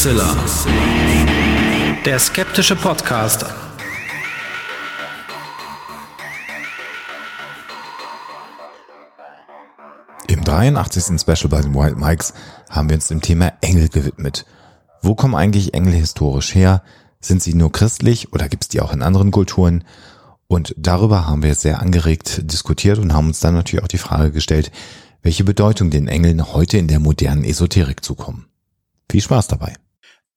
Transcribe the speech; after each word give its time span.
Hoaxilla. 0.00 0.34
Der 2.06 2.18
skeptische 2.18 2.74
Podcast. 2.74 3.44
Im 10.26 10.42
83. 10.42 11.20
Special 11.20 11.50
bei 11.50 11.60
den 11.60 11.74
Wild 11.74 11.98
Mikes 11.98 12.32
haben 12.70 12.88
wir 12.88 12.94
uns 12.94 13.08
dem 13.08 13.20
Thema 13.20 13.52
Engel 13.60 13.90
gewidmet. 13.90 14.46
Wo 15.02 15.14
kommen 15.14 15.34
eigentlich 15.34 15.74
Engel 15.74 15.92
historisch 15.92 16.54
her? 16.54 16.82
Sind 17.20 17.42
sie 17.42 17.52
nur 17.52 17.70
christlich 17.70 18.32
oder 18.32 18.48
gibt 18.48 18.62
es 18.62 18.68
die 18.70 18.80
auch 18.80 18.94
in 18.94 19.02
anderen 19.02 19.30
Kulturen? 19.30 19.84
Und 20.46 20.74
darüber 20.78 21.26
haben 21.26 21.42
wir 21.42 21.54
sehr 21.54 21.82
angeregt 21.82 22.50
diskutiert 22.50 22.98
und 22.98 23.12
haben 23.12 23.26
uns 23.26 23.40
dann 23.40 23.52
natürlich 23.52 23.84
auch 23.84 23.88
die 23.88 23.98
Frage 23.98 24.30
gestellt, 24.30 24.72
welche 25.20 25.44
Bedeutung 25.44 25.90
den 25.90 26.08
Engeln 26.08 26.54
heute 26.54 26.78
in 26.78 26.88
der 26.88 27.00
modernen 27.00 27.44
Esoterik 27.44 28.02
zukommen. 28.02 28.46
Viel 29.10 29.20
Spaß 29.20 29.48
dabei. 29.48 29.74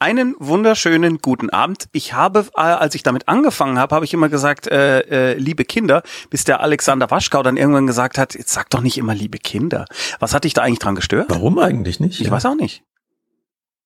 Einen 0.03 0.35
wunderschönen 0.38 1.20
guten 1.20 1.49
Abend. 1.49 1.85
Ich 1.93 2.12
habe, 2.12 2.48
äh, 2.57 2.59
als 2.59 2.93
ich 2.93 3.03
damit 3.03 3.30
angefangen 3.30 3.80
habe, 3.80 3.95
habe 3.95 4.03
ich 4.03 4.13
immer 4.13 4.27
gesagt, 4.27 4.67
äh, 4.67 4.99
äh, 5.31 5.34
liebe 5.35 5.63
Kinder, 5.63 6.03
bis 6.29 6.43
der 6.43 6.59
Alexander 6.59 7.09
Waschkau 7.09 7.41
dann 7.41 7.55
irgendwann 7.55 7.88
gesagt 7.88 8.17
hat, 8.17 8.35
jetzt 8.35 8.52
sag 8.52 8.70
doch 8.70 8.81
nicht 8.81 8.98
immer 8.98 9.16
liebe 9.16 9.38
Kinder. 9.38 9.85
Was 10.20 10.34
hat 10.34 10.43
dich 10.43 10.53
da 10.53 10.62
eigentlich 10.62 10.79
dran 10.79 10.95
gestört? 10.95 11.27
Warum 11.29 11.57
eigentlich 11.57 12.01
nicht? 12.01 12.20
Ich 12.20 12.27
ja. 12.27 12.34
weiß 12.34 12.48
auch 12.48 12.55
nicht. 12.55 12.84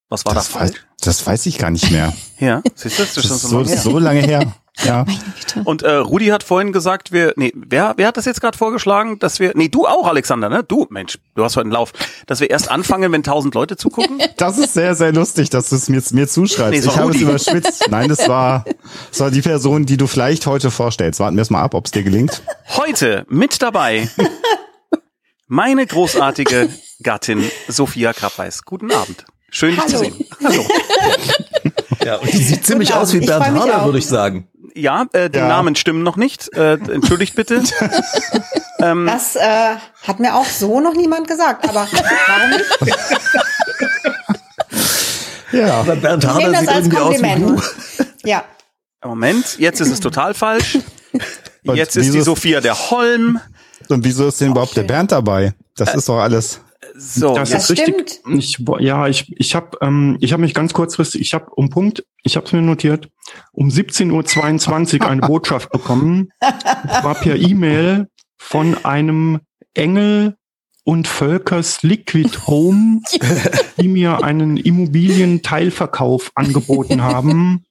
Was 0.09 0.25
war 0.25 0.33
das 0.33 0.51
da 0.51 0.57
falsch? 0.57 0.77
Weiß, 0.77 0.85
das 1.01 1.27
weiß 1.27 1.45
ich 1.45 1.59
gar 1.59 1.69
nicht 1.69 1.91
mehr. 1.91 2.11
ja, 2.39 2.63
siehst 2.73 2.97
du, 2.97 3.03
das, 3.03 3.15
ist 3.15 3.41
so, 3.43 3.63
so, 3.63 3.75
so 3.75 3.99
lange 3.99 4.21
her. 4.21 4.55
Ja. 4.83 5.05
Und 5.63 5.83
äh, 5.83 5.91
Rudi 5.95 6.27
hat 6.27 6.43
vorhin 6.43 6.71
gesagt, 6.71 7.11
wir, 7.11 7.33
nee, 7.35 7.51
wer, 7.55 7.93
wer 7.97 8.07
hat 8.07 8.17
das 8.17 8.25
jetzt 8.25 8.41
gerade 8.41 8.57
vorgeschlagen, 8.57 9.19
dass 9.19 9.39
wir, 9.39 9.53
nee, 9.55 9.69
du 9.69 9.87
auch, 9.87 10.07
Alexander, 10.07 10.49
ne? 10.49 10.63
Du, 10.63 10.87
Mensch, 10.89 11.17
du 11.35 11.43
hast 11.43 11.55
heute 11.55 11.65
einen 11.65 11.71
Lauf, 11.71 11.93
dass 12.27 12.39
wir 12.39 12.49
erst 12.49 12.69
anfangen, 12.69 13.11
wenn 13.11 13.23
tausend 13.23 13.55
Leute 13.55 13.77
zugucken. 13.77 14.21
Das 14.37 14.59
ist 14.59 14.73
sehr, 14.73 14.93
sehr 14.93 15.11
lustig, 15.13 15.49
dass 15.49 15.69
du 15.69 15.75
es 15.75 15.89
mir, 15.89 16.01
mir 16.11 16.27
zuschreibst. 16.27 16.85
Nee, 16.85 16.91
ich 16.91 16.97
habe 16.97 17.11
es 17.11 17.19
überschwitzt. 17.19 17.87
Nein, 17.89 18.07
das 18.07 18.27
war, 18.27 18.65
das 19.09 19.19
war 19.19 19.31
die 19.31 19.41
Person, 19.41 19.85
die 19.85 19.97
du 19.97 20.05
vielleicht 20.05 20.45
heute 20.45 20.69
vorstellst. 20.69 21.19
Warten 21.19 21.37
wir 21.37 21.41
es 21.41 21.49
mal 21.49 21.63
ab, 21.63 21.73
ob 21.73 21.85
es 21.85 21.91
dir 21.91 22.03
gelingt. 22.03 22.43
Heute 22.75 23.25
mit 23.29 23.61
dabei 23.61 24.09
meine 25.47 25.85
großartige 25.87 26.69
Gattin 27.01 27.49
Sophia 27.67 28.13
Krabbeis. 28.13 28.63
Guten 28.63 28.91
Abend. 28.91 29.25
Schön, 29.49 29.75
dich 29.75 29.85
zu 29.87 29.97
sehen. 29.97 30.13
Hallo. 30.43 30.65
Ja, 32.03 32.15
und 32.17 32.31
die 32.31 32.37
sieht 32.43 32.65
ziemlich 32.65 32.93
aus 32.93 33.13
wie 33.13 33.19
Bernd 33.19 33.45
Hader, 33.47 33.85
würde 33.85 33.97
ich 33.97 34.07
sagen. 34.07 34.47
Ja, 34.77 35.07
äh, 35.13 35.29
die 35.29 35.39
ja. 35.39 35.47
Namen 35.47 35.75
stimmen 35.75 36.03
noch 36.03 36.17
nicht. 36.17 36.53
Äh, 36.55 36.73
entschuldigt 36.73 37.35
bitte. 37.35 37.63
ähm, 38.79 39.07
das 39.07 39.35
äh, 39.35 39.75
hat 40.03 40.19
mir 40.19 40.35
auch 40.35 40.45
so 40.45 40.79
noch 40.79 40.93
niemand 40.93 41.27
gesagt, 41.27 41.67
aber 41.67 41.87
warum 42.27 42.49
nicht? 42.51 42.65
ja, 45.51 45.73
aber 45.79 45.95
Bernd 45.95 46.27
Hader 46.27 46.59
sieht 46.59 46.69
irgendwie 46.69 46.97
aus 46.97 47.21
wie 47.21 47.41
du. 47.41 47.61
Ja. 48.23 48.43
Moment, 49.03 49.57
jetzt 49.59 49.81
ist 49.81 49.91
es 49.91 49.99
total 49.99 50.33
falsch. 50.33 50.77
Jetzt 51.63 51.97
ist 51.97 52.13
die 52.13 52.21
Sophia 52.21 52.61
der 52.61 52.75
Holm. 52.91 53.39
Und 53.89 54.03
wieso 54.03 54.27
ist 54.27 54.41
denn 54.41 54.51
überhaupt 54.51 54.75
der 54.75 54.83
Bernd 54.83 55.11
dabei? 55.11 55.53
Das 55.75 55.95
ist 55.95 56.09
doch 56.09 56.19
alles. 56.19 56.61
So, 56.95 57.35
das, 57.35 57.51
das 57.51 57.69
ist 57.69 57.79
stimmt. 57.79 58.19
richtig. 58.27 58.59
Ich, 58.59 58.65
ja, 58.79 59.07
ich, 59.07 59.33
ich 59.37 59.55
habe 59.55 59.77
ähm, 59.81 60.17
ich 60.19 60.33
hab 60.33 60.39
mich 60.39 60.53
ganz 60.53 60.73
kurzfristig, 60.73 61.21
ich 61.21 61.33
habe 61.33 61.49
um 61.51 61.69
Punkt, 61.69 62.05
ich 62.27 62.35
habe 62.35 62.45
es 62.45 62.53
mir 62.53 62.61
notiert, 62.61 63.09
um 63.53 63.69
17.22 63.69 65.01
Uhr 65.01 65.09
eine 65.09 65.21
Botschaft 65.27 65.71
bekommen. 65.71 66.29
war 66.39 67.15
per 67.15 67.35
E-Mail 67.35 68.07
von 68.37 68.85
einem 68.85 69.39
Engel 69.73 70.35
und 70.83 71.07
Völkers 71.07 71.83
Liquid 71.83 72.37
Home, 72.47 73.01
die 73.81 73.87
mir 73.87 74.23
einen 74.23 74.57
Immobilienteilverkauf 74.57 76.31
angeboten 76.35 77.01
haben. 77.01 77.65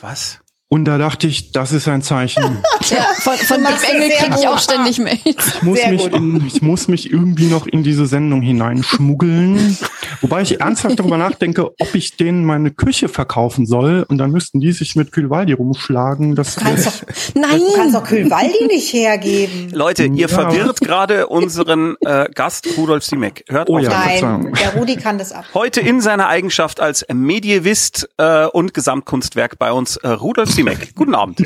Was? 0.00 0.41
Und 0.72 0.86
da 0.86 0.96
dachte 0.96 1.26
ich, 1.26 1.52
das 1.52 1.70
ist 1.72 1.86
ein 1.86 2.00
Zeichen. 2.00 2.42
ja, 2.88 3.04
von, 3.18 3.34
von 3.34 3.58
dem 3.58 3.94
Engel 3.94 4.08
kriege 4.08 4.36
ich 4.40 4.48
auch 4.48 4.58
ständig 4.58 4.98
Mails. 5.00 5.20
Ich 5.26 5.62
muss, 5.62 5.86
mich 5.86 6.06
in, 6.06 6.46
ich 6.46 6.62
muss 6.62 6.88
mich 6.88 7.12
irgendwie 7.12 7.48
noch 7.48 7.66
in 7.66 7.82
diese 7.82 8.06
Sendung 8.06 8.40
hineinschmuggeln. 8.40 9.76
Wobei 10.22 10.40
ich 10.40 10.62
ernsthaft 10.62 10.98
darüber 10.98 11.18
nachdenke, 11.18 11.66
ob 11.66 11.94
ich 11.94 12.16
denen 12.16 12.46
meine 12.46 12.70
Küche 12.70 13.10
verkaufen 13.10 13.66
soll. 13.66 14.06
Und 14.08 14.16
dann 14.16 14.30
müssten 14.30 14.60
die 14.60 14.72
sich 14.72 14.96
mit 14.96 15.12
Kühlwaldi 15.12 15.52
rumschlagen. 15.52 16.36
Das 16.36 16.54
du 16.54 16.62
kannst 16.62 16.86
doch, 16.86 17.02
nein, 17.34 17.58
du 17.58 17.74
kannst 17.74 17.94
doch 17.94 18.04
Kühlwaldi 18.04 18.64
nicht 18.66 18.94
hergeben. 18.94 19.68
Leute, 19.72 20.04
ihr 20.04 20.16
ja. 20.16 20.28
verwirrt 20.28 20.80
gerade 20.80 21.26
unseren 21.26 21.96
äh, 22.00 22.30
Gast 22.34 22.66
Rudolf 22.78 23.04
Simek. 23.04 23.44
Hört 23.50 23.68
oh, 23.68 23.76
auf. 23.76 23.82
Ja, 23.82 23.90
nein, 23.90 24.54
der 24.58 24.74
Rudi 24.76 24.96
kann 24.96 25.18
das 25.18 25.32
ab. 25.32 25.44
Heute 25.52 25.82
in 25.82 26.00
seiner 26.00 26.28
Eigenschaft 26.28 26.80
als 26.80 27.04
Medievist 27.12 28.08
äh, 28.16 28.46
und 28.46 28.72
Gesamtkunstwerk 28.72 29.58
bei 29.58 29.70
uns 29.70 29.96
äh, 29.96 30.08
Rudolf 30.08 30.48
Simek. 30.48 30.61
Mac. 30.62 30.94
Guten 30.94 31.14
Abend. 31.14 31.42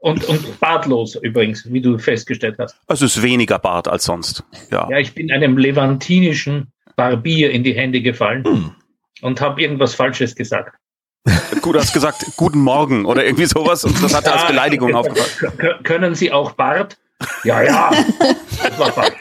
Und, 0.00 0.24
und 0.24 0.60
bartlos 0.60 1.14
übrigens, 1.16 1.70
wie 1.70 1.80
du 1.80 1.98
festgestellt 1.98 2.56
hast. 2.58 2.76
Es 2.88 3.02
ist 3.02 3.22
weniger 3.22 3.58
Bart 3.58 3.86
als 3.86 4.04
sonst. 4.04 4.44
Ja, 4.70 4.88
ja 4.90 4.98
ich 4.98 5.14
bin 5.14 5.30
einem 5.30 5.58
levantinischen 5.58 6.72
Barbier 6.96 7.50
in 7.50 7.64
die 7.64 7.74
Hände 7.74 8.00
gefallen 8.00 8.44
hm. 8.44 8.70
und 9.20 9.40
habe 9.40 9.60
irgendwas 9.60 9.94
Falsches 9.94 10.34
gesagt. 10.34 10.74
Gut, 11.60 11.74
du 11.74 11.78
hast 11.78 11.92
gesagt, 11.92 12.24
guten 12.36 12.60
Morgen 12.60 13.04
oder 13.04 13.24
irgendwie 13.24 13.44
sowas 13.44 13.84
und 13.84 14.02
das 14.02 14.14
hat 14.14 14.24
er 14.26 14.34
als 14.34 14.46
Beleidigung 14.46 14.94
aufgefallen. 14.94 15.82
Können 15.82 16.14
Sie 16.14 16.32
auch 16.32 16.52
Bart? 16.52 16.96
Ja, 17.44 17.62
ja. 17.62 17.90
Das 18.62 18.78
war 18.78 18.92
falsch. 18.92 19.14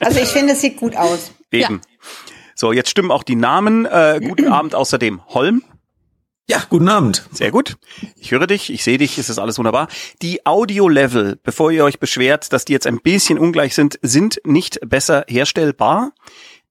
Also 0.00 0.20
ich 0.20 0.28
finde, 0.28 0.54
es 0.54 0.60
sieht 0.60 0.76
gut 0.76 0.96
aus. 0.96 1.32
Eben. 1.52 1.74
Ja. 1.74 2.08
So, 2.56 2.72
jetzt 2.72 2.90
stimmen 2.90 3.10
auch 3.10 3.22
die 3.22 3.36
Namen. 3.36 3.86
Äh, 3.86 4.20
guten 4.22 4.48
Abend 4.52 4.74
außerdem 4.74 5.24
Holm. 5.28 5.62
Ja, 6.46 6.62
guten 6.68 6.88
Abend. 6.88 7.26
Sehr 7.32 7.50
gut. 7.50 7.76
Ich 8.16 8.30
höre 8.30 8.46
dich, 8.46 8.70
ich 8.70 8.84
sehe 8.84 8.98
dich, 8.98 9.16
es 9.16 9.30
ist 9.30 9.38
alles 9.38 9.56
wunderbar. 9.56 9.88
Die 10.20 10.44
Audio-Level, 10.44 11.38
bevor 11.42 11.70
ihr 11.70 11.84
euch 11.84 11.98
beschwert, 11.98 12.52
dass 12.52 12.66
die 12.66 12.74
jetzt 12.74 12.86
ein 12.86 13.00
bisschen 13.00 13.38
ungleich 13.38 13.74
sind, 13.74 13.98
sind 14.02 14.42
nicht 14.44 14.78
besser 14.84 15.24
herstellbar. 15.26 16.12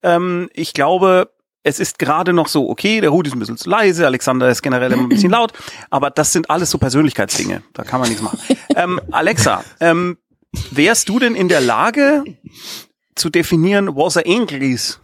Ähm, 0.03 0.47
ich 0.53 0.73
glaube, 0.73 1.31
es 1.63 1.79
ist 1.79 1.97
gerade 1.97 2.33
noch 2.33 2.49
so, 2.49 2.69
okay, 2.69 3.01
der 3.01 3.11
Hut 3.11 3.25
ist 3.25 3.33
ein 3.33 3.39
bisschen 3.39 3.57
zu 3.57 3.67
leise, 3.67 4.05
Alexander 4.05 4.47
ist 4.47 4.61
generell 4.61 4.91
immer 4.91 5.03
ein 5.03 5.09
bisschen 5.09 5.31
laut, 5.31 5.53
aber 5.89 6.11
das 6.11 6.33
sind 6.33 6.51
alles 6.51 6.69
so 6.69 6.77
Persönlichkeitsdinge. 6.77 7.63
Da 7.73 7.83
kann 7.83 7.99
man 7.99 8.09
nichts 8.09 8.23
machen. 8.23 8.39
Ähm, 8.75 8.99
Alexa, 9.11 9.63
ähm, 9.79 10.17
wärst 10.71 11.07
du 11.07 11.19
denn 11.19 11.35
in 11.35 11.47
der 11.47 11.61
Lage 11.61 12.23
zu 13.13 13.29
definieren, 13.29 13.95
was 13.95 14.15
er 14.15 14.25
English? 14.25 14.97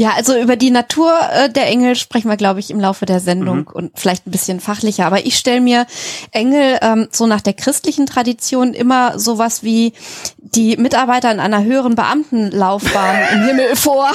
Ja, 0.00 0.12
also 0.12 0.38
über 0.38 0.54
die 0.54 0.70
Natur 0.70 1.12
äh, 1.32 1.50
der 1.50 1.66
Engel 1.66 1.96
sprechen 1.96 2.30
wir, 2.30 2.36
glaube 2.36 2.60
ich, 2.60 2.70
im 2.70 2.78
Laufe 2.78 3.04
der 3.04 3.18
Sendung 3.18 3.62
mhm. 3.62 3.66
und 3.72 3.98
vielleicht 3.98 4.28
ein 4.28 4.30
bisschen 4.30 4.60
fachlicher. 4.60 5.04
Aber 5.04 5.26
ich 5.26 5.36
stelle 5.36 5.60
mir 5.60 5.88
Engel 6.30 6.78
ähm, 6.82 7.08
so 7.10 7.26
nach 7.26 7.40
der 7.40 7.54
christlichen 7.54 8.06
Tradition 8.06 8.74
immer 8.74 9.18
sowas 9.18 9.64
wie 9.64 9.92
die 10.36 10.76
Mitarbeiter 10.76 11.32
in 11.32 11.40
einer 11.40 11.64
höheren 11.64 11.96
Beamtenlaufbahn 11.96 13.16
im 13.32 13.42
Himmel 13.42 13.74
vor. 13.74 14.12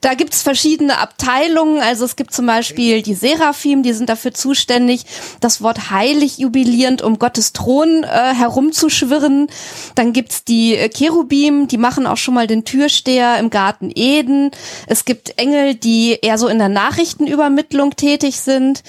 Da 0.00 0.14
gibt's 0.14 0.40
verschiedene 0.40 0.96
Abteilungen. 0.96 1.82
Also 1.82 2.06
es 2.06 2.16
gibt 2.16 2.32
zum 2.32 2.46
Beispiel 2.46 3.02
die 3.02 3.12
Seraphim, 3.12 3.82
die 3.82 3.92
sind 3.92 4.08
dafür 4.08 4.32
zuständig, 4.32 5.04
das 5.40 5.60
Wort 5.60 5.90
heilig 5.90 6.38
jubilierend 6.38 7.02
um 7.02 7.18
Gottes 7.18 7.52
Thron 7.52 8.02
äh, 8.02 8.34
herumzuschwirren. 8.34 9.48
Dann 9.94 10.14
gibt's 10.14 10.44
die 10.44 10.74
äh, 10.74 10.88
Cherubim, 10.88 11.68
die 11.68 11.76
machen 11.76 12.06
auch 12.06 12.16
schon 12.16 12.32
mal 12.32 12.46
den 12.46 12.64
Türsteher 12.64 13.38
im 13.38 13.50
Garten 13.50 13.92
Eden. 13.94 14.52
Es 14.86 15.04
gibt 15.04 15.17
gibt 15.18 15.38
Engel, 15.38 15.74
die 15.74 16.18
eher 16.22 16.38
so 16.38 16.46
in 16.46 16.58
der 16.58 16.68
Nachrichtenübermittlung 16.68 17.96
tätig 17.96 18.40
sind. 18.40 18.82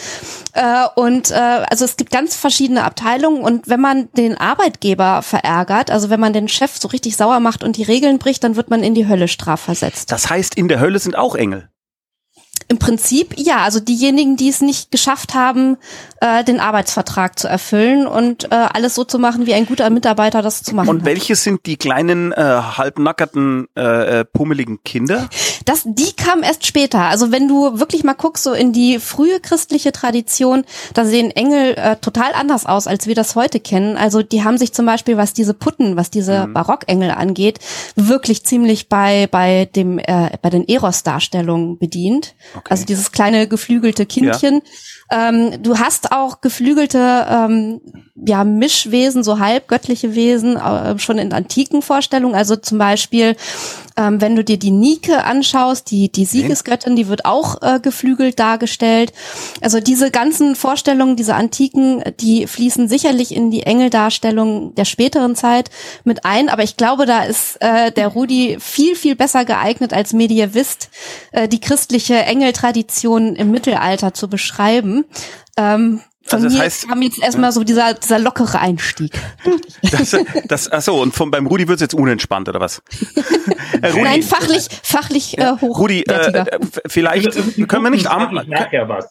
Äh, 0.53 0.85
und 0.95 1.31
äh, 1.31 1.33
also 1.33 1.85
es 1.85 1.97
gibt 1.97 2.11
ganz 2.11 2.35
verschiedene 2.35 2.83
Abteilungen. 2.83 3.41
Und 3.41 3.67
wenn 3.67 3.81
man 3.81 4.09
den 4.13 4.37
Arbeitgeber 4.37 5.23
verärgert, 5.23 5.89
also 5.89 6.09
wenn 6.09 6.19
man 6.19 6.33
den 6.33 6.47
Chef 6.47 6.77
so 6.77 6.87
richtig 6.89 7.17
sauer 7.17 7.39
macht 7.39 7.63
und 7.63 7.77
die 7.77 7.83
Regeln 7.83 8.19
bricht, 8.19 8.43
dann 8.43 8.55
wird 8.55 8.69
man 8.69 8.83
in 8.83 8.93
die 8.93 9.07
Hölle 9.07 9.27
strafversetzt. 9.27 10.11
Das 10.11 10.29
heißt, 10.29 10.55
in 10.55 10.67
der 10.67 10.79
Hölle 10.79 10.99
sind 10.99 11.17
auch 11.17 11.35
Engel. 11.35 11.69
Im 12.71 12.77
Prinzip 12.77 13.33
ja, 13.35 13.57
also 13.63 13.79
diejenigen, 13.79 14.37
die 14.37 14.47
es 14.47 14.61
nicht 14.61 14.91
geschafft 14.91 15.33
haben, 15.33 15.77
äh, 16.21 16.43
den 16.43 16.59
Arbeitsvertrag 16.59 17.39
zu 17.39 17.47
erfüllen 17.47 18.05
und 18.05 18.51
äh, 18.51 18.55
alles 18.55 18.93
so 18.93 19.03
zu 19.03 19.17
machen, 19.17 19.47
wie 19.47 19.55
ein 19.55 19.65
guter 19.65 19.89
Mitarbeiter 19.89 20.43
das 20.43 20.61
zu 20.61 20.75
machen. 20.75 20.87
Und 20.87 21.03
welche 21.03 21.33
hat. 21.33 21.39
sind 21.39 21.65
die 21.65 21.77
kleinen 21.77 22.31
äh, 22.31 22.35
halbnackerten 22.37 23.67
äh, 23.75 24.19
äh, 24.19 24.25
pummeligen 24.25 24.83
Kinder? 24.83 25.29
Das, 25.65 25.81
die 25.83 26.13
kamen 26.13 26.43
erst 26.43 26.67
später. 26.67 26.99
Also 27.05 27.31
wenn 27.31 27.47
du 27.47 27.79
wirklich 27.79 28.03
mal 28.03 28.13
guckst 28.13 28.43
so 28.43 28.53
in 28.53 28.71
die 28.71 28.99
frühe 28.99 29.39
christliche 29.39 29.91
Tradition, 29.91 30.63
da 30.93 31.05
sehen 31.05 31.31
Engel 31.31 31.73
äh, 31.73 31.95
total 31.95 32.33
anders 32.33 32.67
aus, 32.67 32.85
als 32.85 33.07
wir 33.07 33.15
das 33.15 33.35
heute 33.35 33.59
kennen. 33.59 33.97
Also 33.97 34.21
die 34.21 34.43
haben 34.43 34.59
sich 34.59 34.73
zum 34.73 34.85
Beispiel, 34.85 35.17
was 35.17 35.33
diese 35.33 35.55
Putten, 35.55 35.95
was 35.95 36.11
diese 36.11 36.45
mhm. 36.45 36.53
Barockengel 36.53 37.09
angeht, 37.09 37.57
wirklich 37.95 38.45
ziemlich 38.45 38.89
bei 38.89 39.27
bei 39.31 39.65
dem 39.75 39.97
äh, 39.97 40.37
bei 40.41 40.51
den 40.51 40.67
Eros-Darstellungen 40.67 41.79
bedient. 41.79 42.35
Okay. 42.59 42.71
Also 42.71 42.85
dieses 42.85 43.11
kleine 43.11 43.47
geflügelte 43.47 44.05
Kindchen. 44.05 44.61
Ja. 45.11 45.29
Ähm, 45.29 45.63
du 45.63 45.79
hast 45.79 46.11
auch 46.11 46.41
geflügelte 46.41 47.25
ähm, 47.29 47.81
ja, 48.15 48.43
Mischwesen, 48.43 49.23
so 49.23 49.39
halbgöttliche 49.39 50.13
Wesen, 50.13 50.57
äh, 50.57 50.99
schon 50.99 51.17
in 51.17 51.33
antiken 51.33 51.81
Vorstellungen. 51.81 52.35
Also 52.35 52.55
zum 52.55 52.77
Beispiel, 52.77 53.35
ähm, 53.99 54.21
wenn 54.21 54.35
du 54.35 54.43
dir 54.45 54.57
die 54.57 54.71
Nike 54.71 55.11
anschaust, 55.11 55.91
die, 55.91 56.09
die 56.09 56.23
Siegesgöttin, 56.23 56.95
die 56.95 57.09
wird 57.09 57.25
auch 57.25 57.61
äh, 57.61 57.79
geflügelt 57.81 58.39
dargestellt. 58.39 59.11
Also 59.59 59.81
diese 59.81 60.09
ganzen 60.09 60.55
Vorstellungen, 60.55 61.17
diese 61.17 61.35
antiken, 61.35 62.01
die 62.21 62.47
fließen 62.47 62.87
sicherlich 62.87 63.35
in 63.35 63.51
die 63.51 63.63
Engeldarstellung 63.63 64.73
der 64.75 64.85
späteren 64.85 65.35
Zeit 65.35 65.69
mit 66.05 66.23
ein. 66.23 66.47
Aber 66.47 66.63
ich 66.63 66.77
glaube, 66.77 67.05
da 67.05 67.23
ist 67.23 67.57
äh, 67.59 67.91
der 67.91 68.07
Rudi 68.07 68.57
viel, 68.59 68.95
viel 68.95 69.17
besser 69.17 69.43
geeignet 69.43 69.91
als 69.91 70.13
Medievist, 70.13 70.89
äh, 71.33 71.49
die 71.49 71.59
christliche 71.59 72.15
Engeltradition 72.15 73.35
im 73.35 73.51
Mittelalter 73.51 74.13
zu 74.13 74.29
beschreiben. 74.29 75.03
Ähm, 75.57 75.99
von 76.29 76.43
also 76.43 76.55
das 76.55 76.59
heißt, 76.59 76.87
kam 76.87 77.01
jetzt 77.01 77.21
erstmal 77.21 77.51
so 77.51 77.63
dieser, 77.63 77.93
dieser 77.93 78.19
lockere 78.19 78.59
Einstieg. 78.59 79.11
Das, 79.91 80.15
das, 80.45 80.71
ach 80.71 80.81
so, 80.81 81.01
und 81.01 81.15
von, 81.15 81.31
beim 81.31 81.47
Rudi 81.47 81.67
wird's 81.67 81.81
jetzt 81.81 81.93
unentspannt, 81.93 82.47
oder 82.49 82.59
was? 82.59 82.83
äh, 83.81 83.87
Rudi, 83.87 84.03
Nein, 84.03 84.21
fachlich, 84.21 84.67
fachlich 84.83 85.37
äh, 85.37 85.53
hoch. 85.59 85.79
Rudi, 85.79 86.03
äh, 86.03 86.45
vielleicht 86.85 87.33
können 87.67 87.83
wir 87.83 87.89
nicht 87.89 88.07
am, 88.07 88.35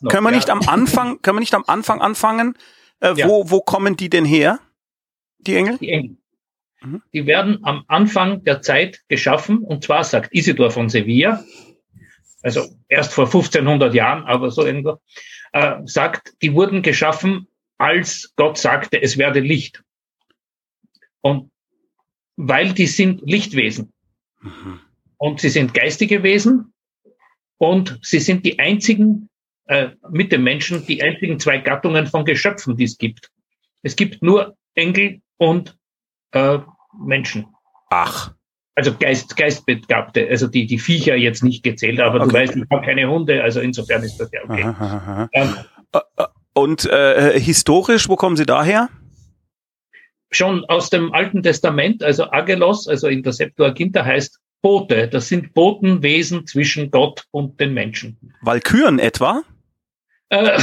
können 0.08 0.24
wir 0.24 0.30
nicht 0.30 0.50
am 0.50 0.60
Anfang, 0.68 1.20
können 1.22 1.36
wir 1.36 1.40
nicht 1.40 1.54
am 1.54 1.64
Anfang 1.66 2.00
anfangen? 2.00 2.54
Äh, 3.00 3.14
ja. 3.14 3.28
wo, 3.28 3.50
wo 3.50 3.60
kommen 3.60 3.96
die 3.96 4.10
denn 4.10 4.24
her? 4.24 4.60
Die 5.38 5.56
Engel? 5.56 5.78
Die 5.78 5.90
Engel. 5.90 6.16
Mhm. 6.82 7.02
Die 7.12 7.26
werden 7.26 7.58
am 7.62 7.84
Anfang 7.88 8.44
der 8.44 8.62
Zeit 8.62 9.00
geschaffen, 9.08 9.58
und 9.58 9.84
zwar 9.84 10.04
sagt 10.04 10.32
Isidor 10.32 10.70
von 10.70 10.88
Sevilla, 10.88 11.42
also 12.42 12.64
erst 12.88 13.12
vor 13.12 13.24
1500 13.24 13.94
Jahren, 13.94 14.24
aber 14.24 14.50
so 14.50 14.64
irgendwo, 14.64 14.98
äh, 15.52 15.76
sagt, 15.84 16.34
die 16.42 16.54
wurden 16.54 16.82
geschaffen, 16.82 17.48
als 17.78 18.32
Gott 18.36 18.58
sagte, 18.58 19.00
es 19.00 19.18
werde 19.18 19.40
Licht. 19.40 19.82
Und 21.20 21.50
weil 22.36 22.72
die 22.72 22.86
sind 22.86 23.22
Lichtwesen. 23.22 23.92
Mhm. 24.40 24.80
Und 25.16 25.40
sie 25.40 25.48
sind 25.48 25.74
geistige 25.74 26.22
Wesen 26.22 26.72
und 27.56 27.98
sie 28.02 28.20
sind 28.20 28.46
die 28.46 28.58
einzigen 28.58 29.28
äh, 29.66 29.90
mit 30.10 30.30
den 30.32 30.44
Menschen, 30.44 30.86
die 30.86 31.02
einzigen 31.02 31.40
zwei 31.40 31.58
Gattungen 31.58 32.06
von 32.06 32.24
Geschöpfen, 32.24 32.76
die 32.76 32.84
es 32.84 32.96
gibt. 32.96 33.30
Es 33.82 33.96
gibt 33.96 34.22
nur 34.22 34.56
Engel 34.74 35.20
und 35.36 35.76
äh, 36.32 36.58
Menschen. 36.96 37.46
Ach. 37.90 38.34
Also 38.78 38.94
Geist, 38.96 39.36
Geistbegabte, 39.36 40.28
also 40.30 40.46
die, 40.46 40.64
die 40.64 40.78
Viecher 40.78 41.16
jetzt 41.16 41.42
nicht 41.42 41.64
gezählt, 41.64 41.98
aber 41.98 42.20
okay. 42.20 42.28
du 42.28 42.32
weißt, 42.32 42.56
ich 42.58 42.64
habe 42.70 42.86
keine 42.86 43.10
Hunde, 43.10 43.42
also 43.42 43.58
insofern 43.58 44.04
ist 44.04 44.18
das 44.18 44.30
ja 44.30 44.40
okay. 44.44 44.62
Aha, 44.62 44.84
aha. 44.84 45.28
Ähm, 45.32 45.54
äh, 45.92 45.98
äh, 46.16 46.26
und 46.52 46.84
äh, 46.84 47.40
historisch, 47.40 48.08
wo 48.08 48.14
kommen 48.14 48.36
Sie 48.36 48.46
daher? 48.46 48.88
Schon 50.30 50.64
aus 50.66 50.90
dem 50.90 51.12
Alten 51.12 51.42
Testament, 51.42 52.04
also 52.04 52.30
Agelos, 52.30 52.86
also 52.86 53.08
in 53.08 53.24
der 53.24 53.32
Septuaginta 53.32 54.04
heißt 54.04 54.38
Bote. 54.62 55.08
Das 55.08 55.26
sind 55.26 55.54
Botenwesen 55.54 56.46
zwischen 56.46 56.92
Gott 56.92 57.24
und 57.32 57.58
den 57.58 57.74
Menschen. 57.74 58.16
Walküren 58.42 59.00
etwa? 59.00 59.42
Äh, 60.28 60.60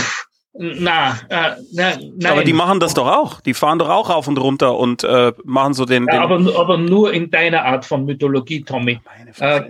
na, 0.58 1.20
äh, 1.30 1.52
na, 1.74 1.98
nein. 1.98 2.32
Aber 2.32 2.44
die 2.44 2.54
machen 2.54 2.80
das 2.80 2.94
doch 2.94 3.08
auch. 3.08 3.42
Die 3.42 3.54
fahren 3.54 3.80
doch 3.80 3.90
auch 3.90 4.10
rauf 4.10 4.28
und 4.28 4.38
runter 4.38 4.78
und 4.78 5.04
äh, 5.04 5.34
machen 5.44 5.74
so 5.74 5.86
den. 5.86 6.06
den 6.06 6.16
ja, 6.16 6.22
aber, 6.22 6.40
aber 6.58 6.78
nur 6.78 7.14
in 7.14 7.30
deiner 7.30 7.66
Art 7.66 7.86
von 7.86 8.06
Mythologie, 8.06 8.64
Tommy. 8.64 9.00
Äh, 9.40 9.64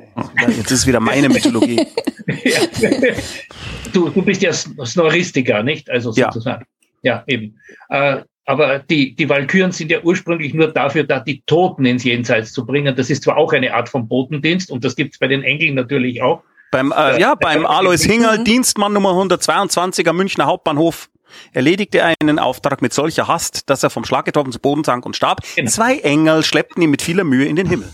jetzt 0.47 0.71
ist 0.71 0.85
wieder 0.85 0.99
meine 0.99 1.29
Mythologie. 1.29 1.87
du, 3.93 4.09
du 4.09 4.21
bist 4.21 4.43
ja 4.43 4.53
Snoristiker, 4.53 5.63
nicht? 5.63 5.89
Also 5.89 6.11
sozusagen. 6.11 6.65
Ja, 7.01 7.15
ja 7.15 7.23
eben. 7.27 7.59
Äh, 7.89 8.21
aber 8.45 8.77
die, 8.77 9.15
die 9.15 9.27
Walküren 9.27 9.71
sind 9.71 9.89
ja 9.89 10.01
ursprünglich 10.03 10.53
nur 10.53 10.71
dafür 10.71 11.03
da, 11.03 11.19
die 11.19 11.41
Toten 11.47 11.85
ins 11.85 12.03
Jenseits 12.03 12.53
zu 12.53 12.63
bringen. 12.63 12.95
Das 12.95 13.09
ist 13.09 13.23
zwar 13.23 13.37
auch 13.37 13.53
eine 13.53 13.73
Art 13.73 13.89
von 13.89 14.07
Botendienst 14.07 14.69
und 14.69 14.85
das 14.85 14.95
gibt's 14.95 15.17
bei 15.17 15.27
den 15.27 15.41
Engeln 15.41 15.73
natürlich 15.73 16.21
auch. 16.21 16.43
Beim, 16.75 16.92
äh, 16.92 17.22
ja, 17.22 17.36
beim 17.36 17.66
Alois 17.66 18.04
Hingerl, 18.04 18.44
Dienstmann 18.44 18.92
Nummer 18.92 19.12
122 19.12 20.10
am 20.10 20.18
Münchner 20.18 20.45
Hauptbahnhof, 20.45 21.10
erledigte 21.54 22.00
er 22.00 22.13
einen 22.19 22.38
Auftrag 22.38 22.81
mit 22.81 22.94
solcher 22.94 23.30
Hast, 23.30 23.69
dass 23.69 23.81
er 23.81 23.89
vom 23.89 24.04
Schlag 24.04 24.25
getroffen 24.25 24.51
zu 24.51 24.60
Boden 24.60 24.83
sank 24.83 25.06
und 25.06 25.16
starb. 25.16 25.39
Genau. 25.56 25.72
Zwei 25.72 26.00
Engel 26.00 26.44
schleppten 26.44 26.83
ihn 26.83 26.89
mit 26.89 27.01
vieler 27.01 27.24
Mühe 27.24 27.45
in 27.45 27.56
den 27.56 27.69
Himmel. 27.69 27.88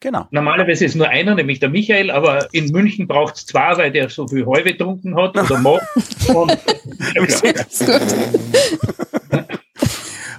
Genau. 0.00 0.28
Normalerweise 0.30 0.86
ist 0.86 0.94
nur 0.94 1.08
einer, 1.08 1.34
nämlich 1.34 1.60
der 1.60 1.68
Michael, 1.68 2.10
aber 2.10 2.48
in 2.52 2.72
München 2.72 3.06
braucht 3.06 3.34
es 3.34 3.44
zwei, 3.44 3.76
weil 3.76 3.92
der 3.92 4.08
so 4.08 4.26
viel 4.26 4.46
Heu 4.46 4.62
getrunken 4.62 5.14
hat 5.14 5.36
oder 5.36 5.58
Mo. 5.60 5.78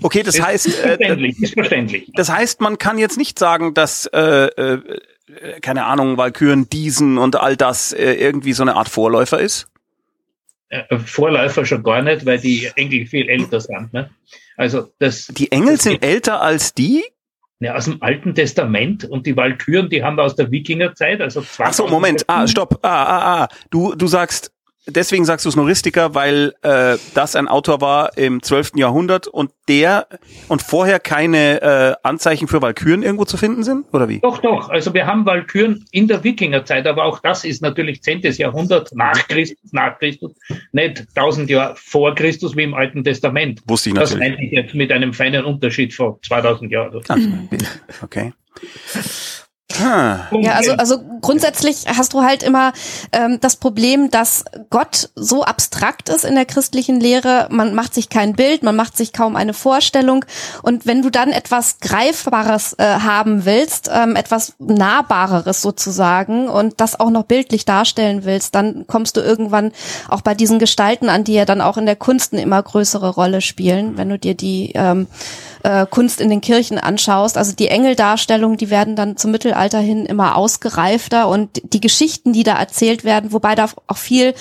okay, 0.02 0.24
das 0.24 0.42
heißt, 0.42 0.66
ist 0.66 0.80
äh, 0.80 0.98
verständlich, 0.98 1.40
ist 1.44 1.54
verständlich. 1.54 2.12
Das 2.16 2.32
heißt, 2.32 2.60
man 2.60 2.80
kann 2.80 2.98
jetzt 2.98 3.20
nicht 3.20 3.38
sagen, 3.38 3.76
dass 3.76 4.08
äh, 4.08 4.48
äh, 4.48 4.80
keine 5.62 5.86
Ahnung, 5.86 6.18
Walküren, 6.18 6.70
Diesen 6.70 7.18
und 7.18 7.36
all 7.36 7.58
das 7.58 7.94
äh, 7.94 8.14
irgendwie 8.14 8.54
so 8.54 8.64
eine 8.64 8.76
Art 8.76 8.90
Vorläufer 8.90 9.40
ist? 9.40 9.68
Äh, 10.70 10.98
Vorläufer 10.98 11.66
schon 11.66 11.84
gar 11.84 12.02
nicht, 12.02 12.26
weil 12.26 12.40
die 12.40 12.70
Engel 12.76 13.06
viel 13.06 13.30
älter 13.30 13.60
sind. 13.60 13.94
Ne? 13.94 14.10
Also 14.58 14.90
das. 15.00 15.28
Die 15.28 15.52
Engel 15.52 15.76
das 15.76 15.84
sind 15.84 16.04
älter 16.04 16.42
als 16.42 16.74
die? 16.74 17.04
Ja, 17.60 17.76
aus 17.76 17.86
dem 17.86 18.02
Alten 18.02 18.36
Testament 18.36 19.06
und 19.06 19.26
die 19.26 19.38
Walküren, 19.38 19.90
die 19.90 20.04
haben 20.04 20.18
wir 20.18 20.24
aus 20.24 20.36
der 20.36 20.52
Wikingerzeit, 20.52 21.22
also 21.22 21.44
Ach 21.60 21.72
so, 21.72 21.88
Moment, 21.88 22.24
ah, 22.28 22.46
stopp, 22.46 22.80
ah, 22.82 23.04
ah, 23.04 23.44
ah, 23.44 23.48
du, 23.70 23.96
du 23.96 24.08
sagst, 24.08 24.52
deswegen 24.88 25.26
sagst 25.26 25.46
du 25.46 25.52
Snoristiker, 25.52 26.16
weil 26.16 26.54
äh, 26.62 26.98
das 27.14 27.36
ein 27.36 27.48
Autor 27.48 27.82
war 27.82 28.18
im 28.18 28.42
12. 28.42 28.72
Jahrhundert 28.76 29.28
und 29.28 29.52
der 29.68 30.08
und 30.48 30.62
vorher 30.62 31.00
keine 31.00 31.62
äh, 31.62 31.96
Anzeichen 32.04 32.48
für 32.48 32.62
Walküren 32.62 33.04
irgendwo 33.04 33.26
zu 33.26 33.38
finden 33.38 33.64
sind, 33.64 33.86
oder 33.94 34.10
wie? 34.10 34.20
Doch, 34.20 34.40
doch. 34.40 34.70
Also 34.70 34.94
wir 34.94 35.06
haben 35.06 35.26
Walküren 35.26 35.86
in 35.92 36.08
der 36.08 36.24
Wikingerzeit, 36.24 36.86
aber 36.88 37.06
auch 37.06 37.20
das 37.20 37.46
ist 37.46 37.62
natürlich 37.62 38.02
10. 38.02 38.22
Jahrhundert 38.22 38.94
nach 38.94 39.28
Christus, 39.28 39.72
nach 39.72 39.98
Christus, 40.00 40.34
nicht 40.72 41.06
1000 41.16 41.50
Jahre 41.50 41.76
vor 41.78 42.14
Christus 42.16 42.56
wie 42.56 42.64
im 42.64 42.74
Alten 42.74 43.04
Testament. 43.04 43.62
Wusste 43.68 43.90
ich 43.90 43.96
natürlich. 43.96 44.20
Das 44.20 44.20
meine 44.20 44.46
ich 44.46 44.52
jetzt 44.52 44.74
mit 44.74 44.92
einem 44.92 45.14
feinen 45.14 45.46
Unterschied 45.46 45.94
vor 45.94 46.20
2000 46.22 46.72
Jahren. 46.72 47.02
Okay. 48.02 48.34
Ja, 50.32 50.54
also, 50.54 50.74
also 50.74 51.00
grundsätzlich 51.22 51.86
hast 51.88 52.14
du 52.14 52.22
halt 52.22 52.44
immer 52.44 52.74
ähm, 53.12 53.40
das 53.42 53.56
Problem, 53.56 54.12
dass 54.12 54.46
Gott 54.70 55.10
so 55.16 55.44
abstrakt 55.44 56.10
ist 56.10 56.26
in 56.26 56.36
der 56.36 56.46
christlichen 56.46 57.00
Lehre. 57.00 57.48
Man 57.50 57.74
macht 57.74 57.94
sich 57.94 58.10
kein 58.10 58.34
Bild, 58.34 58.64
man 58.64 58.76
macht 58.76 58.98
sich 58.98 59.14
kaum 59.14 59.36
eine 59.36 59.54
Vorstellung. 59.54 60.26
Und 60.62 60.86
wenn 60.86 61.02
du 61.02 61.10
dann 61.10 61.32
etwas 61.32 61.80
Greifbares 61.80 62.74
äh, 62.78 62.84
haben 62.84 63.46
willst, 63.46 63.90
ähm, 63.94 64.16
etwas 64.16 64.54
Nahbareres 64.60 65.62
sozusagen 65.62 66.50
und 66.50 66.80
das 66.80 67.00
auch 67.00 67.10
noch 67.10 67.24
bildlich 67.24 67.66
darstellen 67.66 68.26
willst, 68.26 68.56
dann 68.56 68.86
kommst 68.88 69.18
du 69.18 69.22
irgendwann 69.22 69.72
auch 70.10 70.22
bei 70.22 70.36
diesen 70.36 70.60
Gestalten 70.60 71.10
an, 71.10 71.24
die 71.24 71.34
ja 71.34 71.46
dann 71.46 71.62
auch 71.62 71.78
in 71.78 71.86
der 71.86 71.96
Kunst 71.96 72.34
eine 72.34 72.42
immer 72.42 72.62
größere 72.62 73.10
Rolle 73.10 73.42
spielen. 73.42 73.98
Wenn 73.98 74.10
du 74.10 74.20
dir 74.20 74.36
die 74.36 74.74
ähm, 74.76 75.08
äh, 75.64 75.86
Kunst 75.90 76.22
in 76.22 76.30
den 76.30 76.42
Kirchen 76.42 76.78
anschaust. 76.78 77.38
Also 77.38 77.54
die 77.54 77.70
Engeldarstellungen, 77.70 78.58
die 78.58 78.70
werden 78.70 78.96
dann 78.96 79.18
zum 79.18 79.32
Mittelalter 79.32 79.80
hin 79.80 80.06
immer 80.06 80.36
ausgereifter 80.36 81.28
und 81.28 81.62
die 81.64 81.82
Geschichten, 81.82 82.34
die 82.34 82.44
da 82.44 82.58
erzählt 82.58 83.04
werden, 83.04 83.32
wobei 83.32 83.56
da 83.56 83.70
auch 83.88 83.98
viel 83.98 84.34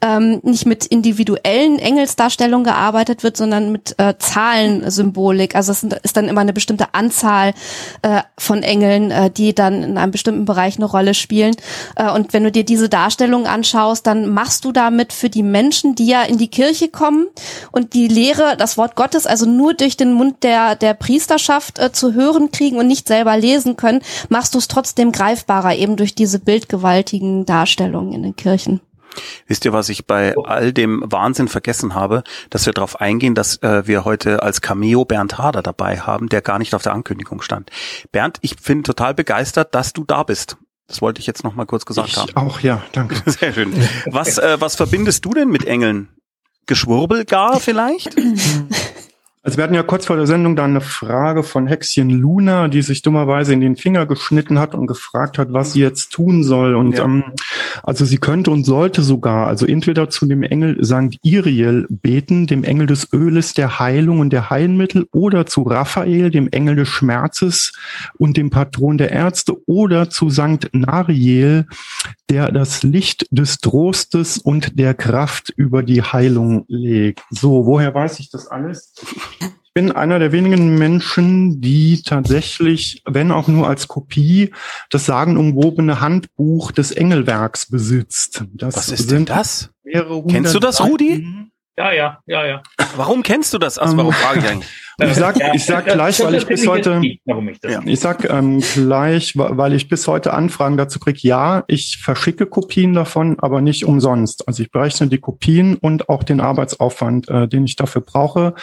ähm, 0.00 0.40
nicht 0.42 0.66
mit 0.66 0.86
individuellen 0.86 1.78
Engelsdarstellungen 1.78 2.64
gearbeitet 2.64 3.22
wird, 3.22 3.36
sondern 3.36 3.72
mit 3.72 3.94
äh, 3.98 4.14
Zahlensymbolik. 4.18 5.54
Also 5.54 5.72
es 5.72 5.82
ist 5.82 6.16
dann 6.16 6.28
immer 6.28 6.40
eine 6.40 6.52
bestimmte 6.52 6.94
Anzahl 6.94 7.54
äh, 8.02 8.22
von 8.38 8.62
Engeln, 8.62 9.10
äh, 9.10 9.30
die 9.30 9.54
dann 9.54 9.82
in 9.82 9.98
einem 9.98 10.12
bestimmten 10.12 10.44
Bereich 10.44 10.76
eine 10.76 10.86
Rolle 10.86 11.14
spielen. 11.14 11.56
Äh, 11.96 12.10
und 12.10 12.32
wenn 12.32 12.44
du 12.44 12.52
dir 12.52 12.64
diese 12.64 12.88
Darstellungen 12.88 13.46
anschaust, 13.46 14.06
dann 14.06 14.28
machst 14.28 14.64
du 14.64 14.72
damit 14.72 15.12
für 15.12 15.28
die 15.28 15.42
Menschen, 15.42 15.94
die 15.94 16.06
ja 16.06 16.22
in 16.22 16.38
die 16.38 16.48
Kirche 16.48 16.88
kommen 16.88 17.26
und 17.72 17.94
die 17.94 18.08
Lehre, 18.08 18.56
das 18.56 18.78
Wort 18.78 18.94
Gottes, 18.94 19.26
also 19.26 19.46
nur 19.46 19.74
durch 19.74 19.96
den 19.96 20.12
Mund 20.12 20.42
der 20.42 20.67
der, 20.74 20.94
Priesterschaft 20.94 21.78
äh, 21.78 21.92
zu 21.92 22.14
hören 22.14 22.50
kriegen 22.50 22.78
und 22.78 22.86
nicht 22.86 23.08
selber 23.08 23.36
lesen 23.36 23.76
können, 23.76 24.02
machst 24.28 24.54
du 24.54 24.58
es 24.58 24.68
trotzdem 24.68 25.12
greifbarer, 25.12 25.74
eben 25.74 25.96
durch 25.96 26.14
diese 26.14 26.38
bildgewaltigen 26.38 27.46
Darstellungen 27.46 28.12
in 28.12 28.22
den 28.22 28.36
Kirchen. 28.36 28.80
Wisst 29.46 29.64
ihr, 29.64 29.72
was 29.72 29.88
ich 29.88 30.06
bei 30.06 30.34
all 30.36 30.72
dem 30.72 31.02
Wahnsinn 31.04 31.48
vergessen 31.48 31.94
habe, 31.94 32.22
dass 32.50 32.66
wir 32.66 32.72
darauf 32.72 33.00
eingehen, 33.00 33.34
dass 33.34 33.56
äh, 33.62 33.86
wir 33.86 34.04
heute 34.04 34.42
als 34.42 34.60
Cameo 34.60 35.04
Bernd 35.04 35.38
Hader 35.38 35.62
dabei 35.62 36.00
haben, 36.00 36.28
der 36.28 36.42
gar 36.42 36.58
nicht 36.58 36.74
auf 36.74 36.82
der 36.82 36.92
Ankündigung 36.92 37.40
stand. 37.40 37.70
Bernd, 38.12 38.38
ich 38.42 38.56
bin 38.56 38.84
total 38.84 39.14
begeistert, 39.14 39.74
dass 39.74 39.92
du 39.92 40.04
da 40.04 40.22
bist. 40.22 40.56
Das 40.86 41.02
wollte 41.02 41.20
ich 41.20 41.26
jetzt 41.26 41.44
noch 41.44 41.54
mal 41.54 41.66
kurz 41.66 41.84
gesagt 41.84 42.08
ich 42.08 42.16
haben. 42.16 42.34
Auch 42.34 42.60
ja, 42.60 42.82
danke. 42.92 43.30
Sehr 43.30 43.52
schön. 43.52 43.74
Was, 44.06 44.38
äh, 44.38 44.56
was 44.60 44.76
verbindest 44.76 45.24
du 45.24 45.34
denn 45.34 45.48
mit 45.48 45.64
Engeln? 45.64 46.08
Geschwurbel 46.66 47.24
gar 47.24 47.60
vielleicht? 47.60 48.14
Also 49.42 49.56
wir 49.56 49.64
hatten 49.64 49.74
ja 49.74 49.82
kurz 49.82 50.06
vor 50.06 50.16
der 50.16 50.26
Sendung 50.26 50.56
da 50.56 50.64
eine 50.64 50.80
Frage 50.80 51.42
von 51.42 51.66
Hexchen 51.66 52.10
Luna, 52.10 52.68
die 52.68 52.82
sich 52.82 53.02
dummerweise 53.02 53.52
in 53.52 53.60
den 53.60 53.76
Finger 53.76 54.04
geschnitten 54.04 54.58
hat 54.58 54.74
und 54.74 54.86
gefragt 54.86 55.38
hat, 55.38 55.52
was 55.52 55.72
sie 55.72 55.80
jetzt 55.80 56.10
tun 56.10 56.42
soll. 56.42 56.74
Und 56.74 56.98
ja. 56.98 57.04
ähm, 57.04 57.24
Also 57.82 58.04
sie 58.04 58.18
könnte 58.18 58.50
und 58.50 58.64
sollte 58.64 59.02
sogar, 59.02 59.46
also 59.46 59.66
entweder 59.66 60.10
zu 60.10 60.26
dem 60.26 60.42
Engel 60.42 60.84
St. 60.84 61.18
Iriel 61.22 61.86
beten, 61.88 62.46
dem 62.46 62.64
Engel 62.64 62.86
des 62.86 63.12
Öles, 63.12 63.54
der 63.54 63.78
Heilung 63.78 64.20
und 64.20 64.30
der 64.30 64.50
Heilmittel, 64.50 65.06
oder 65.12 65.46
zu 65.46 65.62
Raphael, 65.62 66.30
dem 66.30 66.48
Engel 66.48 66.76
des 66.76 66.88
Schmerzes 66.88 67.72
und 68.18 68.36
dem 68.36 68.50
Patron 68.50 68.98
der 68.98 69.10
Ärzte, 69.10 69.56
oder 69.66 70.10
zu 70.10 70.30
St. 70.30 70.68
Nariel, 70.72 71.66
der 72.30 72.52
das 72.52 72.82
Licht 72.82 73.26
des 73.30 73.58
Trostes 73.58 74.38
und 74.38 74.78
der 74.78 74.94
Kraft 74.94 75.50
über 75.56 75.82
die 75.82 76.02
Heilung 76.02 76.64
legt. 76.68 77.22
So, 77.30 77.66
woher 77.66 77.94
weiß 77.94 78.20
ich 78.20 78.30
das 78.30 78.46
alles? 78.48 78.94
Ich 79.78 79.84
bin 79.84 79.92
einer 79.92 80.18
der 80.18 80.32
wenigen 80.32 80.76
Menschen, 80.76 81.60
die 81.60 82.02
tatsächlich, 82.02 83.00
wenn 83.06 83.30
auch 83.30 83.46
nur 83.46 83.68
als 83.68 83.86
Kopie, 83.86 84.50
das 84.90 85.06
sagenumwobene 85.06 86.00
Handbuch 86.00 86.72
des 86.72 86.90
Engelwerks 86.90 87.70
besitzt. 87.70 88.42
Das 88.54 88.76
Was 88.76 88.88
ist 88.88 89.12
denn 89.12 89.24
das? 89.24 89.70
Kennst 90.28 90.52
du 90.52 90.58
das, 90.58 90.80
Rudi? 90.80 91.24
Ja, 91.76 91.92
ja, 91.92 92.18
ja, 92.26 92.44
ja. 92.44 92.62
Warum 92.96 93.22
kennst 93.22 93.54
du 93.54 93.58
das? 93.58 93.78
Also, 93.78 93.96
warum 93.96 94.12
frage 94.12 94.40
ich 94.40 94.48
eigentlich? 94.48 94.68
Ich 95.00 95.14
sag, 95.14 95.36
ich 95.54 95.64
sag 95.64 95.84
gleich, 95.86 96.18
weil 96.24 96.34
ich 96.34 96.44
bis 96.44 96.66
heute, 96.66 97.00
ich 97.84 98.00
sag 98.00 98.28
ähm, 98.28 98.60
gleich, 98.74 99.34
weil 99.36 99.72
ich 99.72 99.88
bis 99.88 100.08
heute 100.08 100.32
Anfragen 100.32 100.76
dazu 100.76 100.98
kriege, 100.98 101.20
ja, 101.22 101.62
ich 101.68 101.98
verschicke 102.02 102.46
Kopien 102.46 102.94
davon, 102.94 103.38
aber 103.38 103.60
nicht 103.60 103.84
umsonst. 103.84 104.48
Also 104.48 104.64
ich 104.64 104.72
berechne 104.72 105.06
die 105.06 105.18
Kopien 105.18 105.76
und 105.76 106.08
auch 106.08 106.24
den 106.24 106.40
Arbeitsaufwand, 106.40 107.28
äh, 107.28 107.46
den 107.46 107.64
ich 107.64 107.76
dafür 107.76 108.02
brauche 108.02 108.54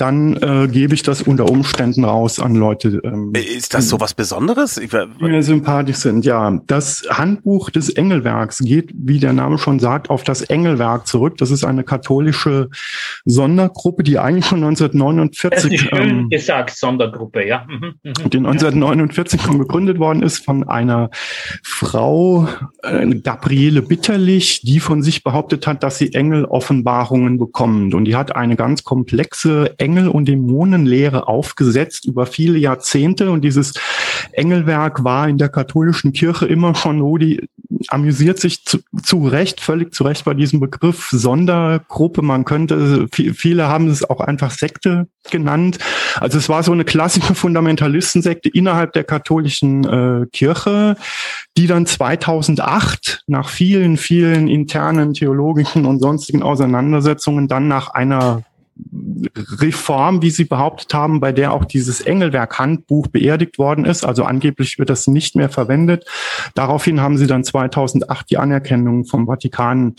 dann 0.00 0.36
äh, 0.36 0.68
gebe 0.68 0.94
ich 0.94 1.02
das 1.02 1.22
unter 1.22 1.50
Umständen 1.50 2.04
raus 2.04 2.40
an 2.40 2.54
Leute. 2.54 3.00
Ähm, 3.04 3.32
ist 3.34 3.74
das 3.74 3.88
so 3.88 4.00
was 4.00 4.14
Besonderes? 4.14 4.78
Ich, 4.78 4.90
die 4.90 5.24
mir 5.24 5.42
sympathisch 5.42 5.96
sind, 5.96 6.24
ja. 6.24 6.58
Das 6.66 7.04
Handbuch 7.10 7.70
des 7.70 7.90
Engelwerks 7.90 8.58
geht, 8.58 8.92
wie 8.94 9.18
der 9.18 9.32
Name 9.32 9.58
schon 9.58 9.78
sagt, 9.78 10.08
auf 10.08 10.22
das 10.22 10.42
Engelwerk 10.42 11.06
zurück. 11.06 11.36
Das 11.38 11.50
ist 11.50 11.64
eine 11.64 11.84
katholische 11.84 12.70
Sondergruppe, 13.26 14.02
die 14.02 14.18
eigentlich 14.18 14.46
schon 14.46 14.64
1949... 14.64 15.50
Das 15.50 15.64
ist 15.64 15.80
schön 15.80 16.10
ähm, 16.10 16.30
gesagt, 16.30 16.70
Sondergruppe, 16.70 17.46
ja. 17.46 17.66
Mhm, 17.68 17.94
mhm. 18.02 18.30
Die 18.30 18.38
1949 18.38 19.42
schon 19.42 19.58
gegründet 19.58 19.98
worden 19.98 20.22
ist 20.22 20.44
von 20.44 20.66
einer 20.66 21.10
Frau, 21.62 22.48
äh, 22.82 23.06
Gabriele 23.16 23.82
Bitterlich, 23.82 24.62
die 24.62 24.80
von 24.80 25.02
sich 25.02 25.22
behauptet 25.22 25.66
hat, 25.66 25.82
dass 25.82 25.98
sie 25.98 26.14
Engeloffenbarungen 26.14 27.38
bekommt. 27.38 27.94
Und 27.94 28.06
die 28.06 28.16
hat 28.16 28.34
eine 28.34 28.56
ganz 28.56 28.84
komplexe 28.84 29.74
Engel 29.78 29.89
Engel- 29.90 30.08
und 30.08 30.28
Dämonenlehre 30.28 31.26
aufgesetzt 31.26 32.06
über 32.06 32.26
viele 32.26 32.58
Jahrzehnte. 32.58 33.30
Und 33.30 33.42
dieses 33.42 33.74
Engelwerk 34.32 35.02
war 35.02 35.28
in 35.28 35.36
der 35.36 35.48
katholischen 35.48 36.12
Kirche 36.12 36.46
immer 36.46 36.74
schon, 36.76 37.00
Rudi 37.00 37.48
amüsiert 37.88 38.38
sich 38.38 38.64
zu, 38.64 38.78
zu 39.02 39.26
Recht, 39.26 39.60
völlig 39.60 39.94
zu 39.94 40.04
Recht 40.04 40.24
bei 40.24 40.34
diesem 40.34 40.60
Begriff 40.60 41.08
Sondergruppe. 41.10 42.22
Man 42.22 42.44
könnte, 42.44 43.06
viele 43.10 43.68
haben 43.68 43.88
es 43.88 44.08
auch 44.08 44.20
einfach 44.20 44.50
Sekte 44.50 45.08
genannt. 45.30 45.78
Also 46.16 46.38
es 46.38 46.48
war 46.48 46.62
so 46.62 46.72
eine 46.72 46.84
klassische 46.84 47.34
Fundamentalistensekte 47.34 48.48
innerhalb 48.48 48.92
der 48.92 49.04
katholischen 49.04 49.84
äh, 49.84 50.26
Kirche, 50.32 50.96
die 51.56 51.66
dann 51.66 51.86
2008 51.86 53.24
nach 53.26 53.48
vielen, 53.48 53.96
vielen 53.96 54.48
internen 54.48 55.14
theologischen 55.14 55.84
und 55.86 56.00
sonstigen 56.00 56.42
Auseinandersetzungen 56.42 57.48
dann 57.48 57.68
nach 57.68 57.88
einer 57.88 58.42
Reform, 59.58 60.22
wie 60.22 60.30
Sie 60.30 60.44
behauptet 60.44 60.92
haben, 60.94 61.20
bei 61.20 61.32
der 61.32 61.52
auch 61.52 61.64
dieses 61.64 62.00
Engelwerk-Handbuch 62.00 63.08
beerdigt 63.08 63.58
worden 63.58 63.84
ist. 63.84 64.04
Also 64.04 64.24
angeblich 64.24 64.78
wird 64.78 64.90
das 64.90 65.06
nicht 65.06 65.36
mehr 65.36 65.48
verwendet. 65.48 66.06
Daraufhin 66.54 67.00
haben 67.00 67.18
Sie 67.18 67.26
dann 67.26 67.44
2008 67.44 68.30
die 68.30 68.38
Anerkennung 68.38 69.04
vom 69.04 69.26
Vatikan 69.26 69.94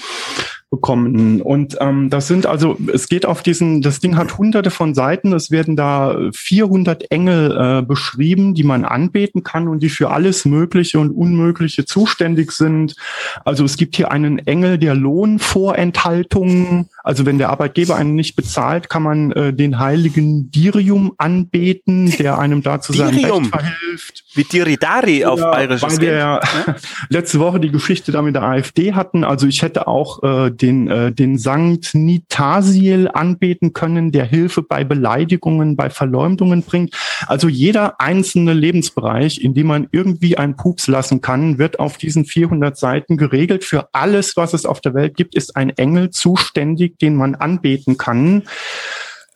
bekommen. 0.71 1.41
Und 1.41 1.77
ähm, 1.81 2.09
das 2.09 2.27
sind 2.27 2.45
also, 2.45 2.77
es 2.91 3.09
geht 3.09 3.25
auf 3.25 3.43
diesen, 3.43 3.81
das 3.81 3.99
Ding 3.99 4.15
hat 4.15 4.37
hunderte 4.37 4.71
von 4.71 4.95
Seiten, 4.95 5.33
es 5.33 5.51
werden 5.51 5.75
da 5.75 6.17
400 6.33 7.11
Engel 7.11 7.51
äh, 7.51 7.81
beschrieben, 7.85 8.53
die 8.53 8.63
man 8.63 8.85
anbeten 8.85 9.43
kann 9.43 9.67
und 9.67 9.83
die 9.83 9.89
für 9.89 10.11
alles 10.11 10.45
Mögliche 10.45 10.97
und 10.97 11.11
Unmögliche 11.11 11.83
zuständig 11.83 12.53
sind. 12.53 12.95
Also 13.43 13.65
es 13.65 13.75
gibt 13.75 13.97
hier 13.97 14.11
einen 14.11 14.39
Engel 14.39 14.77
der 14.77 14.95
Lohnvorenthaltung. 14.95 16.87
Also 17.03 17.25
wenn 17.25 17.37
der 17.37 17.49
Arbeitgeber 17.49 17.95
einen 17.95 18.15
nicht 18.15 18.35
bezahlt, 18.35 18.89
kann 18.89 19.03
man 19.03 19.31
äh, 19.31 19.53
den 19.53 19.79
heiligen 19.79 20.51
Dirium 20.51 21.13
anbeten, 21.17 22.11
der 22.17 22.37
einem 22.37 22.61
da 22.61 22.79
zu 22.79 22.93
seinem 22.93 23.25
Recht 23.25 23.47
verhilft. 23.47 24.23
Wie 24.33 24.43
Diridari 24.43 25.25
auf 25.25 25.39
ja, 25.39 25.51
bayerisches 25.51 25.81
Weil 25.81 26.01
wir 26.01 26.13
ja 26.13 26.39
letzte 27.09 27.39
Woche 27.39 27.59
die 27.59 27.71
Geschichte 27.71 28.11
da 28.11 28.21
mit 28.21 28.35
der 28.35 28.43
AfD 28.43 28.93
hatten. 28.93 29.23
Also 29.23 29.47
ich 29.47 29.61
hätte 29.61 29.87
auch 29.87 30.21
äh, 30.23 30.51
den, 30.51 30.87
äh, 30.87 31.11
den 31.11 31.37
Sankt 31.37 31.93
Nitasiel 31.93 33.09
anbeten 33.11 33.73
können, 33.73 34.11
der 34.11 34.25
Hilfe 34.25 34.61
bei 34.61 34.83
Beleidigungen, 34.83 35.75
bei 35.75 35.89
Verleumdungen 35.89 36.63
bringt. 36.63 36.95
Also 37.27 37.47
jeder 37.47 37.99
einzelne 37.99 38.53
Lebensbereich, 38.53 39.41
in 39.41 39.53
dem 39.53 39.67
man 39.67 39.87
irgendwie 39.91 40.37
einen 40.37 40.55
Pups 40.55 40.87
lassen 40.87 41.21
kann, 41.21 41.57
wird 41.57 41.79
auf 41.79 41.97
diesen 41.97 42.25
400 42.25 42.77
Seiten 42.77 43.17
geregelt. 43.17 43.63
Für 43.63 43.89
alles, 43.93 44.37
was 44.37 44.53
es 44.53 44.65
auf 44.65 44.81
der 44.81 44.93
Welt 44.93 45.15
gibt, 45.17 45.35
ist 45.35 45.55
ein 45.55 45.71
Engel 45.71 46.11
zuständig, 46.11 46.90
den 46.99 47.15
man 47.15 47.35
anbeten 47.35 47.97
kann. 47.97 48.43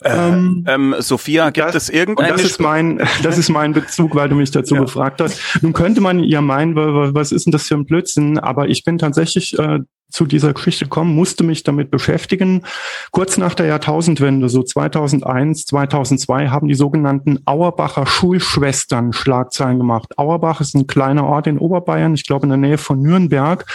Äh, 0.01 0.09
ähm, 0.09 0.65
ähm, 0.67 0.95
Sophia, 0.99 1.49
gibt 1.49 1.67
das, 1.67 1.83
es 1.83 1.89
irgendeine? 1.89 2.33
Das 2.33 2.43
ist 2.43 2.59
mein, 2.59 3.01
das 3.23 3.37
ist 3.37 3.49
mein 3.49 3.73
Bezug, 3.73 4.13
weil 4.13 4.29
du 4.29 4.35
mich 4.35 4.51
dazu 4.51 4.75
ja. 4.75 4.81
gefragt 4.81 5.21
hast. 5.21 5.39
Nun 5.61 5.73
könnte 5.73 6.01
man 6.01 6.19
ja 6.19 6.41
meinen, 6.41 6.75
was 6.75 7.31
ist 7.31 7.45
denn 7.45 7.51
das 7.51 7.67
für 7.67 7.75
ein 7.75 7.85
Blödsinn? 7.85 8.37
Aber 8.37 8.67
ich 8.67 8.83
bin 8.83 8.97
tatsächlich 8.97 9.57
äh, 9.57 9.79
zu 10.15 10.25
dieser 10.25 10.53
Geschichte 10.53 10.85
gekommen, 10.85 11.13
musste 11.13 11.43
mich 11.43 11.63
damit 11.63 11.91
beschäftigen. 11.91 12.63
Kurz 13.11 13.37
nach 13.37 13.53
der 13.53 13.65
Jahrtausendwende, 13.65 14.47
so 14.47 14.63
2001, 14.63 15.65
2002, 15.65 16.47
haben 16.47 16.69
die 16.69 16.73
sogenannten 16.73 17.39
Auerbacher 17.45 18.07
Schulschwestern 18.07 19.11
Schlagzeilen 19.11 19.77
gemacht. 19.77 20.17
Auerbach 20.17 20.61
ist 20.61 20.73
ein 20.73 20.87
kleiner 20.87 21.25
Ort 21.25 21.47
in 21.47 21.59
Oberbayern, 21.59 22.13
ich 22.13 22.25
glaube 22.25 22.45
in 22.45 22.49
der 22.49 22.57
Nähe 22.57 22.77
von 22.77 23.01
Nürnberg. 23.01 23.65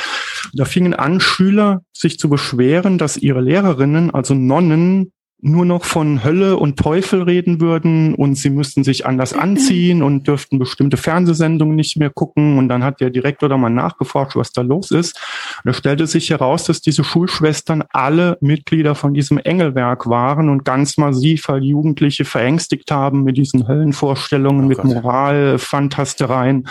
Da 0.54 0.64
fingen 0.64 0.94
an, 0.94 1.20
Schüler 1.20 1.82
sich 1.92 2.18
zu 2.18 2.30
beschweren, 2.30 2.96
dass 2.96 3.18
ihre 3.18 3.42
Lehrerinnen, 3.42 4.10
also 4.10 4.34
Nonnen, 4.34 5.12
nur 5.42 5.64
noch 5.64 5.84
von 5.84 6.22
Hölle 6.22 6.56
und 6.56 6.78
Teufel 6.78 7.22
reden 7.22 7.60
würden 7.60 8.14
und 8.14 8.36
sie 8.36 8.50
müssten 8.50 8.84
sich 8.84 9.06
anders 9.06 9.32
anziehen 9.40 10.02
und 10.02 10.26
dürften 10.26 10.58
bestimmte 10.58 10.96
Fernsehsendungen 10.96 11.76
nicht 11.76 11.96
mehr 11.96 12.10
gucken. 12.10 12.58
Und 12.58 12.68
dann 12.68 12.84
hat 12.84 13.00
der 13.00 13.10
Direktor 13.10 13.48
da 13.48 13.56
mal 13.56 13.70
nachgeforscht, 13.70 14.36
was 14.36 14.52
da 14.52 14.62
los 14.62 14.90
ist. 14.90 15.16
Und 15.64 15.68
da 15.68 15.72
stellte 15.72 16.06
sich 16.06 16.30
heraus, 16.30 16.64
dass 16.64 16.80
diese 16.80 17.04
Schulschwestern 17.04 17.84
alle 17.90 18.36
Mitglieder 18.40 18.94
von 18.94 19.14
diesem 19.14 19.38
Engelwerk 19.38 20.08
waren 20.08 20.48
und 20.48 20.64
ganz 20.64 20.96
massiv 20.96 21.48
weil 21.48 21.64
Jugendliche 21.64 22.24
verängstigt 22.24 22.90
haben 22.90 23.24
mit 23.24 23.36
diesen 23.36 23.66
Höllenvorstellungen, 23.66 24.66
oh 24.66 24.68
mit 24.68 24.84
Moralfantastereien. 24.84 26.68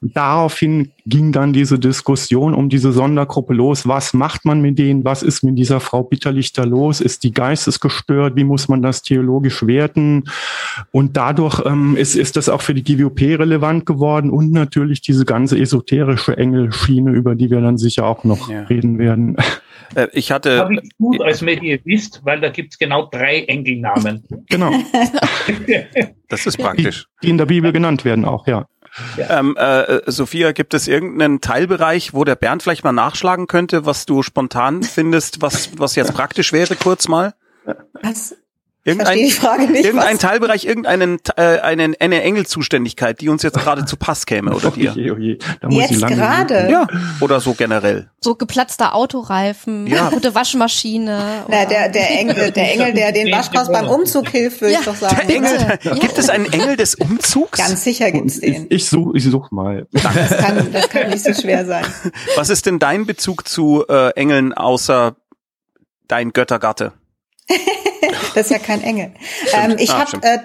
Und 0.00 0.16
daraufhin 0.16 0.92
ging 1.06 1.32
dann 1.32 1.52
diese 1.52 1.78
Diskussion 1.78 2.54
um 2.54 2.68
diese 2.68 2.92
Sondergruppe 2.92 3.52
los. 3.52 3.86
Was 3.88 4.14
macht 4.14 4.44
man 4.44 4.60
mit 4.60 4.78
denen? 4.78 5.04
Was 5.04 5.22
ist 5.22 5.42
mit 5.42 5.58
dieser 5.58 5.80
Frau 5.80 6.02
Bitterlich 6.02 6.52
da 6.52 6.64
los? 6.64 7.00
Ist 7.00 7.24
die 7.24 7.32
geistesgestört? 7.32 8.11
Zerstört, 8.12 8.36
wie 8.36 8.44
muss 8.44 8.68
man 8.68 8.82
das 8.82 9.02
theologisch 9.02 9.66
werten. 9.66 10.24
Und 10.90 11.16
dadurch 11.16 11.62
ähm, 11.64 11.96
ist, 11.96 12.14
ist 12.14 12.36
das 12.36 12.48
auch 12.48 12.62
für 12.62 12.74
die 12.74 12.82
GWP 12.82 13.38
relevant 13.38 13.86
geworden 13.86 14.30
und 14.30 14.52
natürlich 14.52 15.00
diese 15.00 15.24
ganze 15.24 15.58
esoterische 15.58 16.36
Engelschiene, 16.36 17.10
über 17.12 17.34
die 17.34 17.50
wir 17.50 17.60
dann 17.60 17.78
sicher 17.78 18.06
auch 18.06 18.24
noch 18.24 18.50
ja. 18.50 18.62
reden 18.62 18.98
werden. 18.98 19.36
Äh, 19.94 20.08
ich 20.12 20.32
hatte. 20.32 20.58
Habe 20.58 20.74
ich 20.74 20.90
gut 20.98 21.20
als 21.20 21.42
Medievist, 21.42 22.20
weil 22.24 22.40
da 22.40 22.48
gibt's 22.48 22.78
genau 22.78 23.08
drei 23.10 23.42
Engelnamen. 23.42 24.24
Genau. 24.48 24.72
das 26.28 26.46
ist 26.46 26.58
praktisch. 26.58 27.06
Die, 27.22 27.26
die 27.26 27.30
in 27.30 27.38
der 27.38 27.46
Bibel 27.46 27.72
genannt 27.72 28.04
werden 28.04 28.24
auch, 28.24 28.46
ja. 28.46 28.66
Ja. 29.16 29.38
Ähm, 29.38 29.56
äh, 29.56 30.00
Sophia, 30.06 30.52
gibt 30.52 30.74
es 30.74 30.86
irgendeinen 30.86 31.40
Teilbereich, 31.40 32.12
wo 32.12 32.24
der 32.24 32.36
Bernd 32.36 32.62
vielleicht 32.62 32.84
mal 32.84 32.92
nachschlagen 32.92 33.46
könnte, 33.46 33.86
was 33.86 34.04
du 34.04 34.22
spontan 34.22 34.82
findest, 34.82 35.40
was, 35.40 35.78
was 35.78 35.94
jetzt 35.94 36.12
praktisch 36.12 36.52
wäre, 36.52 36.76
kurz 36.76 37.08
mal? 37.08 37.32
Was? 38.02 38.34
Irgendein, 38.84 39.16
die 39.16 39.30
Frage 39.30 39.68
nicht, 39.68 39.84
irgendein 39.84 40.14
was? 40.14 40.22
Teilbereich, 40.22 40.64
irgendeinen 40.64 41.20
äh, 41.36 41.60
einen, 41.60 41.94
eine 42.00 42.20
Engelzuständigkeit, 42.22 43.20
die 43.20 43.28
uns 43.28 43.44
jetzt 43.44 43.56
gerade 43.56 43.84
zu 43.84 43.96
Pass 43.96 44.26
käme 44.26 44.52
oder 44.52 44.72
dir. 44.72 44.92
Oje, 44.96 45.14
oje. 45.14 45.38
jetzt 45.70 46.04
gerade? 46.04 46.68
Ja, 46.68 46.88
oder 47.20 47.40
so 47.40 47.54
generell. 47.54 48.10
So 48.20 48.34
geplatzter 48.34 48.96
Autoreifen, 48.96 49.86
ja. 49.86 50.08
gute 50.12 50.34
Waschmaschine. 50.34 51.44
Na, 51.46 51.64
der, 51.64 51.90
der 51.90 52.10
Engel, 52.10 52.50
der 52.56 52.72
Engel, 52.72 52.92
der 52.92 53.12
den 53.12 53.30
Waschpass 53.30 53.70
beim 53.70 53.86
Umzug 53.86 54.28
hilft, 54.30 54.60
würde 54.60 54.74
ja. 54.74 54.80
ich 54.80 54.84
doch 54.84 54.96
sagen. 54.96 55.28
Der 55.28 55.36
Engel, 55.36 55.78
ja. 55.84 55.94
Gibt 56.00 56.18
es 56.18 56.28
einen 56.28 56.52
Engel 56.52 56.76
des 56.76 56.96
Umzugs? 56.96 57.58
Ganz 57.58 57.84
sicher 57.84 58.10
gibt's 58.10 58.40
den. 58.40 58.64
Ich, 58.64 58.70
ich 58.72 58.86
suche 58.86 59.16
ich 59.16 59.22
such 59.22 59.52
mal. 59.52 59.86
Das 59.92 60.02
kann, 60.38 60.72
das 60.72 60.88
kann 60.88 61.08
nicht 61.08 61.22
so 61.22 61.32
schwer 61.32 61.64
sein. 61.66 61.84
Was 62.34 62.50
ist 62.50 62.66
denn 62.66 62.80
dein 62.80 63.06
Bezug 63.06 63.46
zu 63.46 63.84
äh, 63.88 64.10
Engeln 64.16 64.52
außer 64.52 65.14
dein 66.08 66.32
Göttergatte? 66.32 66.94
Das 68.34 68.46
ist 68.46 68.50
ja 68.50 68.58
kein 68.58 68.82
Engel. 68.82 69.12
Ähm, 69.52 69.76
ich 69.78 69.90
ah, 69.90 70.06
habe 70.06 70.26
äh, 70.26 70.38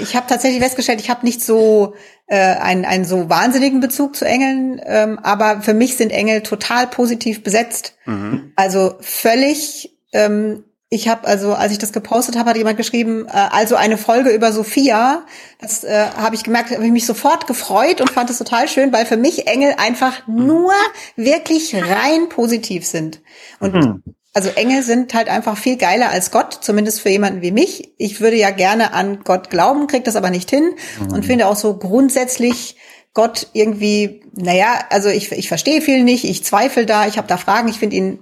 ich 0.00 0.16
habe 0.16 0.26
tatsächlich 0.28 0.62
festgestellt, 0.62 1.00
ich 1.00 1.10
habe 1.10 1.24
nicht 1.26 1.42
so 1.42 1.94
äh, 2.26 2.36
einen, 2.36 2.84
einen 2.84 3.04
so 3.04 3.28
wahnsinnigen 3.28 3.80
Bezug 3.80 4.16
zu 4.16 4.24
Engeln, 4.24 4.80
ähm, 4.84 5.18
aber 5.18 5.62
für 5.62 5.74
mich 5.74 5.96
sind 5.96 6.10
Engel 6.10 6.42
total 6.42 6.86
positiv 6.86 7.42
besetzt. 7.42 7.94
Mhm. 8.06 8.52
Also 8.56 8.96
völlig 9.00 9.96
ähm, 10.12 10.64
ich 10.94 11.08
habe 11.08 11.26
also, 11.26 11.54
als 11.54 11.72
ich 11.72 11.78
das 11.78 11.92
gepostet 11.92 12.38
habe, 12.38 12.50
hat 12.50 12.56
jemand 12.56 12.76
geschrieben, 12.76 13.26
äh, 13.26 13.32
also 13.32 13.74
eine 13.74 13.98
Folge 13.98 14.30
über 14.30 14.52
Sophia. 14.52 15.24
Das 15.58 15.82
äh, 15.82 16.06
habe 16.16 16.36
ich 16.36 16.44
gemerkt, 16.44 16.70
habe 16.70 16.86
ich 16.86 16.92
mich 16.92 17.04
sofort 17.04 17.48
gefreut 17.48 18.00
und 18.00 18.10
fand 18.10 18.30
es 18.30 18.38
total 18.38 18.68
schön, 18.68 18.92
weil 18.92 19.04
für 19.04 19.16
mich 19.16 19.48
Engel 19.48 19.74
einfach 19.76 20.28
nur 20.28 20.72
wirklich 21.16 21.74
rein 21.74 22.28
positiv 22.28 22.86
sind. 22.86 23.22
Und 23.58 23.74
mhm. 23.74 24.02
Also 24.34 24.50
Engel 24.50 24.82
sind 24.82 25.14
halt 25.14 25.28
einfach 25.28 25.56
viel 25.56 25.76
geiler 25.76 26.10
als 26.10 26.32
Gott, 26.32 26.58
zumindest 26.60 27.00
für 27.00 27.08
jemanden 27.08 27.40
wie 27.40 27.52
mich. 27.52 27.94
Ich 27.98 28.20
würde 28.20 28.36
ja 28.36 28.50
gerne 28.50 28.92
an 28.92 29.20
Gott 29.22 29.48
glauben, 29.48 29.86
kriege 29.86 30.02
das 30.02 30.16
aber 30.16 30.30
nicht 30.30 30.50
hin 30.50 30.74
mhm. 31.00 31.12
und 31.12 31.24
finde 31.24 31.46
auch 31.46 31.56
so 31.56 31.78
grundsätzlich 31.78 32.76
Gott 33.14 33.46
irgendwie, 33.52 34.24
naja, 34.34 34.86
also 34.90 35.08
ich, 35.08 35.30
ich 35.30 35.46
verstehe 35.46 35.80
viel 35.80 36.02
nicht, 36.02 36.24
ich 36.24 36.44
zweifle 36.44 36.84
da, 36.84 37.06
ich 37.06 37.16
habe 37.16 37.28
da 37.28 37.36
Fragen, 37.36 37.68
ich 37.68 37.78
finde 37.78 37.94
ihn 37.96 38.18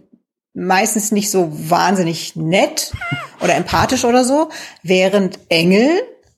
meistens 0.53 1.13
nicht 1.13 1.31
so 1.31 1.51
wahnsinnig 1.51 2.37
nett 2.37 2.93
oder 3.41 3.55
empathisch 3.55 4.05
oder 4.05 4.23
so, 4.23 4.51
während 4.83 5.39
Engel, 5.49 5.89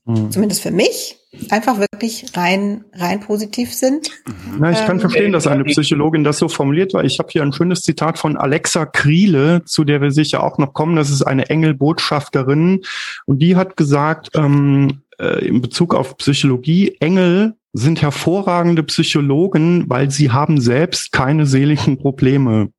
mhm. 0.04 0.31
zumindest 0.31 0.62
für 0.62 0.71
mich, 0.71 1.19
einfach 1.50 1.79
wirklich 1.79 2.26
rein 2.35 2.85
rein 2.95 3.21
positiv 3.21 3.73
sind. 3.73 4.11
Na, 4.59 4.71
ich 4.71 4.85
kann 4.85 4.97
ähm, 4.97 5.00
verstehen, 5.00 5.33
dass 5.33 5.47
eine 5.47 5.64
Psychologin 5.64 6.25
das 6.25 6.38
so 6.38 6.49
formuliert, 6.49 6.95
weil 6.95 7.07
ich 7.07 7.19
habe 7.19 7.29
hier 7.31 7.43
ein 7.43 7.53
schönes 7.53 7.83
Zitat 7.83 8.19
von 8.19 8.37
Alexa 8.37 8.87
Kriele, 8.87 9.62
zu 9.64 9.85
der 9.85 10.00
wir 10.00 10.11
sicher 10.11 10.43
auch 10.43 10.59
noch 10.59 10.73
kommen. 10.73 10.97
Das 10.97 11.11
ist 11.11 11.23
eine 11.23 11.49
Engelbotschafterin 11.50 12.83
und 13.26 13.38
die 13.41 13.57
hat 13.57 13.76
gesagt 13.76 14.31
ähm, 14.35 15.03
äh, 15.19 15.47
in 15.47 15.61
Bezug 15.61 15.95
auf 15.95 16.17
Psychologie, 16.17 16.97
Engel 17.00 17.55
sind 17.73 18.03
hervorragende 18.03 18.85
Psychologen, 18.85 19.85
weil 19.88 20.11
sie 20.11 20.31
haben 20.31 20.61
selbst 20.61 21.12
keine 21.12 21.45
seelischen 21.45 21.99
Probleme. 21.99 22.71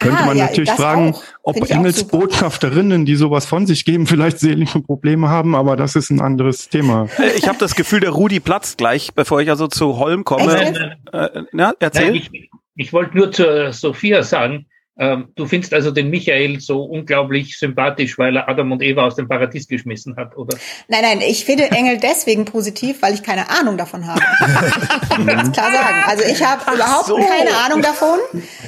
Könnte 0.00 0.18
ah, 0.22 0.26
man 0.26 0.36
ja, 0.38 0.46
natürlich 0.46 0.70
fragen, 0.70 1.12
auch. 1.12 1.22
ob 1.42 1.70
Engelsbotschafterinnen, 1.70 3.04
die 3.04 3.16
sowas 3.16 3.44
von 3.44 3.66
sich 3.66 3.84
geben, 3.84 4.06
vielleicht 4.06 4.38
seelische 4.38 4.80
Probleme 4.80 5.28
haben, 5.28 5.54
aber 5.54 5.76
das 5.76 5.94
ist 5.94 6.10
ein 6.10 6.22
anderes 6.22 6.70
Thema. 6.70 7.06
Äh, 7.18 7.36
ich 7.36 7.46
habe 7.46 7.58
das 7.58 7.74
Gefühl, 7.74 8.00
der 8.00 8.10
Rudi 8.10 8.40
platzt 8.40 8.78
gleich, 8.78 9.12
bevor 9.14 9.42
ich 9.42 9.50
also 9.50 9.66
zu 9.68 9.98
Holm 9.98 10.24
komme. 10.24 10.98
Äh, 11.12 11.42
na, 11.52 11.74
erzähl. 11.78 12.12
Nein, 12.12 12.14
ich, 12.14 12.50
ich 12.76 12.92
wollte 12.94 13.14
nur 13.14 13.30
zur 13.30 13.74
Sophia 13.74 14.22
sagen, 14.22 14.66
du 14.96 15.46
findest 15.46 15.72
also 15.72 15.90
den 15.90 16.10
Michael 16.10 16.60
so 16.60 16.82
unglaublich 16.82 17.58
sympathisch, 17.58 18.18
weil 18.18 18.36
er 18.36 18.48
Adam 18.48 18.72
und 18.72 18.82
Eva 18.82 19.06
aus 19.06 19.16
dem 19.16 19.28
Paradies 19.28 19.66
geschmissen 19.66 20.16
hat, 20.16 20.36
oder? 20.36 20.58
Nein, 20.88 21.02
nein, 21.02 21.20
ich 21.22 21.46
finde 21.46 21.70
Engel 21.70 21.98
deswegen 21.98 22.44
positiv, 22.44 23.00
weil 23.00 23.14
ich 23.14 23.22
keine 23.22 23.48
Ahnung 23.48 23.78
davon 23.78 24.06
habe. 24.06 24.20
Ganz 25.26 25.52
klar 25.52 25.72
sagen. 25.72 26.04
Also 26.06 26.24
ich 26.24 26.44
habe 26.44 26.74
überhaupt 26.74 27.06
so. 27.06 27.16
keine 27.16 27.56
Ahnung 27.64 27.80
davon 27.80 28.18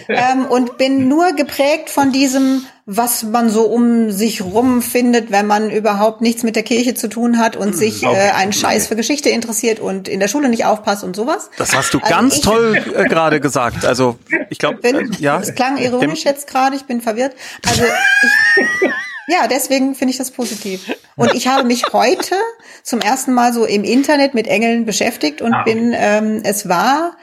ähm, 0.09 0.47
und 0.47 0.79
bin 0.79 1.09
nur 1.09 1.33
geprägt 1.33 1.91
von 1.91 2.13
diesem 2.13 2.65
was 2.85 3.23
man 3.23 3.49
so 3.49 3.63
um 3.63 4.11
sich 4.11 4.43
rum 4.43 4.83
findet, 4.83 5.31
wenn 5.31 5.47
man 5.47 5.71
überhaupt 5.71 6.21
nichts 6.21 6.43
mit 6.43 6.57
der 6.57 6.65
Kirche 6.65 6.95
zu 6.95 7.09
tun 7.09 7.39
hat 7.39 7.55
und 7.55 7.77
sich 7.77 8.03
äh, 8.03 8.09
einen 8.09 8.53
Scheiß 8.53 8.89
für 8.89 8.97
Geschichte 8.97 9.29
interessiert 9.29 9.79
und 9.79 10.09
in 10.09 10.19
der 10.19 10.27
Schule 10.27 10.49
nicht 10.49 10.65
aufpasst 10.65 11.05
und 11.05 11.15
sowas. 11.15 11.49
Das 11.59 11.77
hast 11.77 11.95
du 11.95 11.99
also 11.99 12.11
ganz 12.11 12.41
toll 12.41 12.83
äh, 12.97 13.05
gerade 13.05 13.41
gesagt. 13.41 13.85
Also 13.85 14.19
ich 14.51 14.59
glaube, 14.59 14.83
äh, 14.83 15.05
ja. 15.19 15.39
Das 15.39 15.55
klang 15.55 15.77
ironisch 15.77 16.25
jetzt 16.25 16.49
gerade, 16.49 16.75
ich 16.75 16.85
bin 16.85 17.01
verwirrt. 17.01 17.37
Also 17.65 17.85
ich, 17.85 18.91
ja, 19.29 19.47
deswegen 19.47 19.95
finde 19.95 20.11
ich 20.11 20.19
das 20.19 20.33
positiv. 20.33 20.93
Und 21.15 21.35
ich 21.35 21.47
habe 21.47 21.63
mich 21.63 21.85
heute 21.93 22.35
zum 22.83 23.01
ersten 23.01 23.33
Mal 23.33 23.53
so 23.53 23.65
im 23.65 23.85
Internet 23.85 24.35
mit 24.35 24.49
Engeln 24.49 24.87
beschäftigt 24.87 25.41
und 25.41 25.55
ah. 25.55 25.63
bin, 25.63 25.95
ähm, 25.97 26.41
es 26.43 26.69
war, 26.69 27.17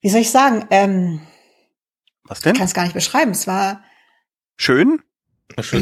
wie 0.00 0.10
soll 0.10 0.20
ich 0.20 0.32
sagen, 0.32 0.66
ähm, 0.70 1.20
was 2.24 2.40
denn? 2.40 2.54
Ich 2.54 2.58
kann 2.58 2.66
es 2.66 2.74
gar 2.74 2.82
nicht 2.82 2.94
beschreiben. 2.94 3.30
Es 3.30 3.46
war 3.46 3.84
Schön? 4.56 5.00
Also 5.56 5.76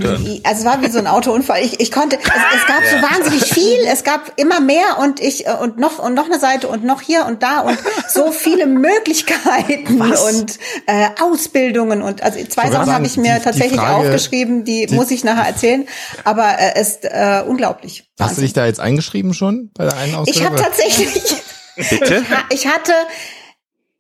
es 0.45 0.65
war 0.65 0.83
wie 0.83 0.91
so 0.91 0.99
ein 0.99 1.07
Autounfall. 1.07 1.63
Ich, 1.63 1.81
ich 1.81 1.91
konnte, 1.91 2.17
es, 2.17 2.25
es 2.25 2.67
gab 2.67 2.83
ja. 2.83 2.91
so 2.91 2.97
wahnsinnig 3.03 3.45
viel, 3.45 3.79
es 3.91 4.05
gab 4.05 4.39
immer 4.39 4.61
mehr 4.61 4.99
und 4.99 5.19
ich 5.19 5.47
äh, 5.47 5.53
und 5.53 5.79
noch 5.79 5.99
und 5.99 6.15
noch 6.15 6.27
eine 6.27 6.39
Seite 6.39 6.69
und 6.69 6.85
noch 6.85 7.01
hier 7.01 7.25
und 7.27 7.43
da 7.43 7.61
und 7.61 7.79
so 8.09 8.33
viele 8.33 8.67
Möglichkeiten 8.67 9.99
Was? 9.99 10.21
und 10.31 10.59
äh, 10.87 11.09
Ausbildungen 11.21 12.03
und 12.03 12.23
also 12.23 12.45
zwei 12.45 12.71
Sachen 12.71 12.93
habe 12.93 13.07
ich 13.07 13.17
mir 13.17 13.37
die, 13.37 13.45
tatsächlich 13.45 13.73
die 13.73 13.79
Frage, 13.79 14.09
aufgeschrieben, 14.09 14.65
die, 14.65 14.87
die, 14.87 14.95
muss 14.95 15.11
ich 15.11 15.25
nachher 15.25 15.47
erzählen, 15.47 15.87
aber 16.25 16.59
äh, 16.59 16.79
ist 16.79 17.05
äh, 17.05 17.43
unglaublich. 17.47 18.11
Hast 18.19 18.21
Wahnsinn. 18.21 18.37
du 18.37 18.43
dich 18.43 18.53
da 18.53 18.67
jetzt 18.67 18.81
eingeschrieben 18.81 19.33
schon 19.33 19.71
bei 19.75 19.85
der 19.85 19.97
einen 19.97 20.17
Ausbildung? 20.17 20.43
Ich 20.43 20.47
habe 20.47 20.61
tatsächlich, 20.61 21.43
Bitte? 21.89 22.25
ich 22.51 22.67
hatte 22.67 22.93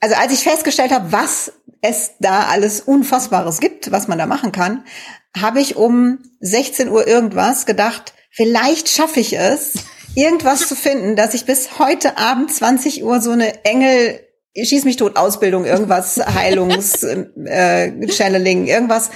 also 0.02 0.16
als 0.16 0.32
ich 0.32 0.40
festgestellt 0.40 0.90
habe, 0.90 1.12
was 1.12 1.52
es 1.82 2.12
da 2.20 2.46
alles 2.46 2.80
Unfassbares 2.80 3.60
gibt, 3.60 3.92
was 3.92 4.08
man 4.08 4.18
da 4.18 4.26
machen 4.26 4.52
kann, 4.52 4.84
habe 5.38 5.60
ich 5.60 5.76
um 5.76 6.18
16 6.40 6.88
Uhr 6.88 7.06
irgendwas 7.06 7.66
gedacht, 7.66 8.14
vielleicht 8.30 8.88
schaffe 8.88 9.20
ich 9.20 9.36
es, 9.36 9.74
irgendwas 10.14 10.68
zu 10.68 10.74
finden, 10.74 11.16
dass 11.16 11.34
ich 11.34 11.44
bis 11.44 11.78
heute 11.78 12.16
Abend 12.16 12.52
20 12.52 13.04
Uhr 13.04 13.20
so 13.20 13.32
eine 13.32 13.64
Engel 13.64 14.20
schieß 14.54 14.84
mich 14.84 14.96
tot 14.96 15.16
Ausbildung 15.16 15.64
irgendwas 15.64 16.18
Heilungs 16.34 17.02
äh, 17.02 18.08
Channeling 18.08 18.66
irgendwas 18.66 19.10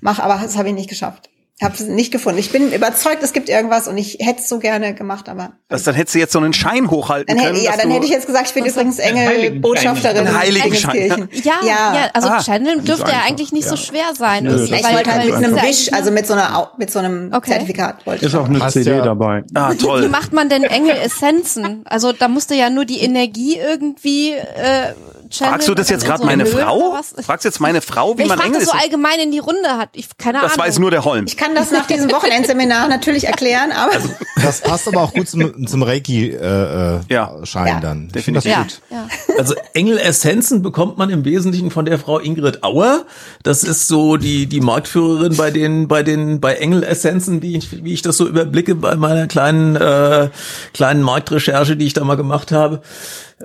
mache, 0.00 0.22
aber 0.22 0.40
das 0.42 0.56
habe 0.56 0.68
ich 0.68 0.74
nicht 0.74 0.90
geschafft 0.90 1.31
habe 1.62 1.74
es 1.74 1.80
nicht 1.80 2.12
gefunden. 2.12 2.38
Ich 2.38 2.50
bin 2.50 2.72
überzeugt, 2.72 3.22
es 3.22 3.32
gibt 3.32 3.48
irgendwas 3.48 3.88
und 3.88 3.98
ich 3.98 4.18
hätte 4.20 4.40
es 4.40 4.48
so 4.48 4.58
gerne 4.58 4.94
gemacht, 4.94 5.28
aber. 5.28 5.52
Also 5.68 5.86
dann 5.86 5.94
hättest 5.94 6.14
du 6.14 6.18
jetzt 6.18 6.32
so 6.32 6.38
einen 6.38 6.52
Schein 6.52 6.90
hochhalten 6.90 7.36
dann 7.36 7.44
können. 7.44 7.62
ja, 7.62 7.76
dann 7.76 7.90
hätte 7.90 8.04
ich 8.04 8.10
jetzt 8.10 8.26
gesagt, 8.26 8.48
ich 8.48 8.54
bin 8.54 8.64
übrigens 8.64 8.98
Engel-Botschafterin. 8.98 10.26
Ein 10.26 10.38
Heiligenschein. 10.38 11.28
Ja, 11.32 11.52
ja, 11.62 11.94
ja, 11.94 12.10
also 12.12 12.28
ah, 12.28 12.42
Channel 12.42 12.80
dürfte 12.82 13.10
ja 13.10 13.22
eigentlich 13.26 13.52
nicht 13.52 13.64
ja. 13.64 13.70
so 13.70 13.76
schwer 13.76 14.14
sein. 14.16 14.44
Nö, 14.44 14.64
ich 14.64 14.70
wollte 14.70 15.12
halt 15.12 15.24
mit 15.26 15.34
einem 15.34 15.56
Wisch, 15.56 15.92
also 15.92 16.10
mit 16.10 16.26
so 16.26 16.34
einer, 16.34 16.72
mit 16.78 16.90
so 16.90 16.98
einem 16.98 17.30
okay. 17.32 17.52
Zertifikat 17.52 18.06
wollte 18.06 18.26
Ist 18.26 18.34
auch 18.34 18.48
eine 18.48 18.66
CD 18.68 18.90
ja. 18.90 19.02
dabei. 19.02 19.44
Ah, 19.54 19.74
toll. 19.74 20.02
Wie 20.04 20.08
macht 20.08 20.32
man 20.32 20.48
denn 20.48 20.64
Engel-Essenzen? 20.64 21.82
Also 21.84 22.12
da 22.12 22.28
musste 22.28 22.54
ja 22.54 22.70
nur 22.70 22.84
die 22.84 23.00
Energie 23.00 23.56
irgendwie, 23.56 24.32
äh, 24.32 24.94
Channel. 25.32 25.52
Fragst 25.52 25.68
du 25.68 25.74
das 25.74 25.88
jetzt 25.88 26.04
gerade 26.04 26.20
so 26.20 26.26
meine 26.26 26.46
Frau? 26.46 26.94
Fragst 27.24 27.44
du 27.44 27.48
jetzt 27.48 27.60
meine 27.60 27.80
Frau, 27.80 28.16
wie 28.18 28.22
ich 28.22 28.28
man 28.28 28.38
Engel 28.40 28.60
das 28.60 28.68
so 28.68 28.72
allgemein 28.72 29.18
in 29.18 29.30
die 29.30 29.38
Runde 29.38 29.68
hat. 29.70 29.90
Ich 29.94 30.08
keine 30.18 30.34
das 30.34 30.42
Ahnung. 30.42 30.56
Das 30.56 30.66
weiß 30.66 30.78
nur 30.78 30.90
der 30.90 31.04
Holm. 31.04 31.24
Ich 31.26 31.36
kann 31.36 31.54
das 31.54 31.70
nach 31.70 31.86
diesem 31.86 32.10
Wochenendseminar 32.12 32.88
natürlich 32.88 33.24
erklären, 33.24 33.72
aber 33.72 33.94
also, 33.94 34.08
das 34.42 34.60
passt 34.60 34.88
aber 34.88 35.00
auch 35.00 35.12
gut 35.12 35.28
zum, 35.28 35.66
zum 35.66 35.82
Reiki 35.82 36.30
äh, 36.30 36.96
äh, 36.96 37.00
ja. 37.08 37.34
Schein 37.44 37.66
ja. 37.66 37.80
dann. 37.80 38.08
Ich 38.14 38.24
finde 38.24 38.38
das 38.38 38.44
ja. 38.44 38.62
gut. 38.62 38.80
Ja. 38.90 39.08
Also 39.38 39.54
Engelessenzen 39.72 40.62
bekommt 40.62 40.98
man 40.98 41.10
im 41.10 41.24
Wesentlichen 41.24 41.70
von 41.70 41.86
der 41.86 41.98
Frau 41.98 42.18
Ingrid 42.18 42.62
Auer. 42.62 43.04
Das 43.42 43.64
ist 43.64 43.88
so 43.88 44.16
die 44.16 44.46
die 44.46 44.60
Marktführerin 44.60 45.36
bei 45.36 45.50
den 45.50 45.88
bei 45.88 46.02
den 46.02 46.40
bei 46.40 46.54
Engelessenzen, 46.54 47.42
wie 47.42 47.56
ich 47.56 47.84
wie 47.84 47.92
ich 47.92 48.02
das 48.02 48.16
so 48.16 48.28
überblicke 48.28 48.74
bei 48.74 48.96
meiner 48.96 49.26
kleinen 49.26 49.76
äh, 49.76 50.28
kleinen 50.74 51.02
Marktrecherche, 51.02 51.76
die 51.76 51.86
ich 51.86 51.94
da 51.94 52.04
mal 52.04 52.16
gemacht 52.16 52.52
habe. 52.52 52.82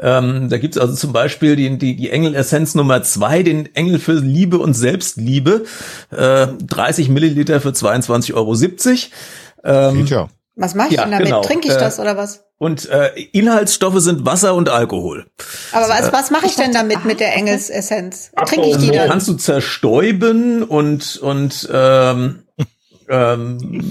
Ähm, 0.01 0.49
da 0.49 0.57
gibt's 0.57 0.77
also 0.77 0.93
zum 0.93 1.13
Beispiel 1.13 1.55
die, 1.55 1.77
die, 1.77 1.95
die 1.95 2.09
Engel-Essenz 2.09 2.75
Nummer 2.75 3.03
zwei, 3.03 3.43
den 3.43 3.73
Engel 3.75 3.99
für 3.99 4.13
Liebe 4.13 4.59
und 4.59 4.73
Selbstliebe, 4.73 5.65
äh, 6.11 6.47
30 6.47 7.09
Milliliter 7.09 7.61
für 7.61 7.69
22,70 7.69 8.33
Euro. 8.33 8.55
Ähm, 9.63 10.05
ja. 10.05 10.29
Was 10.55 10.73
mache 10.73 10.89
ich 10.89 10.95
ja, 10.95 11.03
denn 11.03 11.11
damit? 11.11 11.27
Genau. 11.27 11.41
Trinke 11.41 11.67
ich 11.67 11.75
äh, 11.75 11.79
das 11.79 11.99
oder 11.99 12.17
was? 12.17 12.43
Und 12.57 12.89
äh, 12.89 13.11
Inhaltsstoffe 13.31 13.99
sind 13.99 14.25
Wasser 14.25 14.55
und 14.55 14.69
Alkohol. 14.69 15.27
Aber 15.71 15.87
was, 15.87 16.11
was 16.11 16.31
mache 16.31 16.47
ich 16.47 16.55
denn 16.55 16.73
damit 16.73 17.05
mit 17.05 17.19
der 17.19 17.35
Engelsessenz? 17.35 18.31
Trinke 18.47 18.67
ich 18.67 18.77
die 18.77 18.89
dann? 18.89 19.07
Kannst 19.07 19.27
du 19.27 19.35
zerstäuben 19.35 20.63
und 20.63 21.17
und 21.17 21.69
ähm, 21.71 22.43
ähm, 23.07 23.83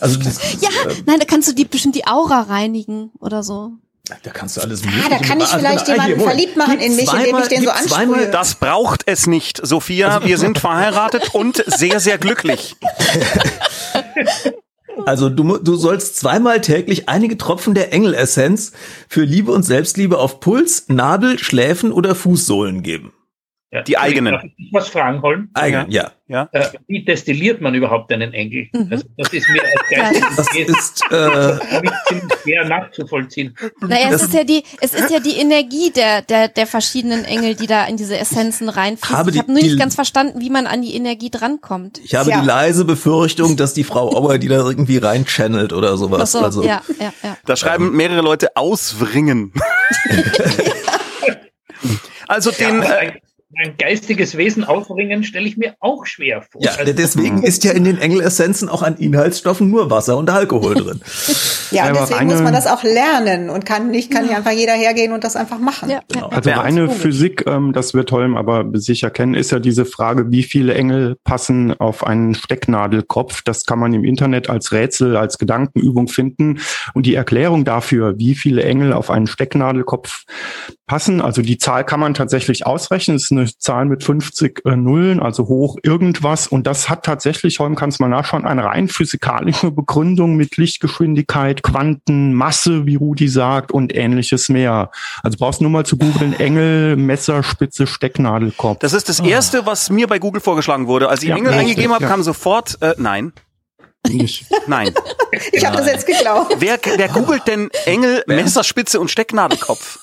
also 0.00 0.20
das, 0.20 0.38
ja, 0.60 0.68
äh, 0.88 0.94
nein, 1.06 1.18
da 1.18 1.24
kannst 1.24 1.48
du 1.48 1.52
die 1.52 1.64
bestimmt 1.64 1.96
die 1.96 2.06
Aura 2.06 2.42
reinigen 2.42 3.10
oder 3.18 3.42
so. 3.42 3.72
Da 4.22 4.30
kannst 4.30 4.56
du 4.56 4.60
alles 4.60 4.84
mögliche 4.84 5.06
Ah, 5.06 5.10
da 5.10 5.18
kann 5.18 5.40
ich 5.40 5.46
vielleicht 5.46 5.88
also, 5.88 5.92
jemanden 5.92 6.20
verliebt 6.20 6.56
machen 6.56 6.78
in 6.78 6.96
mich, 6.96 7.06
zweimal, 7.06 7.26
indem 7.26 7.42
ich 7.42 7.48
den 7.48 7.62
so 7.64 7.70
ansprühe. 7.70 8.30
Das 8.30 8.54
braucht 8.56 9.02
es 9.06 9.26
nicht, 9.26 9.64
Sophia. 9.66 10.24
Wir 10.24 10.38
sind 10.38 10.58
verheiratet 10.58 11.34
und 11.34 11.62
sehr, 11.66 12.00
sehr 12.00 12.18
glücklich. 12.18 12.76
Also 15.06 15.30
du, 15.30 15.56
du 15.56 15.76
sollst 15.76 16.16
zweimal 16.16 16.60
täglich 16.60 17.08
einige 17.08 17.38
Tropfen 17.38 17.74
der 17.74 17.92
Engelessenz 17.92 18.72
für 19.08 19.22
Liebe 19.22 19.50
und 19.50 19.62
Selbstliebe 19.62 20.18
auf 20.18 20.40
Puls, 20.40 20.84
Nadel, 20.88 21.38
Schläfen 21.38 21.92
oder 21.92 22.14
Fußsohlen 22.14 22.82
geben. 22.82 23.12
Ja, 23.72 23.82
die 23.82 23.96
eigenen. 23.96 24.32
Darf 24.32 24.44
ich 24.44 24.68
was 24.72 24.88
fragen, 24.88 25.22
Holm? 25.22 25.48
Eigen, 25.54 25.88
ja. 25.92 26.10
ja. 26.26 26.48
Äh, 26.50 26.70
wie 26.88 27.04
destilliert 27.04 27.60
man 27.60 27.72
überhaupt 27.72 28.12
einen 28.12 28.32
Engel? 28.32 28.66
Mhm. 28.72 28.88
Also, 28.90 29.04
das 29.16 29.32
ist 29.32 29.48
mir 29.48 29.62
als 29.62 29.88
geistiges 29.88 30.36
das 30.36 30.56
ist 30.56 31.12
äh, 31.12 31.58
schwer 32.42 32.64
nachzuvollziehen. 32.64 33.54
Naja, 33.80 34.08
es 34.10 34.22
ist 34.22 34.34
ja 34.34 34.42
die, 34.42 34.64
es 34.80 34.92
ist 34.92 35.12
ja 35.12 35.20
die 35.20 35.36
Energie 35.36 35.92
der, 35.92 36.22
der, 36.22 36.48
der 36.48 36.66
verschiedenen 36.66 37.24
Engel, 37.24 37.54
die 37.54 37.68
da 37.68 37.84
in 37.84 37.96
diese 37.96 38.18
Essenzen 38.18 38.68
reinfließt. 38.68 39.16
Habe 39.16 39.30
ich 39.30 39.38
habe 39.38 39.52
nur 39.52 39.62
nicht 39.62 39.78
ganz 39.78 39.94
verstanden, 39.94 40.40
wie 40.40 40.50
man 40.50 40.66
an 40.66 40.82
die 40.82 40.96
Energie 40.96 41.30
drankommt. 41.30 42.00
Ich 42.02 42.16
habe 42.16 42.30
ja. 42.30 42.40
die 42.40 42.46
leise 42.46 42.84
Befürchtung, 42.84 43.56
dass 43.56 43.72
die 43.72 43.84
Frau 43.84 44.16
Auer 44.16 44.38
die 44.38 44.48
da 44.48 44.56
irgendwie 44.56 44.98
reinchannelt 44.98 45.72
oder 45.72 45.96
sowas. 45.96 46.32
So, 46.32 46.40
also, 46.40 46.64
ja, 46.64 46.82
ja, 46.98 47.12
ja. 47.22 47.36
Da 47.46 47.54
schreiben 47.54 47.94
mehrere 47.94 48.22
Leute 48.22 48.56
auswringen. 48.56 49.52
also 52.26 52.50
den. 52.50 52.82
Ja, 52.82 52.94
äh, 52.94 53.12
ein 53.56 53.74
geistiges 53.78 54.36
Wesen 54.36 54.62
aufringen, 54.62 55.24
stelle 55.24 55.48
ich 55.48 55.56
mir 55.56 55.74
auch 55.80 56.06
schwer 56.06 56.42
vor. 56.42 56.62
Ja, 56.62 56.72
also, 56.78 56.92
deswegen 56.92 57.42
ist 57.42 57.64
ja 57.64 57.72
in 57.72 57.82
den 57.82 57.98
Engelessenzen 57.98 58.68
auch 58.68 58.82
an 58.82 58.96
Inhaltsstoffen 58.96 59.68
nur 59.68 59.90
Wasser 59.90 60.16
und 60.18 60.30
Alkohol 60.30 60.74
drin. 60.74 61.00
ja, 61.72 61.88
und 61.88 61.96
deswegen 61.96 62.26
muss 62.26 62.42
man 62.42 62.52
das 62.52 62.68
auch 62.68 62.84
lernen 62.84 63.50
und 63.50 63.66
kann 63.66 63.90
nicht, 63.90 64.12
kann 64.12 64.26
nicht 64.26 64.36
einfach 64.36 64.52
jeder 64.52 64.74
hergehen 64.74 65.12
und 65.12 65.24
das 65.24 65.34
einfach 65.34 65.58
machen. 65.58 65.90
Ja, 65.90 66.00
genau. 66.08 66.28
Also 66.28 66.50
reine 66.50 66.90
Physik, 66.90 67.44
ähm, 67.46 67.72
das 67.72 67.92
wird 67.92 68.12
Holm 68.12 68.36
aber 68.36 68.66
sicher 68.74 69.10
kennen, 69.10 69.34
ist 69.34 69.50
ja 69.50 69.58
diese 69.58 69.84
Frage, 69.84 70.30
wie 70.30 70.44
viele 70.44 70.74
Engel 70.74 71.16
passen 71.24 71.72
auf 71.80 72.06
einen 72.06 72.34
Stecknadelkopf. 72.34 73.42
Das 73.42 73.64
kann 73.64 73.80
man 73.80 73.92
im 73.92 74.04
Internet 74.04 74.48
als 74.48 74.70
Rätsel, 74.70 75.16
als 75.16 75.38
Gedankenübung 75.38 76.06
finden. 76.06 76.60
Und 76.94 77.06
die 77.06 77.16
Erklärung 77.16 77.64
dafür, 77.64 78.16
wie 78.16 78.36
viele 78.36 78.62
Engel 78.62 78.92
auf 78.92 79.10
einen 79.10 79.26
Stecknadelkopf 79.26 80.24
passen, 80.86 81.20
also 81.20 81.42
die 81.42 81.58
Zahl 81.58 81.84
kann 81.84 81.98
man 81.98 82.14
tatsächlich 82.14 82.64
ausrechnen. 82.64 83.16
Ist 83.16 83.32
eine 83.32 83.39
Zahl 83.46 83.84
mit 83.84 84.04
50 84.04 84.62
äh, 84.64 84.76
Nullen, 84.76 85.20
also 85.20 85.48
hoch 85.48 85.76
irgendwas. 85.82 86.46
Und 86.46 86.66
das 86.66 86.88
hat 86.88 87.04
tatsächlich, 87.04 87.58
Holm 87.58 87.76
kann 87.76 87.90
es 87.90 87.98
mal 87.98 88.08
nachschauen, 88.08 88.44
eine 88.44 88.64
rein 88.64 88.88
physikalische 88.88 89.70
Begründung 89.70 90.36
mit 90.36 90.56
Lichtgeschwindigkeit, 90.56 91.62
Quanten, 91.62 92.34
Masse, 92.34 92.86
wie 92.86 92.96
Rudi 92.96 93.28
sagt, 93.28 93.72
und 93.72 93.94
ähnliches 93.94 94.48
mehr. 94.48 94.90
Also 95.22 95.38
brauchst 95.38 95.60
nur 95.60 95.70
mal 95.70 95.84
zu 95.84 95.96
googeln, 95.96 96.38
Engel, 96.38 96.96
Messerspitze, 96.96 97.86
Stecknadelkopf. 97.86 98.78
Das 98.80 98.92
ist 98.92 99.08
das 99.08 99.20
Erste, 99.20 99.66
was 99.66 99.90
mir 99.90 100.06
bei 100.06 100.18
Google 100.18 100.40
vorgeschlagen 100.40 100.86
wurde. 100.86 101.08
Als 101.08 101.22
ich 101.22 101.28
ja, 101.28 101.36
Engel 101.36 101.52
eingegeben 101.52 101.92
habe, 101.92 102.04
ja. 102.04 102.10
kam 102.10 102.22
sofort, 102.22 102.78
äh, 102.80 102.94
nein. 102.98 103.32
Nicht. 104.08 104.46
Nein. 104.66 104.94
Ich 105.52 105.64
habe 105.64 105.76
das 105.76 105.86
jetzt 105.86 106.06
geglaubt. 106.08 106.56
Wer, 106.58 106.80
wer 106.96 107.08
googelt 107.08 107.46
denn 107.46 107.70
Engel, 107.84 108.24
Messerspitze 108.26 108.98
und 108.98 109.12
Stecknadelkopf? 109.12 110.00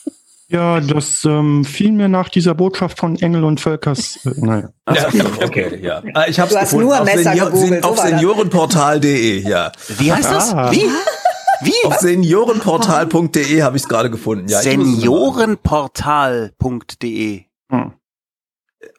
Ja, 0.50 0.80
das 0.80 1.26
ähm, 1.26 1.66
fiel 1.66 1.92
mir 1.92 2.08
nach 2.08 2.30
dieser 2.30 2.56
Botschaft 2.56 3.00
von 3.00 3.18
Engel 3.18 3.44
und 3.44 3.60
Völkers. 3.60 4.18
Äh, 4.26 4.30
naja. 4.38 4.70
Ja, 4.94 5.10
okay, 5.44 5.78
ja. 5.82 6.02
Ah, 6.14 6.28
ich 6.30 6.40
hab's 6.40 6.54
du 6.54 6.58
hast 6.58 6.70
gefunden. 6.70 6.86
nur 6.86 6.98
auf, 7.00 7.06
Messer 7.06 7.32
Senior, 7.32 7.52
gegoogelt, 7.52 7.84
auf 7.84 8.00
seniorenportal.de, 8.00 9.40
ja. 9.46 9.74
Wie 9.98 10.14
heißt 10.14 10.32
das? 10.32 10.54
Ah. 10.54 10.72
Wie? 10.72 10.86
Wie? 11.62 11.74
Auf 11.86 11.98
seniorenportal.de 11.98 13.62
habe 13.64 13.76
ich 13.76 13.84
es 13.84 13.90
gerade 13.90 14.10
gefunden. 14.10 14.48
Ja, 14.48 14.62
Seniorenportal.de. 14.62 17.42
Hm. 17.70 17.92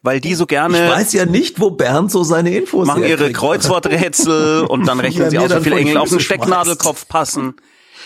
Weil 0.03 0.19
die 0.19 0.35
so 0.35 0.45
gerne. 0.45 0.85
Ich 0.85 0.91
weiß 0.91 1.13
ja 1.13 1.25
nicht, 1.25 1.59
wo 1.59 1.71
Bernd 1.71 2.11
so 2.11 2.23
seine 2.23 2.55
Infos 2.55 2.85
machen 2.85 3.03
ihre 3.03 3.31
Kreuzworträtsel 3.31 4.65
und 4.65 4.87
dann 4.87 4.99
rechnen 5.05 5.31
sie 5.31 5.39
aus, 5.39 5.49
wie 5.55 5.61
viele 5.61 5.77
Engel 5.77 5.97
auf 5.97 6.09
den 6.09 6.19
Stecknadelkopf 6.19 7.07
passen. 7.07 7.55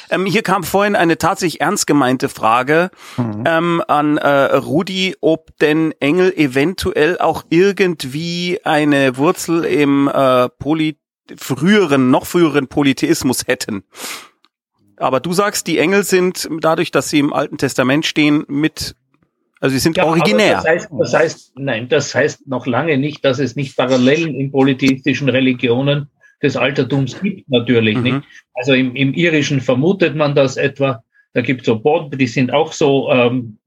Ähm, 0.10 0.26
hier 0.26 0.44
kam 0.44 0.64
vorhin 0.64 0.96
eine 0.96 1.18
tatsächlich 1.18 1.62
ernst 1.62 1.88
gemeinte 1.88 2.30
Frage 2.30 2.90
mhm. 3.18 3.44
ähm, 3.46 3.84
an 3.88 4.18
äh, 4.18 4.56
Rudi, 4.56 5.16
ob 5.22 5.58
denn 5.60 5.94
Engel 6.00 6.34
eventuell 6.36 7.18
auch 7.20 7.44
irgendwie 7.50 8.60
eine 8.64 9.18
Wurzel 9.18 9.66
im 9.66 10.08
äh, 10.08 10.50
Poly 10.50 10.98
früheren, 11.38 12.12
noch 12.12 12.26
früheren 12.26 12.68
Polytheismus 12.68 13.48
hätten. 13.48 13.84
Aber 14.98 15.20
du 15.20 15.34
sagst, 15.34 15.68
die 15.68 15.80
Engel 15.80 16.04
sind 16.04 16.48
dadurch, 16.60 16.92
dass 16.92 17.10
sie 17.10 17.20
im 17.20 17.34
Alten 17.34 17.58
Testament 17.58 18.06
stehen, 18.06 18.46
mit 18.48 18.96
also 19.60 19.76
sie 19.76 19.80
sind 19.80 19.96
ja, 19.96 20.04
originär. 20.04 20.56
Das 20.56 20.66
heißt, 20.66 20.90
das 21.00 21.14
heißt, 21.14 21.52
nein, 21.56 21.88
das 21.88 22.14
heißt 22.14 22.48
noch 22.48 22.68
lange 22.68 22.98
nicht, 22.98 23.24
dass 23.24 23.40
es 23.40 23.56
nicht 23.56 23.78
Parallelen 23.78 24.36
in 24.36 24.52
polytheistischen 24.52 25.30
Religionen 25.30 26.10
des 26.44 26.58
Altertums 26.58 27.20
gibt, 27.22 27.50
natürlich 27.50 27.98
mhm. 27.98 28.04
nicht. 28.04 28.22
Also 28.54 28.74
im, 28.74 28.96
im 28.96 29.14
Irischen 29.14 29.62
vermutet 29.62 30.16
man 30.16 30.36
das 30.36 30.58
etwa. 30.58 31.04
Da 31.34 31.42
gibt 31.42 31.62
es 31.62 31.68
so 31.68 31.80
Boten, 31.80 32.18
die 32.18 32.28
sind 32.28 32.54
auch 32.54 32.74
so 32.74 33.12
ähm, 33.12 33.58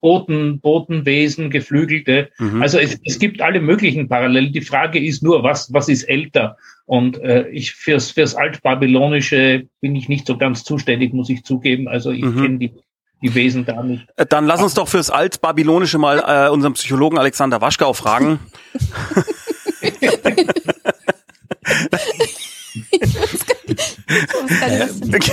Boten, 0.00 0.60
Botenwesen, 0.60 1.50
Geflügelte. 1.50 2.30
Mhm. 2.38 2.62
Also 2.62 2.78
es, 2.78 2.98
es 3.04 3.18
gibt 3.18 3.42
alle 3.42 3.60
möglichen 3.60 4.08
Parallelen. 4.08 4.52
Die 4.52 4.60
Frage 4.60 5.04
ist 5.04 5.22
nur, 5.22 5.42
was, 5.42 5.72
was 5.72 5.88
ist 5.88 6.04
älter? 6.04 6.56
Und 6.86 7.18
äh, 7.22 7.48
ich 7.48 7.72
fürs, 7.72 8.10
fürs 8.10 8.34
Altbabylonische 8.34 9.66
bin 9.80 9.96
ich 9.96 10.08
nicht 10.08 10.26
so 10.26 10.36
ganz 10.38 10.64
zuständig, 10.64 11.12
muss 11.12 11.30
ich 11.30 11.44
zugeben. 11.44 11.88
Also 11.88 12.10
ich 12.10 12.24
mhm. 12.24 12.42
kenne 12.42 12.58
die 12.58 12.72
die 13.24 13.34
Wesen 13.34 13.64
da 13.64 13.82
nicht. 13.82 14.06
Äh, 14.16 14.26
dann 14.26 14.44
lass 14.46 14.62
uns 14.62 14.74
doch 14.74 14.86
fürs 14.86 15.08
Altbabylonische 15.10 15.96
mal 15.96 16.22
äh, 16.26 16.50
unseren 16.50 16.74
Psychologen 16.74 17.18
Alexander 17.18 17.60
Waschgau 17.62 17.94
fragen. 17.94 18.38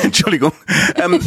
Entschuldigung. 0.03 0.51
Ähm, 0.95 1.19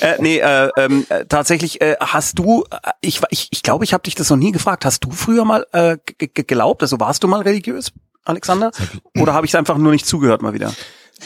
äh, 0.00 0.16
nee, 0.18 0.38
äh, 0.38 0.70
ähm, 0.76 1.06
äh, 1.08 1.24
tatsächlich 1.26 1.80
äh, 1.80 1.96
hast 2.00 2.38
du, 2.38 2.64
äh, 2.70 2.90
ich, 3.00 3.20
ich, 3.30 3.48
ich 3.50 3.62
glaube, 3.62 3.84
ich 3.84 3.92
habe 3.92 4.02
dich 4.02 4.14
das 4.14 4.30
noch 4.30 4.36
nie 4.36 4.52
gefragt. 4.52 4.84
Hast 4.84 5.04
du 5.04 5.10
früher 5.10 5.44
mal 5.44 5.66
äh, 5.72 5.96
geglaubt? 6.18 6.82
Also 6.82 7.00
warst 7.00 7.22
du 7.22 7.28
mal 7.28 7.42
religiös, 7.42 7.92
Alexander? 8.24 8.70
Oder 9.18 9.34
habe 9.34 9.46
ich 9.46 9.56
einfach 9.56 9.78
nur 9.78 9.92
nicht 9.92 10.06
zugehört 10.06 10.42
mal 10.42 10.54
wieder? 10.54 10.72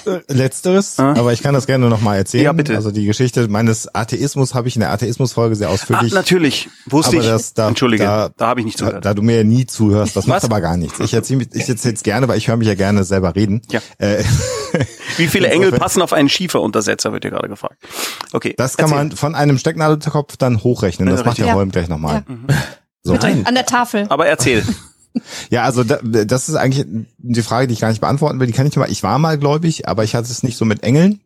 Äh, 0.05 0.20
letzteres, 0.29 0.98
ah. 0.98 1.14
aber 1.16 1.33
ich 1.33 1.42
kann 1.42 1.55
das 1.55 1.66
gerne 1.66 1.88
noch 1.88 2.01
mal 2.01 2.16
erzählen. 2.16 2.44
Ja, 2.44 2.53
bitte. 2.53 2.74
Also 2.77 2.90
die 2.90 3.05
Geschichte 3.07 3.48
meines 3.48 3.92
Atheismus 3.94 4.55
habe 4.55 4.68
ich 4.68 4.77
in 4.77 4.81
der 4.81 4.92
Atheismus-Folge 4.92 5.57
sehr 5.57 5.70
ausführlich. 5.70 6.12
Ah, 6.12 6.14
natürlich, 6.14 6.68
wusste 6.87 7.16
aber 7.16 7.24
ich. 7.24 7.31
Das, 7.31 7.55
da, 7.55 7.68
Entschuldige, 7.68 8.05
da, 8.05 8.31
da 8.37 8.46
habe 8.48 8.61
ich 8.61 8.66
nicht 8.66 8.79
zugehört. 8.79 9.05
Da, 9.05 9.11
da, 9.11 9.14
du 9.14 9.22
mir 9.22 9.38
ja 9.38 9.44
nie 9.44 9.66
zuhörst, 9.66 10.14
das 10.14 10.24
Was? 10.24 10.42
macht 10.42 10.44
aber 10.44 10.61
gar 10.61 10.77
nichts. 10.77 11.01
Ich 11.01 11.14
erzähle 11.14 11.46
ich 11.53 11.68
erzähle 11.68 11.92
jetzt 11.92 12.05
gerne, 12.05 12.29
weil 12.29 12.38
ich 12.38 12.48
höre 12.48 12.57
mich 12.57 12.68
ja 12.68 12.74
gerne 12.74 13.05
selber 13.05 13.35
reden. 13.35 13.62
Ja. 13.70 13.81
Äh, 13.98 14.22
Wie 15.16 15.27
viele 15.27 15.48
Engel 15.51 15.72
passen 15.72 16.03
auf 16.03 16.12
einen 16.12 16.29
Schieferuntersetzer, 16.29 17.12
wird 17.12 17.24
dir 17.24 17.31
gerade 17.31 17.48
gefragt. 17.48 17.77
Okay. 18.33 18.55
Das 18.57 18.77
kann 18.77 18.90
erzähl. 18.90 18.98
man 18.98 19.12
von 19.12 19.35
einem 19.35 19.59
Stecknadelkopf 19.59 20.37
dann 20.37 20.62
hochrechnen. 20.62 21.09
Das 21.09 21.24
macht 21.24 21.38
ja 21.38 21.55
Holm 21.55 21.70
gleich 21.70 21.88
nochmal. 21.88 22.24
Ja. 22.29 22.35
Mhm. 22.35 22.46
So. 23.03 23.14
An 23.14 23.55
der 23.55 23.64
Tafel. 23.64 24.07
Aber 24.11 24.27
erzähl. 24.27 24.62
Ja, 25.50 25.64
also 25.64 25.85
da, 25.85 25.98
das 26.02 26.48
ist 26.48 26.54
eigentlich 26.54 26.87
die 27.18 27.42
Frage, 27.42 27.66
die 27.66 27.74
ich 27.74 27.81
gar 27.81 27.88
nicht 27.88 28.00
beantworten 28.00 28.40
will. 28.40 28.46
Die 28.46 28.52
kann 28.52 28.66
ich 28.66 28.76
mal. 28.76 28.90
Ich 28.90 29.02
war 29.02 29.18
mal 29.18 29.38
gläubig, 29.38 29.88
aber 29.88 30.04
ich 30.04 30.14
hatte 30.14 30.31
es 30.31 30.42
nicht 30.42 30.57
so 30.57 30.64
mit 30.64 30.83
Engeln. 30.83 31.20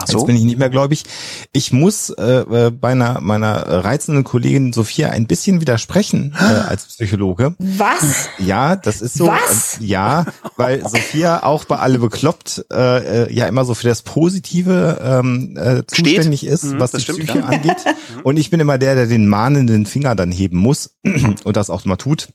Ach 0.00 0.06
so. 0.06 0.18
Jetzt 0.18 0.26
bin 0.26 0.36
ich 0.36 0.44
nicht 0.44 0.58
mehr 0.58 0.70
gläubig. 0.70 1.04
Ich 1.52 1.72
muss 1.72 2.10
äh, 2.10 2.22
äh 2.22 2.70
bei 2.70 2.90
einer 2.90 3.20
meiner 3.20 3.84
reizenden 3.84 4.22
Kollegin 4.22 4.72
Sophia 4.72 5.10
ein 5.10 5.26
bisschen 5.26 5.60
widersprechen 5.60 6.36
äh, 6.38 6.44
als 6.44 6.86
Psychologe. 6.86 7.56
Was? 7.58 8.28
Ja, 8.38 8.76
das 8.76 9.02
ist 9.02 9.14
so. 9.14 9.26
Was? 9.26 9.80
Äh, 9.80 9.84
ja, 9.84 10.26
weil 10.56 10.88
Sophia 10.88 11.42
auch 11.42 11.64
bei 11.64 11.78
alle 11.78 11.98
bekloppt 11.98 12.66
äh, 12.72 13.24
äh, 13.24 13.32
ja 13.32 13.46
immer 13.46 13.64
so 13.64 13.74
für 13.74 13.88
das 13.88 14.02
Positive 14.02 15.00
ähm, 15.02 15.56
äh, 15.56 15.84
zuständig 15.86 16.46
ist, 16.46 16.64
mhm, 16.64 16.80
was 16.80 16.92
die 16.92 17.00
stimmt, 17.00 17.20
Psyche 17.20 17.38
ja. 17.38 17.44
angeht. 17.46 17.84
Und 18.22 18.36
ich 18.36 18.50
bin 18.50 18.60
immer 18.60 18.78
der, 18.78 18.94
der 18.94 19.06
den 19.06 19.26
mahnenden 19.26 19.86
Finger 19.86 20.14
dann 20.14 20.30
heben 20.30 20.58
muss 20.58 20.96
und 21.44 21.56
das 21.56 21.70
auch 21.70 21.84
mal 21.84 21.96
tut. 21.96 22.28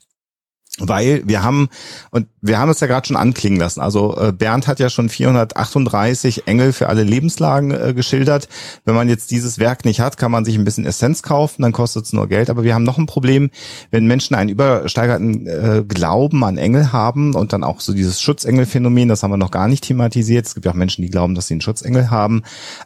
Weil 0.80 1.22
wir 1.28 1.44
haben, 1.44 1.70
und 2.10 2.28
wir 2.42 2.58
haben 2.58 2.72
es 2.72 2.80
ja 2.80 2.88
gerade 2.88 3.06
schon 3.06 3.16
anklingen 3.16 3.60
lassen, 3.60 3.80
also 3.80 4.18
äh, 4.18 4.32
Bernd 4.32 4.68
hat 4.68 4.80
ja 4.80 4.90
schon 4.90 5.08
438 5.08 6.48
Engel 6.48 6.74
für 6.74 6.90
alle 6.90 7.04
Lebenslagen 7.04 7.70
äh, 7.70 7.94
geschildert. 7.94 8.50
Wenn 8.84 8.96
man 8.96 9.08
jetzt 9.08 9.30
dieses 9.30 9.60
Werk 9.60 9.86
nicht 9.86 10.00
hat, 10.00 10.18
kann 10.18 10.32
man 10.32 10.46
sich 10.46 10.56
ein 10.56 10.64
bisschen 10.64 10.88
Essenz 10.88 11.22
kaufen, 11.22 11.62
dann 11.62 11.74
kostet 11.74 12.06
es 12.06 12.14
nur 12.14 12.28
Geld. 12.28 12.50
Aber 12.50 12.64
wir 12.64 12.74
haben 12.74 12.82
noch 12.82 12.98
ein 12.98 13.06
Problem, 13.06 13.52
wenn 13.92 14.08
Menschen 14.08 14.36
einen 14.36 14.50
übersteigerten 14.50 15.46
äh, 15.46 15.84
Glauben 15.88 16.44
an 16.44 16.58
Engel 16.58 16.92
haben 16.92 17.36
und 17.36 17.54
dann 17.54 17.64
auch 17.64 17.80
so 17.80 17.94
dieses 17.94 18.20
Schutzengelphänomen, 18.20 19.10
das 19.10 19.22
haben 19.22 19.30
wir 19.30 19.38
noch 19.38 19.52
gar 19.52 19.68
nicht 19.68 19.84
thematisiert. 19.84 20.48
Es 20.48 20.56
gibt 20.56 20.66
ja 20.66 20.72
auch 20.72 20.76
Menschen, 20.76 21.04
die 21.04 21.12
glauben, 21.12 21.36
dass 21.36 21.46
sie 21.46 21.54
einen 21.54 21.62
Schutzengel 21.62 22.10
haben. 22.10 22.42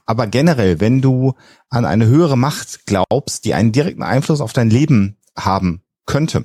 Aber 0.06 0.28
generell, 0.28 0.82
wenn 0.82 1.02
du 1.02 1.36
an 1.70 1.86
eine 1.86 2.08
höhere 2.08 2.38
Macht 2.38 2.86
glaubst, 2.86 3.46
die 3.46 3.54
einen 3.54 3.72
direkten 3.72 4.04
Einfluss 4.04 4.42
auf 4.42 4.52
dein 4.52 4.70
Leben 4.70 5.16
haben 5.38 5.84
könnte, 6.06 6.44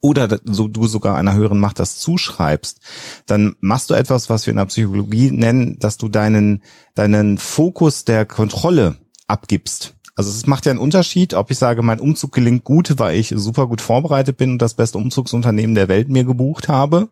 oder 0.00 0.40
so 0.44 0.68
du 0.68 0.86
sogar 0.86 1.16
einer 1.16 1.34
höheren 1.34 1.58
Macht 1.58 1.78
das 1.78 1.98
zuschreibst, 1.98 2.80
dann 3.26 3.56
machst 3.60 3.90
du 3.90 3.94
etwas, 3.94 4.30
was 4.30 4.46
wir 4.46 4.52
in 4.52 4.58
der 4.58 4.66
Psychologie 4.66 5.30
nennen, 5.30 5.78
dass 5.78 5.96
du 5.96 6.08
deinen, 6.08 6.62
deinen 6.94 7.38
Fokus 7.38 8.04
der 8.04 8.24
Kontrolle 8.26 8.96
abgibst. 9.26 9.94
Also 10.14 10.30
es 10.30 10.46
macht 10.46 10.64
ja 10.64 10.70
einen 10.70 10.80
Unterschied, 10.80 11.34
ob 11.34 11.50
ich 11.50 11.58
sage, 11.58 11.82
mein 11.82 12.00
Umzug 12.00 12.32
gelingt 12.32 12.64
gut, 12.64 12.98
weil 12.98 13.18
ich 13.18 13.34
super 13.36 13.66
gut 13.66 13.82
vorbereitet 13.82 14.38
bin 14.38 14.52
und 14.52 14.62
das 14.62 14.74
beste 14.74 14.96
Umzugsunternehmen 14.96 15.74
der 15.74 15.88
Welt 15.88 16.08
mir 16.08 16.24
gebucht 16.24 16.68
habe. 16.68 17.08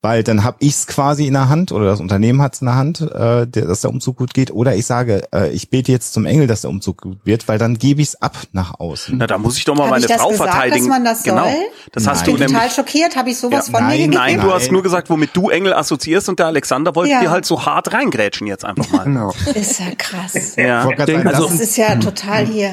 Weil 0.00 0.22
dann 0.22 0.44
habe 0.44 0.58
ich's 0.60 0.86
quasi 0.86 1.26
in 1.26 1.32
der 1.34 1.48
Hand 1.48 1.72
oder 1.72 1.86
das 1.86 2.00
Unternehmen 2.00 2.40
hat's 2.40 2.60
in 2.60 2.66
der 2.66 2.76
Hand, 2.76 3.00
äh, 3.00 3.46
der, 3.46 3.66
dass 3.66 3.80
der 3.80 3.90
Umzug 3.90 4.16
gut 4.16 4.32
geht. 4.32 4.50
Oder 4.52 4.76
ich 4.76 4.86
sage, 4.86 5.22
äh, 5.34 5.50
ich 5.50 5.70
bete 5.70 5.90
jetzt 5.90 6.12
zum 6.12 6.24
Engel, 6.24 6.46
dass 6.46 6.60
der 6.60 6.70
Umzug 6.70 7.02
gut 7.02 7.18
wird, 7.24 7.48
weil 7.48 7.58
dann 7.58 7.78
gebe 7.78 8.00
ich's 8.00 8.14
ab 8.14 8.36
nach 8.52 8.78
außen. 8.78 9.18
Na, 9.18 9.26
da 9.26 9.38
muss 9.38 9.56
ich 9.58 9.64
doch 9.64 9.74
mal 9.74 9.84
Hab 9.84 9.90
meine 9.90 10.04
ich 10.04 10.10
das 10.10 10.20
Frau 10.22 10.28
gesagt, 10.30 10.50
verteidigen. 10.52 10.78
dass 10.86 10.88
man 10.88 11.04
das 11.04 11.22
genau. 11.24 11.42
soll? 11.44 11.52
Das 11.92 12.04
Nein. 12.04 12.12
hast 12.12 12.20
Ich 12.20 12.24
du 12.26 12.30
bin 12.32 12.40
nämlich. 12.46 12.56
total 12.62 12.70
schockiert. 12.70 13.16
Habe 13.16 13.30
ich 13.30 13.38
sowas 13.38 13.66
Ja, 13.66 13.72
von 13.78 13.82
nein, 13.88 13.98
mir 14.00 14.08
Nein, 14.08 14.26
gegeben? 14.34 14.48
du 14.48 14.54
hast 14.54 14.70
nur 14.70 14.82
gesagt, 14.82 15.10
womit 15.10 15.30
du 15.34 15.50
Engel 15.50 15.72
assoziierst 15.74 16.28
und 16.28 16.38
der 16.38 16.46
Alexander 16.46 16.94
wollte 16.94 17.10
Ja. 17.12 17.20
dir 17.20 17.30
halt 17.30 17.44
so 17.44 17.66
hart 17.66 17.92
reingrätschen 17.92 18.46
jetzt 18.46 18.64
einfach 18.64 18.88
mal. 18.92 19.04
Genau. 19.04 19.32
Ist 19.54 19.80
ja 19.80 19.86
krass. 19.96 20.54
Ja. 20.56 20.88
Ich 20.88 20.96
sagen, 20.98 21.26
also- 21.26 21.48
Das 21.48 21.60
ist 21.60 21.76
ja 21.76 21.96
total 21.96 22.46
hier. 22.46 22.72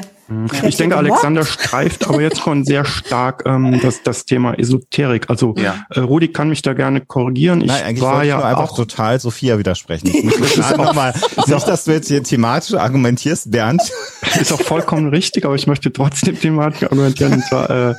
Ich 0.64 0.76
denke, 0.76 0.96
Alexander 0.96 1.44
streift 1.44 2.08
aber 2.08 2.20
jetzt 2.20 2.40
schon 2.40 2.64
sehr 2.64 2.84
stark 2.84 3.44
ähm, 3.46 3.78
das, 3.80 4.02
das 4.02 4.24
Thema 4.24 4.58
Esoterik. 4.58 5.30
Also 5.30 5.54
Ja. 5.56 5.86
äh, 5.90 6.00
Rudi 6.00 6.28
kann 6.28 6.48
mich 6.48 6.62
da 6.62 6.72
gerne 6.72 7.00
korrigieren. 7.00 7.60
Ich 7.60 7.68
Nein, 7.68 7.84
eigentlich 7.84 8.02
war 8.02 8.24
ja 8.24 8.36
nur 8.38 8.46
einfach 8.46 8.70
auch 8.70 8.76
total 8.76 9.20
Sophia 9.20 9.58
widersprechen. 9.58 10.08
Ich 10.08 10.38
muss 10.38 10.54
gerade 10.54 10.76
noch 10.78 10.94
mal, 10.94 11.14
nicht, 11.46 11.68
dass 11.68 11.84
du 11.84 11.92
jetzt 11.92 12.08
hier 12.08 12.22
thematisch 12.22 12.74
argumentierst, 12.74 13.50
Bernd. 13.50 13.82
ist 14.40 14.52
auch 14.52 14.60
vollkommen 14.60 15.08
richtig, 15.10 15.44
aber 15.44 15.54
ich 15.54 15.66
möchte 15.66 15.92
trotzdem 15.92 16.38
thematisch 16.38 16.82
argumentieren. 16.82 17.34
Und 17.34 17.44
zwar, 17.44 17.70
äh, 17.70 17.94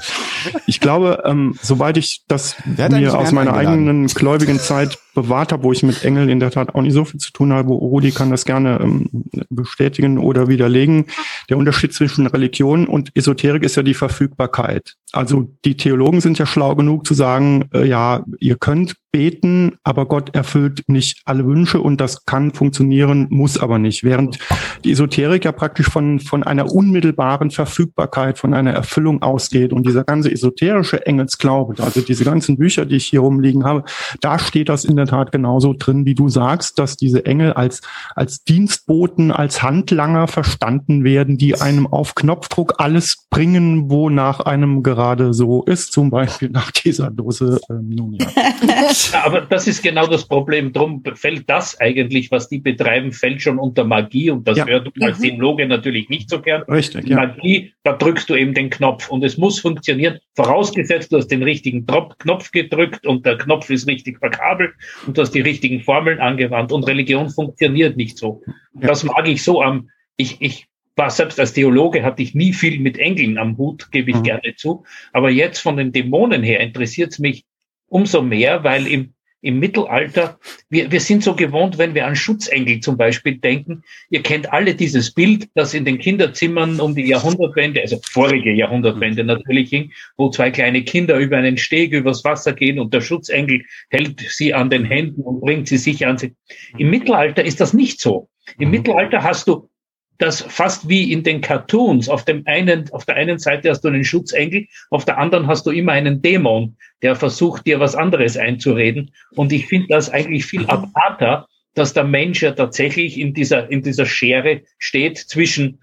ich 0.65 0.79
glaube, 0.79 1.23
ähm, 1.25 1.55
soweit 1.61 1.97
ich 1.97 2.23
das 2.27 2.55
mir 2.65 3.17
aus 3.17 3.31
meiner 3.31 3.53
eingeladen? 3.53 3.87
eigenen 3.87 4.07
gläubigen 4.07 4.59
Zeit 4.59 4.97
bewahrt 5.17 5.51
habe, 5.51 5.63
wo 5.63 5.71
ich 5.71 5.81
mit 5.81 6.05
Engel 6.05 6.29
in 6.29 6.39
der 6.39 6.51
Tat 6.51 6.75
auch 6.75 6.81
nicht 6.81 6.93
so 6.93 7.03
viel 7.03 7.19
zu 7.19 7.31
tun 7.31 7.51
habe, 7.51 7.73
Rudi 7.73 8.11
kann 8.11 8.29
das 8.29 8.45
gerne 8.45 8.79
ähm, 8.79 9.09
bestätigen 9.49 10.19
oder 10.19 10.47
widerlegen. 10.47 11.05
Der 11.49 11.57
Unterschied 11.57 11.91
zwischen 11.91 12.27
Religion 12.27 12.87
und 12.87 13.09
Esoterik 13.15 13.63
ist 13.63 13.75
ja 13.75 13.81
die 13.81 13.95
Verfügbarkeit. 13.95 14.95
Also 15.13 15.47
die 15.63 15.77
Theologen 15.77 16.19
sind 16.19 16.37
ja 16.37 16.45
schlau 16.45 16.75
genug 16.75 17.07
zu 17.07 17.13
sagen, 17.13 17.69
äh, 17.73 17.87
ja, 17.87 18.25
ihr 18.39 18.57
könnt 18.57 18.95
beten, 19.13 19.77
aber 19.83 20.05
Gott 20.05 20.35
erfüllt 20.35 20.83
nicht 20.87 21.21
alle 21.23 21.45
Wünsche 21.47 21.79
und 21.79 22.01
das 22.01 22.25
kann 22.25 22.53
funktionieren, 22.53 23.27
muss 23.29 23.57
aber 23.57 23.79
nicht. 23.79 24.03
Während 24.03 24.37
die 24.83 24.91
Esoterik 24.91 25.45
ja 25.45 25.53
praktisch 25.53 25.87
von, 25.87 26.19
von 26.19 26.43
einer 26.43 26.71
unmittelbaren 26.71 27.49
Verfügbarkeit, 27.51 28.37
von 28.37 28.53
einer 28.53 28.73
Erfüllung 28.73 29.21
ausgeht 29.21 29.71
und 29.71 29.87
dieser 29.87 30.03
ganze 30.03 30.29
esoterische 30.29 31.05
Engelsglaube, 31.05 31.81
also 31.81 32.01
diese 32.01 32.25
ganzen 32.25 32.57
Bücher, 32.57 32.85
die 32.85 32.97
ich 32.97 33.05
hier 33.05 33.21
rumliegen 33.21 33.63
habe, 33.63 33.85
da 34.19 34.37
steht 34.37 34.67
das 34.67 34.83
in 34.83 34.97
der 34.97 35.07
Tat 35.07 35.31
genauso 35.31 35.73
drin, 35.73 36.05
wie 36.05 36.15
du 36.15 36.27
sagst, 36.27 36.77
dass 36.79 36.97
diese 36.97 37.25
Engel 37.25 37.53
als, 37.53 37.81
als 38.13 38.43
Dienstboten, 38.43 39.31
als 39.31 39.63
Handlanger 39.63 40.27
verstanden 40.27 41.05
werden, 41.05 41.37
die 41.37 41.59
einem 41.59 41.87
auf 41.87 42.13
Knopfdruck 42.13 42.75
alles 42.77 43.25
bringen, 43.29 43.89
wo 43.89 44.09
nach 44.09 44.41
einem 44.41 44.83
gerade 44.83 44.96
so 45.33 45.63
ist, 45.63 45.91
zum 45.93 46.09
Beispiel 46.09 46.49
nach 46.49 46.71
dieser 46.71 47.11
Dose, 47.11 47.59
ähm, 47.69 47.89
nun 47.89 48.13
ja. 48.13 48.27
Ja, 49.13 49.25
aber 49.25 49.41
das 49.41 49.67
ist 49.67 49.83
genau 49.83 50.07
das 50.07 50.27
Problem. 50.27 50.73
Drum 50.73 51.03
fällt 51.15 51.49
das 51.49 51.79
eigentlich, 51.79 52.31
was 52.31 52.49
die 52.49 52.59
betreiben, 52.59 53.11
fällt 53.11 53.41
schon 53.41 53.59
unter 53.59 53.83
Magie 53.83 54.31
und 54.31 54.47
das 54.47 54.57
Ja. 54.57 54.65
hört 54.67 54.87
du 54.87 55.05
als 55.05 55.19
Theologe 55.19 55.67
natürlich 55.67 56.09
nicht 56.09 56.29
so 56.29 56.41
gern. 56.41 56.63
Richtig, 56.63 57.07
ja. 57.07 57.17
Magie, 57.17 57.73
da 57.83 57.93
drückst 57.93 58.29
du 58.29 58.35
eben 58.35 58.53
den 58.53 58.69
Knopf 58.69 59.09
und 59.09 59.23
es 59.23 59.37
muss 59.37 59.59
funktionieren, 59.59 60.19
vorausgesetzt 60.35 61.11
du 61.11 61.17
hast 61.17 61.27
den 61.27 61.43
richtigen 61.43 61.85
Knopf 61.85 62.51
gedrückt 62.51 63.05
und 63.05 63.25
der 63.25 63.37
Knopf 63.37 63.69
ist 63.69 63.87
richtig 63.87 64.19
verkabelt 64.19 64.73
und 65.05 65.17
du 65.17 65.21
hast 65.21 65.31
die 65.31 65.41
richtigen 65.41 65.81
Formeln 65.81 66.19
angewandt 66.19 66.71
und 66.71 66.83
Religion 66.87 67.29
funktioniert 67.29 67.97
nicht 67.97 68.17
so. 68.17 68.41
Ja. 68.79 68.87
Das 68.87 69.03
mag 69.03 69.27
ich 69.27 69.43
so 69.43 69.61
am, 69.61 69.89
ich, 70.17 70.37
ich 70.41 70.66
war 70.97 71.11
selbst 71.11 71.39
als 71.39 71.53
Theologe 71.53 72.03
hatte 72.03 72.23
ich 72.23 72.33
nie 72.35 72.53
viel 72.53 72.79
mit 72.79 72.97
Engeln 72.97 73.37
am 73.37 73.57
Hut, 73.57 73.91
gebe 73.91 74.09
ich 74.11 74.17
Mhm. 74.17 74.23
gerne 74.23 74.55
zu. 74.55 74.83
Aber 75.13 75.29
jetzt 75.29 75.59
von 75.59 75.77
den 75.77 75.91
Dämonen 75.91 76.43
her 76.43 76.59
interessiert 76.59 77.11
es 77.13 77.19
mich 77.19 77.45
umso 77.87 78.21
mehr, 78.21 78.63
weil 78.63 78.87
im, 78.87 79.13
im 79.41 79.59
Mittelalter, 79.59 80.39
wir, 80.69 80.91
wir 80.91 80.99
sind 80.99 81.23
so 81.23 81.35
gewohnt, 81.35 81.77
wenn 81.77 81.93
wir 81.93 82.07
an 82.07 82.15
Schutzengel 82.15 82.79
zum 82.79 82.97
Beispiel 82.97 83.37
denken, 83.37 83.83
ihr 84.09 84.23
kennt 84.23 84.51
alle 84.51 84.73
dieses 84.73 85.13
Bild, 85.13 85.47
das 85.53 85.75
in 85.75 85.85
den 85.85 85.99
Kinderzimmern 85.99 86.79
um 86.79 86.95
die 86.95 87.05
Jahrhundertwende, 87.07 87.79
also 87.79 87.99
vorige 88.03 88.51
Jahrhundertwende 88.51 89.23
natürlich 89.23 89.69
hing, 89.69 89.91
wo 90.17 90.31
zwei 90.31 90.49
kleine 90.49 90.81
Kinder 90.83 91.17
über 91.19 91.37
einen 91.37 91.57
Steg 91.57 91.93
übers 91.93 92.23
Wasser 92.25 92.53
gehen 92.53 92.79
und 92.79 92.91
der 92.93 93.01
Schutzengel 93.01 93.63
hält 93.89 94.19
sie 94.19 94.55
an 94.55 94.71
den 94.71 94.83
Händen 94.83 95.21
und 95.21 95.39
bringt 95.41 95.67
sie 95.67 95.77
sicher 95.77 96.09
an 96.09 96.17
sie. 96.17 96.33
Im 96.77 96.89
Mittelalter 96.89 97.45
ist 97.45 97.61
das 97.61 97.73
nicht 97.73 98.01
so. 98.01 98.29
Im 98.57 98.71
Mittelalter 98.71 99.21
hast 99.21 99.47
du 99.47 99.69
das 100.17 100.41
fast 100.41 100.89
wie 100.89 101.11
in 101.11 101.23
den 101.23 101.41
Cartoons. 101.41 102.09
Auf 102.09 102.25
dem 102.25 102.43
einen, 102.45 102.91
auf 102.91 103.05
der 103.05 103.15
einen 103.15 103.39
Seite 103.39 103.69
hast 103.69 103.81
du 103.81 103.89
einen 103.89 104.03
Schutzengel, 104.03 104.67
auf 104.89 105.05
der 105.05 105.17
anderen 105.17 105.47
hast 105.47 105.65
du 105.65 105.71
immer 105.71 105.91
einen 105.91 106.21
Dämon, 106.21 106.75
der 107.01 107.15
versucht, 107.15 107.65
dir 107.65 107.79
was 107.79 107.95
anderes 107.95 108.37
einzureden. 108.37 109.11
Und 109.35 109.51
ich 109.51 109.67
finde 109.67 109.87
das 109.89 110.09
eigentlich 110.09 110.45
viel 110.45 110.65
aparter, 110.67 111.47
dass 111.73 111.93
der 111.93 112.05
Mensch 112.05 112.41
ja 112.41 112.51
tatsächlich 112.53 113.19
in 113.19 113.33
dieser, 113.33 113.69
in 113.69 113.83
dieser 113.83 114.05
Schere 114.05 114.61
steht 114.79 115.17
zwischen 115.17 115.79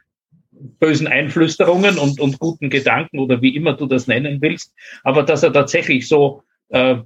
bösen 0.50 1.06
Einflüsterungen 1.06 1.98
und, 1.98 2.20
und 2.20 2.38
guten 2.38 2.70
Gedanken 2.70 3.18
oder 3.18 3.42
wie 3.42 3.54
immer 3.54 3.74
du 3.74 3.86
das 3.86 4.06
nennen 4.06 4.40
willst, 4.40 4.72
aber 5.02 5.22
dass 5.22 5.42
er 5.42 5.52
tatsächlich 5.52 6.08
so 6.08 6.42
äh, 6.68 6.96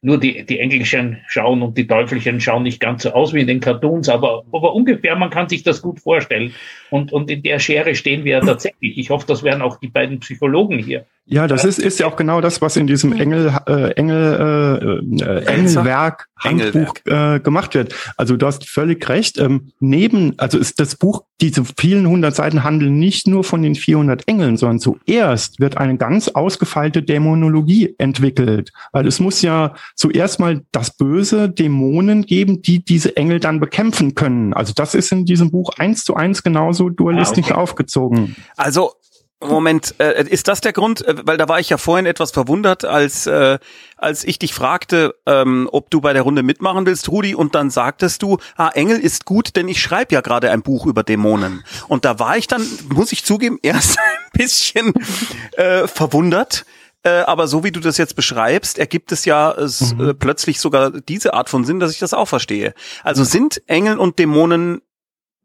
nur 0.00 0.18
die, 0.18 0.44
die 0.46 0.60
Engelchen 0.60 1.18
schauen 1.26 1.60
und 1.60 1.76
die 1.76 1.86
Teufelchen 1.86 2.40
schauen 2.40 2.62
nicht 2.62 2.78
ganz 2.78 3.02
so 3.02 3.10
aus 3.10 3.34
wie 3.34 3.40
in 3.40 3.48
den 3.48 3.60
Cartoons, 3.60 4.08
aber, 4.08 4.44
aber 4.52 4.74
ungefähr, 4.74 5.16
man 5.16 5.30
kann 5.30 5.48
sich 5.48 5.64
das 5.64 5.82
gut 5.82 5.98
vorstellen. 6.00 6.54
Und, 6.90 7.12
und 7.12 7.30
in 7.30 7.42
der 7.42 7.58
Schere 7.58 7.94
stehen 7.94 8.24
wir 8.24 8.38
ja 8.38 8.40
tatsächlich. 8.40 8.96
Ich 8.96 9.10
hoffe, 9.10 9.26
das 9.26 9.42
wären 9.42 9.60
auch 9.60 9.78
die 9.80 9.88
beiden 9.88 10.20
Psychologen 10.20 10.78
hier. 10.78 11.04
Ja, 11.30 11.46
das 11.46 11.66
ist, 11.66 11.78
ist 11.78 12.00
ja 12.00 12.06
auch 12.06 12.16
genau 12.16 12.40
das, 12.40 12.62
was 12.62 12.76
in 12.78 12.86
diesem 12.86 13.12
Engel, 13.12 13.52
äh, 13.66 13.90
Engel, 13.92 15.02
äh, 15.20 15.24
äh, 15.24 15.44
Engelwerk, 15.44 16.26
Handbuch 16.38 16.94
äh, 17.04 17.38
gemacht 17.40 17.74
wird. 17.74 17.94
Also 18.16 18.38
du 18.38 18.46
hast 18.46 18.66
völlig 18.66 19.06
recht. 19.10 19.36
Ähm, 19.36 19.72
neben, 19.78 20.38
also 20.38 20.56
ist 20.56 20.80
das 20.80 20.96
Buch, 20.96 21.24
diese 21.42 21.64
vielen 21.78 22.08
hundert 22.08 22.34
Seiten 22.34 22.64
handeln 22.64 22.98
nicht 22.98 23.28
nur 23.28 23.44
von 23.44 23.62
den 23.62 23.74
400 23.74 24.26
Engeln, 24.26 24.56
sondern 24.56 24.78
zuerst 24.78 25.60
wird 25.60 25.76
eine 25.76 25.98
ganz 25.98 26.28
ausgefeilte 26.28 27.02
Dämonologie 27.02 27.94
entwickelt. 27.98 28.72
Weil 28.92 29.06
es 29.06 29.20
muss 29.20 29.42
ja 29.42 29.74
zuerst 29.94 30.40
mal 30.40 30.62
das 30.72 30.96
Böse, 30.96 31.48
Dämonen 31.48 32.22
geben, 32.26 32.62
die 32.62 32.84
diese 32.84 33.16
Engel 33.16 33.40
dann 33.40 33.60
bekämpfen 33.60 34.14
können. 34.14 34.52
Also 34.54 34.72
das 34.74 34.94
ist 34.94 35.12
in 35.12 35.24
diesem 35.24 35.50
Buch 35.50 35.70
eins 35.78 36.04
zu 36.04 36.14
eins 36.14 36.42
genauso 36.42 36.88
dualistisch 36.88 37.46
Ah, 37.46 37.54
okay. 37.54 37.60
aufgezogen. 37.60 38.36
Also 38.56 38.92
Moment, 39.40 39.94
äh, 40.00 40.24
ist 40.28 40.48
das 40.48 40.60
der 40.60 40.72
Grund? 40.72 41.06
Äh, 41.06 41.14
Weil 41.24 41.36
da 41.36 41.48
war 41.48 41.60
ich 41.60 41.68
ja 41.70 41.76
vorhin 41.76 42.06
etwas 42.06 42.32
verwundert, 42.32 42.84
als 42.84 43.28
äh, 43.28 43.58
als 43.96 44.24
ich 44.24 44.40
dich 44.40 44.52
fragte, 44.52 45.14
ähm, 45.26 45.68
ob 45.70 45.90
du 45.90 46.00
bei 46.00 46.12
der 46.12 46.22
Runde 46.22 46.42
mitmachen 46.42 46.86
willst, 46.86 47.08
Rudi, 47.08 47.36
und 47.36 47.54
dann 47.54 47.70
sagtest 47.70 48.22
du, 48.22 48.38
ah, 48.56 48.70
Engel 48.74 48.98
ist 48.98 49.26
gut, 49.26 49.54
denn 49.54 49.68
ich 49.68 49.80
schreibe 49.80 50.12
ja 50.12 50.22
gerade 50.22 50.50
ein 50.50 50.62
Buch 50.62 50.86
über 50.86 51.04
Dämonen. 51.04 51.62
Und 51.86 52.04
da 52.04 52.18
war 52.18 52.36
ich 52.36 52.48
dann, 52.48 52.66
muss 52.92 53.12
ich 53.12 53.24
zugeben, 53.24 53.60
erst 53.62 53.98
ein 54.00 54.30
bisschen 54.32 54.92
äh, 55.52 55.86
verwundert. 55.86 56.64
Äh, 57.04 57.10
aber 57.10 57.46
so 57.46 57.64
wie 57.64 57.70
du 57.70 57.80
das 57.80 57.98
jetzt 57.98 58.16
beschreibst, 58.16 58.78
ergibt 58.78 59.12
es 59.12 59.24
ja 59.24 59.52
es, 59.52 59.92
äh, 59.92 60.14
plötzlich 60.14 60.60
sogar 60.60 60.90
diese 60.90 61.34
Art 61.34 61.48
von 61.48 61.64
Sinn, 61.64 61.80
dass 61.80 61.92
ich 61.92 61.98
das 61.98 62.14
auch 62.14 62.26
verstehe. 62.26 62.74
Also 63.04 63.24
sind 63.24 63.62
Engel 63.66 63.98
und 63.98 64.18
Dämonen 64.18 64.82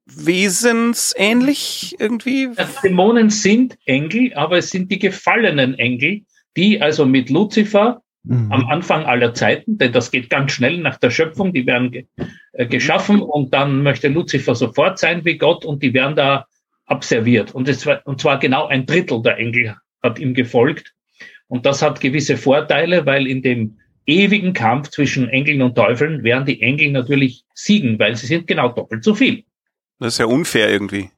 wesensähnlich 0.05 1.95
irgendwie? 1.99 2.49
Dämonen 2.83 3.29
sind 3.29 3.77
Engel, 3.85 4.33
aber 4.33 4.57
es 4.57 4.69
sind 4.71 4.91
die 4.91 4.99
gefallenen 4.99 5.75
Engel, 5.75 6.21
die 6.57 6.81
also 6.81 7.05
mit 7.05 7.29
Luzifer 7.29 8.03
am 8.29 8.69
Anfang 8.69 9.03
aller 9.03 9.33
Zeiten, 9.33 9.77
denn 9.77 9.91
das 9.91 10.09
geht 10.09 10.29
ganz 10.29 10.53
schnell 10.53 10.77
nach 10.77 10.97
der 10.97 11.09
Schöpfung, 11.09 11.51
die 11.51 11.65
werden 11.65 11.91
ge 11.91 12.05
äh, 12.53 12.65
geschaffen 12.65 13.21
und 13.21 13.53
dann 13.53 13.83
möchte 13.83 14.07
Luzifer 14.07 14.55
sofort 14.55 14.97
sein 14.97 15.25
wie 15.25 15.37
Gott 15.37 15.65
und 15.65 15.83
die 15.83 15.93
werden 15.93 16.15
da 16.15 16.45
abserviert. 16.85 17.53
Und, 17.53 17.67
es 17.67 17.85
war, 17.85 18.01
und 18.05 18.21
zwar 18.21 18.39
genau 18.39 18.67
ein 18.67 18.85
Drittel 18.85 19.21
der 19.21 19.37
Engel 19.37 19.75
hat 20.01 20.19
ihm 20.19 20.33
gefolgt. 20.33 20.93
Und 21.53 21.67
das 21.67 21.83
hat 21.83 22.01
gewisse 22.01 22.35
Vorteile, 22.35 23.05
weil 23.05 23.27
in 23.27 23.43
dem 23.43 23.77
ewigen 24.07 24.53
Kampf 24.53 24.89
zwischen 24.89 25.29
Engeln 25.29 25.61
und 25.61 25.75
Teufeln 25.75 26.23
werden 26.23 26.47
die 26.47 26.59
Engel 26.63 26.89
natürlich 26.89 27.43
siegen, 27.53 27.99
weil 27.99 28.15
sie 28.15 28.25
sind 28.25 28.47
genau 28.47 28.69
doppelt 28.69 29.03
so 29.03 29.13
viel. 29.13 29.43
Das 29.99 30.13
ist 30.13 30.17
ja 30.17 30.25
unfair 30.25 30.71
irgendwie. 30.71 31.11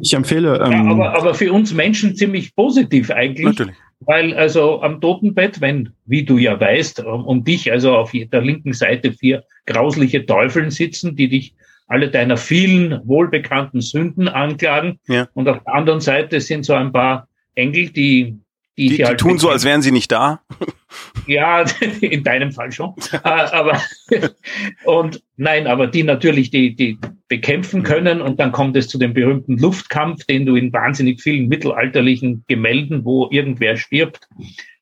Ich 0.00 0.14
empfehle. 0.14 0.56
Ähm, 0.64 0.72
Ja, 0.72 0.84
aber, 0.90 1.18
aber 1.18 1.34
für 1.34 1.52
uns 1.52 1.74
Menschen 1.74 2.16
ziemlich 2.16 2.56
positiv 2.56 3.10
eigentlich. 3.10 3.44
Natürlich. 3.44 3.74
Weil 4.00 4.32
also 4.32 4.80
am 4.80 5.02
Totenbett, 5.02 5.60
wenn, 5.60 5.90
wie 6.06 6.24
du 6.24 6.38
ja 6.38 6.58
weißt, 6.58 7.04
um, 7.04 7.26
um 7.26 7.44
dich, 7.44 7.70
also 7.70 7.94
auf 7.94 8.12
der 8.12 8.40
linken 8.40 8.72
Seite 8.72 9.12
vier 9.12 9.44
grausliche 9.66 10.24
Teufeln 10.24 10.70
sitzen, 10.70 11.14
die 11.14 11.28
dich 11.28 11.54
alle 11.88 12.08
deiner 12.08 12.38
vielen 12.38 13.06
wohlbekannten 13.06 13.82
Sünden 13.82 14.28
anklagen. 14.28 14.98
Ja. 15.08 15.28
Und 15.34 15.46
auf 15.46 15.62
der 15.62 15.74
anderen 15.74 16.00
Seite 16.00 16.40
sind 16.40 16.64
so 16.64 16.72
ein 16.72 16.90
paar 16.90 17.28
Engel, 17.54 17.90
die 17.90 18.38
die, 18.76 18.88
Die, 18.88 18.96
die 18.96 19.04
halt 19.04 19.20
tun 19.20 19.38
so, 19.38 19.50
als 19.50 19.64
wären 19.64 19.82
sie 19.82 19.92
nicht 19.92 20.10
da. 20.10 20.40
Ja, 21.26 21.64
in 22.00 22.22
deinem 22.22 22.52
Fall 22.52 22.70
schon. 22.70 22.94
Äh, 23.10 23.18
aber 23.24 23.80
und 24.84 25.22
nein, 25.36 25.66
aber 25.66 25.88
die 25.88 26.04
natürlich 26.04 26.50
die 26.50 26.76
die 26.76 26.98
bekämpfen 27.26 27.82
können 27.82 28.20
und 28.20 28.38
dann 28.38 28.52
kommt 28.52 28.76
es 28.76 28.86
zu 28.86 28.98
dem 28.98 29.12
berühmten 29.12 29.58
Luftkampf, 29.58 30.24
den 30.26 30.46
du 30.46 30.54
in 30.54 30.72
wahnsinnig 30.72 31.20
vielen 31.20 31.48
mittelalterlichen 31.48 32.44
Gemälden, 32.46 33.04
wo 33.04 33.28
irgendwer 33.32 33.76
stirbt, 33.76 34.28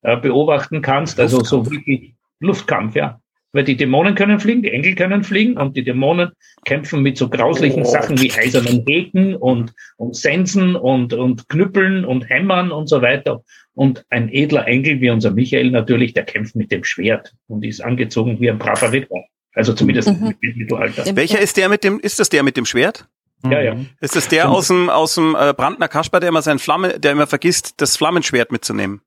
äh, 0.02 0.18
beobachten 0.18 0.83
kannst. 0.83 1.18
Also 1.18 1.42
so 1.42 1.70
wirklich 1.70 2.12
Luftkampf, 2.40 2.94
ja. 2.94 3.21
Weil 3.52 3.64
die 3.64 3.76
Dämonen 3.76 4.14
können 4.14 4.40
fliegen, 4.40 4.62
die 4.62 4.70
Engel 4.70 4.94
können 4.94 5.22
fliegen 5.22 5.56
und 5.56 5.76
die 5.76 5.84
Dämonen 5.84 6.32
kämpfen 6.64 7.02
mit 7.02 7.18
so 7.18 7.28
grauslichen 7.28 7.84
Sachen 7.84 8.20
wie 8.20 8.32
eisernen 8.32 8.84
Heken 8.86 9.36
und, 9.36 9.72
und 9.96 10.16
Sensen 10.16 10.74
und, 10.74 11.12
und 11.12 11.48
Knüppeln 11.48 12.04
und 12.04 12.28
Hämmern 12.28 12.72
und 12.72 12.88
so 12.88 13.02
weiter. 13.02 13.42
Und 13.74 14.04
ein 14.10 14.28
edler 14.30 14.66
Engel 14.66 15.00
wie 15.00 15.10
unser 15.10 15.30
Michael 15.30 15.70
natürlich, 15.70 16.14
der 16.14 16.24
kämpft 16.24 16.56
mit 16.56 16.72
dem 16.72 16.84
Schwert 16.84 17.34
und 17.46 17.64
ist 17.64 17.80
angezogen 17.80 18.40
wie 18.40 18.50
ein 18.50 18.58
braver 18.58 18.92
Ritter. 18.92 19.24
Also 19.54 19.74
zumindest 19.74 20.08
mhm. 20.08 20.34
im 20.40 20.54
Mittelalter. 20.56 21.14
Welcher 21.14 21.38
ist 21.38 21.56
der 21.58 21.68
mit 21.68 21.84
dem, 21.84 22.00
ist 22.00 22.18
das 22.18 22.30
der 22.30 22.42
mit 22.42 22.56
dem 22.56 22.64
Schwert? 22.64 23.06
Ja, 23.44 23.60
ja. 23.60 23.76
Ist 24.00 24.16
das 24.16 24.28
der 24.28 24.50
aus 24.50 24.68
dem, 24.68 24.88
aus 24.88 25.16
dem 25.16 25.36
äh, 25.38 25.52
Brandner 25.52 25.88
Kasper, 25.88 26.20
der 26.20 26.28
immer 26.28 26.42
sein 26.42 26.58
Flamme, 26.58 27.00
der 27.00 27.12
immer 27.12 27.26
vergisst, 27.26 27.74
das 27.78 27.96
Flammenschwert 27.96 28.52
mitzunehmen? 28.52 29.02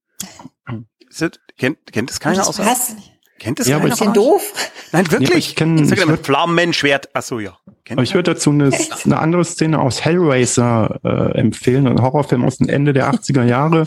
Ist 1.10 1.22
das, 1.22 1.32
kennt, 1.58 1.78
kennt 1.94 2.10
das 2.10 2.20
keiner 2.20 2.46
außer? 2.46 2.66
Was? 2.66 2.96
Kennt 3.38 3.60
das 3.60 3.68
ja, 3.68 3.78
keiner? 3.80 3.90
Bisschen 3.90 4.14
doof. 4.14 4.54
Nein, 4.92 5.12
wirklich? 5.12 5.30
Ja, 5.30 5.36
ich 5.36 5.56
kenne 5.56 5.82
mit 5.82 6.26
Flammenschwert. 6.26 7.10
Ach 7.14 7.22
so, 7.22 7.40
ja. 7.40 7.58
Kennt 7.84 8.00
aber 8.00 8.04
ich 8.04 8.14
würde 8.14 8.34
dazu 8.34 8.52
eine, 8.52 8.72
eine 9.04 9.20
andere 9.20 9.44
Szene 9.44 9.80
aus 9.80 10.04
Hellraiser 10.04 11.00
äh, 11.04 11.38
empfehlen, 11.38 11.86
ein 11.88 12.02
Horrorfilm 12.02 12.46
aus 12.46 12.58
dem 12.58 12.70
Ende 12.70 12.94
der 12.94 13.12
80er 13.12 13.44
Jahre. 13.44 13.86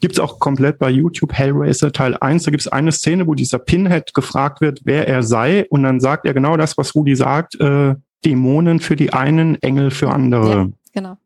Gibt's 0.00 0.20
auch 0.20 0.38
komplett 0.38 0.78
bei 0.78 0.90
YouTube, 0.90 1.32
Hellraiser 1.32 1.92
Teil 1.92 2.16
1. 2.16 2.44
Da 2.44 2.50
gibt's 2.52 2.68
eine 2.68 2.92
Szene, 2.92 3.26
wo 3.26 3.34
dieser 3.34 3.58
Pinhead 3.58 4.14
gefragt 4.14 4.60
wird, 4.60 4.82
wer 4.84 5.08
er 5.08 5.24
sei. 5.24 5.66
Und 5.68 5.82
dann 5.82 5.98
sagt 5.98 6.24
er 6.24 6.32
genau 6.32 6.56
das, 6.56 6.78
was 6.78 6.94
Rudi 6.94 7.16
sagt, 7.16 7.60
äh, 7.60 7.96
Dämonen 8.24 8.80
für 8.80 8.96
die 8.96 9.12
einen, 9.12 9.60
Engel 9.60 9.90
für 9.90 10.10
andere. 10.10 10.56
Ja, 10.56 10.68
genau. 10.92 11.18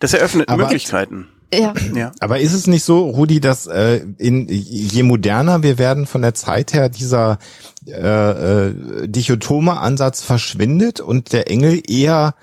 Das 0.00 0.12
eröffnet 0.12 0.48
aber 0.48 0.64
Möglichkeiten. 0.64 1.28
Ja. 1.60 1.74
ja. 1.94 2.12
Aber 2.20 2.40
ist 2.40 2.52
es 2.52 2.66
nicht 2.66 2.84
so, 2.84 3.08
Rudi, 3.08 3.40
dass 3.40 3.66
äh, 3.66 4.00
in, 4.18 4.48
je 4.48 5.02
moderner 5.02 5.62
wir 5.62 5.78
werden 5.78 6.06
von 6.06 6.22
der 6.22 6.34
Zeit 6.34 6.72
her, 6.72 6.88
dieser 6.88 7.38
äh, 7.86 7.92
äh, 8.68 8.74
dichotome 9.08 9.78
Ansatz 9.78 10.22
verschwindet 10.22 11.00
und 11.00 11.32
der 11.32 11.50
Engel 11.50 11.82
eher 11.86 12.34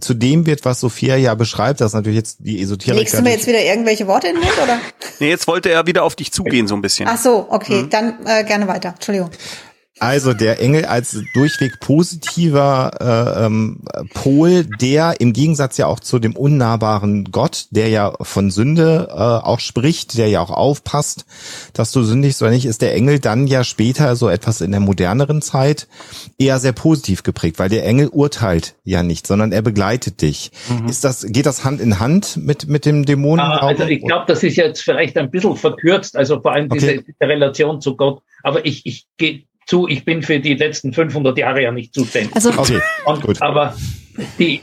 zu 0.00 0.14
dem 0.14 0.46
wird, 0.46 0.64
was 0.64 0.80
Sophia 0.80 1.16
ja 1.16 1.34
beschreibt, 1.34 1.80
das 1.80 1.88
ist 1.88 1.94
natürlich 1.94 2.16
jetzt 2.16 2.38
die 2.40 2.60
Esoterik. 2.60 2.98
Legst 2.98 3.18
du 3.18 3.22
mir 3.22 3.32
jetzt 3.32 3.46
wieder 3.46 3.62
irgendwelche 3.62 4.06
Worte 4.06 4.28
in 4.28 4.34
den 4.34 4.44
Mund, 4.44 4.54
oder? 4.62 4.78
Nee, 5.18 5.28
jetzt 5.28 5.46
wollte 5.46 5.70
er 5.70 5.86
wieder 5.86 6.04
auf 6.04 6.16
dich 6.16 6.32
zugehen, 6.32 6.66
so 6.66 6.74
ein 6.74 6.82
bisschen. 6.82 7.08
Ach 7.08 7.18
so, 7.18 7.46
okay, 7.50 7.82
mhm. 7.82 7.90
dann 7.90 8.14
äh, 8.24 8.44
gerne 8.44 8.66
weiter. 8.66 8.90
Entschuldigung. 8.90 9.30
Also 10.00 10.32
der 10.32 10.62
Engel 10.62 10.86
als 10.86 11.22
durchweg 11.34 11.78
positiver 11.78 12.90
äh, 13.00 13.44
ähm, 13.44 13.82
Pol, 14.14 14.64
der 14.64 15.20
im 15.20 15.34
Gegensatz 15.34 15.76
ja 15.76 15.88
auch 15.88 16.00
zu 16.00 16.18
dem 16.18 16.34
unnahbaren 16.34 17.24
Gott, 17.30 17.66
der 17.70 17.88
ja 17.88 18.14
von 18.22 18.50
Sünde 18.50 19.08
äh, 19.10 19.14
auch 19.14 19.60
spricht, 19.60 20.16
der 20.16 20.28
ja 20.28 20.40
auch 20.40 20.50
aufpasst, 20.50 21.26
dass 21.74 21.92
du 21.92 22.02
sündigst 22.02 22.40
oder 22.40 22.50
nicht, 22.50 22.64
ist 22.64 22.80
der 22.80 22.94
Engel 22.94 23.18
dann 23.18 23.46
ja 23.46 23.62
später 23.62 24.16
so 24.16 24.30
etwas 24.30 24.62
in 24.62 24.70
der 24.70 24.80
moderneren 24.80 25.42
Zeit 25.42 25.86
eher 26.38 26.58
sehr 26.60 26.72
positiv 26.72 27.22
geprägt, 27.22 27.58
weil 27.58 27.68
der 27.68 27.84
Engel 27.84 28.08
urteilt 28.08 28.76
ja 28.84 29.02
nicht, 29.02 29.26
sondern 29.26 29.52
er 29.52 29.60
begleitet 29.60 30.22
dich. 30.22 30.50
Mhm. 30.70 30.88
Ist 30.88 31.04
das 31.04 31.26
geht 31.28 31.44
das 31.44 31.62
Hand 31.62 31.78
in 31.78 32.00
Hand 32.00 32.38
mit 32.38 32.68
mit 32.68 32.86
dem 32.86 33.04
Dämonen? 33.04 33.44
Ah, 33.44 33.66
also 33.66 33.84
ich 33.84 34.02
glaube, 34.02 34.24
das 34.28 34.42
ist 34.44 34.56
jetzt 34.56 34.82
vielleicht 34.82 35.18
ein 35.18 35.30
bisschen 35.30 35.56
verkürzt, 35.56 36.16
also 36.16 36.40
vor 36.40 36.52
allem 36.52 36.70
diese, 36.70 36.86
okay. 36.86 37.04
diese 37.06 37.28
Relation 37.30 37.82
zu 37.82 37.96
Gott. 37.96 38.22
Aber 38.42 38.64
ich 38.64 38.86
ich 38.86 39.06
gehe 39.18 39.42
zu, 39.70 39.86
ich 39.86 40.04
bin 40.04 40.22
für 40.22 40.40
die 40.40 40.54
letzten 40.54 40.92
500 40.92 41.38
Jahre 41.38 41.62
ja 41.62 41.70
nicht 41.70 41.94
zuständig. 41.94 42.34
Also, 42.34 42.50
okay, 42.50 42.80
Und, 43.06 43.22
gut. 43.22 43.40
Aber 43.40 43.76
die, 44.38 44.62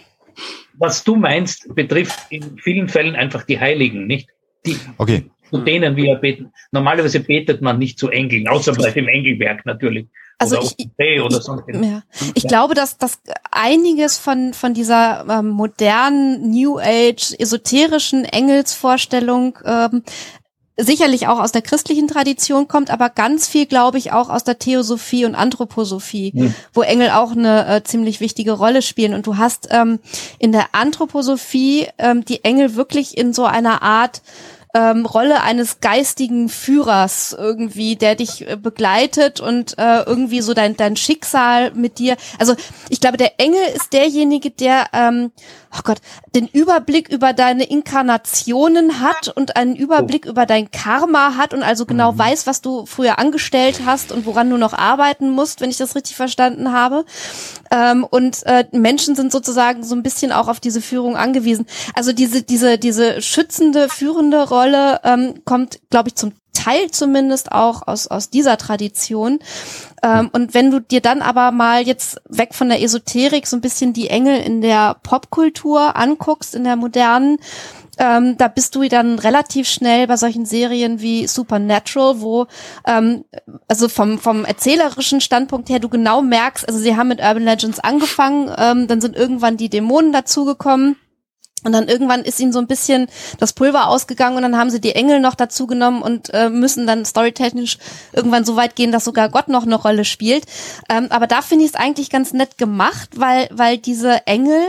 was 0.74 1.04
du 1.06 1.16
meinst, 1.16 1.74
betrifft 1.74 2.20
in 2.30 2.58
vielen 2.58 2.90
Fällen 2.90 3.16
einfach 3.16 3.44
die 3.44 3.58
Heiligen, 3.58 4.06
nicht? 4.06 4.30
Die, 4.66 4.76
okay. 4.98 5.24
Zu 5.50 5.60
denen 5.60 5.96
wir 5.96 6.16
beten. 6.16 6.52
Normalerweise 6.72 7.22
betet 7.22 7.62
man 7.62 7.80
nicht 7.80 7.98
zu 7.98 8.10
Engeln, 8.10 8.50
außer 8.50 8.74
bei 8.74 8.92
dem 8.92 9.08
Engelwerk 9.08 9.66
natürlich. 9.66 10.08
Also 10.40 10.60
ich, 10.62 10.76
ich, 10.78 10.90
ja. 11.00 12.04
ich 12.36 12.48
glaube, 12.48 12.76
dass, 12.76 12.98
dass 12.98 13.20
einiges 13.50 14.20
von, 14.20 14.54
von 14.54 14.74
dieser 14.74 15.26
ähm, 15.30 15.48
modernen 15.48 16.52
New 16.52 16.78
Age 16.78 17.34
esoterischen 17.40 18.26
Engelsvorstellung 18.26 19.58
ähm, 19.66 20.04
sicherlich 20.78 21.28
auch 21.28 21.40
aus 21.40 21.52
der 21.52 21.64
christlichen 21.64 22.08
Tradition 22.08 22.68
kommt, 22.68 22.92
aber 22.92 23.10
ganz 23.10 23.48
viel, 23.48 23.66
glaube 23.66 23.98
ich, 23.98 24.12
auch 24.12 24.30
aus 24.30 24.44
der 24.44 24.60
Theosophie 24.60 25.26
und 25.26 25.36
Anthroposophie, 25.36 26.32
mhm. 26.36 26.56
wo 26.74 26.82
Engel 26.82 27.10
auch 27.10 27.32
eine 27.32 27.68
äh, 27.68 27.84
ziemlich 27.84 28.20
wichtige 28.20 28.52
Rolle 28.52 28.82
spielen. 28.82 29.14
Und 29.14 29.26
du 29.26 29.38
hast 29.38 29.70
ähm, 29.72 30.00
in 30.38 30.52
der 30.52 30.68
Anthroposophie 30.74 31.88
ähm, 31.98 32.24
die 32.26 32.44
Engel 32.44 32.76
wirklich 32.76 33.18
in 33.18 33.34
so 33.34 33.46
einer 33.46 33.82
Art 33.82 34.22
ähm, 34.78 35.06
Rolle 35.06 35.42
eines 35.42 35.80
geistigen 35.80 36.50
Führers 36.50 37.36
irgendwie, 37.38 37.96
der 37.96 38.16
dich 38.16 38.48
äh, 38.48 38.56
begleitet 38.56 39.40
und 39.40 39.78
äh, 39.78 40.04
irgendwie 40.04 40.42
so 40.42 40.54
dein, 40.54 40.78
dein 40.78 40.96
Schicksal 40.96 41.72
mit 41.74 41.98
dir. 41.98 42.16
Also 42.38 42.56
ich 42.90 43.00
glaube, 43.00 43.18
der 43.18 43.40
Engel 43.40 43.64
ist 43.76 43.94
derjenige, 43.94 44.52
der 44.52 44.88
ähm, 44.94 45.32
oh 45.78 45.82
Gott, 45.84 46.00
den 46.36 46.48
Überblick 46.48 47.10
über 47.10 47.34
deine 47.34 47.64
Inkarnationen 47.64 49.02
hat 49.02 49.30
und 49.30 49.56
einen 49.56 49.76
Überblick 49.76 50.26
oh. 50.26 50.30
über 50.30 50.46
dein 50.46 50.72
Karma 50.72 51.36
hat 51.36 51.54
und 51.54 51.64
also 51.64 51.86
genau 51.86 52.14
mhm. 52.14 52.20
weiß, 52.20 52.48
was 52.48 52.62
du 52.62 52.86
früher 52.86 53.20
angestellt 53.20 53.82
hast 53.86 54.12
und 54.12 54.26
woran 54.26 54.50
du 54.50 54.58
noch 54.58 54.74
arbeiten 54.74 55.30
musst, 55.30 55.62
wenn 55.62 55.70
ich 55.70 55.78
das 55.78 55.96
richtig 55.96 56.16
verstanden 56.16 56.72
habe. 56.72 57.06
Ähm, 57.72 58.04
und 58.04 58.46
äh, 58.46 58.66
Menschen 58.72 59.16
sind 59.16 59.32
sozusagen 59.32 59.84
so 59.84 59.96
ein 59.96 60.04
bisschen 60.04 60.32
auch 60.32 60.48
auf 60.48 60.60
diese 60.60 60.82
Führung 60.82 61.16
angewiesen. 61.16 61.66
Also 61.94 62.14
diese, 62.14 62.44
diese, 62.44 62.78
diese 62.78 63.22
schützende, 63.22 63.90
führende 63.90 64.48
Rolle 64.48 65.02
ähm, 65.04 65.42
kommt, 65.46 65.80
glaube 65.90 66.10
ich, 66.10 66.16
zum 66.16 66.34
Teil 66.68 66.92
zumindest 66.92 67.52
auch 67.52 67.88
aus, 67.88 68.08
aus 68.08 68.30
dieser 68.30 68.58
Tradition. 68.58 69.40
Ähm, 70.04 70.30
und 70.34 70.54
wenn 70.54 70.72
du 70.72 70.80
dir 70.80 71.02
dann 71.02 71.22
aber 71.22 71.52
mal 71.52 71.88
jetzt 71.88 72.22
weg 72.28 72.54
von 72.54 72.70
der 72.70 72.82
Esoterik 72.82 73.48
so 73.48 73.56
ein 73.56 73.62
bisschen 73.62 73.94
die 73.94 74.10
Engel 74.10 74.40
in 74.40 74.62
der 74.62 74.98
Popkultur 75.02 75.96
anguckst, 75.96 76.56
in 76.56 76.66
der 76.66 76.76
modernen, 76.76 77.38
ähm, 78.00 78.38
da 78.38 78.48
bist 78.48 78.76
du 78.76 78.88
dann 78.88 79.18
relativ 79.18 79.68
schnell 79.68 80.06
bei 80.08 80.18
solchen 80.18 80.46
Serien 80.46 81.02
wie 81.02 81.26
Supernatural, 81.26 82.22
wo 82.22 82.46
ähm, 82.86 83.24
also 83.68 83.90
vom 83.90 84.20
vom 84.20 84.46
erzählerischen 84.46 85.20
Standpunkt 85.20 85.70
her 85.70 85.80
du 85.80 85.90
genau 85.90 86.22
merkst, 86.22 86.68
also 86.68 86.80
sie 86.80 86.96
haben 86.96 87.08
mit 87.08 87.22
Urban 87.22 87.44
Legends 87.44 87.80
angefangen, 87.80 88.52
ähm, 88.56 88.88
dann 88.88 89.02
sind 89.02 89.16
irgendwann 89.16 89.58
die 89.58 89.70
Dämonen 89.70 90.12
dazugekommen 90.12 90.98
und 91.64 91.74
dann 91.74 91.88
irgendwann 91.88 92.22
ist 92.22 92.40
ihnen 92.40 92.54
so 92.54 92.60
ein 92.60 92.68
bisschen 92.68 93.08
das 93.40 93.54
Pulver 93.54 93.88
ausgegangen 93.88 94.38
und 94.38 94.44
dann 94.44 94.58
haben 94.58 94.70
sie 94.70 94.80
die 94.80 94.96
Engel 94.96 95.20
noch 95.20 95.36
dazu 95.36 95.68
genommen 95.68 96.02
und 96.02 96.34
äh, 96.34 96.50
müssen 96.50 96.86
dann 96.86 97.04
storytechnisch 97.04 97.78
irgendwann 98.14 98.46
so 98.46 98.56
weit 98.56 98.76
gehen, 98.76 98.92
dass 98.92 99.06
sogar 99.06 99.30
Gott 99.30 99.48
noch 99.48 99.64
eine 99.64 99.76
Rolle 99.76 100.06
spielt. 100.06 100.46
Ähm, 100.90 101.08
aber 101.10 101.28
da 101.28 101.42
finde 101.42 101.66
ich 101.66 101.72
es 101.72 101.76
eigentlich 101.76 102.10
ganz 102.10 102.32
nett 102.32 102.58
gemacht, 102.58 103.10
weil, 103.16 103.50
weil 103.52 103.78
diese 103.78 104.26
Engel 104.28 104.62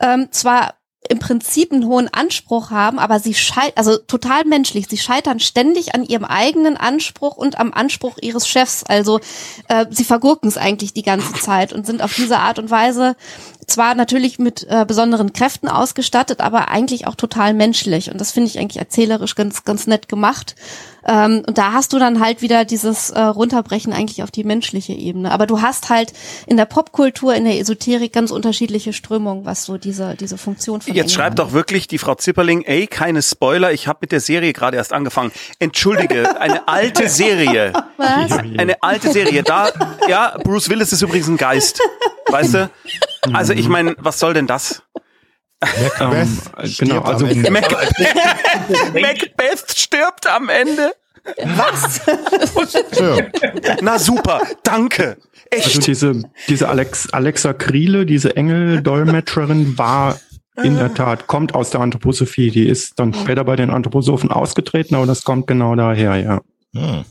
ähm, 0.00 0.28
zwar 0.30 0.74
im 1.08 1.20
Prinzip 1.20 1.72
einen 1.72 1.86
hohen 1.86 2.08
Anspruch 2.12 2.70
haben, 2.70 2.98
aber 2.98 3.20
sie 3.20 3.34
scheitern, 3.34 3.72
also 3.76 3.96
total 3.98 4.44
menschlich, 4.44 4.88
sie 4.88 4.98
scheitern 4.98 5.40
ständig 5.40 5.94
an 5.94 6.04
ihrem 6.04 6.24
eigenen 6.24 6.76
Anspruch 6.76 7.36
und 7.36 7.58
am 7.58 7.72
Anspruch 7.72 8.18
ihres 8.20 8.48
Chefs. 8.48 8.84
Also 8.84 9.20
äh, 9.68 9.86
sie 9.90 10.04
vergurken 10.04 10.48
es 10.48 10.58
eigentlich 10.58 10.92
die 10.92 11.02
ganze 11.02 11.32
Zeit 11.34 11.72
und 11.72 11.86
sind 11.86 12.02
auf 12.02 12.14
diese 12.14 12.38
Art 12.38 12.58
und 12.58 12.70
Weise 12.70 13.16
zwar 13.66 13.94
natürlich 13.94 14.38
mit 14.38 14.66
äh, 14.68 14.84
besonderen 14.86 15.32
Kräften 15.32 15.68
ausgestattet, 15.68 16.40
aber 16.40 16.68
eigentlich 16.68 17.06
auch 17.06 17.14
total 17.14 17.54
menschlich. 17.54 18.10
Und 18.10 18.20
das 18.20 18.32
finde 18.32 18.48
ich 18.48 18.58
eigentlich 18.58 18.78
erzählerisch 18.78 19.34
ganz, 19.34 19.64
ganz 19.64 19.86
nett 19.86 20.08
gemacht. 20.08 20.56
Ähm, 21.08 21.42
und 21.46 21.56
da 21.56 21.72
hast 21.72 21.94
du 21.94 21.98
dann 21.98 22.20
halt 22.20 22.42
wieder 22.42 22.66
dieses 22.66 23.08
äh, 23.10 23.20
Runterbrechen 23.20 23.94
eigentlich 23.94 24.22
auf 24.22 24.30
die 24.30 24.44
menschliche 24.44 24.92
Ebene. 24.92 25.32
Aber 25.32 25.46
du 25.46 25.62
hast 25.62 25.88
halt 25.88 26.12
in 26.46 26.58
der 26.58 26.66
Popkultur, 26.66 27.34
in 27.34 27.44
der 27.44 27.58
Esoterik 27.58 28.12
ganz 28.12 28.30
unterschiedliche 28.30 28.92
Strömungen, 28.92 29.46
was 29.46 29.64
so 29.64 29.78
diese, 29.78 30.14
diese 30.16 30.36
Funktion 30.36 30.82
von 30.82 30.94
Jetzt 30.94 31.14
schreibt 31.14 31.38
doch 31.38 31.52
wirklich 31.52 31.88
die 31.88 31.96
Frau 31.96 32.14
Zipperling, 32.14 32.62
ey, 32.62 32.86
keine 32.86 33.22
Spoiler, 33.22 33.72
ich 33.72 33.88
habe 33.88 34.00
mit 34.02 34.12
der 34.12 34.20
Serie 34.20 34.52
gerade 34.52 34.76
erst 34.76 34.92
angefangen. 34.92 35.32
Entschuldige, 35.58 36.38
eine 36.40 36.68
alte 36.68 37.08
Serie. 37.08 37.72
Was? 37.96 38.32
Eine 38.32 38.82
alte 38.82 39.10
Serie. 39.10 39.42
Da, 39.42 39.70
ja, 40.08 40.36
Bruce 40.44 40.68
Willis 40.68 40.92
ist 40.92 41.00
übrigens 41.00 41.28
ein 41.28 41.38
Geist. 41.38 41.80
Weißt 42.26 42.54
du? 42.54 42.70
Also 43.32 43.54
ich 43.54 43.68
meine, 43.68 43.94
was 43.98 44.18
soll 44.18 44.34
denn 44.34 44.46
das? 44.46 44.82
Macbeth 45.60 46.00
um, 46.00 46.70
genau, 46.78 47.00
also 47.02 47.26
Macbeth, 47.26 47.52
Macbeth 48.94 49.64
stirbt 49.74 50.26
am 50.26 50.48
Ende. 50.48 50.94
Was? 51.44 52.00
Na 53.82 53.98
super, 53.98 54.40
danke. 54.62 55.16
Echt. 55.50 55.66
Also 55.66 55.80
diese, 55.80 56.22
diese 56.48 56.68
Alex, 56.68 57.12
Alexa 57.12 57.52
Kriele, 57.52 58.06
diese 58.06 58.36
Engel-Dolmetscherin 58.36 59.78
war 59.78 60.18
in 60.62 60.76
der 60.76 60.94
Tat, 60.94 61.26
kommt 61.26 61.54
aus 61.54 61.70
der 61.70 61.80
Anthroposophie. 61.80 62.50
Die 62.50 62.68
ist 62.68 62.98
dann 62.98 63.14
später 63.14 63.44
bei 63.44 63.56
den 63.56 63.70
Anthroposophen 63.70 64.30
ausgetreten, 64.30 64.94
aber 64.94 65.06
das 65.06 65.24
kommt 65.24 65.46
genau 65.46 65.74
daher, 65.74 66.16
ja. 66.16 66.40
Hm. 66.74 67.04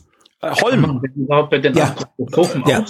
Holm. 0.43 1.01
Überhaupt 1.15 1.49
bei 1.49 1.59
den 1.59 1.75
ja. 1.75 1.85
Anthroposophen 1.85 2.63
ja. 2.67 2.85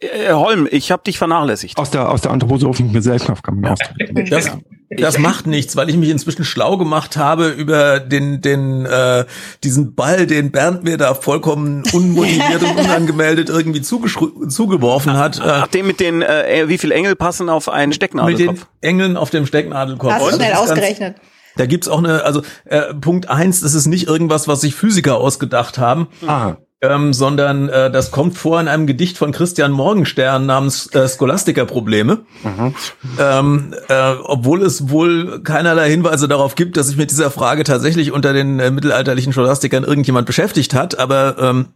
Äh, 0.00 0.32
Holm, 0.32 0.66
ich 0.70 0.90
habe 0.90 1.02
dich 1.04 1.18
vernachlässigt. 1.18 1.78
Aus 1.78 1.90
der, 1.90 2.10
aus 2.10 2.22
der 2.22 2.30
anthroposophischen 2.30 2.92
Gesellschaft 2.92 3.42
kann 3.44 3.60
man 3.60 3.76
ja. 3.76 4.24
Das, 4.30 4.50
Das 4.96 5.18
macht 5.18 5.46
nichts, 5.46 5.76
weil 5.76 5.88
ich 5.88 5.96
mich 5.96 6.08
inzwischen 6.08 6.44
schlau 6.44 6.76
gemacht 6.76 7.16
habe 7.16 7.48
über 7.48 8.00
den, 8.00 8.40
den, 8.40 8.86
äh, 8.86 9.24
diesen 9.62 9.94
Ball, 9.94 10.26
den 10.26 10.50
Bernd 10.50 10.82
mir 10.82 10.96
da 10.96 11.14
vollkommen 11.14 11.84
unmotiviert 11.92 12.62
und 12.62 12.76
unangemeldet 12.84 13.50
irgendwie 13.50 13.82
zugeworfen 13.82 15.12
hat. 15.16 15.40
Ach, 15.40 15.68
dem 15.68 15.86
mit 15.86 16.00
den, 16.00 16.22
äh, 16.22 16.64
wie 16.66 16.78
viel 16.78 16.90
Engel 16.92 17.14
passen 17.14 17.48
auf 17.48 17.68
einen 17.68 17.92
Stecknadelkopf? 17.92 18.48
Mit 18.48 18.58
den 18.58 18.66
Engeln 18.80 19.16
auf 19.16 19.30
dem 19.30 19.46
Stecknadelkopf. 19.46 20.12
Hast 20.12 20.32
du 20.32 20.36
schnell 20.36 20.54
ausgerechnet. 20.54 21.16
Da 21.56 21.66
gibt's 21.66 21.88
auch 21.88 21.98
eine, 21.98 22.24
also 22.24 22.42
äh, 22.64 22.94
Punkt 22.94 23.28
eins, 23.28 23.60
das 23.60 23.74
ist 23.74 23.86
nicht 23.86 24.06
irgendwas, 24.06 24.48
was 24.48 24.62
sich 24.62 24.74
Physiker 24.74 25.18
ausgedacht 25.18 25.78
haben. 25.78 26.08
Ah 26.26 26.56
ähm, 26.82 27.12
sondern 27.12 27.68
äh, 27.68 27.90
das 27.90 28.10
kommt 28.10 28.36
vor 28.36 28.60
in 28.60 28.68
einem 28.68 28.86
Gedicht 28.86 29.18
von 29.18 29.32
Christian 29.32 29.72
Morgenstern 29.72 30.46
namens 30.46 30.86
äh, 30.94 31.08
Scholastiker-Probleme. 31.08 32.20
Mhm. 32.42 32.74
Ähm, 33.18 33.74
äh, 33.88 34.14
obwohl 34.22 34.62
es 34.62 34.88
wohl 34.88 35.42
keinerlei 35.42 35.90
Hinweise 35.90 36.28
darauf 36.28 36.54
gibt, 36.54 36.76
dass 36.76 36.88
sich 36.88 36.96
mit 36.96 37.10
dieser 37.10 37.30
Frage 37.30 37.64
tatsächlich 37.64 38.12
unter 38.12 38.32
den 38.32 38.58
äh, 38.60 38.70
mittelalterlichen 38.70 39.32
Scholastikern 39.32 39.84
irgendjemand 39.84 40.26
beschäftigt 40.26 40.74
hat, 40.74 40.98
aber 40.98 41.36
ähm, 41.38 41.66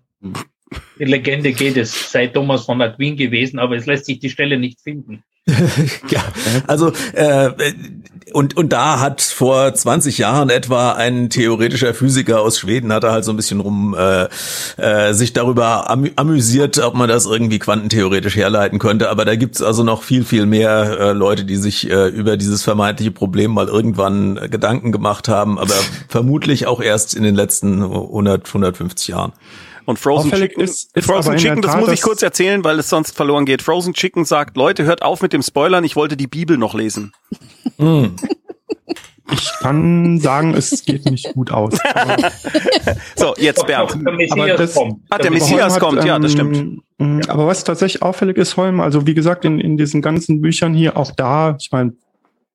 die 0.99 1.05
Legende 1.05 1.53
geht 1.53 1.77
es, 1.77 2.11
sei 2.11 2.27
Thomas 2.29 2.65
von 2.65 2.81
Aquin 2.81 3.17
gewesen, 3.17 3.59
aber 3.59 3.77
es 3.77 3.87
lässt 3.87 4.07
sich 4.07 4.19
die 4.19 4.31
Stelle 4.31 4.59
nicht 4.59 4.81
finden. 4.81 5.23
ja, 6.09 6.25
also 6.67 6.91
äh, 7.13 7.51
und 8.33 8.57
und 8.57 8.73
da 8.73 8.99
hat 8.99 9.21
vor 9.21 9.75
20 9.75 10.17
Jahren 10.17 10.49
etwa 10.49 10.93
ein 10.93 11.29
theoretischer 11.29 11.93
Physiker 11.93 12.41
aus 12.41 12.59
Schweden 12.59 12.91
hat 12.95 13.05
er 13.05 13.13
halt 13.13 13.27
so 13.27 13.33
ein 13.33 13.37
bisschen 13.37 13.61
rum 13.61 13.95
äh, 13.95 14.29
äh, 14.79 15.13
sich 15.13 15.35
darüber 15.35 15.91
am, 15.91 16.09
amüsiert, 16.17 16.79
ob 16.79 16.95
man 16.95 17.11
das 17.11 17.27
irgendwie 17.27 17.59
quantentheoretisch 17.59 18.37
herleiten 18.37 18.79
könnte. 18.79 19.11
Aber 19.11 19.27
da 19.27 19.37
gibt's 19.37 19.61
also 19.61 19.83
noch 19.83 20.03
viel 20.03 20.25
viel 20.25 20.47
mehr 20.47 20.99
äh, 20.99 21.13
Leute, 21.13 21.45
die 21.45 21.57
sich 21.57 21.91
äh, 21.91 22.09
über 22.09 22.39
dieses 22.39 22.63
vermeintliche 22.63 23.11
Problem 23.11 23.51
mal 23.51 23.69
irgendwann 23.69 24.39
äh, 24.39 24.49
Gedanken 24.49 24.93
gemacht 24.93 25.29
haben, 25.29 25.59
aber 25.59 25.75
vermutlich 26.09 26.67
auch 26.67 26.81
erst 26.81 27.15
in 27.15 27.23
den 27.23 27.35
letzten 27.35 27.83
100 27.83 28.47
150 28.47 29.09
Jahren. 29.09 29.35
Und 29.87 29.99
Frozen 29.99 30.33
Chicken, 30.33 30.63
ist, 30.63 30.97
ist 30.97 31.07
Frozen 31.07 31.37
Chicken 31.37 31.63
das 31.63 31.77
muss 31.77 31.91
ich 31.91 32.03
kurz 32.03 32.23
erzählen, 32.23 32.65
weil 32.65 32.79
es 32.79 32.89
sonst 32.89 33.15
verloren 33.15 33.45
geht. 33.45 33.63
Frozen 33.63 33.93
Chicken 33.95 34.25
sagt, 34.25 34.57
Leute, 34.57 34.85
hört 34.85 35.03
auf 35.03 35.23
mit 35.23 35.33
dem 35.33 35.43
Spoilern, 35.43 35.85
ich 35.85 35.97
wollte 35.97 36.17
die 36.17 36.27
Bibel 36.27 36.57
noch 36.57 36.75
lesen. 36.75 37.13
Mm. 37.77 38.07
Ich 39.33 39.51
kann 39.61 40.21
sagen, 40.21 40.55
es 40.55 40.85
geht 40.85 41.07
nicht 41.07 41.33
gut 41.33 41.51
aus. 41.51 41.75
so, 43.17 43.35
jetzt 43.39 43.67
Bernd. 43.67 43.95
Der 44.05 44.13
Messias 44.13 44.59
das, 44.59 44.75
kommt. 44.75 45.01
Ah, 45.09 45.19
der 45.19 45.31
Messias 45.31 45.75
hat, 45.75 45.81
kommt, 45.81 46.05
ja, 46.05 46.19
das 46.19 46.33
stimmt. 46.33 46.83
Ähm, 46.99 47.23
aber 47.29 47.47
was 47.47 47.65
tatsächlich 47.65 48.03
auffällig 48.03 48.37
ist, 48.37 48.57
Holm, 48.57 48.81
also 48.81 49.07
wie 49.07 49.15
gesagt, 49.15 49.45
in, 49.45 49.61
in 49.61 49.77
diesen 49.79 50.03
ganzen 50.03 50.43
Büchern 50.43 50.75
hier, 50.75 50.97
auch 50.97 51.11
da, 51.11 51.57
ich 51.59 51.73
meine, 51.73 51.95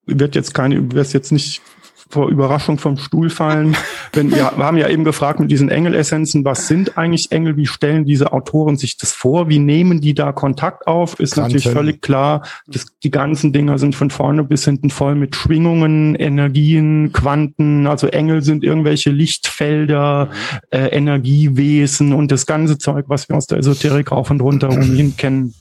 wird 0.06 0.36
jetzt 0.36 0.54
keine, 0.54 0.92
wird 0.92 1.12
jetzt 1.14 1.32
nicht 1.32 1.62
vor 2.10 2.30
Überraschung 2.30 2.78
vom 2.80 2.98
Stuhl 2.98 3.30
fallen. 3.30 3.76
Wenn, 4.14 4.32
wir, 4.32 4.58
haben 4.58 4.78
ja 4.78 4.90
eben 4.90 5.04
gefragt 5.04 5.40
mit 5.40 5.52
diesen 5.52 5.70
Engelessenzen, 5.70 6.44
was 6.44 6.68
sind 6.68 6.98
eigentlich 6.98 7.32
Engel? 7.32 7.56
Wie 7.56 7.68
stellen 7.68 8.06
diese 8.06 8.34
Autoren 8.34 8.78
sich 8.78 8.98
das 8.98 9.12
vor? 9.12 9.50
Wie 9.50 9.60
nehmen 9.60 10.02
die 10.02 10.16
da 10.16 10.32
Kontakt 10.32 10.88
auf? 10.88 11.20
Ist 11.20 11.34
Quanten. 11.34 11.54
natürlich 11.54 11.70
völlig 11.70 12.02
klar. 12.02 12.44
dass 12.68 12.88
die 13.04 13.12
ganzen 13.12 13.54
Dinger 13.54 13.78
sind 13.78 13.96
von 13.96 14.10
vorne 14.10 14.44
bis 14.44 14.66
hinten 14.66 14.90
voll 14.90 15.16
mit 15.16 15.36
Schwingungen, 15.36 16.16
Energien, 16.16 17.12
Quanten. 17.14 17.86
Also 17.86 18.08
Engel 18.08 18.42
sind 18.42 18.64
irgendwelche 18.64 19.12
Lichtfelder, 19.12 20.30
äh, 20.72 20.88
Energiewesen 20.88 22.14
und 22.14 22.32
das 22.32 22.46
ganze 22.46 22.78
Zeug, 22.78 23.06
was 23.08 23.30
wir 23.30 23.38
aus 23.38 23.48
der 23.48 23.60
Esoterik 23.60 24.12
rauf 24.12 24.32
und 24.32 24.42
runter 24.42 24.70
umhin 24.70 25.16
kennen. 25.18 25.54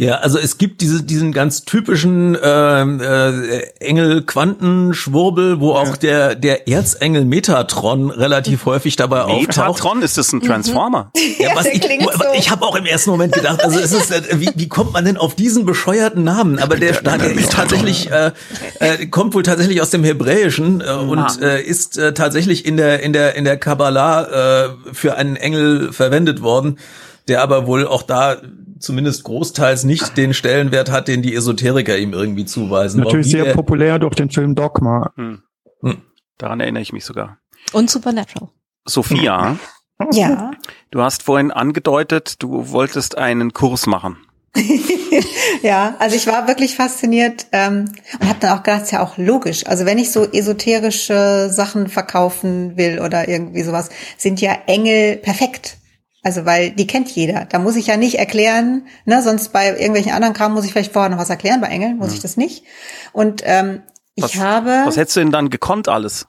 Ja, 0.00 0.16
also 0.16 0.40
es 0.40 0.58
gibt 0.58 0.80
diese, 0.80 1.04
diesen 1.04 1.30
ganz 1.30 1.64
typischen 1.64 2.34
äh, 2.34 2.82
äh, 2.82 3.62
Engel-Quantenschwurbel, 3.78 5.60
wo 5.60 5.74
ja. 5.74 5.82
auch 5.82 5.96
der, 5.96 6.34
der 6.34 6.66
Erzengel 6.66 7.24
Metatron 7.24 8.10
relativ 8.10 8.64
häufig 8.66 8.96
dabei 8.96 9.18
Metatron? 9.18 9.38
auftaucht. 9.38 9.68
Metatron, 9.68 10.02
ist 10.02 10.18
das 10.18 10.32
ein 10.32 10.40
Transformer? 10.40 11.12
ja, 11.38 11.50
was 11.54 11.66
ich 11.66 11.80
so. 11.80 12.24
ich 12.36 12.50
habe 12.50 12.64
auch 12.64 12.74
im 12.74 12.86
ersten 12.86 13.10
Moment 13.10 13.34
gedacht, 13.34 13.62
also 13.62 13.78
es 13.78 13.92
ist, 13.92 14.10
äh, 14.10 14.40
wie, 14.40 14.50
wie 14.56 14.68
kommt 14.68 14.94
man 14.94 15.04
denn 15.04 15.16
auf 15.16 15.36
diesen 15.36 15.64
bescheuerten 15.64 16.24
Namen? 16.24 16.58
Aber 16.58 16.74
der, 16.76 17.00
der 17.00 17.30
ist 17.30 17.52
tatsächlich, 17.52 18.10
äh, 18.10 18.32
äh, 18.80 19.06
kommt 19.06 19.32
wohl 19.34 19.44
tatsächlich 19.44 19.80
aus 19.80 19.90
dem 19.90 20.02
Hebräischen 20.02 20.80
äh, 20.80 20.90
und 20.90 21.40
äh, 21.40 21.62
ist 21.62 21.98
äh, 21.98 22.12
tatsächlich 22.14 22.66
in 22.66 22.76
der, 22.76 23.00
in 23.04 23.12
der, 23.12 23.36
in 23.36 23.44
der 23.44 23.58
Kabbalah 23.58 24.64
äh, 24.64 24.68
für 24.92 25.14
einen 25.14 25.36
Engel 25.36 25.92
verwendet 25.92 26.42
worden, 26.42 26.80
der 27.28 27.42
aber 27.42 27.68
wohl 27.68 27.86
auch 27.86 28.02
da 28.02 28.38
zumindest 28.84 29.24
großteils 29.24 29.84
nicht 29.84 30.16
den 30.16 30.34
Stellenwert 30.34 30.90
hat, 30.90 31.08
den 31.08 31.22
die 31.22 31.34
Esoteriker 31.34 31.98
ihm 31.98 32.12
irgendwie 32.12 32.44
zuweisen. 32.44 33.00
Natürlich 33.00 33.30
sehr 33.30 33.54
populär 33.54 33.98
durch 33.98 34.14
den 34.14 34.30
Film 34.30 34.54
Dogma. 34.54 35.12
Hm. 35.16 35.42
Hm. 35.80 36.02
Daran 36.38 36.60
erinnere 36.60 36.82
ich 36.82 36.92
mich 36.92 37.04
sogar. 37.04 37.38
Und 37.72 37.90
Supernatural. 37.90 38.48
Sophia. 38.84 39.58
Ja. 40.12 40.50
Du 40.90 41.02
hast 41.02 41.22
vorhin 41.22 41.52
angedeutet, 41.52 42.42
du 42.42 42.70
wolltest 42.70 43.16
einen 43.16 43.52
Kurs 43.52 43.86
machen. 43.86 44.16
ja, 45.62 45.94
also 45.98 46.16
ich 46.16 46.26
war 46.26 46.46
wirklich 46.46 46.76
fasziniert 46.76 47.46
ähm, 47.52 47.92
und 48.20 48.28
habe 48.28 48.38
dann 48.40 48.58
auch 48.58 48.62
gedacht, 48.62 48.82
ist 48.82 48.92
ja 48.92 49.02
auch 49.02 49.16
logisch. 49.18 49.66
Also 49.66 49.84
wenn 49.84 49.98
ich 49.98 50.10
so 50.12 50.24
esoterische 50.24 51.48
Sachen 51.50 51.88
verkaufen 51.88 52.76
will 52.76 53.00
oder 53.00 53.28
irgendwie 53.28 53.62
sowas, 53.62 53.88
sind 54.16 54.40
ja 54.40 54.56
Engel 54.66 55.16
perfekt. 55.16 55.78
Also 56.24 56.46
weil 56.46 56.70
die 56.70 56.86
kennt 56.86 57.08
jeder. 57.10 57.44
Da 57.44 57.58
muss 57.58 57.76
ich 57.76 57.86
ja 57.86 57.96
nicht 57.98 58.18
erklären, 58.18 58.86
ne, 59.04 59.22
sonst 59.22 59.52
bei 59.52 59.68
irgendwelchen 59.68 60.12
anderen 60.12 60.34
Kram 60.34 60.54
muss 60.54 60.64
ich 60.64 60.72
vielleicht 60.72 60.92
vorher 60.92 61.10
noch 61.10 61.18
was 61.18 61.30
erklären. 61.30 61.60
Bei 61.60 61.68
Engeln 61.68 61.98
muss 61.98 62.08
mhm. 62.08 62.14
ich 62.14 62.20
das 62.20 62.36
nicht. 62.36 62.64
Und 63.12 63.42
ähm, 63.44 63.82
ich 64.14 64.24
was, 64.24 64.36
habe. 64.36 64.82
Was 64.86 64.96
hättest 64.96 65.16
du 65.16 65.20
denn 65.20 65.30
dann 65.30 65.50
gekonnt 65.50 65.86
alles? 65.88 66.26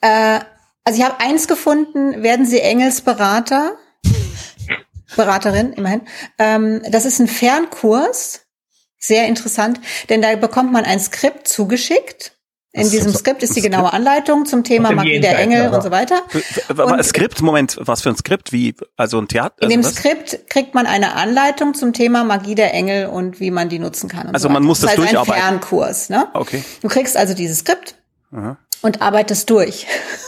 Äh, 0.00 0.40
also 0.84 0.98
ich 0.98 1.04
habe 1.04 1.20
eins 1.20 1.46
gefunden, 1.46 2.22
werden 2.22 2.46
Sie 2.46 2.60
Engelsberater? 2.60 3.76
Beraterin, 5.14 5.72
immerhin. 5.74 6.02
Ähm, 6.38 6.82
das 6.88 7.04
ist 7.04 7.18
ein 7.20 7.28
Fernkurs. 7.28 8.42
Sehr 8.98 9.28
interessant, 9.28 9.78
denn 10.08 10.22
da 10.22 10.34
bekommt 10.36 10.72
man 10.72 10.84
ein 10.84 10.98
Skript 10.98 11.46
zugeschickt 11.46 12.35
in 12.76 12.90
diesem 12.90 13.12
Skript 13.12 13.42
ist 13.42 13.56
die 13.56 13.62
genaue 13.62 13.92
Anleitung 13.92 14.44
zum 14.44 14.62
Thema 14.62 14.92
Magie 14.92 15.18
der 15.18 15.38
Engel 15.38 15.72
und 15.72 15.82
so 15.82 15.90
weiter. 15.90 16.22
Und 16.68 17.04
Skript, 17.04 17.40
Moment, 17.40 17.78
was 17.80 18.02
für 18.02 18.10
ein 18.10 18.16
Skript? 18.16 18.52
Wie, 18.52 18.74
also 18.96 19.18
ein 19.18 19.28
Theater? 19.28 19.54
Also 19.62 19.72
in 19.72 19.80
dem 19.80 19.84
was? 19.84 19.94
Skript 19.94 20.50
kriegt 20.50 20.74
man 20.74 20.86
eine 20.86 21.14
Anleitung 21.14 21.72
zum 21.72 21.94
Thema 21.94 22.24
Magie 22.24 22.54
der 22.54 22.74
Engel 22.74 23.06
und 23.06 23.40
wie 23.40 23.50
man 23.50 23.70
die 23.70 23.78
nutzen 23.78 24.10
kann. 24.10 24.28
also 24.28 24.48
so 24.48 24.52
man 24.52 24.62
muss 24.62 24.80
das, 24.80 24.90
das 24.90 24.98
heißt 25.00 25.12
durcharbeiten. 25.14 25.42
Ein 25.42 25.48
Fernkurs, 25.60 26.10
ne? 26.10 26.28
Okay. 26.34 26.62
Du 26.82 26.88
kriegst 26.88 27.16
also 27.16 27.32
dieses 27.32 27.60
Skript 27.60 27.94
Aha. 28.32 28.58
und 28.82 29.00
arbeitest 29.00 29.48
durch. 29.48 29.86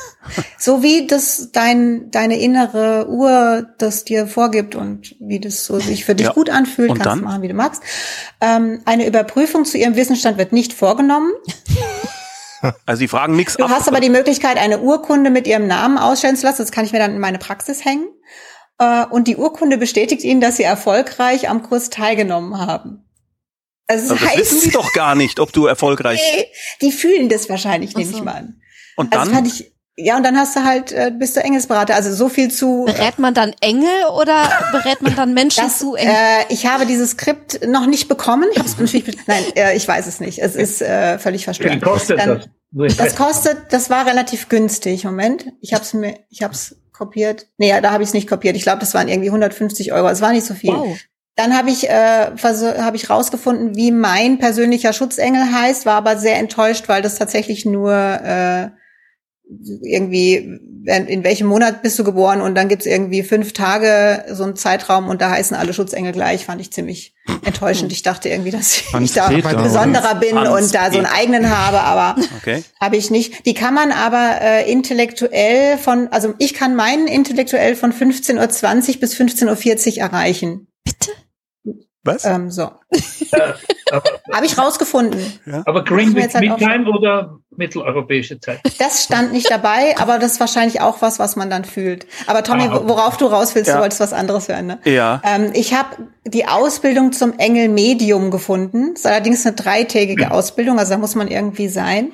so 0.59 0.82
wie 0.82 1.07
das 1.07 1.51
dein, 1.53 2.11
deine 2.11 2.40
innere 2.40 3.09
Uhr 3.11 3.66
das 3.76 4.05
dir 4.05 4.26
vorgibt 4.26 4.74
und 4.74 5.16
wie 5.20 5.38
das 5.38 5.66
so 5.66 5.80
sich 5.80 6.07
für 6.07 6.14
dich 6.14 6.28
ja. 6.28 6.32
gut 6.32 6.49
anfühlt, 6.49 6.90
und 6.90 6.96
kannst 6.96 7.11
dann? 7.11 7.18
du 7.18 7.24
machen, 7.26 7.42
wie 7.42 7.49
du 7.49 7.55
magst. 7.55 7.82
Ähm, 8.40 8.80
eine 8.86 9.07
Überprüfung 9.07 9.66
zu 9.66 9.76
ihrem 9.76 9.96
Wissensstand 9.96 10.38
wird 10.38 10.53
nicht 10.53 10.72
vorgenommen. 10.72 11.32
Also 12.87 13.01
die 13.01 13.09
fragen 13.09 13.37
nichts 13.37 13.57
Du 13.57 13.65
ab. 13.65 13.71
hast 13.71 13.89
aber 13.89 14.01
die 14.01 14.11
Möglichkeit, 14.11 14.57
eine 14.57 14.81
Urkunde 14.81 15.31
mit 15.31 15.47
ihrem 15.47 15.67
Namen 15.67 15.99
ausstellen 15.99 16.37
zu 16.37 16.47
lassen. 16.47 16.63
Das 16.63 16.73
kann 16.73 16.85
ich 16.85 16.93
mir 16.93 16.99
dann 16.99 17.13
in 17.13 17.21
meine 17.21 17.39
Praxis 17.39 17.85
hängen. 17.85 18.09
Äh, 18.79 19.07
und 19.07 19.29
die 19.29 19.37
Urkunde 19.37 19.79
bestätigt 19.79 20.25
ihnen, 20.25 20.41
dass 20.41 20.57
sie 20.57 20.65
erfolgreich 20.65 21.49
am 21.49 21.63
Kurs 21.63 21.91
teilgenommen 21.91 22.59
haben. 22.59 23.05
Also 23.87 24.15
das, 24.15 24.23
heißt, 24.23 24.39
wissen 24.39 24.61
sie 24.61 24.71
doch 24.71 24.93
gar 24.93 25.15
nicht, 25.15 25.41
ob 25.41 25.53
du 25.53 25.67
erfolgreich. 25.67 26.21
Nee, 26.21 26.47
die 26.83 26.93
fühlen 26.93 27.29
das 27.29 27.49
wahrscheinlich, 27.49 27.97
nehme 27.97 28.11
ich 28.11 28.23
mal 28.23 28.35
an. 28.35 28.61
Und 28.97 29.17
also 29.17 29.31
dann? 29.31 29.45
Also 29.45 29.65
ja, 30.01 30.16
und 30.16 30.22
dann 30.22 30.36
hast 30.38 30.55
du 30.55 30.64
halt, 30.64 30.92
äh, 30.92 31.11
bist 31.12 31.36
du 31.36 31.40
Engelsberater. 31.40 31.96
Also 31.96 32.14
so 32.14 32.28
viel 32.28 32.53
zu. 32.53 32.84
Berät 32.86 33.18
man 33.18 33.34
dann 33.34 33.53
Engel 33.61 34.07
oder 34.16 34.49
berät 34.70 35.03
man 35.03 35.16
dann 35.16 35.34
Menschen 35.34 35.64
das, 35.64 35.80
zu 35.80 35.96
Engel? 35.96 36.14
Äh, 36.14 36.53
ich 36.53 36.66
habe 36.66 36.86
dieses 36.86 37.11
Skript 37.11 37.66
noch 37.66 37.84
nicht 37.86 38.07
bekommen. 38.07 38.49
Ich 38.53 38.78
natürlich. 38.78 39.18
Nein, 39.26 39.42
äh, 39.57 39.76
ich 39.76 39.88
weiß 39.88 40.07
es 40.07 40.20
nicht. 40.20 40.38
Es 40.38 40.55
ist 40.55 40.80
äh, 40.82 41.18
völlig 41.18 41.44
verstörend. 41.44 41.82
Wie 41.82 41.84
kostet 41.84 42.20
dann, 42.20 42.44
das? 42.70 42.96
Das 42.96 43.16
kostet, 43.16 43.59
das 43.72 43.90
war 43.90 44.07
relativ 44.07 44.49
günstig. 44.49 45.03
Moment, 45.03 45.46
ich 45.61 45.74
habe 45.74 45.82
es 45.82 45.92
mir, 45.94 46.14
ich 46.30 46.42
habe 46.44 46.55
es 46.55 46.76
kopiert. 46.92 47.49
Nee, 47.57 47.80
da 47.80 47.90
habe 47.90 48.05
ich 48.05 48.11
es 48.11 48.14
nicht 48.14 48.28
kopiert. 48.28 48.55
Ich 48.55 48.62
glaube, 48.62 48.78
das 48.78 48.94
waren 48.94 49.09
irgendwie 49.09 49.30
150 49.30 49.92
Euro. 49.92 50.09
Es 50.09 50.20
war 50.20 50.30
nicht 50.30 50.46
so 50.46 50.55
viel. 50.55 50.74
Wow. 50.74 50.96
Dann 51.34 51.57
habe 51.57 51.70
ich 51.70 51.88
äh, 51.88 52.30
habe 52.36 52.96
ich 52.96 53.11
rausgefunden, 53.11 53.74
wie 53.74 53.90
mein 53.90 54.38
persönlicher 54.38 54.92
Schutzengel 54.92 55.42
heißt, 55.53 55.86
war 55.86 55.94
aber 55.94 56.16
sehr 56.18 56.36
enttäuscht, 56.38 56.88
weil 56.88 57.03
das 57.03 57.16
tatsächlich 57.16 57.64
nur 57.64 57.92
äh, 57.92 58.70
irgendwie, 59.51 60.34
in 60.84 61.24
welchem 61.24 61.46
Monat 61.46 61.82
bist 61.82 61.99
du 61.99 62.05
geboren 62.05 62.42
und 62.42 62.55
dann 62.55 62.68
gibt's 62.68 62.84
irgendwie 62.84 63.22
fünf 63.22 63.55
Tage 63.55 64.24
so 64.30 64.44
einen 64.44 64.57
Zeitraum 64.57 65.09
und 65.09 65.22
da 65.22 65.30
heißen 65.30 65.57
alle 65.57 65.72
Schutzengel 65.72 66.12
gleich, 66.12 66.44
fand 66.44 66.61
ich 66.61 66.70
ziemlich 66.70 67.14
enttäuschend. 67.44 67.90
Ich 67.92 68.03
dachte 68.03 68.28
irgendwie, 68.28 68.51
dass 68.51 68.82
ich 69.01 69.12
da 69.14 69.28
Peter, 69.28 69.62
besonderer 69.62 70.16
bin 70.16 70.36
Hans 70.38 70.49
und 70.66 70.74
da 70.74 70.90
so 70.90 70.99
einen 70.99 71.07
eigenen 71.07 71.49
habe, 71.49 71.80
aber 71.80 72.20
okay. 72.36 72.62
habe 72.80 72.96
ich 72.96 73.11
nicht. 73.11 73.46
Die 73.46 73.55
kann 73.55 73.74
man 73.74 73.90
aber 73.90 74.38
äh, 74.40 74.70
intellektuell 74.70 75.78
von, 75.78 76.09
also 76.09 76.34
ich 76.38 76.53
kann 76.53 76.76
meinen 76.76 77.07
intellektuell 77.07 77.74
von 77.74 77.92
15.20 77.92 78.94
Uhr 78.94 79.01
bis 79.01 79.14
15.40 79.14 79.96
Uhr 79.96 80.03
erreichen. 80.03 80.68
Bitte? 80.84 81.11
Was? 82.05 82.24
Ähm, 82.24 82.51
so. 82.51 82.70
Habe 84.32 84.46
ich 84.46 84.59
rausgefunden. 84.59 85.20
Ja. 85.46 85.62
Aber 85.66 85.84
Greenwich 85.84 86.34
halt 86.34 86.61
Mean 86.61 86.86
oder 86.86 87.38
mitteleuropäische 87.59 88.41
Zeit? 88.41 88.61
Das 88.79 89.05
stand 89.05 89.33
nicht 89.33 89.51
dabei, 89.51 89.97
aber 89.99 90.19
das 90.19 90.33
ist 90.33 90.41
wahrscheinlich 90.41 90.81
auch 90.81 91.03
was, 91.03 91.19
was 91.19 91.37
man 91.37 91.51
dann 91.51 91.65
fühlt. 91.65 92.07
Aber 92.27 92.43
Tommy, 92.43 92.65
ah, 92.65 92.83
worauf 92.85 93.17
du 93.17 93.27
raus 93.27 93.55
willst, 93.55 93.69
ja. 93.69 93.75
du 93.75 93.81
wolltest 93.81 94.01
was 94.01 94.13
anderes 94.13 94.49
hören, 94.49 94.67
ne? 94.67 94.79
Ja. 94.85 95.21
Ähm, 95.25 95.51
ich 95.55 95.75
habe 95.75 95.97
die 96.25 96.47
Ausbildung 96.47 97.13
zum 97.13 97.39
Engel 97.39 97.69
Medium 97.69 98.31
gefunden. 98.31 98.95
Das 98.95 99.01
ist 99.01 99.07
allerdings 99.07 99.47
eine 99.47 99.57
dreitägige 99.57 100.31
Ausbildung, 100.31 100.79
also 100.79 100.93
da 100.93 100.99
muss 100.99 101.15
man 101.15 101.29
irgendwie 101.29 101.69
sein. 101.69 102.13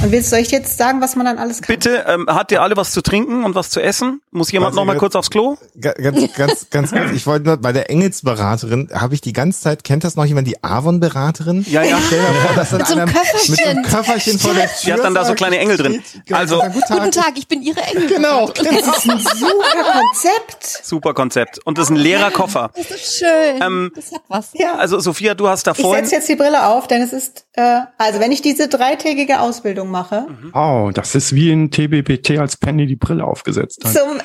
Und 0.00 0.10
willst 0.10 0.30
soll 0.30 0.38
ich 0.38 0.50
jetzt 0.50 0.78
sagen, 0.78 1.00
was 1.00 1.16
man 1.16 1.26
dann 1.26 1.38
alles 1.38 1.60
kann? 1.60 1.74
Bitte, 1.74 2.04
ähm, 2.08 2.26
hat 2.28 2.50
ihr 2.50 2.62
alle 2.62 2.76
was 2.76 2.92
zu 2.92 3.02
trinken 3.02 3.44
und 3.44 3.54
was 3.54 3.70
zu 3.70 3.80
essen? 3.80 4.20
Muss 4.30 4.50
jemand 4.50 4.74
noch 4.74 4.84
mal 4.84 4.96
kurz 4.96 5.14
aufs 5.14 5.30
Klo? 5.30 5.56
Ganz, 5.78 6.34
ganz, 6.34 6.70
ganz 6.70 6.90
kurz. 6.92 7.12
Ich 7.12 7.26
wollte 7.26 7.46
nur, 7.46 7.56
bei 7.58 7.72
der 7.72 7.90
Engelsberaterin 7.90 8.88
habe 8.94 9.14
ich 9.14 9.20
die 9.20 9.32
ganze 9.32 9.60
Zeit, 9.60 9.84
kennt 9.84 10.04
das 10.04 10.16
noch 10.16 10.24
jemand, 10.24 10.46
die 10.46 10.62
Avon-Beraterin? 10.62 11.64
Ja, 11.68 11.82
ja. 11.82 11.98
Stell 12.06 12.20
dir 12.20 12.26
vor, 12.26 12.56
dass 12.56 12.70
dann 12.70 12.78
mit 12.78 12.86
so 12.86 12.94
einem 12.94 13.12
Köfferchen. 13.12 13.50
Mit 13.50 13.60
so 13.60 13.68
einem 13.68 13.82
Köfferchen 13.82 14.38
vor 14.38 14.54
der. 14.54 14.70
Die 14.84 14.92
hat 14.92 15.00
dann 15.04 15.14
da 15.14 15.24
so 15.24 15.34
kleine 15.34 15.58
Engel 15.58 15.76
drin. 15.76 16.02
Also, 16.30 16.60
guten 16.60 16.80
Tag. 16.80 16.98
guten 16.98 17.10
Tag, 17.10 17.32
ich 17.36 17.48
bin 17.48 17.62
Ihre 17.62 17.80
Engel. 17.80 18.06
Genau. 18.08 18.48
Das 18.48 18.66
ist 18.66 19.10
ein 19.10 19.18
super 19.18 19.92
Konzept. 19.92 20.64
Super 20.84 21.14
Konzept. 21.14 21.58
Und 21.64 21.78
das 21.78 21.84
ist 21.86 21.90
ein 21.90 21.96
leerer 21.96 22.30
Koffer. 22.30 22.70
Das 22.76 22.90
ist 22.90 23.18
schön. 23.18 23.60
Ähm, 23.60 23.92
das 23.94 24.12
hat 24.12 24.22
was. 24.28 24.50
Ja. 24.54 24.76
Also 24.76 25.00
Sophia, 25.00 25.34
du 25.34 25.48
hast 25.48 25.66
da 25.66 25.74
vorhin... 25.74 26.04
Ich 26.04 26.10
setze 26.10 26.20
jetzt 26.20 26.28
die 26.28 26.36
Brille 26.36 26.66
auf, 26.66 26.86
denn 26.88 27.02
es 27.02 27.12
ist, 27.12 27.46
äh, 27.54 27.80
also 27.98 28.20
wenn 28.20 28.32
ich 28.32 28.42
diese 28.42 28.68
dreitägige 28.68 29.40
Ausbildung 29.40 29.90
mache... 29.90 30.26
Mhm 30.28 30.52
Oh, 30.54 30.90
das 30.92 31.14
ist 31.14 31.34
wie 31.34 31.50
in 31.50 31.70
TBBT, 31.70 32.38
als 32.38 32.56
Penny 32.56 32.86
die 32.86 32.96
Brille 32.96 33.24
aufgesetzt 33.24 33.84
hat. 33.84 33.92
Zum, 33.92 34.20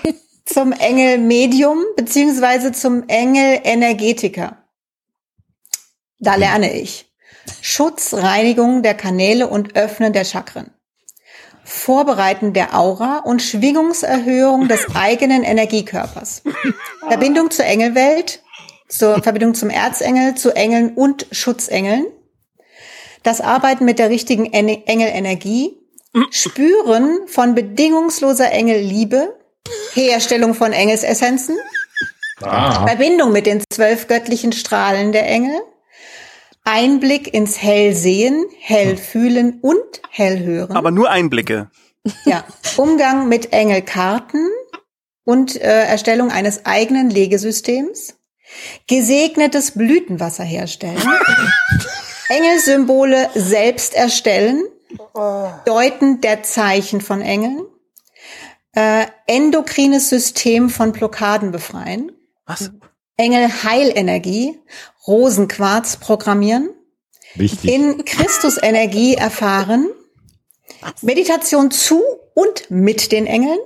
zum 0.45 0.71
Engel 0.71 1.17
Medium 1.19 1.83
beziehungsweise 1.95 2.71
zum 2.71 3.07
Engel 3.07 3.61
Energetiker. 3.63 4.57
Da 6.19 6.35
lerne 6.35 6.73
ich. 6.79 7.05
Schutz, 7.61 8.13
Reinigung 8.13 8.83
der 8.83 8.93
Kanäle 8.93 9.47
und 9.47 9.75
Öffnen 9.75 10.13
der 10.13 10.25
Chakren. 10.25 10.71
Vorbereiten 11.63 12.53
der 12.53 12.77
Aura 12.77 13.19
und 13.19 13.41
Schwingungserhöhung 13.41 14.67
des 14.67 14.87
eigenen 14.95 15.43
Energiekörpers. 15.43 16.43
Verbindung 17.07 17.51
zur 17.51 17.65
Engelwelt, 17.65 18.41
zur 18.87 19.21
Verbindung 19.21 19.53
zum 19.53 19.69
Erzengel, 19.69 20.35
zu 20.35 20.55
Engeln 20.55 20.93
und 20.93 21.27
Schutzengeln. 21.31 22.05
Das 23.23 23.41
Arbeiten 23.41 23.83
mit 23.83 23.99
der 23.99 24.09
richtigen 24.09 24.45
Engelenergie, 24.45 25.77
Spüren 26.31 27.27
von 27.27 27.53
bedingungsloser 27.53 28.51
Engelliebe, 28.51 29.37
Herstellung 29.93 30.53
von 30.53 30.71
Engelsessenzen, 30.71 31.57
ah. 32.41 32.87
Verbindung 32.87 33.31
mit 33.33 33.45
den 33.45 33.61
zwölf 33.69 34.07
göttlichen 34.07 34.53
Strahlen 34.53 35.11
der 35.11 35.27
Engel, 35.27 35.59
Einblick 36.67 37.33
ins 37.33 37.61
Hellsehen, 37.61 38.45
Hellfühlen 38.59 39.59
und 39.61 40.01
Hellhören. 40.09 40.75
Aber 40.75 40.91
nur 40.91 41.09
Einblicke. 41.09 41.71
Ja, 42.25 42.43
Umgang 42.75 43.29
mit 43.29 43.53
Engelkarten 43.53 44.49
und 45.23 45.55
äh, 45.55 45.85
Erstellung 45.85 46.29
eines 46.29 46.65
eigenen 46.65 47.09
Legesystems, 47.09 48.15
gesegnetes 48.85 49.71
Blütenwasser 49.71 50.43
herstellen, 50.43 51.01
Engelsymbole 52.29 53.29
selbst 53.33 53.93
erstellen, 53.93 54.63
Deuten 55.65 56.19
der 56.19 56.43
Zeichen 56.43 56.99
von 56.99 57.21
Engeln. 57.21 57.65
Äh, 58.73 59.07
endokrines 59.25 60.09
System 60.09 60.69
von 60.69 60.91
Blockaden 60.91 61.51
befreien. 61.51 62.11
Was? 62.45 62.71
Engel 63.17 63.49
Heilenergie, 63.63 64.59
Rosenquarz 65.07 65.97
programmieren. 65.97 66.69
Wichtig. 67.35 67.71
In 67.71 68.05
Christusenergie 68.05 69.15
erfahren. 69.15 69.87
Meditation 71.01 71.71
zu 71.71 72.01
und 72.33 72.69
mit 72.69 73.11
den 73.11 73.25
Engeln. 73.25 73.59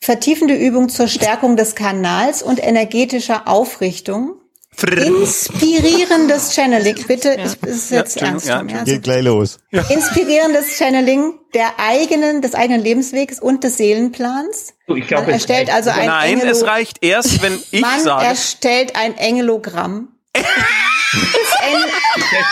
Vertiefende 0.00 0.54
Übung 0.54 0.88
zur 0.88 1.06
Stärkung 1.06 1.56
des 1.56 1.74
Kanals 1.74 2.42
und 2.42 2.60
energetischer 2.60 3.46
Aufrichtung. 3.46 4.41
Inspirierendes 4.80 6.54
Channeling. 6.54 6.96
Bitte, 7.06 7.36
ja. 7.38 7.44
ich, 7.44 7.62
ist 7.62 7.90
jetzt 7.90 8.20
ja, 8.20 8.26
ernst. 8.28 8.46
Ja, 8.46 8.62
ja. 8.62 8.82
Geht 8.84 9.02
gleich 9.04 9.22
los. 9.22 9.58
Ja. 9.70 9.82
Inspirierendes 9.90 10.76
Channeling 10.76 11.38
der 11.54 11.78
eigenen, 11.78 12.42
des 12.42 12.54
eigenen 12.54 12.82
Lebenswegs 12.82 13.38
und 13.38 13.64
des 13.64 13.76
Seelenplans. 13.76 14.74
Du, 14.86 14.96
ich 14.96 15.06
glaube, 15.06 15.24
man 15.24 15.34
erstellt 15.34 15.72
also 15.72 15.90
ein 15.90 16.06
Nein, 16.06 16.32
Engelo 16.32 16.50
es 16.50 16.66
reicht 16.66 17.04
erst, 17.04 17.42
wenn 17.42 17.58
ich 17.70 17.80
man 17.80 18.00
sage. 18.00 18.16
Man 18.16 18.26
erstellt 18.26 18.96
ein 18.96 19.16
Engelogramm. 19.16 20.08
das 20.34 20.44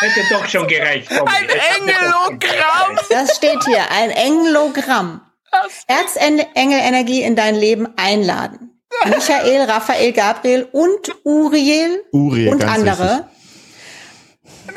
hätte 0.01 0.29
doch 0.31 0.47
schon 0.49 0.69
gereicht. 0.69 1.11
Ein 1.11 1.49
Engelogramm! 1.79 2.99
Das 3.09 3.37
steht 3.37 3.65
hier, 3.65 3.91
ein 3.91 4.11
Engelogramm. 4.11 5.23
Erzengelenergie 5.87 7.23
in 7.23 7.35
dein 7.35 7.57
Leben 7.57 7.89
einladen. 7.97 8.80
Michael, 9.07 9.63
Raphael, 9.63 10.13
Gabriel 10.13 10.69
und 10.73 11.15
Uriel, 11.25 12.05
Uriel 12.13 12.49
und 12.49 12.65
andere. 12.65 13.29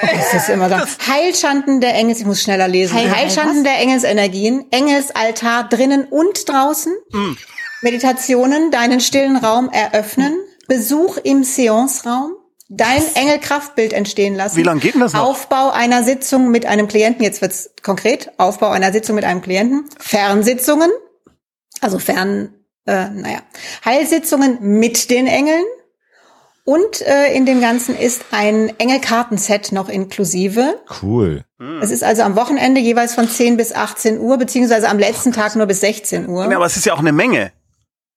Das 0.01 0.33
ist 0.33 0.49
immer 0.49 0.69
so. 0.69 0.75
Heilschanden 1.07 1.81
der 1.81 1.93
Engels, 1.95 2.19
ich 2.19 2.25
muss 2.25 2.41
schneller 2.41 2.67
lesen. 2.67 2.95
Heil, 2.95 3.15
Heilschanden 3.15 3.63
der 3.63 3.77
Engelsenergien, 3.79 4.65
Engelsaltar 4.71 5.67
drinnen 5.69 6.05
und 6.05 6.47
draußen. 6.47 6.93
Mm. 7.11 7.33
Meditationen, 7.81 8.71
deinen 8.71 9.01
stillen 9.01 9.37
Raum 9.37 9.69
eröffnen. 9.69 10.35
Besuch 10.67 11.17
im 11.17 11.43
Seance-Raum. 11.43 12.33
Dein 12.69 13.03
Engelkraftbild 13.15 13.93
entstehen 13.93 14.35
lassen. 14.35 14.57
Wie 14.57 14.63
lange 14.63 14.79
geht 14.79 14.95
denn 14.95 15.01
das 15.01 15.13
noch? 15.13 15.21
Aufbau 15.21 15.69
einer 15.69 16.03
Sitzung 16.03 16.49
mit 16.49 16.65
einem 16.65 16.87
Klienten, 16.87 17.21
jetzt 17.23 17.41
wird's 17.41 17.69
konkret, 17.83 18.31
Aufbau 18.37 18.69
einer 18.69 18.91
Sitzung 18.91 19.15
mit 19.15 19.25
einem 19.25 19.41
Klienten. 19.41 19.85
Fernsitzungen, 19.99 20.89
also 21.81 21.99
fern 21.99 22.53
äh, 22.85 23.09
naja, 23.09 23.39
Heilsitzungen 23.85 24.57
mit 24.61 25.09
den 25.09 25.27
Engeln. 25.27 25.63
Und 26.65 27.01
äh, 27.01 27.33
in 27.33 27.45
dem 27.45 27.59
Ganzen 27.59 27.93
ist 27.93 28.25
ein 28.31 28.71
Engelkartenset 28.79 29.73
noch 29.73 29.89
inklusive. 29.89 30.79
Cool. 31.01 31.43
Es 31.81 31.91
ist 31.91 32.03
also 32.03 32.21
am 32.21 32.37
Wochenende 32.37 32.79
jeweils 32.79 33.15
von 33.15 33.27
10 33.27 33.57
bis 33.57 33.73
18 33.73 34.19
Uhr, 34.19 34.37
beziehungsweise 34.37 34.87
am 34.87 34.97
letzten 34.97 35.33
Tag 35.33 35.57
nur 35.57 35.65
bis 35.65 35.81
16 35.81 36.29
Uhr. 36.29 36.49
Ja, 36.49 36.55
aber 36.55 36.65
es 36.65 36.77
ist 36.77 36.85
ja 36.85 36.93
auch 36.93 36.99
eine 36.99 37.11
Menge. 37.11 37.51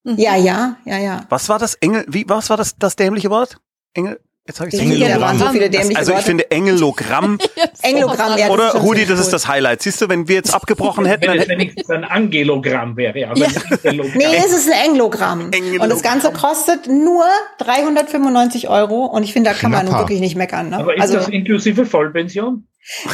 Ja, 0.05 0.37
ja, 0.37 0.77
ja, 0.85 0.99
ja. 0.99 1.27
Was 1.29 1.49
war 1.49 1.59
das 1.59 1.75
Engel? 1.75 2.05
Wie 2.09 2.25
was 2.29 2.49
war 2.49 2.57
das 2.57 2.77
das 2.79 2.95
dämliche 2.95 3.31
Wort? 3.31 3.59
Engel 3.95 4.21
Jetzt 4.47 4.61
habe 4.61 4.71
ich 4.71 4.81
Engelogramm. 4.81 5.21
waren 5.21 5.39
so 5.39 5.49
viele 5.49 5.71
dämliche 5.71 5.99
Also 5.99 6.13
ich 6.13 6.17
Worte. 6.17 6.27
finde 6.27 6.51
Engelogramm. 6.51 7.39
Engelogramm, 7.83 8.39
ja, 8.39 8.49
Oder 8.49 8.75
Rudi, 8.77 9.05
das 9.05 9.19
ist 9.19 9.33
das 9.33 9.49
Highlight. 9.49 9.83
Siehst 9.83 10.01
du, 10.01 10.09
wenn 10.09 10.29
wir 10.29 10.37
jetzt 10.37 10.55
abgebrochen 10.55 11.05
hätten, 11.05 11.27
wenn 11.29 11.39
es 11.41 11.49
wenigstens 11.49 11.91
ein 11.91 12.05
Angelogramm 12.05 12.97
wäre. 12.97 13.29
Aber 13.29 13.41
ja. 13.41 13.49
nee, 13.83 14.25
es 14.39 14.53
ist 14.53 14.71
ein 14.71 14.91
Englogramm. 14.91 15.51
Englogramm. 15.51 15.81
Und 15.81 15.91
das 15.91 16.03
Ganze 16.03 16.31
kostet 16.33 16.87
nur 16.87 17.25
395 17.59 18.69
Euro. 18.69 19.07
Und 19.07 19.25
ich 19.25 19.33
finde, 19.33 19.51
da 19.51 19.57
kann 19.57 19.73
Schnapper. 19.73 19.91
man 19.91 20.01
wirklich 20.01 20.21
nicht 20.21 20.37
meckern. 20.37 20.71
Ne? 20.71 20.79
Aber 20.79 20.95
ist 20.95 21.01
also, 21.03 21.17
das 21.17 21.29
inklusive 21.29 21.85
Vollpension? 21.85 22.67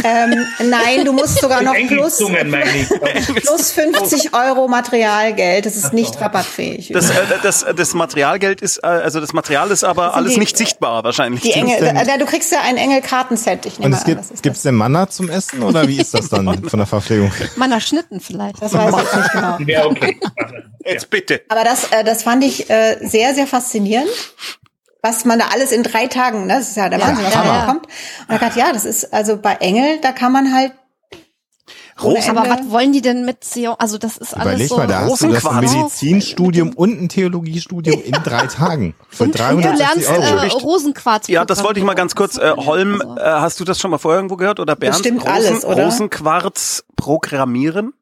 Ähm, 0.04 0.46
nein, 0.68 1.04
du 1.04 1.12
musst 1.12 1.40
sogar 1.40 1.62
noch 1.62 1.74
plus, 1.74 2.18
plus 3.34 3.72
50 3.72 4.34
Euro 4.34 4.68
Materialgeld. 4.68 5.64
Das 5.64 5.76
ist 5.76 5.94
nicht 5.94 6.20
rabattfähig. 6.20 6.90
Das, 6.92 7.10
äh, 7.10 7.14
das, 7.42 7.64
das 7.74 7.94
Materialgeld 7.94 8.60
ist, 8.60 8.78
äh, 8.78 8.86
also 8.86 9.20
das 9.20 9.32
Material 9.32 9.70
ist 9.70 9.82
aber 9.82 10.14
alles 10.14 10.34
die, 10.34 10.40
nicht 10.40 10.58
sichtbar 10.58 11.04
wahrscheinlich. 11.04 11.42
Die 11.42 11.52
Engel, 11.52 11.80
da, 11.80 12.18
du 12.18 12.26
kriegst 12.26 12.52
ja 12.52 12.60
ein 12.60 12.76
Engel-Kartenset. 12.76 13.64
Ich 13.64 13.78
nehme 13.78 13.94
Und 13.94 13.98
es 13.98 14.04
gibt, 14.04 14.18
an, 14.20 14.38
gibt's 14.42 14.62
denn 14.62 14.74
Manna 14.74 15.08
zum 15.08 15.30
Essen 15.30 15.62
oder 15.62 15.88
wie 15.88 15.98
ist 15.98 16.12
das 16.12 16.28
dann 16.28 16.68
von 16.68 16.78
der 16.78 16.86
Verpflegung? 16.86 17.32
Manna 17.56 17.80
Schnitten 17.80 18.20
vielleicht. 18.20 18.60
Das 18.60 18.74
weiß 18.74 18.94
ich 18.94 19.16
nicht 19.16 19.32
genau. 19.32 19.58
Ja, 19.66 19.86
okay. 19.86 20.20
Jetzt 20.84 21.08
bitte. 21.08 21.42
Aber 21.48 21.64
das, 21.64 21.90
äh, 21.92 22.04
das 22.04 22.22
fand 22.22 22.44
ich 22.44 22.68
äh, 22.68 22.98
sehr, 23.00 23.34
sehr 23.34 23.46
faszinierend 23.46 24.10
was 25.02 25.24
man 25.24 25.38
da 25.38 25.46
alles 25.52 25.72
in 25.72 25.82
drei 25.82 26.06
Tagen, 26.06 26.46
ne? 26.46 26.54
das 26.54 26.70
ist 26.70 26.76
ja 26.76 26.88
der 26.88 27.00
Wahnsinn, 27.00 27.24
was 27.24 27.34
ja, 27.34 27.42
da 27.42 27.56
ja. 27.56 27.66
kommt. 27.66 27.86
Und 27.86 28.34
er 28.34 28.40
hat 28.40 28.56
ja, 28.56 28.72
das 28.72 28.84
ist 28.84 29.12
also 29.12 29.36
bei 29.36 29.54
Engel, 29.54 29.98
da 30.00 30.12
kann 30.12 30.32
man 30.32 30.54
halt 30.54 30.72
Rosen 32.00 32.36
aber 32.36 32.48
was 32.48 32.70
wollen 32.70 32.92
die 32.92 33.02
denn 33.02 33.24
mit 33.24 33.44
Sion? 33.44 33.76
Also 33.78 33.98
das 33.98 34.16
ist 34.16 34.34
alles 34.34 34.54
Überleg 34.54 34.68
so. 34.68 34.76
mal, 34.76 34.86
da 34.86 35.00
hast 35.00 35.22
du 35.22 35.28
das 35.28 35.46
ein 35.46 35.60
Medizinstudium 35.60 36.72
und 36.72 37.00
ein 37.00 37.08
Theologiestudium 37.08 38.02
in 38.02 38.12
drei 38.12 38.46
Tagen 38.46 38.94
für 39.08 39.28
300 39.28 39.74
Du 39.74 39.78
lernst 39.78 40.08
äh, 40.08 40.46
Rosenquarz. 40.58 41.28
Ja, 41.28 41.44
das 41.44 41.62
wollte 41.62 41.80
ich 41.80 41.86
mal 41.86 41.94
ganz 41.94 42.14
kurz. 42.14 42.38
Äh, 42.38 42.54
Holm, 42.56 43.00
äh, 43.00 43.22
hast 43.22 43.60
du 43.60 43.64
das 43.64 43.78
schon 43.78 43.90
mal 43.90 43.98
vorher 43.98 44.18
irgendwo 44.18 44.36
gehört 44.36 44.58
oder 44.58 44.74
Bernd? 44.74 44.96
Bestimmt 44.96 45.20
Rosen, 45.20 45.32
alles, 45.32 45.64
oder? 45.64 45.84
Rosenquarz 45.84 46.84
programmieren? 46.96 47.92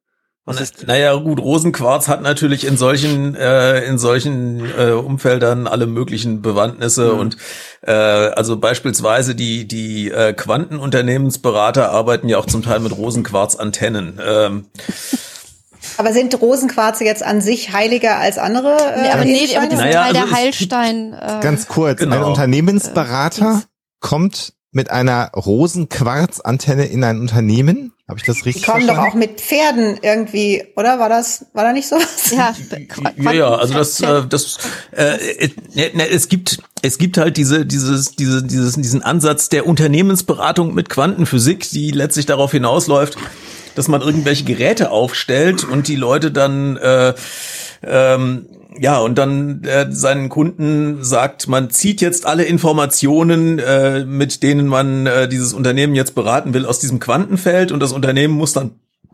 Was 0.51 0.61
ist 0.61 0.87
naja, 0.87 1.15
gut, 1.15 1.41
Rosenquarz 1.41 2.09
hat 2.09 2.23
natürlich 2.23 2.67
in 2.67 2.77
solchen, 2.77 3.35
äh, 3.35 3.85
in 3.85 3.99
solchen 3.99 4.63
äh, 4.79 4.91
Umfeldern 4.91 5.67
alle 5.67 5.87
möglichen 5.87 6.43
Bewandtnisse 6.43 7.13
mhm. 7.13 7.21
und 7.21 7.37
äh, 7.83 7.93
also 7.93 8.57
beispielsweise 8.57 9.35
die, 9.35 9.67
die 9.67 10.11
äh, 10.11 10.33
Quantenunternehmensberater 10.33 11.91
arbeiten 11.91 12.29
ja 12.29 12.39
auch 12.39 12.47
zum 12.47 12.63
Teil 12.63 12.81
mit 12.81 12.97
Rosenquarz-Antennen. 12.97 14.21
Ähm, 14.25 14.67
Aber 15.97 16.13
sind 16.13 16.41
Rosenquarze 16.41 17.05
jetzt 17.05 17.23
an 17.23 17.41
sich 17.41 17.73
heiliger 17.73 18.19
als 18.19 18.39
andere? 18.39 18.77
Äh, 18.77 19.03
nee, 19.03 19.09
aber 19.11 19.25
nee, 19.25 19.57
aber 19.57 19.67
die 19.67 19.77
sind 19.77 19.85
naja, 19.85 20.03
Teil 20.05 20.17
also 20.17 20.27
der 20.27 20.31
Heilstein. 20.31 21.13
Äh, 21.13 21.41
ganz 21.41 21.69
kurz, 21.69 22.01
genau. 22.01 22.17
ein 22.17 22.25
Unternehmensberater 22.25 23.63
äh, 23.63 23.67
kommt 24.01 24.55
mit 24.73 24.91
einer 24.91 25.31
Rosenquarzantenne 25.33 26.87
in 26.87 27.03
ein 27.03 27.21
Unternehmen. 27.21 27.93
Habe 28.09 28.19
ich 28.19 28.27
das 28.27 28.45
richtig 28.45 28.63
Die 28.63 28.63
kommen 28.63 28.85
verstanden? 28.85 29.05
doch 29.05 29.13
auch 29.13 29.15
mit 29.15 29.41
Pferden 29.41 29.99
irgendwie, 30.03 30.65
oder? 30.75 30.99
War 30.99 31.09
das, 31.09 31.47
war 31.53 31.65
da 31.65 31.73
nicht 31.73 31.89
so? 31.89 31.97
Ja, 32.33 32.55
ja, 33.17 33.33
ja, 33.33 33.55
also 33.55 33.75
das, 33.75 34.01
äh, 34.01 34.27
das, 34.29 34.59
äh, 34.97 35.45
äh, 35.45 35.51
ne, 35.95 36.09
es 36.09 36.29
gibt, 36.29 36.59
es 36.83 36.99
gibt 36.99 37.19
halt 37.19 37.37
diese, 37.37 37.67
dieses, 37.67 38.17
diese, 38.17 38.43
dieses, 38.43 38.75
diesen 38.75 39.03
Ansatz 39.03 39.49
der 39.49 39.67
Unternehmensberatung 39.67 40.75
mit 40.75 40.89
Quantenphysik, 40.89 41.71
die 41.71 41.93
letztlich 41.93 42.27
darauf 42.27 42.51
hinausläuft, 42.51 43.17
dass 43.77 43.87
man 43.87 44.01
irgendwelche 44.01 44.45
Geräte 44.45 44.91
aufstellt 44.91 45.63
und 45.63 45.87
die 45.87 45.97
Leute 45.97 46.33
dann 46.33 46.77
äh, 46.79 47.15
ähm, 47.83 48.47
ja, 48.81 48.99
und 48.99 49.19
dann 49.19 49.63
äh, 49.65 49.89
seinen 49.91 50.31
Kunden 50.31 51.05
sagt, 51.05 51.49
man 51.49 51.69
zieht 51.69 52.01
jetzt 52.01 52.25
alle 52.25 52.45
Informationen, 52.45 53.59
äh, 53.59 54.07
mit 54.07 54.43
denen 54.43 54.67
man 54.69 55.07
äh, 55.07 55.29
dieses 55.29 55.53
Unternehmen 55.53 55.95
jetzt 55.95 56.15
beraten 56.15 56.55
will, 56.55 56.65
aus 56.65 56.79
diesem 56.79 56.99
Quantenfeld 56.99 57.73
und 57.73 57.81
das 57.81 57.93
Unternehmen 57.93 58.33
muss 58.33 58.55
dann 58.55 58.71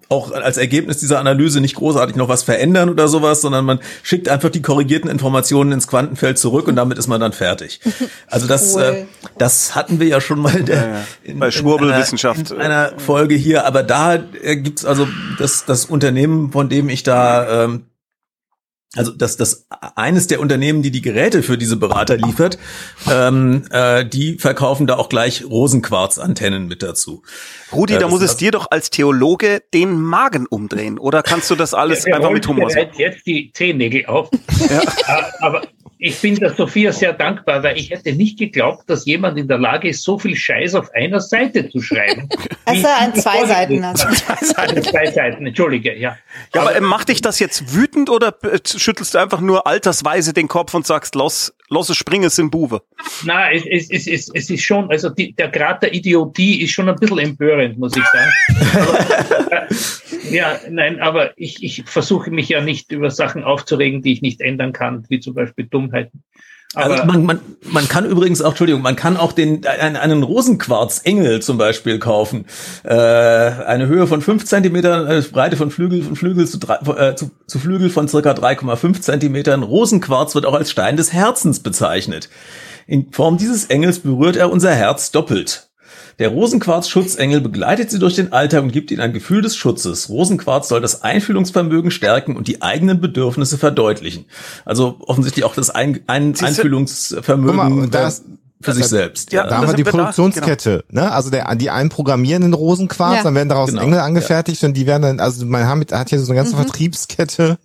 auch 0.09 0.31
als 0.31 0.57
Ergebnis 0.57 0.99
dieser 0.99 1.19
Analyse 1.19 1.61
nicht 1.61 1.75
großartig 1.75 2.15
noch 2.15 2.29
was 2.29 2.45
verändern 2.45 2.91
oder 2.91 3.09
sowas, 3.09 3.41
sondern 3.41 3.65
man 3.65 3.81
schickt 4.05 4.29
einfach 4.29 4.51
die 4.51 4.63
korrigierten 4.63 5.11
Informationen 5.11 5.73
ins 5.73 5.89
Quantenfeld 5.89 6.39
zurück 6.39 6.69
und 6.69 6.77
damit 6.77 6.97
ist 6.97 7.09
man 7.09 7.21
dann 7.21 7.33
fertig. 7.33 7.81
Also 8.29 8.47
das, 8.47 8.75
cool. 8.75 8.83
äh, 8.83 9.05
das 9.39 9.75
hatten 9.75 9.99
wir 9.99 10.07
ja 10.07 10.21
schon 10.21 10.39
mal 10.39 10.63
der, 10.63 10.77
ja, 10.77 10.89
ja. 10.89 11.05
In, 11.25 11.39
bei 11.39 11.51
Schwurbelwissenschaft 11.51 12.53
in 12.53 12.61
einer, 12.61 12.65
in 12.65 12.71
einer 12.71 12.99
Folge 13.01 13.35
hier. 13.35 13.67
Aber 13.67 13.83
da 13.83 14.15
äh, 14.15 14.57
gibt's 14.57 14.85
also 14.85 15.09
das, 15.39 15.65
das 15.65 15.87
Unternehmen, 15.87 16.53
von 16.53 16.69
dem 16.69 16.89
ich 16.89 17.03
da 17.03 17.65
ähm, 17.65 17.85
also 18.97 19.13
das, 19.13 19.37
das 19.37 19.67
eines 19.95 20.27
der 20.27 20.41
Unternehmen, 20.41 20.83
die 20.83 20.91
die 20.91 21.03
Geräte 21.03 21.43
für 21.43 21.59
diese 21.59 21.77
Berater 21.77 22.17
liefert, 22.17 22.59
ähm, 23.11 23.65
äh, 23.71 24.05
die 24.05 24.39
verkaufen 24.39 24.87
da 24.87 24.97
auch 24.97 25.09
gleich 25.09 25.45
Rosenquarzantennen 25.45 26.67
mit 26.67 26.83
dazu. 26.83 27.23
Rudi, 27.73 27.95
äh, 27.95 27.99
da 27.99 28.09
muss 28.09 28.23
es 28.23 28.37
dir 28.37 28.51
doch 28.51 28.67
als 28.71 28.91
Theologe 28.91 29.63
den 29.75 30.01
Magen 30.01 30.47
umdrehen, 30.47 30.99
oder 30.99 31.23
kannst 31.23 31.51
du 31.51 31.55
das 31.55 31.75
alles 31.75 32.05
ja, 32.05 32.17
einfach 32.17 32.31
mit 32.31 32.47
Humor 32.47 32.71
sagen? 32.71 32.91
Jetzt 32.97 33.27
die 33.27 33.53
Zehennägel 33.53 34.07
auf. 34.07 34.31
ja. 34.71 34.83
Aber 35.41 35.63
ich 36.07 36.21
bin 36.21 36.37
der 36.37 36.55
Sophia 36.55 36.93
sehr 36.93 37.13
dankbar, 37.13 37.63
weil 37.65 37.77
ich 37.77 37.91
hätte 37.91 38.13
nicht 38.13 38.39
geglaubt, 38.39 38.89
dass 38.89 39.07
jemand 39.07 39.39
in 39.39 39.49
der 39.49 39.59
Lage 39.59 39.89
ist, 39.89 40.05
so 40.05 40.19
viel 40.19 40.37
Scheiß 40.37 40.77
auf 40.77 40.95
einer 40.95 41.21
Seite 41.21 41.69
zu 41.69 41.81
schreiben. 41.81 42.29
Also 42.69 42.89
an 43.01 43.15
zwei 43.15 43.47
Seiten. 43.47 43.85
Also. 43.85 44.09
Zwei 44.09 44.45
Seiten. 44.45 44.83
zwei 44.83 45.07
Seiten, 45.07 45.47
entschuldige, 45.47 45.97
ja. 45.97 46.19
Ja, 46.53 46.63
aber, 46.63 46.71
aber 46.71 46.81
macht 46.81 47.11
dich 47.11 47.23
das 47.23 47.39
jetzt 47.39 47.77
wütend 47.77 48.11
oder 48.11 48.35
schüttelst 48.65 49.15
du 49.15 49.19
einfach 49.19 49.41
nur 49.41 49.69
altersweise 49.69 50.33
den 50.33 50.49
Kopf 50.49 50.75
und 50.75 50.85
sagst, 50.85 51.15
los, 51.15 51.55
los 51.69 51.95
springen 51.97 52.29
sind 52.29 52.51
Buwe? 52.51 52.83
Na, 53.23 53.53
es, 53.53 53.65
es, 53.67 53.89
es, 53.91 54.09
es, 54.09 54.31
es 54.35 54.51
ist 54.51 54.63
schon, 54.65 54.91
also 54.91 55.11
die, 55.11 55.33
der 55.33 55.49
Grad 55.49 55.85
der 55.85 55.95
Idiotie 55.95 56.61
ist 56.63 56.73
schon 56.73 56.89
ein 56.89 56.97
bisschen 56.97 57.21
empörend, 57.21 57.79
muss 57.79 57.97
ich 57.97 58.05
sagen. 58.05 58.33
aber, 58.75 59.53
äh, 59.63 59.67
ja, 60.31 60.59
nein, 60.69 61.01
aber 61.01 61.39
ich, 61.39 61.63
ich 61.63 61.85
versuche 61.87 62.31
mich 62.31 62.49
ja 62.49 62.61
nicht 62.61 62.91
über 62.91 63.11
Sachen 63.11 63.45
aufzuregen, 63.45 64.03
die 64.03 64.13
ich 64.13 64.23
nicht 64.23 64.41
ändern 64.41 64.73
kann, 64.73 65.05
wie 65.09 65.21
zum 65.21 65.35
Beispiel 65.35 65.67
Dummheiten. 65.97 66.23
Also 66.75 67.05
man, 67.05 67.25
man, 67.25 67.41
man 67.63 67.89
kann 67.89 68.05
übrigens 68.05 68.43
auch, 68.43 68.51
Entschuldigung, 68.51 68.83
man 68.83 68.97
kann 68.97 69.17
auch 69.17 69.33
den 69.33 69.65
einen, 69.65 69.97
einen 69.97 70.23
Rosenquarz-Engel 70.23 71.41
zum 71.41 71.57
Beispiel 71.57 71.99
kaufen. 71.99 72.45
Äh, 72.85 72.91
eine 72.93 73.87
Höhe 73.87 74.07
von 74.07 74.21
fünf 74.21 74.45
Zentimetern, 74.45 75.07
eine 75.07 75.23
Breite 75.23 75.57
von 75.57 75.71
Flügel 75.71 76.03
von 76.03 76.17
Flügel 76.17 76.47
zu, 76.47 76.59
drei, 76.59 76.75
äh, 76.75 77.15
zu, 77.15 77.31
zu 77.47 77.59
Flügel 77.59 77.89
von 77.89 78.09
circa 78.09 78.33
3,5 78.33 79.01
Zentimetern. 79.01 79.63
Rosenquarz 79.63 80.35
wird 80.35 80.45
auch 80.45 80.55
als 80.55 80.71
Stein 80.71 80.99
des 80.99 81.15
Herzens 81.15 81.61
bezeichnet. 81.61 82.29
In 82.87 83.11
Form 83.11 83.39
dieses 83.39 83.67
Engels 83.67 84.01
berührt 84.01 84.37
er 84.37 84.51
unser 84.51 84.75
Herz 84.75 85.13
doppelt. 85.13 85.66
Der 86.19 86.31
Rosenquarz-Schutzengel 86.31 87.43
begleitet 87.43 87.91
sie 87.91 87.99
durch 87.99 88.15
den 88.15 88.33
Alltag 88.33 88.63
und 88.63 88.73
gibt 88.73 88.91
ihnen 88.91 89.03
ein 89.03 89.13
Gefühl 89.13 89.43
des 89.43 89.55
Schutzes. 89.55 90.09
Rosenquarz 90.09 90.69
soll 90.69 90.81
das 90.81 91.03
Einfühlungsvermögen 91.03 91.91
stärken 91.91 92.37
und 92.37 92.49
die 92.49 92.63
eigenen 92.63 93.01
Bedürfnisse 93.01 93.59
verdeutlichen. 93.59 94.25
Also 94.65 94.97
offensichtlich 95.01 95.45
auch 95.45 95.55
das 95.55 95.69
ein 95.69 96.01
ein 96.07 96.35
Einfühlungsvermögen 96.35 97.57
mal, 97.57 97.89
das, 97.89 98.25
für 98.63 98.73
sich 98.73 98.87
selbst. 98.87 99.33
Ja, 99.33 99.47
da 99.47 99.59
haben 99.59 99.69
wir 99.69 99.75
die 99.75 99.85
Produktionskette. 99.85 100.85
Genau. 100.89 101.03
Ne? 101.03 101.13
Also 101.13 101.29
der, 101.29 101.55
die 101.57 101.69
einen 101.69 101.91
programmieren 101.91 102.43
den 102.43 102.55
Rosenquarz, 102.55 103.19
ja. 103.19 103.23
dann 103.23 103.35
werden 103.35 103.51
daraus 103.51 103.71
genau. 103.71 103.83
Engel 103.83 104.01
angefertigt 104.01 104.63
ja. 104.63 104.69
und 104.69 104.75
die 104.75 104.87
werden 104.87 105.03
dann, 105.03 105.21
also 105.21 105.45
man 105.45 105.69
hat, 105.69 105.93
hat 105.93 106.09
hier 106.09 106.19
so 106.19 106.33
eine 106.33 106.41
ganze 106.41 106.55
mhm. 106.55 106.61
Vertriebskette 106.61 107.59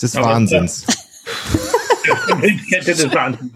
des 0.00 0.14
Wahnsinns. 0.14 0.86
Kette 2.70 2.94
des 2.94 3.14
Wahnsinns. 3.14 3.52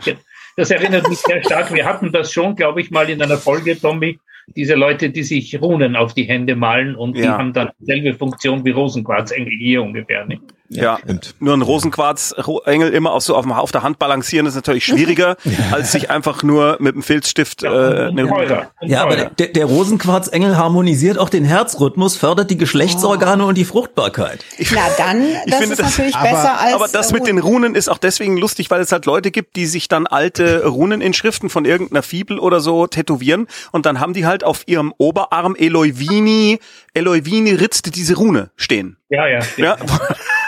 Das 0.57 0.71
erinnert 0.71 1.09
mich 1.09 1.19
sehr 1.19 1.43
stark. 1.43 1.73
Wir 1.75 1.85
hatten 1.85 2.13
das 2.13 2.33
schon, 2.33 2.55
glaube 2.55 2.81
ich, 2.81 2.91
mal 2.91 3.11
in 3.11 3.21
einer 3.21 3.37
Folge, 3.37 3.79
Tommy, 3.81 4.19
diese 4.47 4.75
Leute, 4.75 5.11
die 5.11 5.23
sich 5.23 5.61
Runen 5.61 5.97
auf 5.97 6.15
die 6.15 6.25
Hände 6.25 6.55
malen 6.55 6.95
und 6.95 7.17
ja. 7.17 7.23
die 7.23 7.29
haben 7.29 7.53
dann 7.53 7.71
dieselbe 7.81 8.15
Funktion 8.15 8.65
wie 8.65 8.71
Rosenquarzengel 8.71 9.53
hier 9.59 9.83
ungefähr. 9.83 10.27
Nicht? 10.27 10.43
Ja, 10.69 10.99
ja. 11.07 11.15
nur 11.41 11.55
ein 11.55 11.63
Rosenquarzengel 11.63 12.91
immer 12.93 13.13
auch 13.13 13.21
so 13.21 13.37
auf, 13.37 13.47
auf 13.47 13.71
der 13.71 13.83
Hand 13.83 13.99
balancieren 13.99 14.47
ist 14.47 14.55
natürlich 14.55 14.87
schwieriger, 14.87 15.37
als 15.73 15.93
sich 15.93 16.11
einfach 16.11 16.43
nur 16.43 16.79
mit 16.81 16.95
dem 16.95 17.03
Filzstift 17.03 17.63
äh, 17.63 17.69
eine 17.69 18.25
Rune. 18.25 18.69
Ja, 18.81 19.03
aber 19.03 19.17
der, 19.17 19.49
der 19.49 19.67
Rosenquarzengel 19.67 20.57
harmonisiert 20.57 21.19
auch 21.19 21.29
den 21.29 21.45
Herzrhythmus, 21.45 22.17
fördert 22.17 22.51
die 22.51 22.57
Geschlechtsorgane 22.57 23.45
oh. 23.45 23.49
und 23.49 23.59
die 23.59 23.67
Fruchtbarkeit. 23.67 24.45
Na 24.73 24.81
dann, 24.97 25.27
das 25.47 25.61
ist 25.61 25.79
das, 25.79 25.91
natürlich 25.91 26.17
aber, 26.17 26.31
besser 26.31 26.59
als. 26.59 26.75
Aber 26.75 26.89
das 26.89 27.13
mit 27.13 27.27
den 27.27 27.39
Runen 27.39 27.75
ist 27.75 27.89
auch 27.89 27.99
deswegen 27.99 28.39
lustig, 28.39 28.71
weil 28.71 28.81
es 28.81 28.91
halt 28.91 29.05
Leute 29.05 29.31
gibt, 29.31 29.57
die 29.57 29.67
sich 29.67 29.89
dann 29.89 30.07
alte 30.07 30.67
Runeninschriften 30.67 31.51
von 31.51 31.67
irgendeiner 31.67 32.03
Fibel 32.03 32.39
oder 32.39 32.61
so 32.61 32.87
tätowieren 32.87 33.49
und 33.73 33.85
dann 33.85 34.01
haben 34.01 34.15
die 34.15 34.25
halt 34.25 34.45
auf 34.45 34.63
ihrem 34.67 34.95
Oberarm 34.97 35.57
Eloivini, 35.57 36.59
Eloivini 36.95 37.53
ritzt 37.53 37.95
diese 37.95 38.17
Rune 38.17 38.51
stehen. 38.57 38.97
Ja, 39.11 39.27
ja. 39.27 39.41
ja. 39.57 39.77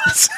us. 0.07 0.29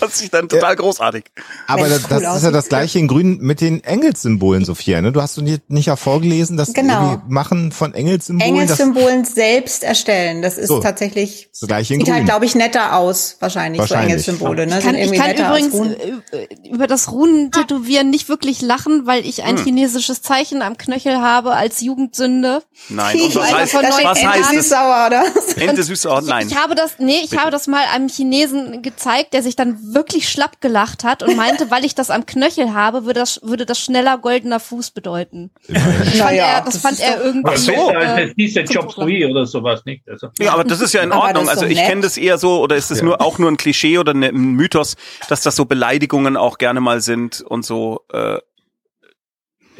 Das 0.00 0.12
ist 0.12 0.18
sich 0.18 0.30
dann 0.30 0.48
total 0.48 0.70
ja. 0.70 0.74
großartig. 0.74 1.24
Aber 1.66 1.88
das, 1.88 2.04
cool 2.04 2.20
das 2.20 2.36
ist 2.38 2.44
ja 2.44 2.50
das 2.50 2.68
gleiche 2.68 2.98
in 2.98 3.08
Grün 3.08 3.38
mit 3.40 3.60
den 3.60 3.84
Engelssymbolen, 3.84 4.64
Sophia. 4.64 5.00
Ne? 5.00 5.12
Du 5.12 5.20
hast 5.20 5.36
du 5.36 5.42
nicht 5.42 5.86
ja 5.86 5.96
vorgelesen, 5.96 6.56
dass 6.56 6.72
genau. 6.72 7.16
die 7.16 7.32
machen 7.32 7.72
von 7.72 7.94
Engelssymbolen. 7.94 8.54
Engelssymbolen 8.54 9.24
selbst 9.24 9.84
erstellen. 9.84 10.42
Das 10.42 10.58
ist 10.58 10.68
so. 10.68 10.80
tatsächlich 10.80 11.48
das 11.52 11.66
gleiche 11.66 11.94
in 11.94 12.00
sieht 12.00 12.06
Grün. 12.06 12.16
halt, 12.16 12.24
glaube 12.26 12.44
ich, 12.44 12.54
netter 12.54 12.96
aus 12.96 13.36
wahrscheinlich, 13.40 13.80
wahrscheinlich. 13.80 14.24
so 14.24 14.32
Engelssymbole. 14.32 14.66
Ne? 14.66 14.78
Ich 14.78 14.84
kann, 14.84 14.94
ich 14.94 15.12
kann 15.12 15.32
übrigens 15.32 15.74
äh, 15.74 16.68
über 16.68 16.86
das 16.86 17.12
Runentätowieren 17.12 18.10
nicht 18.10 18.28
wirklich 18.28 18.62
lachen, 18.62 19.06
weil 19.06 19.26
ich 19.26 19.42
ein 19.42 19.56
hm. 19.56 19.64
chinesisches 19.64 20.22
Zeichen 20.22 20.62
am 20.62 20.78
Knöchel 20.78 21.20
habe 21.20 21.52
als 21.52 21.80
Jugendsünde. 21.80 22.62
Nein, 22.88 23.20
und 23.20 23.34
was 23.34 23.52
heißt, 23.52 23.74
was 23.74 24.24
heißt 24.24 24.56
das? 24.56 24.68
Sauer, 24.68 25.06
oder? 25.06 25.24
Ente 25.56 25.82
süß-sauer, 25.82 26.22
nein. 26.22 26.48
Ich 26.48 26.56
habe 26.56 26.74
das, 26.74 26.92
nee, 26.98 27.20
ich 27.22 27.30
Bitte. 27.30 27.42
habe 27.42 27.50
das 27.50 27.66
mal 27.66 27.84
einem 27.92 28.08
Chinesen 28.08 28.82
gezeigt, 28.82 29.34
der 29.34 29.42
sich 29.42 29.56
dann 29.56 29.78
wirklich 29.94 30.28
schlapp 30.28 30.60
gelacht 30.60 31.04
hat 31.04 31.22
und 31.22 31.36
meinte, 31.36 31.70
weil 31.70 31.84
ich 31.84 31.94
das 31.94 32.10
am 32.10 32.26
Knöchel 32.26 32.74
habe, 32.74 33.04
würde 33.04 33.20
das, 33.20 33.40
würde 33.42 33.66
das 33.66 33.80
schneller 33.80 34.18
goldener 34.18 34.60
Fuß 34.60 34.90
bedeuten. 34.90 35.50
Das 35.68 35.82
fand 36.18 36.36
er, 36.36 36.60
das, 36.62 36.74
das 36.74 36.76
fand 36.78 37.00
er 37.00 37.22
irgendwie. 37.22 37.56
So, 37.56 37.90
äh, 37.90 38.34
diese 38.36 38.60
Job 38.60 38.96
oder 38.96 39.46
sowas 39.46 39.84
nicht. 39.84 40.08
Also. 40.08 40.28
Ja, 40.38 40.52
aber 40.52 40.64
das 40.64 40.80
ist 40.80 40.92
ja 40.92 41.02
in 41.02 41.12
Ordnung. 41.12 41.48
Also 41.48 41.66
ich 41.66 41.78
kenne 41.78 42.02
das 42.02 42.16
eher 42.16 42.38
so, 42.38 42.60
oder 42.60 42.76
ist 42.76 42.90
es 42.90 42.98
ja. 42.98 43.04
nur 43.04 43.20
auch 43.20 43.38
nur 43.38 43.50
ein 43.50 43.56
Klischee 43.56 43.98
oder 43.98 44.12
ein 44.12 44.34
Mythos, 44.34 44.96
dass 45.28 45.42
das 45.42 45.56
so 45.56 45.64
Beleidigungen 45.64 46.36
auch 46.36 46.58
gerne 46.58 46.80
mal 46.80 47.00
sind 47.00 47.40
und 47.40 47.64
so. 47.64 48.04
Äh, 48.12 48.38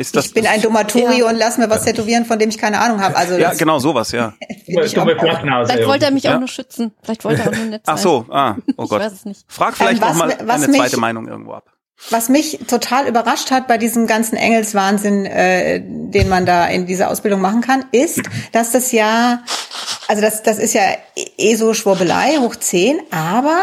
ist 0.01 0.17
das, 0.17 0.27
ich 0.27 0.35
bin 0.35 0.47
ein 0.47 0.63
Domaturi 0.63 1.19
ja. 1.19 1.29
und 1.29 1.37
lass 1.37 1.59
mir 1.59 1.69
was 1.69 1.85
tätowieren, 1.85 2.25
von 2.25 2.39
dem 2.39 2.49
ich 2.49 2.57
keine 2.57 2.81
Ahnung 2.81 3.03
habe. 3.03 3.17
Also 3.17 3.37
ja, 3.37 3.53
genau 3.53 3.79
sowas, 3.79 4.13
ja. 4.13 4.33
Vielleicht 4.65 4.97
wollte 4.97 6.07
er 6.07 6.11
mich 6.11 6.23
ja. 6.23 6.35
auch 6.35 6.39
nur 6.39 6.49
schützen. 6.49 6.93
Vielleicht 7.03 7.23
wollte 7.25 7.43
er 7.43 7.51
auch 7.51 7.57
nur 7.57 7.67
nett 7.67 7.85
sein. 7.85 7.95
Ach 7.95 7.99
so, 7.99 8.27
ah, 8.31 8.57
oh 8.79 8.87
Gott. 8.87 9.01
Ich 9.01 9.07
weiß 9.07 9.13
es 9.13 9.25
nicht. 9.27 9.45
Frag 9.47 9.77
vielleicht 9.77 10.03
ähm, 10.03 10.09
noch 10.09 10.15
mal 10.17 10.33
eine 10.33 10.69
mich, 10.69 10.81
zweite 10.81 10.97
Meinung 10.97 11.29
irgendwo 11.29 11.53
ab. 11.53 11.65
Was 12.09 12.31
mich 12.31 12.61
total 12.67 13.09
überrascht 13.09 13.51
hat 13.51 13.69
bei 13.69 13.77
diesem 13.77 14.07
ganzen 14.07 14.37
Engelswahnsinn, 14.37 15.27
äh, 15.27 15.83
den 15.85 16.31
man 16.31 16.47
da 16.47 16.67
in 16.67 16.87
dieser 16.87 17.11
Ausbildung 17.11 17.43
machen 17.43 17.61
kann, 17.61 17.85
ist, 17.93 18.23
dass 18.53 18.73
das 18.73 18.93
ja, 18.93 19.43
also 20.09 20.23
das, 20.23 20.43
das 20.43 20.59
ist 20.59 20.73
ja 20.73 20.83
eh 21.37 21.57
so 21.57 21.75
Schwurbelei 21.75 22.39
hoch 22.39 22.57
zehn, 22.57 23.01
aber 23.11 23.61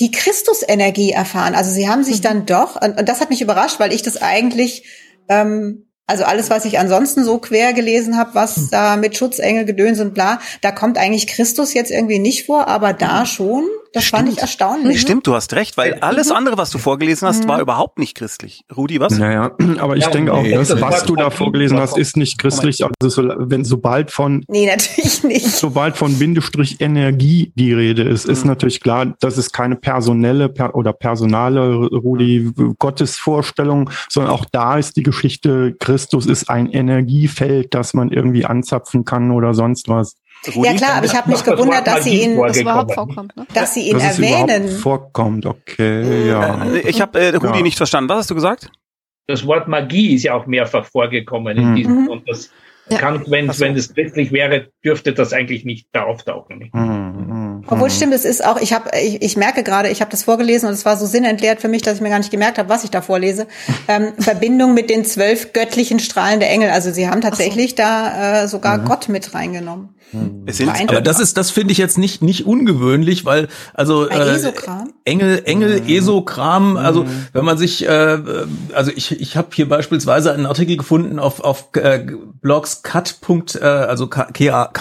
die 0.00 0.10
Christusenergie 0.10 1.12
erfahren. 1.12 1.54
Also 1.54 1.70
sie 1.70 1.88
haben 1.88 2.04
sich 2.04 2.18
mhm. 2.18 2.22
dann 2.22 2.46
doch, 2.46 2.80
und, 2.80 2.98
und 2.98 3.08
das 3.08 3.20
hat 3.20 3.30
mich 3.30 3.40
überrascht, 3.40 3.80
weil 3.80 3.92
ich 3.92 4.02
das 4.02 4.20
eigentlich 4.20 4.84
ähm, 5.28 5.86
also 6.06 6.24
alles, 6.24 6.50
was 6.50 6.64
ich 6.66 6.78
ansonsten 6.78 7.24
so 7.24 7.38
quer 7.38 7.72
gelesen 7.72 8.16
habe, 8.16 8.34
was 8.34 8.56
hm. 8.56 8.68
da 8.70 8.96
mit 8.96 9.16
Schutzengel, 9.16 9.64
Gedöns 9.64 10.00
und 10.00 10.14
bla, 10.14 10.38
da 10.60 10.70
kommt 10.70 10.98
eigentlich 10.98 11.26
Christus 11.26 11.72
jetzt 11.72 11.90
irgendwie 11.90 12.18
nicht 12.18 12.46
vor, 12.46 12.68
aber 12.68 12.92
da 12.92 13.20
hm. 13.20 13.26
schon. 13.26 13.64
Das 13.94 14.02
Stimmt. 14.02 14.22
fand 14.22 14.32
ich 14.32 14.38
erstaunlich. 14.40 15.00
Stimmt, 15.00 15.24
du 15.28 15.34
hast 15.34 15.52
recht, 15.54 15.76
weil 15.76 15.94
alles 16.00 16.32
andere, 16.32 16.58
was 16.58 16.70
du 16.70 16.78
vorgelesen 16.78 17.28
hast, 17.28 17.46
war 17.46 17.60
überhaupt 17.60 18.00
nicht 18.00 18.16
christlich. 18.16 18.64
Rudi, 18.76 18.98
was? 18.98 19.16
Naja, 19.16 19.52
aber 19.78 19.96
ich 19.96 20.02
ja, 20.02 20.10
denke 20.10 20.32
auch, 20.32 20.42
nee, 20.42 20.52
das, 20.52 20.80
was 20.80 21.04
du 21.04 21.14
da 21.14 21.30
vorgelesen 21.30 21.78
hast, 21.78 21.96
ist 21.96 22.16
nicht 22.16 22.36
christlich. 22.38 22.84
Also 22.84 23.22
so, 23.22 23.34
wenn 23.38 23.64
sobald 23.64 24.10
von 24.10 24.44
Nee, 24.48 24.66
natürlich 24.66 25.22
nicht. 25.22 25.46
Sobald 25.46 25.96
von 25.96 26.18
Bindestrich 26.18 26.80
Energie 26.80 27.52
die 27.54 27.72
Rede 27.72 28.02
ist, 28.02 28.24
ist 28.24 28.42
mhm. 28.42 28.50
natürlich 28.50 28.80
klar, 28.80 29.14
das 29.20 29.38
ist 29.38 29.52
keine 29.52 29.76
personelle 29.76 30.48
per 30.48 30.74
oder 30.74 30.92
personale 30.92 31.74
Rudi 31.76 32.50
Gottesvorstellung, 32.80 33.90
sondern 34.08 34.32
auch 34.32 34.44
da 34.50 34.76
ist 34.76 34.96
die 34.96 35.04
Geschichte, 35.04 35.76
Christus 35.78 36.26
ist 36.26 36.50
ein 36.50 36.68
Energiefeld, 36.68 37.72
das 37.74 37.94
man 37.94 38.10
irgendwie 38.10 38.44
anzapfen 38.44 39.04
kann 39.04 39.30
oder 39.30 39.54
sonst 39.54 39.88
was. 39.88 40.16
Rudi? 40.48 40.68
Ja 40.68 40.74
klar, 40.74 40.94
aber 40.96 41.06
ich 41.06 41.14
habe 41.14 41.30
mich 41.30 41.44
gewundert, 41.44 41.86
dass 41.86 42.04
sie 42.04 42.22
ihn 42.22 42.36
das 42.36 42.56
überhaupt 42.58 42.94
vorkommt, 42.94 43.36
ne? 43.36 43.46
dass 43.54 43.74
sie 43.74 43.88
ihn 43.88 43.98
dass 43.98 44.18
erwähnen. 44.18 44.68
vorkommt, 44.68 45.46
okay, 45.46 46.28
ja. 46.28 46.64
Äh, 46.64 46.80
ich 46.88 47.00
habe 47.00 47.18
äh, 47.18 47.34
Rudi 47.36 47.58
ja. 47.58 47.62
nicht 47.62 47.76
verstanden. 47.76 48.08
Was 48.08 48.18
hast 48.18 48.30
du 48.30 48.34
gesagt? 48.34 48.70
Das 49.26 49.46
Wort 49.46 49.68
Magie 49.68 50.14
ist 50.14 50.24
ja 50.24 50.34
auch 50.34 50.46
mehrfach 50.46 50.84
vorgekommen 50.84 51.56
in 51.56 51.70
mhm. 51.70 51.76
diesem 51.76 52.08
und 52.08 52.28
das 52.28 52.50
ja. 52.90 52.98
Kann, 52.98 53.24
wenn, 53.28 53.50
so. 53.50 53.60
wenn 53.60 53.74
es 53.76 53.94
christlich 53.94 54.30
wäre, 54.30 54.68
dürfte 54.84 55.14
das 55.14 55.32
eigentlich 55.32 55.64
nicht 55.64 55.88
da 55.92 56.02
auftauchen. 56.02 56.70
Mhm. 56.70 57.64
Obwohl 57.66 57.90
stimmt, 57.90 58.12
es 58.12 58.26
ist 58.26 58.44
auch, 58.44 58.60
ich 58.60 58.74
habe, 58.74 58.90
ich, 58.98 59.22
ich 59.22 59.36
merke 59.38 59.62
gerade, 59.62 59.88
ich 59.88 60.02
habe 60.02 60.10
das 60.10 60.22
vorgelesen 60.22 60.68
und 60.68 60.74
es 60.74 60.84
war 60.84 60.98
so 60.98 61.06
sinnentleert 61.06 61.62
für 61.62 61.68
mich, 61.68 61.80
dass 61.80 61.96
ich 61.96 62.00
mir 62.02 62.10
gar 62.10 62.18
nicht 62.18 62.30
gemerkt 62.30 62.58
habe, 62.58 62.68
was 62.68 62.84
ich 62.84 62.90
da 62.90 63.00
vorlese. 63.00 63.46
Ähm, 63.88 64.12
Verbindung 64.18 64.74
mit 64.74 64.90
den 64.90 65.06
zwölf 65.06 65.54
göttlichen 65.54 65.98
Strahlen 65.98 66.40
der 66.40 66.50
Engel. 66.50 66.70
Also 66.70 66.90
sie 66.90 67.08
haben 67.08 67.22
tatsächlich 67.22 67.70
so. 67.70 67.76
da 67.76 68.42
äh, 68.42 68.48
sogar 68.48 68.78
mhm. 68.78 68.84
Gott 68.84 69.08
mit 69.08 69.32
reingenommen. 69.32 69.94
Mhm. 70.12 70.46
Aber 70.88 71.00
das 71.00 71.20
ist, 71.20 71.36
das 71.36 71.50
finde 71.50 71.72
ich 71.72 71.78
jetzt 71.78 71.98
nicht 71.98 72.22
nicht 72.22 72.46
ungewöhnlich, 72.46 73.24
weil 73.24 73.48
also 73.72 74.08
äh, 74.08 74.14
Engel, 75.04 75.42
Engel, 75.44 75.80
mhm. 75.80 75.88
Esokram. 75.88 76.76
Also 76.76 77.04
mhm. 77.04 77.26
wenn 77.32 77.44
man 77.44 77.58
sich, 77.58 77.86
äh, 77.86 78.18
also 78.72 78.90
ich 78.94 79.20
ich 79.20 79.36
habe 79.36 79.48
hier 79.52 79.68
beispielsweise 79.68 80.32
einen 80.32 80.46
Artikel 80.46 80.76
gefunden 80.76 81.18
auf 81.18 81.40
auf 81.40 81.70
äh, 81.74 82.06
Blogs 82.40 82.82
cut. 82.82 83.16
Äh, 83.60 83.64
also 83.64 84.06
k-a-t-h.ch, 84.06 84.78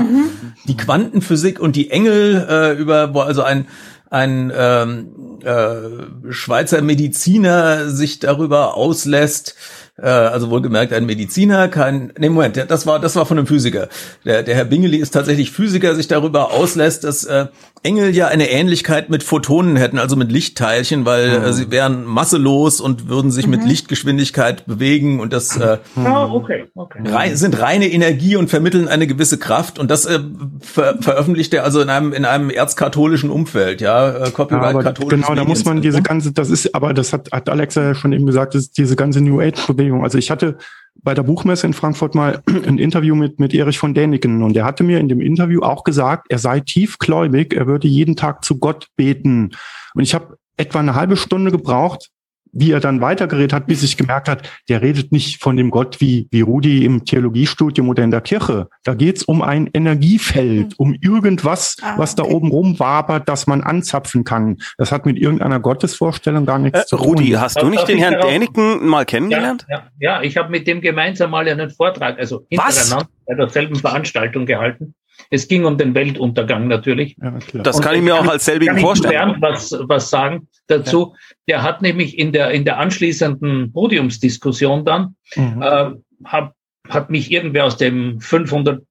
mhm. 0.00 0.30
die 0.68 0.76
Quantenphysik 0.76 1.60
und 1.60 1.76
die 1.76 1.90
Engel 1.90 2.46
äh, 2.48 2.72
über, 2.80 3.14
wo 3.14 3.20
also 3.20 3.42
ein 3.42 3.66
ein 4.10 4.52
ähm, 4.54 5.40
äh, 5.42 6.32
Schweizer 6.32 6.82
Mediziner 6.82 7.90
sich 7.90 8.20
darüber 8.20 8.76
auslässt, 8.76 9.56
äh, 9.96 10.06
also 10.06 10.50
wohlgemerkt 10.50 10.92
ein 10.92 11.06
Mediziner, 11.06 11.68
kein, 11.68 12.12
nee, 12.18 12.28
Moment, 12.28 12.56
das 12.68 12.86
war, 12.86 12.98
das 12.98 13.16
war 13.16 13.26
von 13.26 13.38
einem 13.38 13.46
Physiker. 13.46 13.88
Der, 14.24 14.42
der 14.42 14.54
Herr 14.54 14.64
Bingeli 14.64 14.96
ist 14.96 15.12
tatsächlich 15.12 15.50
Physiker, 15.50 15.94
sich 15.94 16.08
darüber 16.08 16.52
auslässt, 16.52 17.04
dass 17.04 17.24
äh, 17.24 17.46
Engel 17.82 18.16
ja 18.16 18.28
eine 18.28 18.50
Ähnlichkeit 18.50 19.10
mit 19.10 19.22
Photonen 19.22 19.76
hätten, 19.76 19.98
also 19.98 20.16
mit 20.16 20.32
Lichtteilchen, 20.32 21.04
weil 21.04 21.38
mhm. 21.38 21.44
äh, 21.44 21.52
sie 21.52 21.70
wären 21.70 22.04
masselos 22.04 22.80
und 22.80 23.08
würden 23.08 23.30
sich 23.30 23.46
mhm. 23.46 23.52
mit 23.52 23.64
Lichtgeschwindigkeit 23.64 24.66
bewegen 24.66 25.20
und 25.20 25.32
das 25.32 25.56
äh, 25.56 25.78
mhm. 25.94 26.06
oh, 26.06 26.30
okay, 26.32 26.64
okay. 26.74 27.02
Rei 27.06 27.34
sind 27.34 27.60
reine 27.60 27.86
Energie 27.86 28.36
und 28.36 28.48
vermitteln 28.48 28.88
eine 28.88 29.06
gewisse 29.06 29.38
Kraft 29.38 29.78
und 29.78 29.90
das 29.90 30.06
äh, 30.06 30.18
ver 30.60 30.96
veröffentlicht 31.00 31.52
er 31.54 31.64
also 31.64 31.80
in 31.80 31.90
einem 31.90 32.12
in 32.12 32.24
einem 32.24 32.50
erzkatholischen 32.50 33.30
Umfeld, 33.30 33.80
ja, 33.80 34.08
äh, 34.16 34.30
Copyright 34.30 34.74
ja, 34.74 34.82
katholisch. 34.82 35.10
Genau, 35.10 35.34
da 35.34 35.44
muss 35.44 35.64
man 35.64 35.82
diese 35.82 36.02
ganze, 36.02 36.32
das 36.32 36.50
ist, 36.50 36.74
aber 36.74 36.94
das 36.94 37.12
hat, 37.12 37.30
hat 37.32 37.48
Alexa 37.48 37.82
ja 37.82 37.94
schon 37.94 38.12
eben 38.12 38.26
gesagt, 38.26 38.54
das 38.54 38.62
ist 38.62 38.78
diese 38.78 38.96
ganze 38.96 39.20
New 39.20 39.40
Age 39.40 39.58
Bewegung. 39.84 40.02
Also 40.02 40.18
ich 40.18 40.30
hatte 40.30 40.56
bei 40.96 41.14
der 41.14 41.22
Buchmesse 41.22 41.66
in 41.66 41.72
Frankfurt 41.72 42.14
mal 42.14 42.42
ein 42.66 42.78
Interview 42.78 43.14
mit, 43.14 43.38
mit 43.38 43.54
Erich 43.54 43.78
von 43.78 43.94
Däniken 43.94 44.42
und 44.42 44.56
er 44.56 44.64
hatte 44.64 44.84
mir 44.84 45.00
in 45.00 45.08
dem 45.08 45.20
Interview 45.20 45.62
auch 45.62 45.84
gesagt, 45.84 46.26
er 46.30 46.38
sei 46.38 46.60
tiefgläubig, 46.60 47.54
er 47.54 47.66
würde 47.66 47.88
jeden 47.88 48.16
Tag 48.16 48.44
zu 48.44 48.58
Gott 48.58 48.88
beten. 48.96 49.50
Und 49.94 50.02
ich 50.02 50.14
habe 50.14 50.36
etwa 50.56 50.80
eine 50.80 50.94
halbe 50.94 51.16
Stunde 51.16 51.50
gebraucht, 51.50 52.10
wie 52.54 52.72
er 52.72 52.80
dann 52.80 53.00
weitergeredet 53.00 53.52
hat, 53.52 53.66
bis 53.66 53.82
ich 53.82 53.96
gemerkt 53.96 54.28
hat, 54.28 54.48
der 54.68 54.82
redet 54.82 55.12
nicht 55.12 55.42
von 55.42 55.56
dem 55.56 55.70
Gott 55.70 56.00
wie, 56.00 56.28
wie 56.30 56.40
Rudi 56.40 56.84
im 56.84 57.04
Theologiestudium 57.04 57.88
oder 57.88 58.02
in 58.02 58.10
der 58.10 58.20
Kirche. 58.20 58.68
Da 58.84 58.94
geht's 58.94 59.22
um 59.22 59.42
ein 59.42 59.68
Energiefeld, 59.72 60.78
um 60.78 60.96
irgendwas, 61.00 61.76
ah, 61.82 61.94
was 61.98 62.14
da 62.14 62.22
oben 62.22 62.50
rum 62.50 62.78
wabert, 62.78 63.28
das 63.28 63.46
man 63.46 63.62
anzapfen 63.62 64.24
kann. 64.24 64.58
Das 64.78 64.92
hat 64.92 65.04
mit 65.06 65.18
irgendeiner 65.18 65.60
Gottesvorstellung 65.60 66.46
gar 66.46 66.58
nichts 66.58 66.80
äh, 66.80 66.86
zu 66.86 66.96
tun. 66.96 67.06
Rudi, 67.06 67.30
hast 67.32 67.60
du 67.60 67.68
nicht 67.68 67.88
den 67.88 67.98
Herrn 67.98 68.20
Däniken 68.20 68.86
mal 68.86 69.04
kennengelernt? 69.04 69.66
Ja, 69.68 69.88
ja, 69.98 70.16
ja 70.16 70.22
ich 70.22 70.36
habe 70.36 70.50
mit 70.50 70.66
dem 70.66 70.80
gemeinsam 70.80 71.30
mal 71.30 71.48
einen 71.48 71.70
Vortrag, 71.70 72.18
also 72.18 72.46
hintereinander 72.48 73.08
bei 73.26 73.34
derselben 73.34 73.76
Veranstaltung 73.76 74.46
gehalten. 74.46 74.94
Es 75.30 75.48
ging 75.48 75.64
um 75.64 75.76
den 75.78 75.94
Weltuntergang 75.94 76.68
natürlich. 76.68 77.16
Ja, 77.22 77.38
das 77.62 77.80
kann 77.80 77.96
ich 77.96 78.02
mir 78.02 78.14
auch 78.14 78.26
als 78.26 78.44
selbigen 78.44 78.78
vorstellen. 78.78 79.36
was, 79.40 79.76
was 79.88 80.10
sagen 80.10 80.48
dazu. 80.66 81.14
Ja. 81.14 81.34
Der 81.48 81.62
hat 81.62 81.82
nämlich 81.82 82.18
in 82.18 82.32
der, 82.32 82.50
in 82.50 82.64
der 82.64 82.78
anschließenden 82.78 83.72
Podiumsdiskussion 83.72 84.84
dann, 84.84 85.16
mhm. 85.36 85.62
äh, 85.62 85.90
hab, 86.24 86.54
hat 86.88 87.10
mich 87.10 87.30
irgendwer 87.30 87.64
aus 87.64 87.76
dem 87.76 88.20
500 88.20 88.82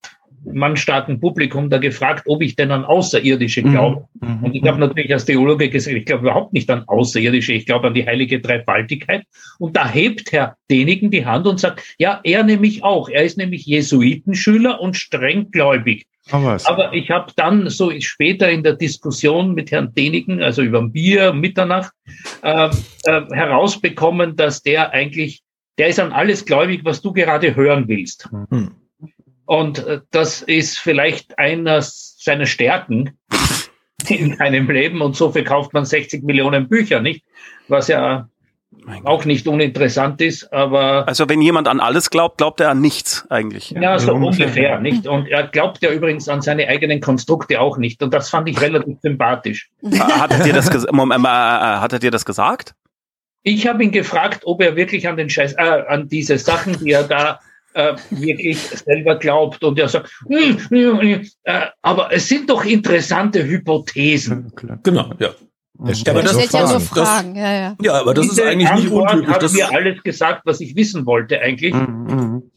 Mann 0.46 0.76
starken 0.76 1.20
Publikum 1.20 1.70
da 1.70 1.78
gefragt, 1.78 2.24
ob 2.28 2.42
ich 2.42 2.56
denn 2.56 2.72
an 2.72 2.84
Außerirdische 2.84 3.66
mhm. 3.66 3.72
glaube. 3.72 4.08
Mhm. 4.20 4.44
Und 4.44 4.56
ich 4.56 4.64
habe 4.64 4.80
natürlich 4.80 5.14
als 5.14 5.26
Theologe 5.26 5.70
gesagt, 5.70 5.96
ich 5.96 6.06
glaube 6.06 6.24
überhaupt 6.24 6.54
nicht 6.54 6.70
an 6.70 6.84
Außerirdische, 6.88 7.54
ich 7.54 7.66
glaube 7.66 7.88
an 7.88 7.94
die 7.94 8.06
heilige 8.06 8.42
Dreifaltigkeit. 8.42 9.24
Und 9.60 9.76
da 9.76 9.88
hebt 9.90 10.32
Herr 10.32 10.58
Denigen 10.70 11.12
die 11.12 11.26
Hand 11.26 11.48
und 11.48 11.60
sagt, 11.60 11.96
ja, 11.98 12.20
er 12.24 12.44
nämlich 12.44 12.84
auch. 12.84 13.10
Er 13.10 13.24
ist 13.24 13.38
nämlich 13.38 13.66
Jesuitenschüler 13.66 14.82
und 14.82 14.96
strenggläubig. 14.96 16.06
Aber, 16.32 16.58
Aber 16.66 16.94
ich 16.94 17.10
habe 17.10 17.32
dann 17.36 17.70
so 17.70 17.92
später 18.00 18.50
in 18.50 18.64
der 18.64 18.74
Diskussion 18.74 19.54
mit 19.54 19.72
Herrn 19.72 19.94
Denigen, 19.94 20.42
also 20.42 20.62
über 20.62 20.82
Bier, 20.82 21.34
Mitternacht, 21.34 21.94
äh, 22.42 22.70
äh, 23.04 23.22
herausbekommen, 23.32 24.36
dass 24.36 24.62
der 24.62 24.92
eigentlich, 24.92 25.44
der 25.78 25.90
ist 25.90 26.00
an 26.00 26.14
alles 26.14 26.46
gläubig, 26.46 26.82
was 26.86 27.02
du 27.02 27.12
gerade 27.12 27.56
hören 27.56 27.88
willst. 27.88 28.30
Mhm. 28.32 28.72
Und 29.46 29.86
äh, 29.86 30.00
das 30.12 30.42
ist 30.42 30.80
vielleicht 30.80 31.38
einer 31.38 31.82
seiner 31.82 32.46
Stärken 32.46 33.18
in 34.08 34.40
einem 34.40 34.70
Leben. 34.70 35.02
Und 35.02 35.18
so 35.18 35.32
verkauft 35.32 35.74
man 35.74 35.86
60 35.86 36.24
Millionen 36.24 36.70
Bücher, 36.70 37.02
nicht? 37.02 37.26
Was 37.68 37.90
ja 37.90 38.30
auch 39.04 39.26
nicht 39.26 39.48
uninteressant 39.48 40.22
ist, 40.22 40.52
aber. 40.52 41.08
Also 41.08 41.30
wenn 41.30 41.42
jemand 41.42 41.68
an 41.68 41.80
alles 41.80 42.10
glaubt, 42.10 42.38
glaubt 42.38 42.60
er 42.60 42.70
an 42.70 42.82
nichts 42.82 43.26
eigentlich. 43.30 43.72
Ja, 43.72 43.82
ja 43.82 44.00
so 44.00 44.14
ungefähr, 44.14 44.80
nicht? 44.80 45.08
Und 45.08 45.28
er 45.28 45.48
glaubt 45.48 45.82
ja 45.82 45.92
übrigens 45.92 46.28
an 46.30 46.42
seine 46.42 46.68
eigenen 46.68 47.00
Konstrukte 47.00 47.60
auch 47.60 47.78
nicht. 47.78 48.02
Und 48.04 48.14
das 48.14 48.30
fand 48.30 48.50
ich 48.50 48.60
relativ 48.60 48.98
sympathisch. 49.02 49.70
Hat 50.00 50.32
er 50.32 50.44
dir 50.44 50.54
das, 50.54 50.70
äh, 50.70 50.88
hat 50.94 51.94
er 51.94 52.00
dir 52.00 52.12
das 52.12 52.26
gesagt? 52.26 52.76
Ich 53.44 53.68
habe 53.68 53.84
ihn 53.84 53.92
gefragt, 53.92 54.42
ob 54.46 54.62
er 54.62 54.76
wirklich 54.76 55.08
an 55.08 55.18
den 55.18 55.30
Scheiß, 55.30 55.54
äh, 55.54 55.84
an 55.88 56.08
diese 56.08 56.38
Sachen, 56.38 56.80
die 56.80 56.92
er 56.92 57.04
da 57.04 57.40
äh, 57.74 57.96
wirklich 58.12 58.60
selber 58.60 59.18
glaubt 59.18 59.64
und 59.64 59.80
er 59.80 59.90
sagt, 59.90 60.12
hm, 60.28 60.58
hm, 60.70 61.00
hm, 61.00 61.30
äh, 61.44 61.62
aber 61.82 62.14
es 62.14 62.28
sind 62.28 62.50
doch 62.50 62.64
interessante 62.66 63.44
Hypothesen. 63.46 64.52
Genau, 64.84 65.12
ja. 65.20 65.30
Der 65.76 65.96
stellt, 65.96 66.18
aber 66.18 66.24
das 66.24 66.34
stellt 66.34 66.54
ja 66.54 66.70
nur 66.70 66.80
Fragen. 66.80 67.34
Das, 67.34 67.44
ja, 67.44 67.54
ja. 67.54 67.78
ja, 67.82 67.94
aber 67.94 68.14
das 68.14 68.30
Diese 68.30 68.42
ist 68.42 68.48
eigentlich 68.48 68.70
Antwort 68.70 69.16
nicht 69.16 69.28
untypisch. 69.28 69.44
hat 69.44 69.72
mir 69.72 69.80
alles 69.80 70.04
gesagt, 70.04 70.42
was 70.46 70.62
ich 70.62 70.76
wissen 70.76 71.06
wollte 71.06 71.40
eigentlich. 71.40 71.74
Mhm. 71.74 72.06
mhm. 72.08 72.52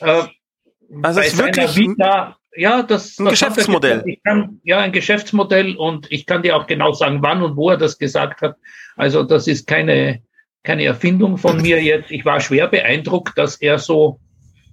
Äh, 0.00 0.22
also 1.02 1.20
es 1.20 1.28
ist 1.28 1.38
wirklich 1.38 1.74
Vita, 1.74 2.36
ja, 2.54 2.82
das, 2.82 3.18
ein 3.18 3.24
das 3.24 3.32
Geschäftsmodell. 3.32 4.02
Ich 4.04 4.22
kann, 4.22 4.60
ja, 4.62 4.80
ein 4.80 4.92
Geschäftsmodell 4.92 5.76
und 5.76 6.12
ich 6.12 6.26
kann 6.26 6.42
dir 6.42 6.56
auch 6.56 6.66
genau 6.66 6.92
sagen, 6.92 7.22
wann 7.22 7.42
und 7.42 7.56
wo 7.56 7.70
er 7.70 7.78
das 7.78 7.96
gesagt 7.96 8.42
hat. 8.42 8.56
Also 8.96 9.22
das 9.22 9.46
ist 9.46 9.66
keine 9.66 10.20
keine 10.62 10.84
Erfindung 10.84 11.38
von 11.38 11.56
mir 11.62 11.82
jetzt. 11.82 12.10
Ich 12.10 12.24
war 12.24 12.40
schwer 12.40 12.68
beeindruckt, 12.68 13.36
dass 13.36 13.56
er 13.56 13.78
so 13.78 14.20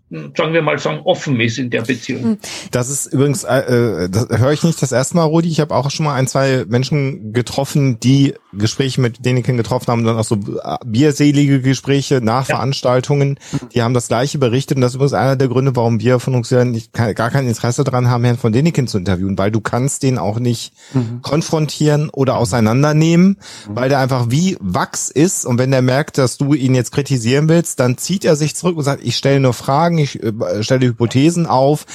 sagen 0.10 0.54
wir 0.54 0.62
mal 0.62 0.80
sagen, 0.80 1.02
offen 1.04 1.40
ist 1.40 1.60
in 1.60 1.70
der 1.70 1.84
Beziehung. 1.84 2.24
Hm. 2.24 2.38
Das 2.72 2.90
ist 2.90 3.14
übrigens, 3.14 3.44
äh, 3.44 4.06
äh, 4.06 4.10
das 4.10 4.28
höre 4.30 4.52
ich 4.52 4.64
nicht 4.64 4.82
das 4.82 4.92
erste 4.92 5.16
Mal, 5.16 5.24
Rudi. 5.24 5.50
Ich 5.50 5.60
habe 5.60 5.76
auch 5.76 5.92
schon 5.92 6.06
mal 6.06 6.16
ein, 6.16 6.28
zwei 6.28 6.66
Menschen 6.68 7.32
getroffen, 7.32 8.00
die 8.00 8.34
Gespräche 8.54 9.02
mit 9.02 9.24
denen 9.26 9.44
getroffen 9.44 9.92
haben, 9.92 10.04
dann 10.04 10.18
auch 10.18 10.24
so 10.24 10.36
äh, 10.36 10.78
bierselige 10.86 11.62
Gespräche 11.62 12.22
nach 12.24 12.48
ja. 12.48 12.56
Veranstaltungen. 12.56 13.40
Die 13.74 13.84
haben 13.84 13.94
das 13.94 14.08
Gleiche 14.08 14.40
berichtet 14.40 14.78
und 14.78 14.82
das 14.82 14.92
ist 14.92 14.96
übrigens 14.96 15.14
einer 15.14 15.36
der 15.36 15.48
Gründe, 15.48 15.76
warum 15.76 16.00
wir 16.00 16.20
von 16.20 16.34
uns 16.34 16.50
ja 16.50 16.66
nicht, 16.66 16.94
gar 16.94 17.14
kein 17.14 17.48
Interesse 17.48 17.84
daran 17.84 18.10
haben, 18.10 18.24
Herrn 18.24 18.38
von 18.38 18.52
Deniken 18.52 18.88
zu 18.88 18.98
interviewen, 18.98 19.38
weil 19.38 19.52
du 19.52 19.62
kannst 19.62 20.02
den 20.02 20.18
auch 20.18 20.40
nicht 20.40 20.74
mhm. 20.94 21.22
konfrontieren 21.22 22.10
oder 22.10 22.38
auseinandernehmen, 22.38 23.38
mhm. 23.68 23.76
weil 23.76 23.90
der 23.90 24.00
einfach 24.00 24.28
wie 24.30 24.58
Wachs 24.60 25.10
ist 25.10 25.46
und 25.46 25.60
wenn 25.60 25.70
der 25.70 25.84
merkt, 25.84 26.18
dass 26.18 26.38
du 26.38 26.54
ihn 26.56 26.74
jetzt 26.74 26.92
kritisieren 26.92 27.48
willst, 27.48 27.80
dann 27.80 27.98
zieht 27.98 28.26
er 28.26 28.36
sich 28.36 28.56
zurück 28.56 28.78
und 28.78 28.84
sagt, 28.84 29.04
ich 29.04 29.16
stelle 29.16 29.40
nur 29.40 29.54
Fragen, 29.54 29.99
ich 30.00 30.22
äh, 30.24 30.64
stelle 30.64 30.88
Hypothesen 30.88 31.46
auf. 31.46 31.86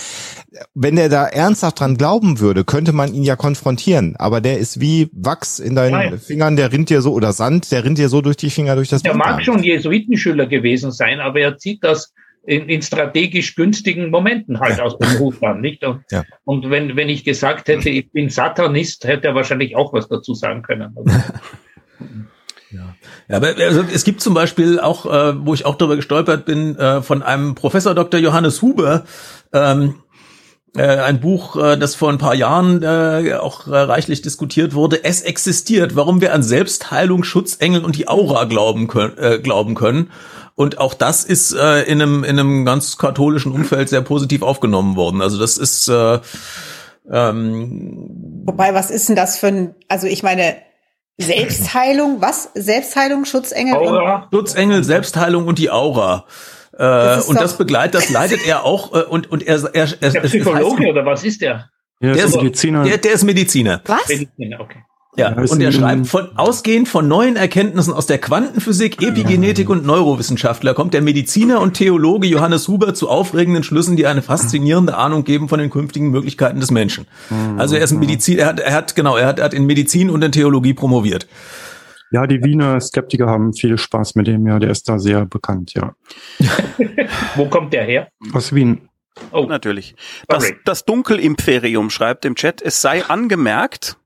Wenn 0.75 0.97
der 0.97 1.09
da 1.09 1.27
ernsthaft 1.27 1.81
dran 1.81 1.97
glauben 1.97 2.41
würde, 2.41 2.65
könnte 2.65 2.93
man 2.93 3.13
ihn 3.13 3.25
ja 3.25 3.37
konfrontieren. 3.37 4.15
Aber 4.17 4.41
der 4.41 4.59
ist 4.59 4.81
wie 4.81 5.09
Wachs 5.13 5.59
in 5.59 5.75
deinen 5.75 5.93
Nein. 5.93 6.19
Fingern, 6.19 6.57
der 6.57 6.73
rinnt 6.73 6.91
dir 6.91 7.03
so, 7.03 7.13
oder 7.13 7.33
Sand, 7.33 7.73
der 7.73 7.85
rinnt 7.85 7.99
dir 7.99 8.09
so 8.09 8.21
durch 8.21 8.37
die 8.37 8.51
Finger, 8.51 8.77
durch 8.77 8.89
das 8.89 9.03
Der 9.03 9.15
mag 9.15 9.43
schon 9.45 9.63
Jesuitenschüler 9.63 10.47
gewesen 10.47 10.93
sein, 10.93 11.21
aber 11.21 11.41
er 11.41 11.59
zieht 11.59 11.83
das 11.83 12.13
in, 12.47 12.69
in 12.69 12.83
strategisch 12.83 13.55
günstigen 13.55 14.11
Momenten 14.11 14.61
halt 14.61 14.79
ja. 14.79 14.85
aus 14.85 14.99
dem 14.99 15.19
Hut 15.19 15.37
fahren, 15.37 15.61
nicht? 15.61 15.83
Und, 15.85 16.05
ja. 16.11 16.25
und 16.45 16.71
wenn, 16.71 16.95
wenn 16.97 17.09
ich 17.09 17.25
gesagt 17.25 17.69
hätte, 17.69 17.89
ich 17.89 18.11
bin 18.13 18.29
Satanist, 18.29 19.05
hätte 19.05 19.29
er 19.29 19.35
wahrscheinlich 19.35 19.77
auch 19.77 19.93
was 19.93 20.09
dazu 20.09 20.35
sagen 20.35 20.63
können. 20.63 20.95
Ja. 22.75 22.97
Ja, 23.29 23.37
aber 23.37 23.55
also, 23.59 23.85
es 23.93 24.05
gibt 24.05 24.21
zum 24.21 24.35
Beispiel 24.35 24.81
auch, 24.81 25.07
äh, 25.07 25.35
wo 25.47 25.55
ich 25.55 25.65
auch 25.67 25.77
darüber 25.77 25.97
gestolpert 25.97 26.45
bin, 26.45 26.77
äh, 26.79 27.03
von 27.03 27.23
einem 27.23 27.55
Professor 27.55 27.95
Dr. 27.95 28.21
Johannes 28.21 28.63
Huber, 28.63 29.05
ähm, 29.53 29.95
äh, 30.77 30.83
ein 30.83 31.21
Buch, 31.21 31.57
äh, 31.57 31.77
das 31.77 31.95
vor 31.95 32.11
ein 32.11 32.19
paar 32.19 32.35
Jahren 32.35 32.83
äh, 32.83 33.35
auch 33.41 33.67
äh, 33.69 33.77
reichlich 33.77 34.23
diskutiert 34.23 34.75
wurde. 34.75 35.05
Es 35.05 35.23
existiert, 35.23 35.95
warum 35.97 36.21
wir 36.21 36.35
an 36.35 36.43
Selbstheilung, 36.43 37.23
Schutzengel 37.23 37.85
und 37.85 37.97
die 37.97 38.09
Aura 38.09 38.45
glauben 38.45 38.89
können. 38.89 39.17
Äh, 39.17 39.39
glauben 39.39 39.75
können. 39.75 40.11
Und 40.57 40.79
auch 40.79 40.95
das 40.95 41.25
ist 41.25 41.53
äh, 41.53 41.83
in, 41.83 42.03
einem, 42.03 42.25
in 42.25 42.39
einem 42.39 42.65
ganz 42.65 42.97
katholischen 42.99 43.53
Umfeld 43.53 43.89
sehr 43.89 44.03
positiv 44.03 44.43
aufgenommen 44.43 44.97
worden. 44.97 45.23
Also 45.23 45.39
das 45.39 45.59
ist 45.59 45.89
äh, 45.89 46.21
ähm, 47.11 48.43
Wobei, 48.45 48.75
was 48.75 48.91
ist 48.91 49.09
denn 49.09 49.17
das 49.17 49.39
für 49.39 49.49
ein, 49.49 49.75
also 49.89 50.07
ich 50.07 50.23
meine, 50.23 50.57
Selbstheilung, 51.19 52.21
was? 52.21 52.51
Selbstheilung, 52.55 53.25
Schutzengel? 53.25 53.75
Aura. 53.75 54.29
Schutzengel, 54.33 54.83
Selbstheilung 54.83 55.47
und 55.47 55.59
die 55.59 55.71
Aura. 55.71 56.27
Äh, 56.73 56.79
das 56.79 57.27
und 57.29 57.41
das 57.41 57.57
begleitet, 57.57 57.95
das 57.95 58.11
leitet 58.11 58.47
er 58.47 58.65
auch 58.65 58.93
äh, 58.95 59.05
und 59.05 59.31
und 59.31 59.47
er 59.47 59.63
er, 59.75 59.89
er 60.01 60.11
der 60.11 60.21
Psychologe 60.23 60.83
heißt, 60.83 60.91
oder 60.91 61.07
was 61.07 61.23
ist 61.23 61.41
der? 61.41 61.71
Der, 62.03 62.15
der 62.15 62.25
ist 62.25 62.37
Mediziner. 62.37 62.83
Der, 62.83 62.99
der 62.99 63.13
ist 63.13 63.23
Mediziner. 63.23 63.81
Was? 63.87 64.09
Mediziner, 64.09 64.61
okay. 64.61 64.83
Ja, 65.17 65.33
und 65.33 65.61
er 65.61 65.71
schreibt, 65.71 66.09
von 66.09 66.37
ausgehend 66.37 66.89
von 66.89 67.07
neuen 67.07 67.37
Erkenntnissen 67.37 67.93
aus 67.93 68.07
der 68.07 68.19
Quantenphysik, 68.19 69.01
Epigenetik 69.01 69.71
und 69.71 69.87
Neurowissenschaftler 69.87 70.75
kommt 70.75 70.93
der 70.93 71.03
Mediziner 71.03 71.61
und 71.61 71.75
Theologe 71.75 72.27
Johannes 72.27 72.67
Huber 72.67 72.95
zu 72.95 73.09
aufregenden 73.09 73.63
Schlüssen, 73.63 73.97
die 73.97 74.07
eine 74.07 74.23
faszinierende 74.23 74.97
Ahnung 74.97 75.23
geben 75.23 75.49
von 75.49 75.61
den 75.61 75.71
künftigen 75.71 76.11
Möglichkeiten 76.11 76.59
des 76.59 76.73
Menschen. 76.73 77.07
Also 77.57 77.77
er 77.77 77.85
ist 77.85 77.93
ein 77.93 78.01
Medizin, 78.01 78.39
er 78.39 78.47
hat, 78.47 78.61
er 78.61 78.73
hat 78.73 78.97
genau, 78.97 79.17
er 79.17 79.27
hat, 79.27 79.39
er 79.39 79.45
hat 79.47 79.55
in 79.55 79.67
Medizin 79.67 80.11
und 80.11 80.23
in 80.23 80.33
Theologie 80.33 80.75
promoviert. 80.75 81.29
Ja, 82.11 82.27
die 82.27 82.43
Wiener 82.43 82.81
Skeptiker 82.81 83.27
haben 83.27 83.53
viel 83.55 83.79
Spaß 83.79 84.15
mit 84.15 84.27
dem, 84.27 84.47
ja, 84.47 84.59
der 84.59 84.71
ist 84.71 84.89
da 84.89 84.99
sehr 84.99 85.27
bekannt, 85.27 85.75
ja. 85.75 85.95
Wo 87.37 87.47
kommt 87.47 87.73
der 87.73 87.85
her? 87.85 88.09
Aus 88.33 88.53
Wien. 88.55 88.89
Oh, 89.31 89.47
natürlich. 89.47 89.95
Das, 90.29 90.53
das 90.65 90.85
Dunkelimperium 90.85 91.91
schreibt 91.91 92.25
im 92.25 92.35
Chat, 92.35 92.63
es 92.63 92.81
sei 92.81 93.05
angemerkt, 93.05 93.97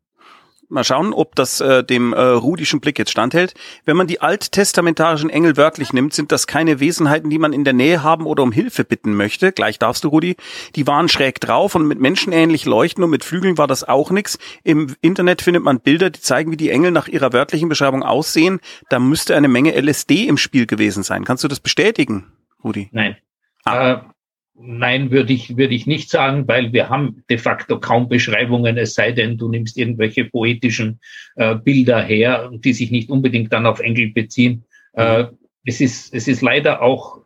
Mal 0.70 0.84
schauen, 0.84 1.14
ob 1.14 1.34
das 1.34 1.62
äh, 1.62 1.82
dem 1.82 2.12
äh, 2.12 2.20
rudischen 2.20 2.80
Blick 2.80 2.98
jetzt 2.98 3.10
standhält. 3.10 3.54
Wenn 3.86 3.96
man 3.96 4.06
die 4.06 4.20
alttestamentarischen 4.20 5.30
Engel 5.30 5.56
wörtlich 5.56 5.94
nimmt, 5.94 6.12
sind 6.12 6.30
das 6.30 6.46
keine 6.46 6.78
Wesenheiten, 6.78 7.30
die 7.30 7.38
man 7.38 7.54
in 7.54 7.64
der 7.64 7.72
Nähe 7.72 8.02
haben 8.02 8.26
oder 8.26 8.42
um 8.42 8.52
Hilfe 8.52 8.84
bitten 8.84 9.14
möchte. 9.14 9.52
Gleich 9.52 9.78
darfst 9.78 10.04
du, 10.04 10.08
Rudi. 10.08 10.36
Die 10.76 10.86
waren 10.86 11.08
schräg 11.08 11.40
drauf 11.40 11.74
und 11.74 11.86
mit 11.86 12.00
menschenähnlich 12.00 12.66
leuchten 12.66 13.02
und 13.02 13.08
mit 13.08 13.24
Flügeln 13.24 13.56
war 13.56 13.66
das 13.66 13.82
auch 13.82 14.10
nix. 14.10 14.38
Im 14.62 14.94
Internet 15.00 15.40
findet 15.40 15.62
man 15.62 15.80
Bilder, 15.80 16.10
die 16.10 16.20
zeigen, 16.20 16.52
wie 16.52 16.58
die 16.58 16.70
Engel 16.70 16.90
nach 16.90 17.08
ihrer 17.08 17.32
wörtlichen 17.32 17.70
Beschreibung 17.70 18.02
aussehen. 18.02 18.60
Da 18.90 18.98
müsste 18.98 19.36
eine 19.36 19.48
Menge 19.48 19.72
LSD 19.80 20.28
im 20.28 20.36
Spiel 20.36 20.66
gewesen 20.66 21.02
sein. 21.02 21.24
Kannst 21.24 21.44
du 21.44 21.48
das 21.48 21.60
bestätigen, 21.60 22.26
Rudi? 22.62 22.90
Nein. 22.92 23.16
Ah. 23.64 23.92
Äh, 23.92 24.00
Nein, 24.60 25.12
würde 25.12 25.32
ich, 25.32 25.56
würde 25.56 25.74
ich 25.74 25.86
nicht 25.86 26.10
sagen, 26.10 26.48
weil 26.48 26.72
wir 26.72 26.88
haben 26.88 27.22
de 27.30 27.38
facto 27.38 27.78
kaum 27.78 28.08
Beschreibungen, 28.08 28.76
es 28.76 28.94
sei 28.94 29.12
denn, 29.12 29.38
du 29.38 29.48
nimmst 29.48 29.78
irgendwelche 29.78 30.24
poetischen 30.24 31.00
äh, 31.36 31.54
Bilder 31.54 32.02
her, 32.02 32.50
die 32.52 32.72
sich 32.72 32.90
nicht 32.90 33.08
unbedingt 33.08 33.52
dann 33.52 33.66
auf 33.66 33.78
Engel 33.78 34.10
beziehen. 34.12 34.64
Äh, 34.94 35.26
es 35.64 35.80
ist, 35.80 36.12
es 36.12 36.26
ist 36.26 36.42
leider 36.42 36.82
auch, 36.82 37.20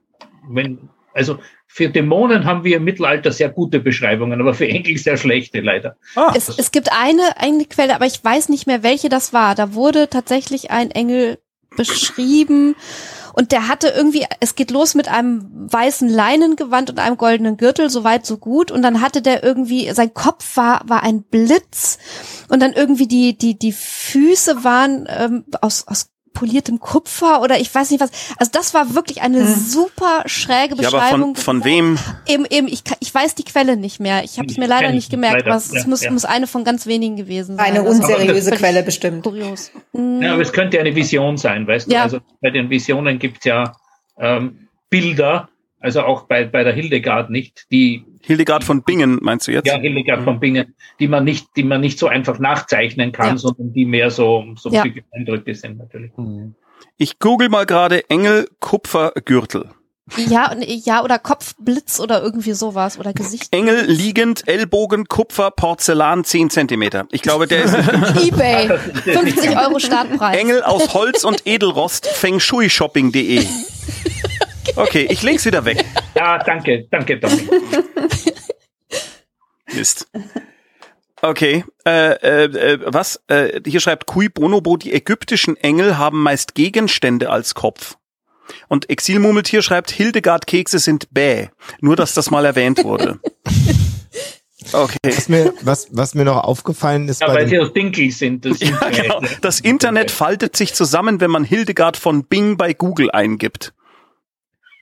wenn, 0.48 0.90
also 1.14 1.38
für 1.66 1.88
Dämonen 1.88 2.44
haben 2.44 2.64
wir 2.64 2.76
im 2.76 2.84
Mittelalter 2.84 3.32
sehr 3.32 3.48
gute 3.48 3.80
Beschreibungen, 3.80 4.38
aber 4.38 4.52
für 4.52 4.68
Engel 4.68 4.98
sehr 4.98 5.16
schlechte 5.16 5.60
leider. 5.60 5.96
Ah. 6.16 6.34
Es, 6.36 6.50
es 6.50 6.70
gibt 6.70 6.90
eine, 6.92 7.22
eine 7.38 7.64
Quelle, 7.64 7.94
aber 7.94 8.04
ich 8.04 8.22
weiß 8.22 8.50
nicht 8.50 8.66
mehr, 8.66 8.82
welche 8.82 9.08
das 9.08 9.32
war. 9.32 9.54
Da 9.54 9.72
wurde 9.72 10.10
tatsächlich 10.10 10.70
ein 10.70 10.90
Engel 10.90 11.38
beschrieben 11.76 12.74
und 13.32 13.52
der 13.52 13.68
hatte 13.68 13.88
irgendwie, 13.88 14.26
es 14.40 14.54
geht 14.54 14.70
los 14.70 14.94
mit 14.94 15.08
einem 15.08 15.48
weißen 15.72 16.08
Leinengewand 16.08 16.90
und 16.90 16.98
einem 16.98 17.16
goldenen 17.16 17.56
Gürtel, 17.56 17.88
so 17.90 18.04
weit, 18.04 18.26
so 18.26 18.36
gut. 18.36 18.70
Und 18.70 18.82
dann 18.82 19.00
hatte 19.00 19.22
der 19.22 19.42
irgendwie, 19.42 19.90
sein 19.92 20.12
Kopf 20.12 20.56
war, 20.56 20.82
war 20.86 21.02
ein 21.02 21.22
Blitz. 21.22 21.98
Und 22.48 22.60
dann 22.60 22.72
irgendwie 22.72 23.06
die, 23.06 23.36
die, 23.36 23.58
die 23.58 23.72
Füße 23.72 24.64
waren 24.64 25.08
ähm, 25.08 25.44
aus, 25.60 25.86
aus 25.88 26.11
poliertem 26.32 26.80
Kupfer 26.80 27.42
oder 27.42 27.58
ich 27.58 27.74
weiß 27.74 27.90
nicht 27.90 28.00
was. 28.00 28.10
Also 28.38 28.50
das 28.52 28.74
war 28.74 28.94
wirklich 28.94 29.22
eine 29.22 29.40
hm. 29.40 29.54
super 29.54 30.22
schräge 30.26 30.76
Beschreibung. 30.76 31.00
Ja, 31.00 31.14
aber 31.14 31.24
von, 31.24 31.36
von 31.36 31.64
wem? 31.64 31.98
Eben, 32.26 32.46
eben, 32.48 32.68
ich, 32.68 32.82
ich 33.00 33.14
weiß 33.14 33.34
die 33.34 33.44
Quelle 33.44 33.76
nicht 33.76 34.00
mehr. 34.00 34.24
Ich 34.24 34.38
habe 34.38 34.48
es 34.48 34.56
mir 34.56 34.66
leider 34.66 34.90
nicht 34.92 35.10
gemerkt, 35.10 35.40
leider. 35.40 35.50
aber 35.52 35.56
es 35.56 35.72
ja, 35.72 35.86
muss, 35.86 36.02
ja. 36.02 36.10
muss 36.10 36.24
eine 36.24 36.46
von 36.46 36.64
ganz 36.64 36.86
wenigen 36.86 37.16
gewesen 37.16 37.56
sein. 37.56 37.66
Eine 37.66 37.82
unseriöse 37.82 38.52
Quelle 38.52 38.82
bestimmt. 38.82 39.22
Kurios. 39.22 39.70
Ja, 39.92 40.32
aber 40.32 40.42
es 40.42 40.52
könnte 40.52 40.78
eine 40.80 40.94
Vision 40.94 41.36
sein, 41.36 41.66
weißt 41.66 41.90
du? 41.90 42.00
Also 42.00 42.20
bei 42.40 42.50
den 42.50 42.70
Visionen 42.70 43.18
gibt's 43.18 43.44
ja 43.44 43.72
ähm, 44.18 44.68
Bilder, 44.90 45.48
also 45.80 46.02
auch 46.02 46.22
bei, 46.22 46.44
bei 46.44 46.64
der 46.64 46.72
Hildegard 46.72 47.30
nicht, 47.30 47.66
die 47.70 48.04
Hildegard 48.22 48.64
von 48.64 48.82
Bingen, 48.82 49.18
meinst 49.20 49.48
du 49.48 49.52
jetzt? 49.52 49.66
Ja, 49.66 49.78
Hildegard 49.78 50.20
mhm. 50.20 50.24
von 50.24 50.40
Bingen, 50.40 50.74
die 51.00 51.08
man 51.08 51.24
nicht, 51.24 51.48
die 51.56 51.64
man 51.64 51.80
nicht 51.80 51.98
so 51.98 52.06
einfach 52.06 52.38
nachzeichnen 52.38 53.12
kann, 53.12 53.30
ja. 53.30 53.36
sondern 53.36 53.72
die 53.72 53.84
mehr 53.84 54.10
so, 54.10 54.44
so 54.56 54.70
ja. 54.70 54.84
Eindrücke 55.12 55.54
sind 55.54 55.78
natürlich. 55.78 56.12
Mhm. 56.16 56.54
Ich 56.96 57.18
google 57.18 57.48
mal 57.48 57.66
gerade 57.66 58.08
Engel 58.10 58.48
Kupfergürtel. 58.60 59.70
Ja, 60.16 60.54
ja, 60.58 61.02
oder 61.02 61.18
Kopfblitz 61.18 62.00
oder 62.00 62.22
irgendwie 62.22 62.52
sowas 62.52 62.98
oder 62.98 63.12
Gesicht. 63.12 63.52
Engel 63.52 63.86
liegend, 63.86 64.46
Ellbogen, 64.46 65.06
Kupfer, 65.06 65.50
Porzellan, 65.50 66.24
10 66.24 66.50
Zentimeter. 66.50 67.06
Ich 67.12 67.22
glaube, 67.22 67.46
der 67.46 67.64
ist 67.64 67.74
Ebay. 68.26 68.68
50 69.04 69.56
Euro 69.56 69.78
Startpreis. 69.78 70.36
Engel 70.36 70.62
aus 70.64 70.92
Holz 70.92 71.24
und 71.24 71.46
Edelrost, 71.46 72.06
fengshuishopping.de. 72.06 73.46
Okay, 74.76 75.06
ich 75.10 75.22
leg's 75.22 75.44
wieder 75.44 75.64
weg. 75.64 75.84
Ja, 76.22 76.38
danke, 76.38 76.86
danke, 76.88 77.18
Tommy. 77.18 77.48
Mist. 79.74 80.06
Okay, 81.20 81.64
äh, 81.84 82.12
äh, 82.12 82.44
äh, 82.44 82.78
was? 82.84 83.20
Äh, 83.26 83.60
hier 83.66 83.80
schreibt 83.80 84.06
Kui 84.06 84.28
Bonobo, 84.28 84.76
die 84.76 84.92
ägyptischen 84.92 85.56
Engel 85.56 85.98
haben 85.98 86.22
meist 86.22 86.54
Gegenstände 86.54 87.28
als 87.28 87.54
Kopf. 87.54 87.96
Und 88.68 88.88
Exilmurmeltier 88.88 89.62
schreibt, 89.62 89.90
Hildegard-Kekse 89.90 90.78
sind 90.78 91.12
bäh. 91.12 91.48
Nur, 91.80 91.96
dass 91.96 92.14
das 92.14 92.30
mal 92.30 92.44
erwähnt 92.44 92.84
wurde. 92.84 93.18
Okay. 94.72 94.98
Was 95.02 95.28
mir, 95.28 95.52
was, 95.62 95.88
was 95.90 96.14
mir 96.14 96.24
noch 96.24 96.44
aufgefallen 96.44 97.08
ist. 97.08 97.20
Ja, 97.20 97.34
weil 97.34 97.48
sie 97.48 97.58
aus 97.58 97.72
Dinkel 97.72 98.10
sind. 98.12 98.44
Das, 98.44 98.60
ja, 98.60 98.78
genau. 98.90 99.20
das 99.40 99.58
Internet 99.58 100.12
faltet 100.12 100.56
sich 100.56 100.72
zusammen, 100.72 101.20
wenn 101.20 101.32
man 101.32 101.42
Hildegard 101.42 101.96
von 101.96 102.24
Bing 102.24 102.56
bei 102.56 102.72
Google 102.72 103.10
eingibt. 103.10 103.74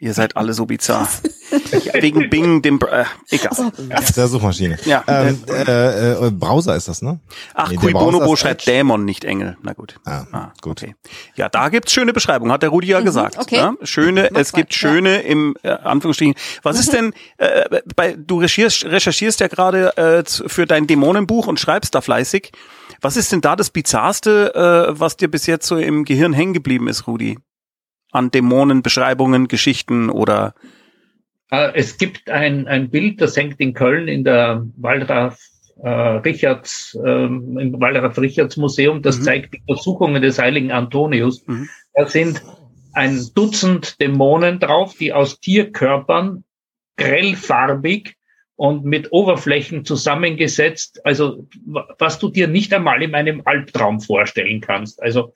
Ihr 0.00 0.14
seid 0.14 0.36
alle 0.36 0.54
so 0.54 0.66
bizarr. 0.66 1.08
Wegen 1.92 2.30
Bing, 2.30 2.62
dem 2.62 2.78
äh, 2.90 3.04
egal. 3.30 3.50
Also, 3.50 3.70
ja. 3.88 4.00
Der 4.16 4.28
Suchmaschine. 4.28 4.78
Ja. 4.84 5.04
Ähm, 5.06 5.42
äh, 5.48 6.12
äh, 6.12 6.30
Browser 6.30 6.76
ist 6.76 6.88
das, 6.88 7.02
ne? 7.02 7.20
Ach, 7.54 7.70
nee, 7.70 7.76
Kui 7.76 7.92
Bonobo 7.92 8.36
schreibt 8.36 8.66
Dämon, 8.66 9.04
nicht 9.04 9.24
Engel. 9.24 9.56
Na 9.62 9.72
gut. 9.72 9.96
Ah, 10.04 10.24
ah, 10.32 10.52
gut. 10.62 10.82
Okay. 10.82 10.94
Ja, 11.34 11.48
da 11.48 11.68
gibt's 11.68 11.92
schöne 11.92 12.12
Beschreibungen, 12.12 12.52
hat 12.52 12.62
der 12.62 12.70
Rudi 12.70 12.88
ja 12.88 13.00
mhm, 13.00 13.04
gesagt. 13.04 13.38
Okay. 13.38 13.56
Ja? 13.56 13.74
Schöne, 13.82 14.28
Mach 14.32 14.40
es 14.40 14.52
gibt 14.52 14.74
schöne 14.74 15.16
ja. 15.16 15.28
im 15.28 15.56
äh, 15.62 15.70
Anführungsstrichen. 15.70 16.34
Was 16.62 16.78
ist 16.78 16.92
denn, 16.92 17.12
äh, 17.38 17.80
bei, 17.96 18.14
du 18.16 18.38
recherchierst, 18.38 18.84
recherchierst 18.84 19.40
ja 19.40 19.48
gerade 19.48 19.96
äh, 19.96 20.24
für 20.24 20.66
dein 20.66 20.86
Dämonenbuch 20.86 21.46
und 21.46 21.58
schreibst 21.58 21.94
da 21.94 22.00
fleißig. 22.00 22.52
Was 23.00 23.16
ist 23.16 23.32
denn 23.32 23.40
da 23.40 23.56
das 23.56 23.70
Bizarrste, 23.70 24.54
äh, 24.94 25.00
was 25.00 25.16
dir 25.16 25.28
bis 25.28 25.46
jetzt 25.46 25.66
so 25.66 25.76
im 25.76 26.04
Gehirn 26.04 26.32
hängen 26.32 26.52
geblieben 26.52 26.86
ist, 26.86 27.06
Rudi? 27.06 27.38
An 28.12 28.30
Dämonenbeschreibungen, 28.30 29.48
Geschichten 29.48 30.10
oder? 30.10 30.54
Äh, 31.50 31.72
es 31.74 31.98
gibt 31.98 32.30
ein, 32.30 32.66
ein 32.68 32.90
Bild, 32.90 33.20
das 33.20 33.36
hängt 33.36 33.60
in 33.60 33.74
Köln 33.74 34.08
in 34.08 34.24
der 34.24 34.66
Wallraf 34.76 35.38
äh, 35.82 35.88
Richards, 35.88 36.96
äh, 37.02 37.24
im 37.24 37.80
Wallraf 37.80 38.18
Richards 38.18 38.56
Museum. 38.56 39.02
Das 39.02 39.18
mhm. 39.18 39.22
zeigt 39.22 39.54
die 39.54 39.62
Versuchungen 39.66 40.22
des 40.22 40.38
heiligen 40.38 40.72
Antonius. 40.72 41.46
Mhm. 41.46 41.68
Da 41.94 42.06
sind 42.06 42.42
ein 42.92 43.20
Dutzend 43.34 44.00
Dämonen 44.00 44.58
drauf, 44.58 44.96
die 44.98 45.12
aus 45.12 45.40
Tierkörpern 45.40 46.44
grellfarbig 46.96 48.16
und 48.56 48.84
mit 48.84 49.10
Oberflächen 49.10 49.86
zusammengesetzt, 49.86 51.00
also 51.04 51.48
was 51.98 52.18
du 52.18 52.28
dir 52.28 52.46
nicht 52.46 52.74
einmal 52.74 53.02
in 53.02 53.14
einem 53.14 53.42
Albtraum 53.46 54.00
vorstellen 54.00 54.60
kannst. 54.60 55.02
Also 55.02 55.32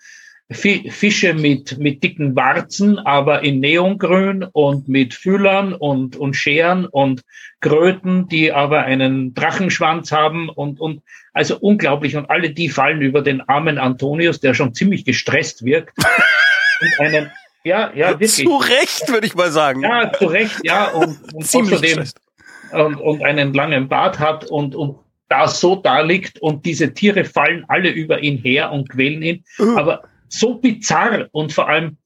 Fische 0.51 1.33
mit, 1.33 1.79
mit 1.79 2.03
dicken 2.03 2.37
Warzen, 2.37 2.99
aber 2.99 3.43
in 3.43 3.61
Neongrün 3.61 4.45
und 4.53 4.89
mit 4.89 5.15
Fühlern 5.15 5.73
und, 5.73 6.17
und 6.17 6.35
Scheren 6.35 6.85
und 6.85 7.23
Kröten, 7.61 8.29
die 8.29 8.53
aber 8.53 8.83
einen 8.83 9.33
Drachenschwanz 9.33 10.13
haben 10.13 10.51
und, 10.51 10.81
und 10.81 11.03
also 11.33 11.57
unglaublich. 11.59 12.17
Und 12.17 12.29
alle 12.29 12.51
die 12.51 12.69
fallen 12.69 13.01
über 13.01 13.23
den 13.23 13.41
armen 13.49 13.79
Antonius, 13.79 14.41
der 14.41 14.53
schon 14.53 14.75
ziemlich 14.75 15.07
gestresst 15.07 15.65
wirkt, 15.65 15.97
und 16.81 17.01
einen, 17.01 17.31
Ja, 17.65 17.91
ja, 17.95 18.11
wirklich. 18.11 18.45
Zu 18.45 18.57
Recht, 18.57 19.09
würde 19.09 19.27
ich 19.27 19.35
mal 19.35 19.51
sagen. 19.51 19.81
Ja, 19.81 20.13
zu 20.13 20.27
Recht, 20.27 20.61
ja. 20.63 20.89
Und, 20.91 21.19
und 21.33 21.43
außerdem 21.43 22.05
und, 22.73 22.97
und 22.97 23.25
einen 23.25 23.55
langen 23.55 23.89
Bart 23.89 24.19
hat 24.19 24.45
und, 24.45 24.75
und 24.75 24.99
da 25.29 25.49
so 25.49 25.77
da 25.77 26.01
liegt 26.01 26.41
und 26.43 26.67
diese 26.67 26.93
Tiere 26.93 27.25
fallen 27.25 27.65
alle 27.69 27.89
über 27.89 28.21
ihn 28.21 28.37
her 28.39 28.73
und 28.73 28.91
quälen 28.91 29.23
ihn. 29.23 29.45
Uh. 29.59 29.77
Aber 29.79 30.03
so 30.39 30.55
bizarr 30.55 31.29
und 31.33 31.53
vor 31.53 31.69
allem 31.69 31.97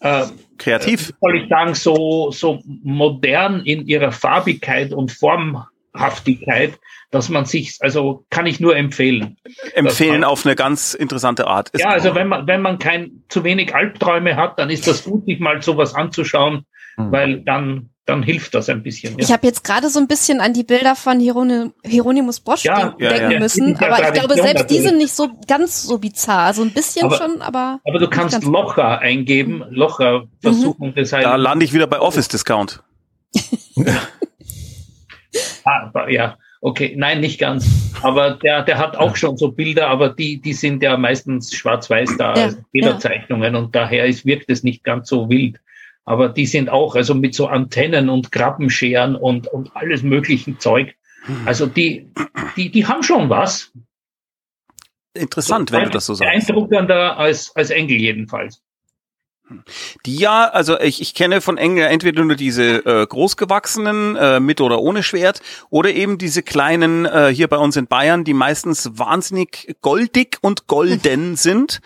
äh, 0.00 0.24
kreativ, 0.58 1.10
äh, 1.10 1.12
soll 1.20 1.42
ich 1.42 1.48
sagen, 1.48 1.74
so, 1.74 2.30
so 2.30 2.60
modern 2.64 3.60
in 3.64 3.86
ihrer 3.86 4.12
Farbigkeit 4.12 4.92
und 4.92 5.12
Formhaftigkeit, 5.12 6.78
dass 7.10 7.28
man 7.28 7.44
sich, 7.44 7.78
also 7.80 8.24
kann 8.30 8.46
ich 8.46 8.58
nur 8.58 8.76
empfehlen. 8.76 9.36
Empfehlen 9.74 10.20
man, 10.20 10.24
auf 10.24 10.44
eine 10.44 10.56
ganz 10.56 10.94
interessante 10.94 11.46
Art. 11.46 11.70
ja, 11.76 11.90
also 11.90 12.14
wenn 12.14 12.28
man, 12.28 12.46
wenn 12.46 12.62
man 12.62 12.78
kein 12.78 13.22
zu 13.28 13.44
wenig 13.44 13.74
Albträume 13.74 14.36
hat, 14.36 14.58
dann 14.58 14.70
ist 14.70 14.86
das 14.86 15.04
gut, 15.04 15.26
sich 15.26 15.38
mal 15.38 15.62
sowas 15.62 15.94
anzuschauen, 15.94 16.66
mhm. 16.96 17.12
weil 17.12 17.40
dann 17.40 17.90
dann 18.04 18.22
hilft 18.22 18.54
das 18.54 18.68
ein 18.68 18.82
bisschen. 18.82 19.12
Ja. 19.12 19.18
Ich 19.20 19.32
habe 19.32 19.46
jetzt 19.46 19.62
gerade 19.62 19.88
so 19.88 20.00
ein 20.00 20.08
bisschen 20.08 20.40
an 20.40 20.52
die 20.52 20.64
Bilder 20.64 20.96
von 20.96 21.20
Hieronym, 21.20 21.72
Hieronymus 21.84 22.40
Bosch 22.40 22.64
ja, 22.64 22.76
denken 22.76 23.02
ja, 23.02 23.30
ja. 23.30 23.38
müssen, 23.38 23.76
aber 23.76 24.08
ich 24.08 24.12
glaube, 24.12 24.34
selbst 24.34 24.70
die 24.70 24.80
sind 24.80 24.98
nicht 24.98 25.12
so 25.12 25.30
ganz 25.46 25.84
so 25.84 25.98
bizarr. 25.98 26.46
Also 26.46 26.62
ein 26.62 26.72
bisschen 26.72 27.06
aber, 27.06 27.16
schon, 27.16 27.40
aber. 27.40 27.80
Aber 27.84 27.98
du 28.00 28.08
kannst 28.08 28.42
Locher 28.42 28.98
eingeben, 28.98 29.64
Locher 29.70 30.24
versuchen, 30.40 30.88
mhm. 30.88 30.94
das 30.96 31.12
heißt. 31.12 31.24
Da 31.24 31.36
lande 31.36 31.64
ich 31.64 31.72
wieder 31.72 31.86
bei 31.86 32.00
Office 32.00 32.26
Discount. 32.26 32.82
ah, 35.64 36.08
ja. 36.08 36.36
Okay, 36.60 36.94
nein, 36.96 37.20
nicht 37.20 37.40
ganz. 37.40 37.66
Aber 38.02 38.32
der, 38.32 38.62
der 38.62 38.78
hat 38.78 38.96
auch 38.96 39.16
schon 39.16 39.36
so 39.36 39.50
Bilder, 39.50 39.88
aber 39.88 40.10
die, 40.10 40.40
die 40.40 40.52
sind 40.52 40.82
ja 40.82 40.96
meistens 40.96 41.52
schwarz-weiß 41.54 42.16
da, 42.18 42.34
ja, 42.36 42.50
Federzeichnungen 42.70 43.56
und 43.56 43.74
daher 43.74 44.06
ist, 44.06 44.26
wirkt 44.26 44.48
es 44.50 44.62
nicht 44.62 44.84
ganz 44.84 45.08
so 45.08 45.28
wild 45.28 45.58
aber 46.04 46.28
die 46.28 46.46
sind 46.46 46.68
auch, 46.68 46.96
also 46.96 47.14
mit 47.14 47.34
so 47.34 47.46
Antennen 47.46 48.08
und 48.08 48.32
Krabbenscheren 48.32 49.16
und, 49.16 49.46
und 49.46 49.74
alles 49.74 50.02
möglichen 50.02 50.58
Zeug. 50.58 50.94
Also 51.46 51.66
die, 51.66 52.10
die, 52.56 52.70
die 52.70 52.86
haben 52.86 53.02
schon 53.02 53.30
was. 53.30 53.72
Interessant, 55.14 55.70
so, 55.70 55.76
wenn 55.76 55.84
du 55.84 55.90
das 55.90 56.06
so 56.06 56.14
sagst. 56.14 56.46
Beeindruckender 56.46 57.16
als, 57.16 57.54
als 57.54 57.70
Engel 57.70 57.98
jedenfalls. 57.98 58.62
Die 60.06 60.16
ja, 60.16 60.48
also 60.48 60.80
ich, 60.80 61.02
ich 61.02 61.14
kenne 61.14 61.40
von 61.40 61.58
Engel 61.58 61.86
entweder 61.86 62.24
nur 62.24 62.36
diese 62.36 62.86
äh, 62.86 63.06
großgewachsenen 63.06 64.16
äh, 64.16 64.40
mit 64.40 64.60
oder 64.60 64.80
ohne 64.80 65.02
Schwert 65.02 65.42
oder 65.68 65.90
eben 65.90 66.16
diese 66.16 66.42
kleinen 66.42 67.04
äh, 67.04 67.30
hier 67.32 67.48
bei 67.48 67.58
uns 67.58 67.76
in 67.76 67.86
Bayern, 67.86 68.24
die 68.24 68.32
meistens 68.32 68.98
wahnsinnig 68.98 69.76
goldig 69.82 70.38
und 70.40 70.66
golden 70.68 71.36
sind 71.36 71.80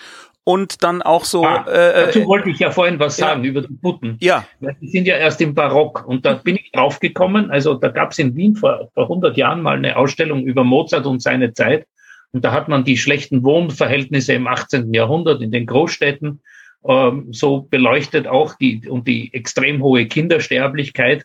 und 0.49 0.85
dann 0.85 1.03
auch 1.03 1.25
so. 1.25 1.45
Ah, 1.45 1.67
äh, 1.67 2.07
dazu 2.07 2.25
wollte 2.25 2.51
ich 2.51 2.61
ja 2.61 2.71
vorhin 2.71 3.01
was 3.01 3.17
sagen 3.17 3.43
ja, 3.43 3.51
über 3.51 3.63
die 3.63 3.75
Putten. 3.75 4.17
Ja. 4.21 4.47
Die 4.81 4.89
sind 4.89 5.09
ja 5.09 5.17
erst 5.17 5.41
im 5.41 5.55
Barock 5.55 6.07
und 6.07 6.25
da 6.25 6.35
bin 6.35 6.55
ich 6.55 6.71
draufgekommen. 6.71 7.51
Also 7.51 7.75
da 7.75 7.89
gab 7.89 8.13
es 8.13 8.21
in 8.21 8.37
Wien 8.37 8.55
vor, 8.55 8.89
vor 8.95 9.05
100 9.05 9.37
Jahren 9.37 9.61
mal 9.61 9.77
eine 9.77 9.97
Ausstellung 9.97 10.45
über 10.45 10.63
Mozart 10.63 11.05
und 11.05 11.21
seine 11.21 11.53
Zeit 11.53 11.89
und 12.31 12.45
da 12.45 12.53
hat 12.53 12.69
man 12.69 12.85
die 12.85 12.97
schlechten 12.97 13.43
Wohnverhältnisse 13.43 14.35
im 14.35 14.47
18. 14.47 14.95
Jahrhundert 14.95 15.43
in 15.43 15.51
den 15.51 15.67
Großstädten 15.67 16.41
ähm, 16.87 17.27
so 17.33 17.63
beleuchtet 17.63 18.29
auch 18.29 18.55
die 18.55 18.89
und 18.89 19.09
die 19.09 19.35
extrem 19.35 19.83
hohe 19.83 20.07
Kindersterblichkeit 20.07 21.25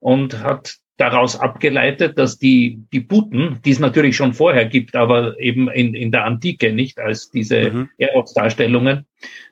und 0.00 0.42
hat 0.42 0.76
daraus 1.00 1.40
abgeleitet, 1.40 2.18
dass 2.18 2.38
die, 2.38 2.78
die 2.92 3.00
Buten, 3.00 3.58
die 3.64 3.70
es 3.70 3.78
natürlich 3.78 4.16
schon 4.16 4.34
vorher 4.34 4.66
gibt, 4.66 4.94
aber 4.94 5.40
eben 5.40 5.68
in, 5.70 5.94
in 5.94 6.12
der 6.12 6.26
Antike 6.26 6.74
nicht 6.74 6.98
als 6.98 7.30
diese 7.30 7.70
mhm. 7.70 7.88
Eros-Darstellungen, 7.96 9.06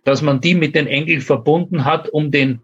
dass 0.04 0.20
man 0.20 0.42
die 0.42 0.54
mit 0.54 0.74
den 0.74 0.86
Engeln 0.86 1.22
verbunden 1.22 1.86
hat, 1.86 2.10
um 2.10 2.30
den, 2.30 2.60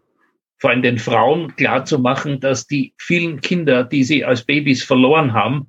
vor 0.59 0.71
allem 0.71 0.83
den 0.83 0.99
Frauen 0.99 1.57
klarzumachen, 1.57 2.41
dass 2.41 2.67
die 2.67 2.93
vielen 2.99 3.41
Kinder, 3.41 3.85
die 3.85 4.05
sie 4.05 4.23
als 4.23 4.45
Babys 4.45 4.85
verloren 4.85 5.33
haben, 5.33 5.69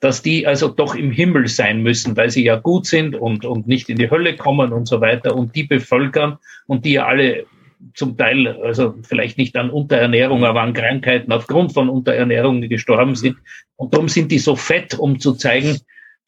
dass 0.00 0.22
die 0.22 0.46
also 0.46 0.66
doch 0.66 0.96
im 0.96 1.12
Himmel 1.12 1.46
sein 1.46 1.82
müssen, 1.84 2.16
weil 2.16 2.30
sie 2.30 2.44
ja 2.44 2.56
gut 2.56 2.86
sind 2.86 3.14
und, 3.14 3.44
und 3.44 3.68
nicht 3.68 3.88
in 3.88 3.96
die 3.96 4.10
Hölle 4.10 4.34
kommen 4.34 4.72
und 4.72 4.88
so 4.88 5.00
weiter 5.00 5.36
und 5.36 5.54
die 5.54 5.62
bevölkern 5.62 6.38
und 6.66 6.84
die 6.84 6.94
ja 6.94 7.06
alle 7.06 7.46
zum 7.94 8.16
Teil, 8.16 8.48
also 8.62 8.94
vielleicht 9.02 9.38
nicht 9.38 9.56
an 9.56 9.70
Unterernährung, 9.70 10.44
aber 10.44 10.62
an 10.62 10.72
Krankheiten 10.72 11.32
aufgrund 11.32 11.72
von 11.72 11.88
Unterernährung 11.88 12.60
gestorben 12.62 13.14
sind. 13.14 13.36
Und 13.76 13.94
darum 13.94 14.08
sind 14.08 14.32
die 14.32 14.38
so 14.38 14.56
fett, 14.56 14.94
um 14.98 15.18
zu 15.18 15.34
zeigen, 15.34 15.78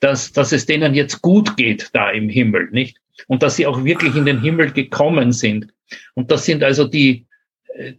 dass, 0.00 0.32
dass 0.32 0.52
es 0.52 0.66
denen 0.66 0.94
jetzt 0.94 1.22
gut 1.22 1.56
geht 1.56 1.90
da 1.92 2.10
im 2.10 2.28
Himmel, 2.28 2.68
nicht? 2.70 2.98
Und 3.26 3.42
dass 3.42 3.56
sie 3.56 3.66
auch 3.66 3.84
wirklich 3.84 4.14
in 4.14 4.26
den 4.26 4.40
Himmel 4.40 4.70
gekommen 4.72 5.32
sind. 5.32 5.72
Und 6.14 6.30
das 6.30 6.44
sind 6.44 6.62
also 6.62 6.86
die, 6.86 7.26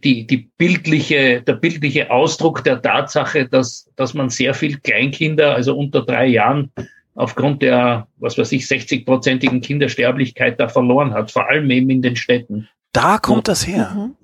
die, 0.04 0.26
die 0.26 0.48
bildliche, 0.56 1.42
der 1.42 1.54
bildliche 1.54 2.10
Ausdruck 2.10 2.64
der 2.64 2.80
Tatsache, 2.80 3.46
dass, 3.48 3.90
dass 3.96 4.14
man 4.14 4.30
sehr 4.30 4.54
viel 4.54 4.78
Kleinkinder, 4.78 5.54
also 5.54 5.76
unter 5.76 6.02
drei 6.02 6.26
Jahren, 6.26 6.70
aufgrund 7.14 7.62
der, 7.62 8.06
was 8.18 8.38
weiß 8.38 8.52
ich, 8.52 8.64
60-prozentigen 8.64 9.60
Kindersterblichkeit 9.60 10.58
da 10.58 10.68
verloren 10.68 11.12
hat, 11.12 11.30
vor 11.30 11.48
allem 11.48 11.70
eben 11.70 11.90
in 11.90 12.02
den 12.02 12.16
Städten. 12.16 12.68
Da 12.92 13.18
kommt 13.18 13.48
das 13.48 13.66
her. 13.66 13.92
Mhm. 13.94 14.16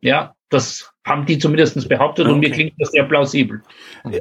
Ja, 0.00 0.34
das 0.48 0.92
haben 1.04 1.26
die 1.26 1.38
zumindest 1.38 1.88
behauptet 1.88 2.26
okay. 2.26 2.34
und 2.34 2.40
mir 2.40 2.50
klingt 2.50 2.74
das 2.78 2.90
sehr 2.90 3.04
plausibel. 3.04 3.62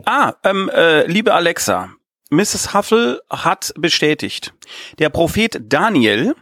Ah, 0.06 0.34
ähm, 0.43 0.70
äh, 0.74 1.06
liebe 1.08 1.34
Alexa, 1.34 1.91
Mrs. 2.30 2.74
Huffle 2.74 3.22
hat 3.30 3.74
bestätigt, 3.78 4.54
der 5.00 5.10
Prophet 5.10 5.60
Daniel, 5.62 6.36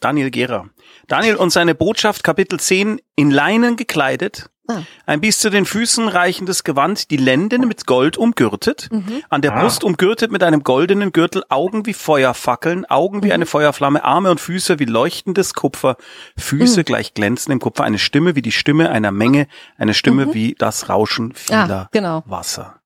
Daniel 0.00 0.30
Gera, 0.30 0.70
Daniel 1.06 1.36
und 1.36 1.50
seine 1.50 1.74
Botschaft 1.74 2.24
Kapitel 2.24 2.58
10 2.58 3.00
in 3.14 3.30
Leinen 3.30 3.76
gekleidet, 3.76 4.50
Ah. 4.68 4.82
Ein 5.06 5.20
bis 5.20 5.40
zu 5.40 5.50
den 5.50 5.64
Füßen 5.64 6.06
reichendes 6.06 6.62
Gewand, 6.62 7.10
die 7.10 7.16
Lenden 7.16 7.66
mit 7.66 7.86
Gold 7.86 8.16
umgürtet, 8.16 8.88
mhm. 8.92 9.22
an 9.28 9.42
der 9.42 9.54
ah. 9.54 9.60
Brust 9.60 9.82
umgürtet 9.82 10.30
mit 10.30 10.42
einem 10.44 10.62
goldenen 10.62 11.12
Gürtel, 11.12 11.42
Augen 11.48 11.84
wie 11.84 11.94
Feuerfackeln, 11.94 12.84
Augen 12.86 13.18
mhm. 13.18 13.24
wie 13.24 13.32
eine 13.32 13.46
Feuerflamme, 13.46 14.04
Arme 14.04 14.30
und 14.30 14.40
Füße 14.40 14.78
wie 14.78 14.84
leuchtendes 14.84 15.54
Kupfer, 15.54 15.96
Füße 16.36 16.80
mhm. 16.80 16.84
gleich 16.84 17.14
glänzendem 17.14 17.58
Kupfer, 17.58 17.84
eine 17.84 17.98
Stimme 17.98 18.36
wie 18.36 18.42
die 18.42 18.52
Stimme 18.52 18.90
einer 18.90 19.10
Menge, 19.10 19.48
eine 19.76 19.94
Stimme 19.94 20.26
mhm. 20.26 20.34
wie 20.34 20.54
das 20.56 20.88
Rauschen 20.88 21.34
vieler 21.34 21.70
ah, 21.70 21.88
genau. 21.90 22.22
Wasser. 22.26 22.80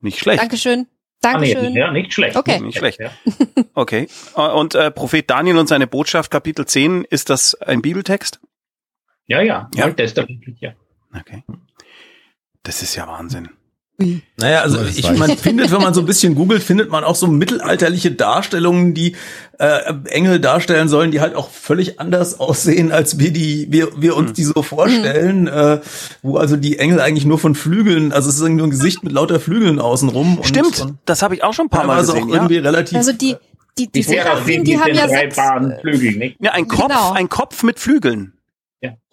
Nicht 0.00 0.18
schlecht. 0.18 0.42
Dankeschön. 0.42 0.88
Dankeschön. 1.22 1.72
Ja, 1.74 1.92
nicht 1.92 2.12
schlecht. 2.12 2.36
Okay. 2.36 2.60
Nicht 2.60 2.78
schlecht. 2.78 3.00
Okay. 3.74 4.08
Und 4.34 4.74
äh, 4.74 4.90
Prophet 4.90 5.30
Daniel 5.30 5.56
und 5.56 5.68
seine 5.68 5.86
Botschaft, 5.86 6.30
Kapitel 6.30 6.66
10, 6.66 7.04
ist 7.04 7.30
das 7.30 7.54
ein 7.54 7.80
Bibeltext? 7.80 8.40
Ja, 9.26 9.40
ja, 9.40 9.70
ja. 9.74 9.84
Alttestamentlich, 9.84 10.60
ja. 10.60 10.72
Okay. 11.18 11.42
Das 12.62 12.82
ist 12.82 12.94
ja 12.96 13.06
Wahnsinn. 13.06 13.48
Naja, 14.36 14.62
also 14.62 14.82
ich, 14.82 15.10
man 15.16 15.36
findet, 15.36 15.70
wenn 15.70 15.80
man 15.80 15.94
so 15.94 16.00
ein 16.00 16.06
bisschen 16.06 16.34
googelt, 16.34 16.62
findet 16.62 16.90
man 16.90 17.04
auch 17.04 17.14
so 17.14 17.26
mittelalterliche 17.26 18.10
Darstellungen, 18.10 18.94
die 18.94 19.14
äh, 19.58 19.92
Engel 20.06 20.40
darstellen 20.40 20.88
sollen, 20.88 21.10
die 21.10 21.20
halt 21.20 21.34
auch 21.36 21.50
völlig 21.50 22.00
anders 22.00 22.40
aussehen, 22.40 22.90
als 22.90 23.18
wir 23.18 23.32
die, 23.32 23.68
wir, 23.70 23.88
wir 24.00 24.16
uns 24.16 24.32
die 24.32 24.44
so 24.44 24.62
vorstellen, 24.62 25.46
äh, 25.46 25.80
wo 26.22 26.36
also 26.36 26.56
die 26.56 26.78
Engel 26.78 27.00
eigentlich 27.00 27.26
nur 27.26 27.38
von 27.38 27.54
Flügeln, 27.54 28.12
also 28.12 28.28
es 28.28 28.36
ist 28.36 28.40
irgendwie 28.40 28.58
nur 28.58 28.68
ein 28.68 28.70
Gesicht 28.70 29.04
mit 29.04 29.12
lauter 29.12 29.38
Flügeln 29.38 29.78
außenrum. 29.78 30.40
Stimmt, 30.42 30.80
und, 30.80 30.98
das 31.04 31.22
habe 31.22 31.34
ich 31.34 31.44
auch 31.44 31.52
schon 31.52 31.66
ein 31.66 31.70
paar 31.70 31.86
Mal 31.86 32.00
gesehen. 32.00 32.24
Auch 32.24 32.34
irgendwie 32.34 32.56
ja. 32.56 32.62
relativ. 32.62 32.96
Also 32.96 33.12
die, 33.12 33.36
die, 33.78 33.86
die, 33.86 33.92
die 33.92 34.02
Seraphim, 34.02 34.64
die, 34.64 34.72
die 34.72 34.78
haben 34.78 34.94
ja 34.94 35.08
sechs, 35.08 35.36
Flügel, 35.80 36.16
nicht? 36.16 36.36
Ja, 36.40 36.52
ein 36.52 36.66
Kopf, 36.66 36.88
genau. 36.88 37.12
ein 37.12 37.28
Kopf 37.28 37.62
mit 37.62 37.78
Flügeln. 37.78 38.32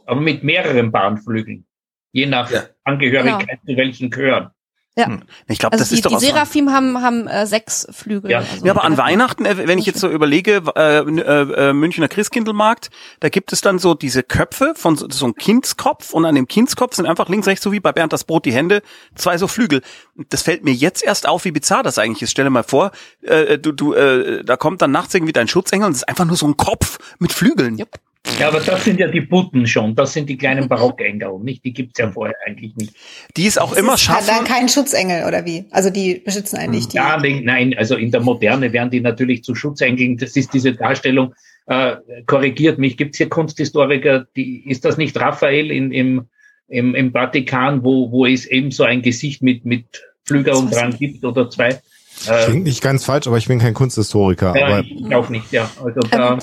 Aber 0.10 0.22
mit 0.22 0.44
mehreren 0.44 0.92
Bahnflügeln 0.92 1.66
je 2.12 2.26
nach 2.26 2.50
ja. 2.50 2.64
Angehörigkeit 2.84 3.60
genau. 3.62 3.74
zu 3.74 3.78
welchen 3.78 4.12
Chören. 4.12 4.50
Ja. 4.98 5.06
Hm. 5.06 5.22
Ich 5.48 5.60
glaube, 5.60 5.74
also 5.74 5.84
das 5.84 5.90
die, 5.90 5.96
ist 5.96 6.06
doch 6.06 6.18
die 6.18 6.26
Seraphim 6.26 6.72
haben 6.72 7.02
haben 7.02 7.28
äh, 7.28 7.46
sechs 7.46 7.88
Flügel. 7.92 8.32
Ja, 8.32 8.40
also 8.40 8.66
ja 8.66 8.72
aber 8.72 8.84
an 8.84 8.98
Weihnachten, 8.98 9.46
äh, 9.46 9.68
wenn 9.68 9.78
ich 9.78 9.86
jetzt 9.86 10.00
so 10.00 10.10
überlege, 10.10 10.64
äh, 10.76 10.98
äh, 10.98 11.70
äh, 11.70 11.74
Münchner 11.74 12.08
Christkindlmarkt, 12.08 12.90
da 13.20 13.30
gibt 13.30 13.54
es 13.54 13.62
dann 13.62 13.78
so 13.78 13.94
diese 13.94 14.24
Köpfe 14.24 14.74
von 14.76 14.98
so, 14.98 15.08
so 15.08 15.26
einem 15.26 15.36
Kindskopf 15.36 16.12
und 16.12 16.26
an 16.26 16.34
dem 16.34 16.48
Kindskopf 16.48 16.96
sind 16.96 17.06
einfach 17.06 17.30
links, 17.30 17.48
rechts, 17.48 17.64
so 17.64 17.72
wie 17.72 17.80
bei 17.80 17.92
Bernd 17.92 18.12
das 18.12 18.24
Brot 18.24 18.46
die 18.46 18.52
Hände, 18.52 18.82
zwei 19.14 19.38
so 19.38 19.48
Flügel. 19.48 19.84
Das 20.16 20.42
fällt 20.42 20.66
mir 20.66 20.74
jetzt 20.74 21.04
erst 21.04 21.30
auf, 21.30 21.46
wie 21.46 21.52
bizarr 21.52 21.84
das 21.84 22.00
eigentlich 22.00 22.24
ist. 22.24 22.32
Stell 22.32 22.46
dir 22.46 22.50
mal 22.52 22.64
vor, 22.64 22.92
äh, 23.22 23.60
du, 23.60 23.72
du, 23.72 23.94
äh, 23.94 24.44
da 24.44 24.58
kommt 24.58 24.82
dann 24.82 24.92
nachts 24.92 25.14
irgendwie 25.14 25.34
dein 25.34 25.48
Schutzengel 25.48 25.86
und 25.86 25.94
es 25.94 26.00
ist 26.00 26.10
einfach 26.10 26.26
nur 26.26 26.36
so 26.36 26.48
ein 26.48 26.58
Kopf 26.58 26.98
mit 27.20 27.32
Flügeln. 27.32 27.78
Yep. 27.78 28.00
Ja, 28.38 28.50
aber 28.50 28.60
das 28.60 28.84
sind 28.84 29.00
ja 29.00 29.08
die 29.08 29.22
Butten 29.22 29.66
schon. 29.66 29.96
Das 29.96 30.14
sind 30.14 30.30
die 30.30 30.38
kleinen 30.38 30.68
Barockengel, 30.70 31.40
nicht? 31.40 31.64
Die 31.64 31.74
gibt's 31.74 32.00
ja 32.00 32.12
vorher 32.12 32.36
eigentlich 32.46 32.76
nicht. 32.76 32.94
Die 33.38 33.46
ist 33.46 33.60
auch 33.60 33.70
das 33.70 33.80
immer 33.80 33.98
schaffen. 33.98 34.28
Dann 34.28 34.44
kein 34.44 34.68
Schutzengel 34.68 35.26
oder 35.26 35.46
wie? 35.46 35.66
Also 35.72 35.90
die 35.90 36.20
beschützen 36.20 36.58
eigentlich 36.58 36.90
die. 36.90 36.98
Ja, 36.98 37.18
nein, 37.18 37.76
also 37.78 37.96
in 37.96 38.12
der 38.12 38.22
Moderne 38.22 38.74
werden 38.74 38.90
die 38.90 39.00
natürlich 39.00 39.44
zu 39.44 39.56
Schutzengeln. 39.56 40.18
Das 40.18 40.36
ist 40.36 40.54
diese 40.54 40.74
Darstellung. 40.74 41.34
Äh, 41.66 41.98
korrigiert 42.26 42.78
mich. 42.78 42.98
Gibt's 42.98 43.18
hier 43.18 43.30
Kunsthistoriker? 43.30 44.26
Die 44.36 44.70
ist 44.70 44.86
das 44.86 44.98
nicht 44.98 45.20
Raphael 45.20 45.72
in, 45.72 45.92
im, 45.92 46.28
im, 46.68 46.96
im 46.96 47.12
Vatikan, 47.12 47.84
wo 47.84 48.12
wo 48.12 48.26
es 48.26 48.46
eben 48.46 48.72
so 48.72 48.84
ein 48.84 49.02
Gesicht 49.02 49.42
mit 49.42 49.66
mit 49.66 50.04
Flügel 50.26 50.54
und 50.56 50.74
dran 50.74 50.96
gibt 50.98 51.24
oder 51.24 51.50
zwei? 51.50 51.80
Klingt 52.46 52.66
nicht 52.66 52.82
ganz 52.82 53.06
falsch, 53.06 53.28
aber 53.28 53.38
ich 53.38 53.48
bin 53.48 53.60
kein 53.60 53.74
Kunsthistoriker. 53.74 54.54
Ja, 54.58 54.66
aber 54.66 54.84
ich 54.84 55.16
auch 55.16 55.30
nicht. 55.30 55.52
Ja, 55.52 55.70
also 55.84 56.00
da. 56.02 56.38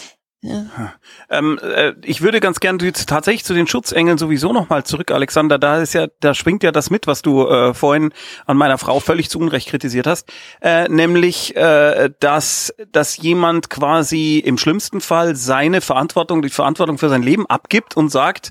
Ähm, 0.48 0.70
Ja. 0.76 0.94
Ähm, 1.30 1.58
äh, 1.62 1.92
ich 2.04 2.22
würde 2.22 2.40
ganz 2.40 2.60
gerne 2.60 2.78
tatsächlich 2.92 3.44
zu 3.44 3.54
den 3.54 3.66
Schutzengeln 3.66 4.18
sowieso 4.18 4.52
nochmal 4.52 4.84
zurück, 4.84 5.10
Alexander. 5.10 5.58
Da 5.58 5.78
ist 5.80 5.94
ja, 5.94 6.06
da 6.20 6.34
schwingt 6.34 6.62
ja 6.62 6.72
das 6.72 6.90
mit, 6.90 7.06
was 7.06 7.22
du 7.22 7.46
äh, 7.46 7.74
vorhin 7.74 8.12
an 8.46 8.56
meiner 8.56 8.78
Frau 8.78 9.00
völlig 9.00 9.30
zu 9.30 9.38
Unrecht 9.38 9.68
kritisiert 9.68 10.06
hast, 10.06 10.32
äh, 10.60 10.88
nämlich, 10.88 11.56
äh, 11.56 12.10
dass 12.20 12.74
dass 12.92 13.16
jemand 13.16 13.70
quasi 13.70 14.38
im 14.38 14.58
schlimmsten 14.58 15.00
Fall 15.00 15.36
seine 15.36 15.80
Verantwortung, 15.80 16.42
die 16.42 16.50
Verantwortung 16.50 16.98
für 16.98 17.08
sein 17.08 17.22
Leben 17.22 17.46
abgibt 17.46 17.96
und 17.96 18.10
sagt, 18.10 18.50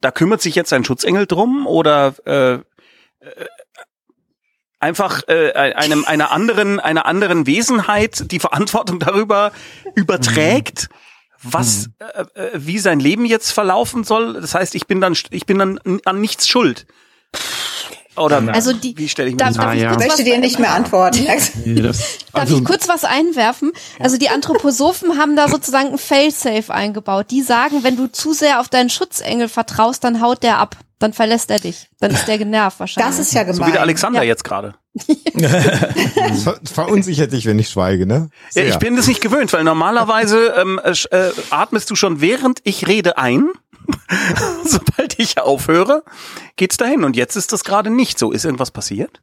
da 0.00 0.10
kümmert 0.10 0.40
sich 0.40 0.54
jetzt 0.54 0.72
ein 0.72 0.84
Schutzengel 0.84 1.26
drum 1.26 1.66
oder 1.66 2.14
äh, 2.24 2.54
äh 2.54 2.60
einfach 4.80 5.22
äh, 5.26 5.50
einem 5.52 6.04
einer 6.04 6.30
anderen 6.30 6.78
einer 6.80 7.06
anderen 7.06 7.46
Wesenheit 7.46 8.30
die 8.30 8.38
Verantwortung 8.38 8.98
darüber 9.00 9.52
überträgt, 9.94 10.88
was 11.42 11.88
mhm. 11.88 11.94
äh, 11.98 12.40
äh, 12.40 12.50
wie 12.54 12.78
sein 12.78 13.00
Leben 13.00 13.24
jetzt 13.24 13.52
verlaufen 13.52 14.04
soll. 14.04 14.34
Das 14.34 14.54
heißt, 14.54 14.74
ich 14.74 14.86
bin 14.86 15.00
dann 15.00 15.16
ich 15.30 15.46
bin 15.46 15.58
dann 15.58 15.78
an 16.04 16.20
nichts 16.20 16.48
schuld. 16.48 16.86
Oder 18.18 18.42
also 18.52 18.72
die, 18.72 18.96
wie 18.96 19.08
stelle 19.08 19.28
ich 19.28 19.34
mir 19.34 19.44
das 19.44 19.56
vor? 19.56 19.72
Ich 19.72 19.84
möchte 19.84 20.24
dir 20.24 20.38
nicht 20.38 20.58
mehr 20.58 20.72
antworten. 20.72 21.24
darf 21.26 21.96
also, 22.32 22.58
ich 22.58 22.64
kurz 22.64 22.88
was 22.88 23.04
einwerfen? 23.04 23.72
Also 23.98 24.18
die 24.18 24.28
Anthroposophen 24.28 25.18
haben 25.18 25.36
da 25.36 25.48
sozusagen 25.48 25.92
ein 25.92 25.98
Failsafe 25.98 26.72
eingebaut. 26.72 27.26
Die 27.30 27.42
sagen, 27.42 27.82
wenn 27.82 27.96
du 27.96 28.10
zu 28.10 28.32
sehr 28.32 28.60
auf 28.60 28.68
deinen 28.68 28.90
Schutzengel 28.90 29.48
vertraust, 29.48 30.04
dann 30.04 30.20
haut 30.20 30.42
der 30.42 30.58
ab. 30.58 30.76
Dann 30.98 31.12
verlässt 31.12 31.50
er 31.50 31.60
dich. 31.60 31.88
Dann 32.00 32.10
ist 32.10 32.26
der 32.26 32.38
genervt 32.38 32.80
wahrscheinlich. 32.80 33.16
Das 33.16 33.24
ist 33.24 33.32
ja 33.32 33.42
gemein. 33.44 33.56
So 33.56 33.66
wie 33.66 33.72
der 33.72 33.82
Alexander 33.82 34.22
ja. 34.22 34.28
jetzt 34.28 34.42
gerade. 34.42 34.74
Verunsichert 36.64 37.32
dich, 37.32 37.46
wenn 37.46 37.58
ich 37.58 37.68
schweige, 37.68 38.04
ne? 38.04 38.30
Sehr. 38.50 38.64
Ja, 38.64 38.70
ich 38.70 38.78
bin 38.78 38.96
das 38.96 39.06
nicht 39.06 39.20
gewöhnt, 39.20 39.52
weil 39.52 39.62
normalerweise 39.62 40.54
ähm, 40.58 40.80
äh, 40.82 40.90
äh 40.90 41.32
atmest 41.50 41.90
du 41.90 41.94
schon 41.94 42.20
während 42.20 42.60
ich 42.64 42.88
rede 42.88 43.16
ein. 43.16 43.50
Sobald 44.64 45.18
ich 45.18 45.38
aufhöre, 45.38 46.04
geht's 46.56 46.76
dahin. 46.76 47.04
Und 47.04 47.16
jetzt 47.16 47.36
ist 47.36 47.52
das 47.52 47.64
gerade 47.64 47.90
nicht 47.90 48.18
so. 48.18 48.32
Ist 48.32 48.44
irgendwas 48.44 48.70
passiert? 48.70 49.20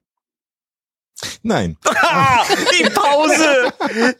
Nein. 1.43 1.77
die 2.79 2.89
Pause! 2.89 3.73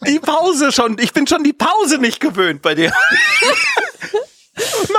Die 0.07 0.19
Pause 0.19 0.71
schon. 0.71 0.97
Ich 0.99 1.13
bin 1.13 1.27
schon 1.27 1.43
die 1.43 1.53
Pause 1.53 1.97
nicht 1.97 2.19
gewöhnt 2.19 2.61
bei 2.61 2.75
dir. 2.75 2.93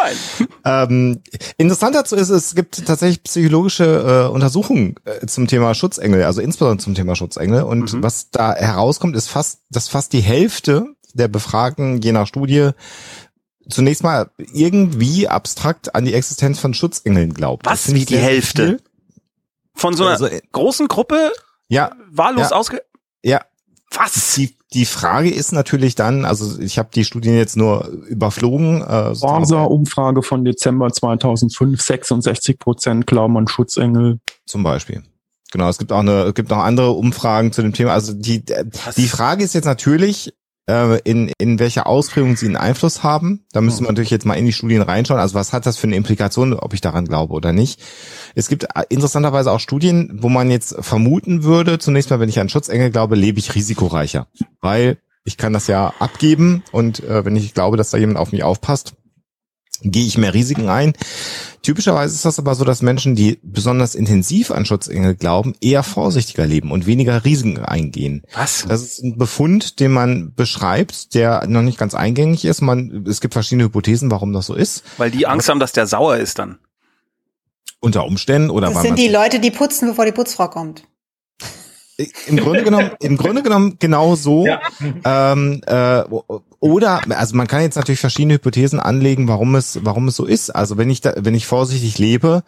Nein. 0.03 0.17
Ähm, 0.65 1.23
interessant 1.57 1.95
dazu 1.95 2.15
ist, 2.15 2.29
es 2.29 2.55
gibt 2.55 2.85
tatsächlich 2.85 3.23
psychologische 3.23 4.27
äh, 4.27 4.31
Untersuchungen 4.31 4.97
äh, 5.05 5.27
zum 5.27 5.47
Thema 5.47 5.75
Schutzengel, 5.75 6.25
also 6.25 6.43
insbesondere 6.43 6.85
zum 6.85 6.95
Thema 6.95 7.17
Schutzengel. 7.17 7.63
Und 7.63 7.95
mhm. 7.95 8.03
was 8.03 8.31
da 8.31 8.55
herauskommt, 8.55 9.17
ist 9.17 9.29
fast, 9.29 9.61
dass 9.71 9.89
fast 9.89 10.13
die 10.13 10.21
Hälfte 10.21 10.97
der 11.15 11.29
Befragten 11.29 12.03
je 12.03 12.13
nach 12.13 12.27
Studie 12.27 12.71
zunächst 13.69 14.03
mal 14.03 14.31
irgendwie 14.37 15.29
abstrakt 15.29 15.95
an 15.95 16.05
die 16.05 16.14
Existenz 16.14 16.59
von 16.59 16.75
Schutzengeln 16.75 17.35
glaubt. 17.35 17.67
Was 17.67 17.93
wie 17.95 18.05
die 18.05 18.19
Hälfte? 18.19 18.67
Viel. 18.67 18.81
Von 19.75 19.95
so 19.95 20.05
einer 20.05 20.12
also, 20.12 20.27
äh, 20.27 20.41
großen 20.53 20.89
Gruppe? 20.89 21.33
Ja. 21.69 21.93
Wahllos 22.11 22.51
ja, 22.51 22.57
ausge. 22.57 22.83
Ja. 23.23 23.41
Was? 23.93 24.35
Die, 24.35 24.57
die 24.73 24.87
Frage 24.87 25.31
ist 25.31 25.53
natürlich 25.53 25.95
dann, 25.95 26.25
also 26.25 26.61
ich 26.61 26.79
habe 26.79 26.89
die 26.95 27.05
Studien 27.05 27.37
jetzt 27.37 27.57
nur 27.57 27.87
überflogen. 27.87 28.83
Äh, 28.83 29.14
Forsa-Umfrage 29.14 30.23
von 30.23 30.45
Dezember 30.45 30.91
2005, 30.91 31.81
66 31.81 32.59
Prozent 32.59 33.07
glauben 33.07 33.37
an 33.37 33.49
Schutzengel. 33.49 34.19
Zum 34.47 34.62
Beispiel. 34.62 35.03
Genau, 35.53 35.69
es 35.69 35.79
gibt 35.79 35.93
auch 35.93 36.01
eine, 36.01 36.25
es 36.25 36.35
gibt 36.35 36.51
noch 36.51 36.59
andere 36.59 36.91
Umfragen 36.91 37.53
zu 37.53 37.62
dem 37.62 37.73
Thema. 37.73 37.93
Also 37.93 38.12
die, 38.12 38.45
die 38.45 39.09
Frage 39.09 39.45
ist 39.45 39.55
jetzt 39.55 39.64
natürlich, 39.64 40.35
äh, 40.69 40.99
in, 41.01 41.31
in 41.39 41.59
welcher 41.59 41.87
Ausprägung 41.87 42.37
sie 42.37 42.47
einen 42.47 42.57
Einfluss 42.57 43.03
haben. 43.03 43.45
Da 43.53 43.61
müssen 43.61 43.85
wir 43.85 43.89
natürlich 43.89 44.11
jetzt 44.11 44.27
mal 44.27 44.35
in 44.35 44.47
die 44.47 44.53
Studien 44.53 44.83
reinschauen. 44.83 45.21
Also 45.21 45.35
was 45.35 45.53
hat 45.53 45.67
das 45.67 45.77
für 45.77 45.87
eine 45.87 45.97
Implikation, 45.97 46.55
ob 46.55 46.75
ich 46.75 46.81
daran 46.81 47.07
glaube 47.07 47.35
oder 47.35 47.53
nicht. 47.53 47.81
Es 48.35 48.49
gibt 48.49 48.64
äh, 48.64 48.83
interessanterweise 48.89 49.53
auch 49.53 49.61
Studien, 49.61 50.19
wo 50.21 50.29
man 50.29 50.51
jetzt 50.51 50.77
vermuten 50.81 51.45
würde, 51.45 51.79
zunächst 51.79 52.11
mal, 52.11 52.21
wenn 52.21 52.29
ich 52.29 52.41
an 52.41 52.49
Schutzengel 52.49 52.91
glaube, 52.91 53.17
lebe 53.17 53.39
ich 53.39 53.55
risikoreicher. 53.55 54.27
Weil 54.61 54.99
ich 55.25 55.37
kann 55.37 55.53
das 55.53 55.67
ja 55.67 55.93
abgeben 55.99 56.62
und 56.73 57.03
äh, 57.03 57.25
wenn 57.25 57.37
ich 57.37 57.53
glaube, 57.53 57.77
dass 57.77 57.91
da 57.91 57.99
jemand 57.99 58.19
auf 58.19 58.33
mich 58.33 58.45
aufpasst, 58.45 58.95
gehe 59.83 60.07
ich 60.07 60.18
mehr 60.18 60.35
Risiken 60.35 60.68
ein. 60.68 60.95
Typischerweise 61.62 62.14
ist 62.14 62.24
das 62.24 62.39
aber 62.39 62.55
so, 62.55 62.64
dass 62.64 62.83
Menschen, 62.83 63.16
die 63.16 63.39
besonders 63.43 63.95
intensiv 63.95 64.51
an 64.51 64.64
Schutzengel 64.64 65.14
glauben, 65.14 65.55
eher 65.61 65.83
vorsichtiger 65.83 66.47
leben 66.47 66.70
und 66.70 66.87
weniger 66.87 67.24
Risiken 67.24 67.59
eingehen. 67.59 68.22
Was? 68.35 68.64
Das 68.68 68.83
ist 68.83 69.03
ein 69.03 69.18
Befund, 69.18 69.81
den 69.81 69.93
man 69.93 70.33
beschreibt, 70.35 71.14
der 71.14 71.47
noch 71.47 71.62
nicht 71.62 71.79
ganz 71.79 71.95
eingängig 71.95 72.45
ist. 72.45 72.61
Man, 72.61 73.05
es 73.09 73.20
gibt 73.20 73.35
verschiedene 73.35 73.64
Hypothesen, 73.64 74.11
warum 74.11 74.33
das 74.33 74.47
so 74.47 74.55
ist. 74.55 74.85
Weil 74.97 75.11
die 75.11 75.27
Angst 75.27 75.49
haben, 75.49 75.61
dass 75.61 75.72
der 75.72 75.87
sauer 75.87 76.16
ist 76.18 76.39
dann. 76.39 76.59
Unter 77.81 78.05
Umständen 78.05 78.51
oder 78.51 78.70
Das 78.70 78.83
sind 78.83 78.99
die 78.99 79.09
Leute, 79.09 79.41
die 79.41 79.51
putzen, 79.51 79.89
bevor 79.89 80.05
die 80.05 80.12
Putzfrau 80.12 80.49
kommt. 80.49 80.85
Im 82.27 82.37
Grunde 82.37 82.62
genommen, 82.62 82.91
im 83.01 83.16
Grunde 83.16 83.43
genommen 83.43 83.77
genau 83.79 84.16
so. 84.16 84.47
Ja. 84.47 84.61
Ähm, 85.05 85.62
äh, 85.66 86.05
oder, 86.67 87.01
also 87.17 87.37
man 87.37 87.47
kann 87.47 87.62
jetzt 87.62 87.77
natürlich 87.77 88.01
verschiedene 88.01 88.35
Hypothesen 88.35 88.81
anlegen, 88.81 89.29
warum 89.29 89.55
es, 89.55 89.79
warum 89.83 90.09
es 90.09 90.17
so 90.17 90.25
ist. 90.25 90.51
Also 90.51 90.77
wenn 90.77 90.91
ich 90.91 91.01
da, 91.01 91.14
wenn 91.17 91.35
ich 91.35 91.47
vorsichtig 91.47 91.99
lebe, 91.99 92.43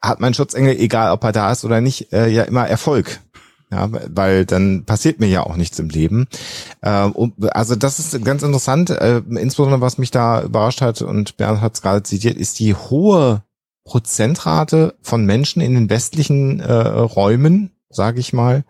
hat 0.00 0.20
mein 0.20 0.34
Schutzengel, 0.34 0.78
egal 0.78 1.12
ob 1.12 1.24
er 1.24 1.32
da 1.32 1.52
ist 1.52 1.64
oder 1.64 1.80
nicht, 1.80 2.12
äh, 2.12 2.28
ja 2.28 2.44
immer 2.44 2.66
Erfolg. 2.66 3.20
Ja, 3.70 3.90
weil 3.90 4.46
dann 4.46 4.86
passiert 4.86 5.20
mir 5.20 5.26
ja 5.26 5.42
auch 5.42 5.56
nichts 5.56 5.78
im 5.78 5.90
Leben. 5.90 6.26
Ähm, 6.82 7.34
also 7.50 7.76
das 7.76 7.98
ist 7.98 8.24
ganz 8.24 8.42
interessant. 8.42 8.88
Äh, 8.88 9.18
insbesondere 9.28 9.82
was 9.82 9.98
mich 9.98 10.10
da 10.10 10.42
überrascht 10.42 10.80
hat 10.80 11.02
und 11.02 11.36
Bernd 11.36 11.60
hat 11.60 11.74
es 11.74 11.82
gerade 11.82 12.02
zitiert, 12.02 12.38
ist 12.38 12.58
die 12.60 12.74
hohe 12.74 13.42
Prozentrate 13.84 14.94
von 15.02 15.26
Menschen 15.26 15.60
in 15.60 15.74
den 15.74 15.90
westlichen 15.90 16.60
äh, 16.60 16.72
Räumen, 16.72 17.72
sage 17.90 18.20
ich 18.20 18.32
mal, 18.32 18.64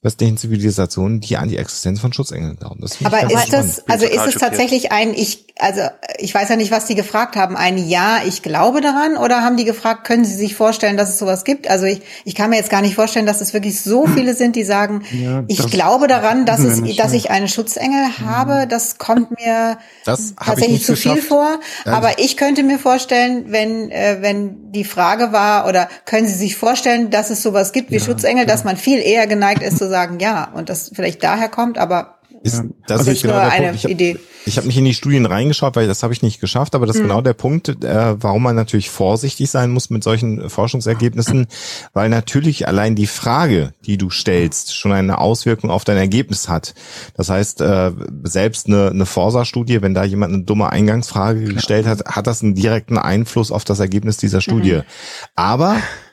westlichen 0.00 0.36
Zivilisationen, 0.36 1.18
die 1.18 1.36
an 1.36 1.48
die 1.48 1.56
Existenz 1.56 1.98
von 1.98 2.12
Schutzengeln 2.12 2.56
glauben. 2.56 2.84
Aber 3.02 3.32
ist 3.32 3.52
das, 3.52 3.88
also 3.88 4.06
ist 4.06 4.26
es 4.26 4.34
tatsächlich 4.34 4.92
ein, 4.92 5.12
ich, 5.12 5.46
also 5.58 5.80
ich 6.18 6.32
weiß 6.32 6.48
ja 6.50 6.54
nicht, 6.54 6.70
was 6.70 6.86
die 6.86 6.94
gefragt 6.94 7.34
haben, 7.34 7.56
ein 7.56 7.78
Ja, 7.88 8.20
ich 8.24 8.42
glaube 8.42 8.80
daran, 8.80 9.16
oder 9.16 9.42
haben 9.42 9.56
die 9.56 9.64
gefragt, 9.64 10.06
können 10.06 10.24
Sie 10.24 10.36
sich 10.36 10.54
vorstellen, 10.54 10.96
dass 10.96 11.08
es 11.08 11.18
sowas 11.18 11.42
gibt? 11.42 11.68
Also 11.68 11.86
ich, 11.86 12.00
ich 12.24 12.36
kann 12.36 12.50
mir 12.50 12.56
jetzt 12.56 12.70
gar 12.70 12.80
nicht 12.80 12.94
vorstellen, 12.94 13.26
dass 13.26 13.40
es 13.40 13.54
wirklich 13.54 13.80
so 13.80 14.06
viele 14.06 14.34
sind, 14.34 14.54
die 14.54 14.62
sagen, 14.62 15.02
ja, 15.10 15.42
ich 15.48 15.66
glaube 15.66 16.06
daran, 16.06 16.46
dass 16.46 16.60
es, 16.60 16.80
nicht, 16.80 17.00
dass 17.00 17.12
ich 17.12 17.32
einen 17.32 17.48
Schutzengel 17.48 18.20
habe. 18.24 18.68
Das 18.68 18.98
kommt 18.98 19.32
mir 19.32 19.78
das 20.04 20.34
tatsächlich 20.36 20.84
zu 20.84 20.94
viel 20.94 21.16
vor. 21.16 21.58
Aber 21.84 22.20
ich 22.20 22.36
könnte 22.36 22.62
mir 22.62 22.78
vorstellen, 22.78 23.46
wenn, 23.48 23.90
äh, 23.90 24.18
wenn 24.20 24.70
die 24.70 24.84
Frage 24.84 25.32
war, 25.32 25.66
oder 25.66 25.88
können 26.04 26.28
Sie 26.28 26.36
sich 26.36 26.54
vorstellen, 26.54 27.10
dass 27.10 27.30
es 27.30 27.42
sowas 27.42 27.72
gibt 27.72 27.90
wie 27.90 27.96
ja, 27.96 28.04
Schutzengel, 28.04 28.46
dass 28.46 28.62
man 28.62 28.76
viel 28.76 29.00
eher 29.00 29.26
geneigt 29.26 29.62
ist 29.62 29.78
zu 29.78 29.87
sagen 29.88 30.18
ja 30.20 30.50
und 30.54 30.68
das 30.68 30.90
vielleicht 30.94 31.22
daher 31.22 31.48
kommt, 31.48 31.78
aber 31.78 32.18
ist, 32.42 32.64
das 32.86 33.00
also 33.00 33.10
ist 33.10 33.22
genau 33.22 33.34
nur 33.34 33.42
eine 33.42 33.68
Punkt. 33.68 33.84
Ich 33.84 33.90
Idee. 33.90 34.18
ich 34.44 34.56
habe 34.56 34.66
nicht 34.66 34.76
in 34.76 34.84
die 34.84 34.94
Studien 34.94 35.26
reingeschaut, 35.26 35.76
weil 35.76 35.86
das 35.86 36.02
habe 36.02 36.12
ich 36.12 36.22
nicht 36.22 36.40
geschafft, 36.40 36.74
aber 36.74 36.86
das 36.86 36.96
ist 36.96 37.02
hm. 37.02 37.08
genau 37.08 37.20
der 37.20 37.32
Punkt, 37.32 37.68
äh, 37.68 38.22
warum 38.22 38.42
man 38.42 38.54
natürlich 38.54 38.90
vorsichtig 38.90 39.50
sein 39.50 39.70
muss 39.70 39.90
mit 39.90 40.04
solchen 40.04 40.48
Forschungsergebnissen, 40.48 41.46
weil 41.92 42.08
natürlich 42.08 42.68
allein 42.68 42.94
die 42.94 43.06
Frage, 43.06 43.72
die 43.84 43.98
du 43.98 44.10
stellst, 44.10 44.76
schon 44.76 44.92
eine 44.92 45.18
Auswirkung 45.18 45.70
auf 45.70 45.84
dein 45.84 45.96
Ergebnis 45.96 46.48
hat. 46.48 46.74
Das 47.14 47.28
heißt, 47.28 47.60
äh, 47.60 47.92
selbst 48.22 48.66
eine, 48.66 48.90
eine 48.90 49.06
Forsa-Studie, 49.06 49.82
wenn 49.82 49.94
da 49.94 50.04
jemand 50.04 50.32
eine 50.32 50.44
dumme 50.44 50.70
Eingangsfrage 50.70 51.44
gestellt 51.54 51.86
hat, 51.86 52.04
hat 52.04 52.26
das 52.26 52.42
einen 52.42 52.54
direkten 52.54 52.98
Einfluss 52.98 53.50
auf 53.50 53.64
das 53.64 53.80
Ergebnis 53.80 54.16
dieser 54.16 54.40
Studie. 54.40 54.74
Mhm. 54.74 54.82
Aber 55.34 55.76
äh, 55.76 56.07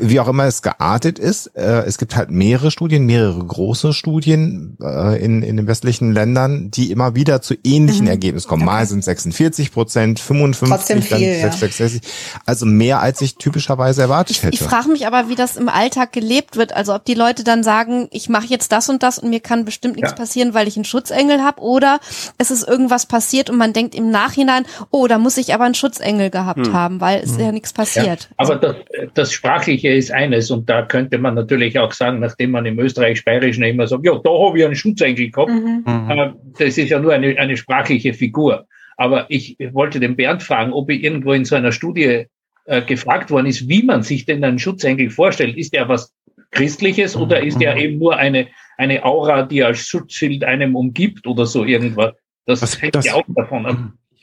wie 0.00 0.18
auch 0.18 0.28
immer 0.28 0.44
es 0.44 0.62
geartet 0.62 1.18
ist, 1.18 1.48
äh, 1.48 1.82
es 1.82 1.98
gibt 1.98 2.16
halt 2.16 2.30
mehrere 2.30 2.70
Studien, 2.70 3.04
mehrere 3.04 3.44
große 3.44 3.92
Studien 3.92 4.78
äh, 4.82 5.22
in, 5.22 5.42
in 5.42 5.58
den 5.58 5.66
westlichen 5.66 6.12
Ländern, 6.12 6.70
die 6.70 6.90
immer 6.90 7.14
wieder 7.14 7.42
zu 7.42 7.54
ähnlichen 7.62 8.04
mhm. 8.04 8.12
Ergebnissen 8.12 8.48
kommen. 8.48 8.62
Okay. 8.62 8.72
Mal 8.72 8.86
sind 8.86 9.04
46 9.04 9.72
Prozent, 9.72 10.20
55, 10.20 11.04
viel, 11.04 11.42
dann 11.42 11.52
66, 11.52 12.02
ja. 12.02 12.40
also 12.46 12.64
mehr 12.64 13.00
als 13.00 13.20
ich 13.20 13.36
typischerweise 13.36 14.00
erwartet 14.00 14.42
hätte. 14.42 14.54
Ich, 14.54 14.62
ich 14.62 14.66
frage 14.66 14.88
mich 14.88 15.06
aber, 15.06 15.28
wie 15.28 15.34
das 15.34 15.58
im 15.58 15.68
Alltag 15.68 16.12
gelebt 16.12 16.56
wird. 16.56 16.72
Also 16.72 16.94
ob 16.94 17.04
die 17.04 17.14
Leute 17.14 17.44
dann 17.44 17.62
sagen, 17.62 18.08
ich 18.12 18.30
mache 18.30 18.46
jetzt 18.46 18.72
das 18.72 18.88
und 18.88 19.02
das 19.02 19.18
und 19.18 19.28
mir 19.28 19.40
kann 19.40 19.66
bestimmt 19.66 19.96
nichts 19.96 20.12
ja. 20.12 20.16
passieren, 20.16 20.54
weil 20.54 20.66
ich 20.66 20.76
einen 20.76 20.86
Schutzengel 20.86 21.42
habe, 21.42 21.60
oder 21.60 22.00
es 22.38 22.50
ist 22.50 22.66
irgendwas 22.66 23.04
passiert 23.04 23.50
und 23.50 23.58
man 23.58 23.74
denkt 23.74 23.94
im 23.94 24.10
Nachhinein, 24.10 24.64
oh, 24.90 25.06
da 25.06 25.18
muss 25.18 25.36
ich 25.36 25.52
aber 25.52 25.64
einen 25.64 25.74
Schutzengel 25.74 26.30
gehabt 26.30 26.68
hm. 26.68 26.72
haben, 26.72 27.00
weil 27.02 27.20
es 27.22 27.32
hm. 27.32 27.40
ja 27.40 27.52
nichts 27.52 27.74
passiert. 27.74 28.30
Ja, 28.30 28.36
aber 28.38 28.56
das, 28.56 28.76
das 29.14 29.32
Sprachliche 29.32 29.88
ist 29.88 30.12
eines 30.12 30.50
und 30.50 30.68
da 30.68 30.82
könnte 30.82 31.18
man 31.18 31.34
natürlich 31.34 31.78
auch 31.78 31.92
sagen, 31.92 32.20
nachdem 32.20 32.52
man 32.52 32.66
im 32.66 32.78
Österreich-Bayerischen 32.78 33.64
immer 33.64 33.86
sagt, 33.86 34.04
ja, 34.04 34.18
da 34.18 34.30
habe 34.30 34.58
ich 34.58 34.64
einen 34.64 34.74
Schutzengel 34.74 35.30
gehabt, 35.30 35.50
mhm. 35.50 35.84
äh, 35.86 36.30
das 36.58 36.78
ist 36.78 36.90
ja 36.90 36.98
nur 36.98 37.12
eine, 37.12 37.38
eine 37.38 37.56
sprachliche 37.56 38.14
Figur. 38.14 38.66
Aber 38.96 39.26
ich 39.30 39.56
wollte 39.72 39.98
den 39.98 40.16
Bernd 40.16 40.42
fragen, 40.42 40.72
ob 40.72 40.90
er 40.90 40.96
irgendwo 40.96 41.32
in 41.32 41.44
so 41.44 41.56
einer 41.56 41.72
Studie 41.72 42.26
äh, 42.66 42.82
gefragt 42.82 43.30
worden 43.30 43.46
ist, 43.46 43.68
wie 43.68 43.82
man 43.82 44.02
sich 44.02 44.26
denn 44.26 44.44
einen 44.44 44.58
Schutzengel 44.58 45.10
vorstellt. 45.10 45.56
Ist 45.56 45.72
der 45.72 45.88
was 45.88 46.14
Christliches 46.50 47.16
oder 47.16 47.42
ist 47.42 47.60
der 47.60 47.74
mhm. 47.74 47.80
eben 47.80 47.98
nur 47.98 48.16
eine, 48.16 48.48
eine 48.76 49.04
Aura, 49.04 49.42
die 49.42 49.62
als 49.62 49.86
Schutzschild 49.86 50.44
einem 50.44 50.76
umgibt 50.76 51.26
oder 51.26 51.46
so 51.46 51.64
irgendwas? 51.64 52.14
Das, 52.46 52.60
das 52.60 52.82
hängt 52.82 52.94
das, 52.94 53.06
ja 53.06 53.14
auch 53.14 53.24
davon 53.28 53.66
ab. 53.66 53.78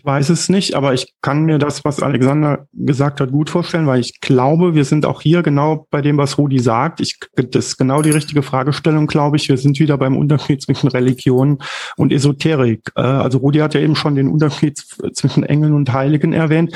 Weiß 0.08 0.30
es 0.30 0.48
nicht, 0.48 0.74
aber 0.74 0.94
ich 0.94 1.16
kann 1.22 1.44
mir 1.44 1.58
das, 1.58 1.84
was 1.84 2.02
Alexander 2.02 2.66
gesagt 2.72 3.20
hat, 3.20 3.30
gut 3.30 3.50
vorstellen, 3.50 3.88
weil 3.88 4.00
ich 4.00 4.22
glaube, 4.22 4.74
wir 4.74 4.86
sind 4.86 5.06
auch 5.06 5.20
hier 5.20 5.44
genau 5.44 5.86
bei 5.92 6.02
dem, 6.02 6.18
was 6.18 6.38
Rudi 6.38 6.60
sagt. 6.60 7.02
Ich, 7.02 7.20
das 7.36 7.66
ist 7.66 7.78
genau 7.78 8.02
die 8.02 8.12
richtige 8.12 8.42
Fragestellung, 8.42 9.08
glaube 9.08 9.36
ich. 9.36 9.50
Wir 9.50 9.58
sind 9.58 9.82
wieder 9.82 9.98
beim 9.98 10.16
Unterschied 10.16 10.62
zwischen 10.62 10.88
Religion 10.88 11.58
und 11.98 12.14
Esoterik. 12.14 12.90
Äh, 12.96 13.02
also 13.02 13.40
Rudi 13.40 13.60
hat 13.60 13.74
ja 13.74 13.82
eben 13.82 13.98
schon 13.98 14.16
den 14.16 14.30
Unterschied 14.30 14.78
zwischen 15.12 15.44
Engeln 15.44 15.74
und 15.74 15.92
Heiligen 15.92 16.32
erwähnt. 16.32 16.74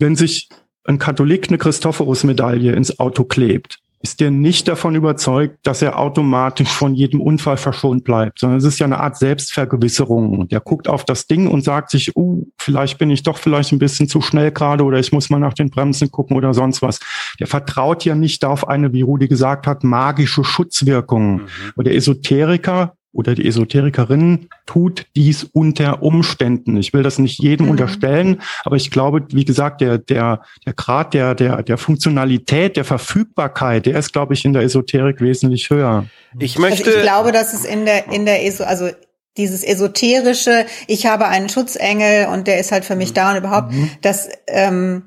Wenn 0.00 0.16
sich 0.16 0.48
ein 0.82 0.98
Katholik 0.98 1.46
eine 1.46 1.58
Christophorus-Medaille 1.58 2.72
ins 2.72 2.98
Auto 2.98 3.22
klebt, 3.22 3.78
ist 4.02 4.20
der 4.20 4.30
nicht 4.30 4.68
davon 4.68 4.94
überzeugt, 4.94 5.58
dass 5.62 5.82
er 5.82 5.98
automatisch 5.98 6.68
von 6.68 6.94
jedem 6.94 7.20
Unfall 7.20 7.56
verschont 7.56 8.04
bleibt, 8.04 8.38
sondern 8.38 8.58
es 8.58 8.64
ist 8.64 8.78
ja 8.78 8.86
eine 8.86 9.00
Art 9.00 9.16
Selbstvergewisserung. 9.16 10.48
Der 10.48 10.60
guckt 10.60 10.88
auf 10.88 11.04
das 11.04 11.26
Ding 11.26 11.48
und 11.48 11.64
sagt 11.64 11.90
sich, 11.90 12.16
uh, 12.16 12.44
vielleicht 12.58 12.98
bin 12.98 13.10
ich 13.10 13.22
doch 13.22 13.38
vielleicht 13.38 13.72
ein 13.72 13.78
bisschen 13.78 14.08
zu 14.08 14.20
schnell 14.20 14.52
gerade 14.52 14.84
oder 14.84 14.98
ich 14.98 15.12
muss 15.12 15.30
mal 15.30 15.38
nach 15.38 15.54
den 15.54 15.70
Bremsen 15.70 16.10
gucken 16.10 16.36
oder 16.36 16.52
sonst 16.52 16.82
was. 16.82 17.00
Der 17.40 17.46
vertraut 17.46 18.04
ja 18.04 18.14
nicht 18.14 18.44
auf 18.44 18.68
eine, 18.68 18.92
wie 18.92 19.02
Rudi 19.02 19.28
gesagt 19.28 19.66
hat, 19.66 19.82
magische 19.82 20.44
Schutzwirkung. 20.44 21.36
Mhm. 21.36 21.48
Und 21.74 21.86
der 21.86 21.94
Esoteriker 21.94 22.95
oder 23.16 23.34
die 23.34 23.46
Esoterikerin 23.46 24.48
tut 24.66 25.06
dies 25.16 25.44
unter 25.44 26.02
Umständen. 26.02 26.76
Ich 26.76 26.92
will 26.92 27.02
das 27.02 27.18
nicht 27.18 27.38
jedem 27.38 27.66
mhm. 27.66 27.72
unterstellen, 27.72 28.42
aber 28.64 28.76
ich 28.76 28.90
glaube, 28.90 29.24
wie 29.30 29.44
gesagt, 29.44 29.80
der, 29.80 29.98
der, 29.98 30.42
der 30.64 30.72
Grad 30.74 31.14
der, 31.14 31.34
der, 31.34 31.62
der 31.62 31.78
Funktionalität, 31.78 32.76
der 32.76 32.84
Verfügbarkeit, 32.84 33.86
der 33.86 33.98
ist, 33.98 34.12
glaube 34.12 34.34
ich, 34.34 34.44
in 34.44 34.52
der 34.52 34.62
Esoterik 34.62 35.20
wesentlich 35.20 35.70
höher. 35.70 36.06
Ich 36.38 36.58
möchte. 36.58 36.84
Also 36.84 36.98
ich 36.98 37.02
glaube, 37.02 37.32
dass 37.32 37.54
es 37.54 37.64
in 37.64 37.86
der, 37.86 38.12
in 38.12 38.26
der 38.26 38.44
ESO, 38.44 38.64
also 38.64 38.90
dieses 39.36 39.62
esoterische, 39.62 40.66
ich 40.86 41.06
habe 41.06 41.26
einen 41.26 41.48
Schutzengel 41.48 42.26
und 42.26 42.46
der 42.46 42.58
ist 42.58 42.72
halt 42.72 42.84
für 42.84 42.96
mich 42.96 43.12
da 43.12 43.32
und 43.32 43.38
überhaupt, 43.38 43.72
mhm. 43.72 43.90
das, 44.02 44.28
ähm, 44.46 45.04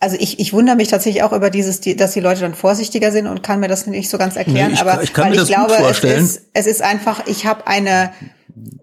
also 0.00 0.16
ich, 0.18 0.40
ich 0.40 0.52
wundere 0.52 0.76
mich 0.76 0.88
tatsächlich 0.88 1.22
auch 1.22 1.32
über 1.32 1.50
dieses, 1.50 1.80
die, 1.80 1.94
dass 1.94 2.12
die 2.12 2.20
Leute 2.20 2.40
dann 2.40 2.54
vorsichtiger 2.54 3.12
sind 3.12 3.26
und 3.26 3.42
kann 3.42 3.60
mir 3.60 3.68
das 3.68 3.86
nicht 3.86 4.08
so 4.08 4.16
ganz 4.16 4.36
erklären. 4.36 4.68
Nee, 4.68 4.74
ich, 4.74 4.80
aber 4.80 5.02
ich, 5.02 5.12
kann 5.12 5.30
weil 5.30 5.38
ich 5.38 5.46
glaube, 5.46 5.74
es 5.74 6.02
ist, 6.02 6.42
es 6.54 6.66
ist 6.66 6.82
einfach, 6.82 7.26
ich 7.26 7.44
habe 7.44 7.66
eine 7.66 8.10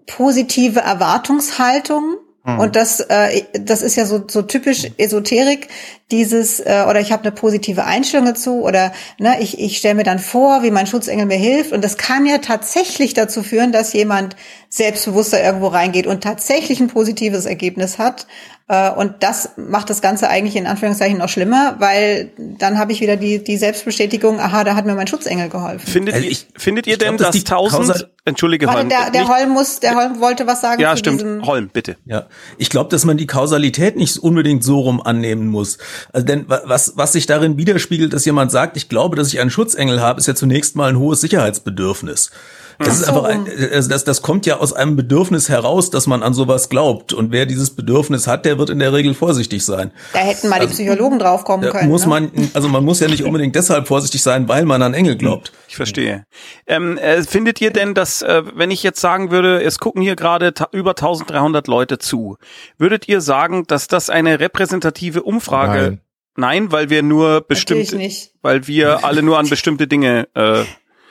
positive 0.06 0.80
Erwartungshaltung 0.80 2.18
Mhm. 2.48 2.60
Und 2.60 2.76
das, 2.76 3.00
äh, 3.00 3.42
das 3.52 3.82
ist 3.82 3.96
ja 3.96 4.06
so, 4.06 4.24
so 4.26 4.42
typisch 4.42 4.86
Esoterik, 4.96 5.68
dieses, 6.10 6.60
äh, 6.60 6.84
oder 6.88 7.00
ich 7.00 7.12
habe 7.12 7.24
eine 7.24 7.32
positive 7.32 7.84
Einstellung 7.84 8.26
dazu, 8.26 8.62
oder 8.62 8.92
ne, 9.18 9.36
ich, 9.40 9.58
ich 9.58 9.76
stelle 9.76 9.96
mir 9.96 10.04
dann 10.04 10.18
vor, 10.18 10.62
wie 10.62 10.70
mein 10.70 10.86
Schutzengel 10.86 11.26
mir 11.26 11.36
hilft. 11.36 11.72
Und 11.72 11.84
das 11.84 11.98
kann 11.98 12.24
ja 12.24 12.38
tatsächlich 12.38 13.12
dazu 13.12 13.42
führen, 13.42 13.72
dass 13.72 13.92
jemand 13.92 14.34
selbstbewusster 14.70 15.42
irgendwo 15.42 15.66
reingeht 15.66 16.06
und 16.06 16.22
tatsächlich 16.22 16.80
ein 16.80 16.88
positives 16.88 17.44
Ergebnis 17.44 17.98
hat. 17.98 18.26
Äh, 18.68 18.90
und 18.90 19.14
das 19.20 19.50
macht 19.56 19.88
das 19.88 20.02
Ganze 20.02 20.28
eigentlich 20.28 20.54
in 20.54 20.66
Anführungszeichen 20.66 21.16
noch 21.16 21.30
schlimmer, 21.30 21.76
weil 21.78 22.30
dann 22.36 22.78
habe 22.78 22.92
ich 22.92 23.00
wieder 23.00 23.16
die, 23.16 23.42
die 23.42 23.56
Selbstbestätigung, 23.56 24.38
aha, 24.40 24.62
da 24.62 24.74
hat 24.74 24.84
mir 24.84 24.94
mein 24.94 25.06
Schutzengel 25.06 25.48
geholfen. 25.48 25.86
Findet, 25.86 26.14
also 26.14 26.28
ich, 26.28 26.46
findet 26.54 26.86
ihr 26.86 26.98
denn, 26.98 27.16
glaub, 27.16 27.32
dass, 27.32 27.42
dass 27.42 27.44
tausend, 27.44 28.08
entschuldige 28.26 28.66
Warte, 28.66 28.80
Holm, 28.80 28.88
der, 28.90 29.10
der 29.10 29.28
Holm 29.28 29.50
muss, 29.50 29.80
der 29.80 29.94
Holm 29.94 30.20
wollte 30.20 30.46
was 30.46 30.60
sagen. 30.60 30.82
Ja, 30.82 30.98
stimmt. 30.98 31.46
Holm, 31.46 31.70
bitte. 31.72 31.96
Ja, 32.04 32.26
ich 32.58 32.68
glaube, 32.68 32.90
dass 32.90 33.06
man 33.06 33.16
die 33.16 33.26
Kausalität 33.26 33.96
nicht 33.96 34.18
unbedingt 34.18 34.62
so 34.62 34.80
rum 34.80 35.00
annehmen 35.00 35.48
muss. 35.48 35.78
Also 36.12 36.26
denn 36.26 36.44
was, 36.46 36.92
was 36.96 37.12
sich 37.12 37.24
darin 37.24 37.56
widerspiegelt, 37.56 38.12
dass 38.12 38.26
jemand 38.26 38.50
sagt, 38.50 38.76
ich 38.76 38.90
glaube, 38.90 39.16
dass 39.16 39.28
ich 39.28 39.40
einen 39.40 39.50
Schutzengel 39.50 40.02
habe, 40.02 40.20
ist 40.20 40.26
ja 40.26 40.34
zunächst 40.34 40.76
mal 40.76 40.90
ein 40.90 40.98
hohes 40.98 41.22
Sicherheitsbedürfnis. 41.22 42.30
Das 42.78 43.00
ist 43.00 43.08
einfach 43.08 43.24
ein, 43.24 43.46
also 43.72 43.88
das, 43.88 44.04
das 44.04 44.22
kommt 44.22 44.46
ja 44.46 44.58
aus 44.58 44.72
einem 44.72 44.94
Bedürfnis 44.94 45.48
heraus, 45.48 45.90
dass 45.90 46.06
man 46.06 46.22
an 46.22 46.32
sowas 46.32 46.68
glaubt. 46.68 47.12
Und 47.12 47.32
wer 47.32 47.44
dieses 47.44 47.70
Bedürfnis 47.70 48.28
hat, 48.28 48.44
der 48.44 48.58
wird 48.58 48.70
in 48.70 48.78
der 48.78 48.92
Regel 48.92 49.14
vorsichtig 49.14 49.64
sein. 49.64 49.90
Da 50.12 50.20
hätten 50.20 50.48
mal 50.48 50.56
die 50.56 50.66
also, 50.66 50.74
Psychologen 50.74 51.18
draufkommen 51.18 51.68
können. 51.70 51.88
Muss 51.88 52.02
ne? 52.02 52.08
man, 52.08 52.30
also 52.54 52.68
man 52.68 52.84
muss 52.84 53.00
ja 53.00 53.08
nicht 53.08 53.24
unbedingt 53.24 53.56
deshalb 53.56 53.88
vorsichtig 53.88 54.22
sein, 54.22 54.48
weil 54.48 54.64
man 54.64 54.82
an 54.82 54.94
Engel 54.94 55.16
glaubt. 55.16 55.52
Ich 55.66 55.74
verstehe. 55.74 56.24
Ähm, 56.66 56.98
äh, 56.98 57.22
findet 57.24 57.60
ihr 57.60 57.72
denn, 57.72 57.94
dass, 57.94 58.22
äh, 58.22 58.42
wenn 58.54 58.70
ich 58.70 58.84
jetzt 58.84 59.00
sagen 59.00 59.32
würde, 59.32 59.62
es 59.62 59.80
gucken 59.80 60.00
hier 60.00 60.14
gerade 60.14 60.52
über 60.70 60.90
1300 60.90 61.66
Leute 61.66 61.98
zu, 61.98 62.36
würdet 62.78 63.08
ihr 63.08 63.20
sagen, 63.20 63.64
dass 63.66 63.88
das 63.88 64.08
eine 64.08 64.38
repräsentative 64.38 65.22
Umfrage 65.22 65.78
Nein. 65.78 66.00
Nein, 66.40 66.70
weil 66.70 66.88
wir 66.88 67.02
nur 67.02 67.40
bestimmte, 67.40 67.98
weil 68.42 68.68
wir 68.68 69.04
alle 69.04 69.24
nur 69.24 69.40
an 69.40 69.48
bestimmte 69.48 69.88
Dinge 69.88 70.28
äh, 70.34 70.62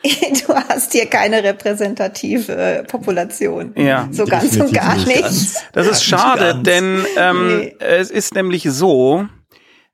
du 0.48 0.56
hast 0.56 0.92
hier 0.92 1.08
keine 1.08 1.44
repräsentative 1.44 2.86
Population. 2.88 3.74
Ja. 3.76 4.08
So 4.12 4.26
ganz 4.26 4.56
und 4.58 4.74
gar 4.74 4.96
nicht. 4.96 5.56
Das 5.74 5.88
ist 5.88 6.04
schade, 6.04 6.62
denn 6.62 7.06
ähm, 7.18 7.58
nee. 7.58 7.76
es 7.80 8.12
ist 8.12 8.36
nämlich 8.36 8.64
so, 8.64 9.28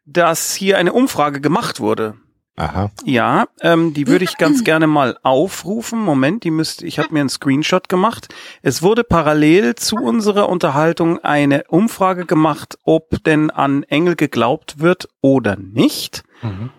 dass 0.05 0.53
hier 0.53 0.77
eine 0.77 0.93
Umfrage 0.93 1.41
gemacht 1.41 1.79
wurde. 1.79 2.15
Aha. 2.55 2.91
Ja, 3.03 3.47
ähm, 3.61 3.95
die 3.95 4.05
würde 4.05 4.25
ich 4.25 4.37
ganz 4.37 4.63
gerne 4.63 4.85
mal 4.85 5.17
aufrufen. 5.23 5.99
Moment, 5.99 6.43
die 6.43 6.51
müsste, 6.51 6.85
ich 6.85 6.99
habe 6.99 7.11
mir 7.11 7.21
einen 7.21 7.29
Screenshot 7.29 7.89
gemacht. 7.89 8.27
Es 8.61 8.83
wurde 8.83 9.03
parallel 9.03 9.73
zu 9.73 9.95
unserer 9.95 10.49
Unterhaltung 10.49 11.17
eine 11.23 11.63
Umfrage 11.67 12.27
gemacht, 12.27 12.77
ob 12.83 13.23
denn 13.23 13.49
an 13.49 13.81
Engel 13.83 14.15
geglaubt 14.15 14.79
wird 14.79 15.07
oder 15.21 15.55
nicht. 15.55 16.23
Mhm. 16.43 16.69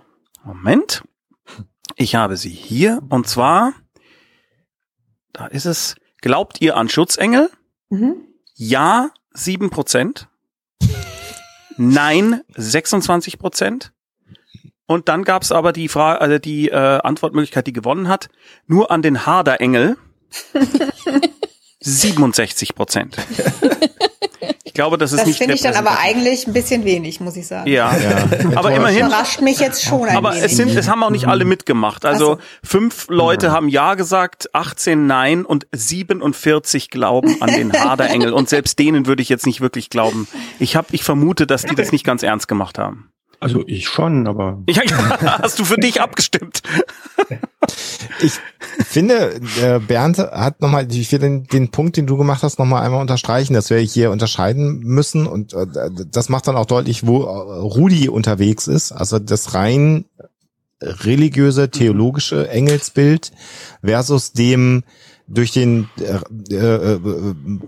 Moment. 0.45 1.03
Ich 1.97 2.15
habe 2.15 2.37
sie 2.37 2.51
hier 2.51 3.03
und 3.09 3.29
zwar, 3.29 3.73
da 5.33 5.47
ist 5.47 5.65
es, 5.65 5.97
glaubt 6.21 6.61
ihr 6.61 6.77
an 6.77 6.89
Schutzengel? 6.89 7.51
Mhm. 7.89 8.17
Ja, 8.55 9.11
sieben 9.33 9.71
Prozent. 9.71 10.29
Nein, 11.77 12.41
26 12.55 13.39
Prozent. 13.39 13.93
Und 14.87 15.09
dann 15.09 15.25
gab 15.25 15.43
es 15.43 15.53
aber 15.53 15.73
die 15.73 15.89
Frage, 15.89 16.21
also 16.21 16.39
die 16.39 16.69
äh, 16.69 16.75
Antwortmöglichkeit, 16.75 17.67
die 17.67 17.73
gewonnen 17.73 18.09
hat, 18.09 18.29
nur 18.67 18.91
an 18.91 19.03
den 19.03 19.27
Haderengel. 19.27 19.97
67 21.85 22.75
Prozent. 22.75 23.17
Ich 24.67 24.77
glaube, 24.77 24.99
das 24.99 25.13
ist 25.13 25.21
das 25.21 25.27
nicht. 25.29 25.39
Das 25.39 25.47
finde 25.47 25.55
ich 25.55 25.63
dann 25.63 25.77
aber 25.77 26.01
eigentlich 26.01 26.49
ein 26.49 26.53
bisschen 26.53 26.85
wenig, 26.85 27.21
muss 27.21 27.37
ich 27.37 27.47
sagen. 27.47 27.71
Ja, 27.71 27.97
ja. 27.97 28.27
aber 28.57 28.73
immerhin. 28.73 29.07
Überrascht 29.07 29.41
mich 29.41 29.61
jetzt 29.61 29.85
schon 29.85 30.09
ein 30.09 30.17
Aber 30.17 30.33
wenig. 30.33 30.43
es 30.43 30.57
sind, 30.57 30.75
es 30.75 30.89
haben 30.89 31.01
auch 31.05 31.11
nicht 31.11 31.29
alle 31.29 31.45
mitgemacht. 31.45 32.05
Also, 32.05 32.31
also. 32.33 32.43
fünf 32.65 33.07
Leute 33.09 33.53
haben 33.53 33.69
Ja 33.69 33.95
gesagt, 33.95 34.53
18 34.53 35.07
Nein 35.07 35.45
und 35.45 35.69
47 35.71 36.91
glauben 36.91 37.41
an 37.41 37.51
den 37.51 37.73
Haderengel. 37.85 38.33
und 38.33 38.49
selbst 38.49 38.77
denen 38.81 39.07
würde 39.07 39.23
ich 39.23 39.29
jetzt 39.29 39.47
nicht 39.47 39.61
wirklich 39.61 39.91
glauben. 39.91 40.27
Ich 40.59 40.75
habe, 40.75 40.89
ich 40.91 41.05
vermute, 41.05 41.47
dass 41.47 41.63
die 41.63 41.77
das 41.77 41.93
nicht 41.93 42.05
ganz 42.05 42.25
ernst 42.25 42.49
gemacht 42.49 42.77
haben. 42.77 43.13
Also 43.45 43.63
ich 43.67 43.89
schon, 43.89 44.27
aber. 44.27 44.63
Ja, 44.71 44.83
hast 45.43 45.59
du 45.59 45.67
für 45.67 45.77
dich 45.77 46.01
abgestimmt? 46.01 46.63
Ich 48.21 48.33
finde, 48.87 49.41
äh, 49.61 49.81
Bernd 49.81 50.19
hat 50.19 50.61
nochmal, 50.61 50.87
ich 50.91 51.11
will 51.11 51.19
den, 51.19 51.45
den 51.45 51.71
Punkt, 51.71 51.97
den 51.97 52.07
du 52.07 52.17
gemacht 52.17 52.43
hast, 52.43 52.59
nochmal 52.59 52.83
einmal 52.83 53.01
unterstreichen, 53.01 53.55
dass 53.55 53.71
wir 53.71 53.79
hier 53.79 54.11
unterscheiden 54.11 54.81
müssen 54.81 55.27
und 55.27 55.55
äh, 55.55 55.67
das 56.11 56.29
macht 56.29 56.47
dann 56.47 56.57
auch 56.57 56.67
deutlich, 56.67 57.07
wo 57.07 57.23
äh, 57.23 57.27
Rudi 57.27 58.09
unterwegs 58.09 58.67
ist. 58.67 58.93
Also 58.93 59.19
das 59.19 59.55
rein 59.55 60.05
religiöse, 60.81 61.71
theologische 61.71 62.49
Engelsbild 62.49 63.33
versus 63.83 64.33
dem 64.33 64.85
durch 65.27 65.53
den 65.53 65.89
äh, 65.99 66.55
äh, 66.55 66.99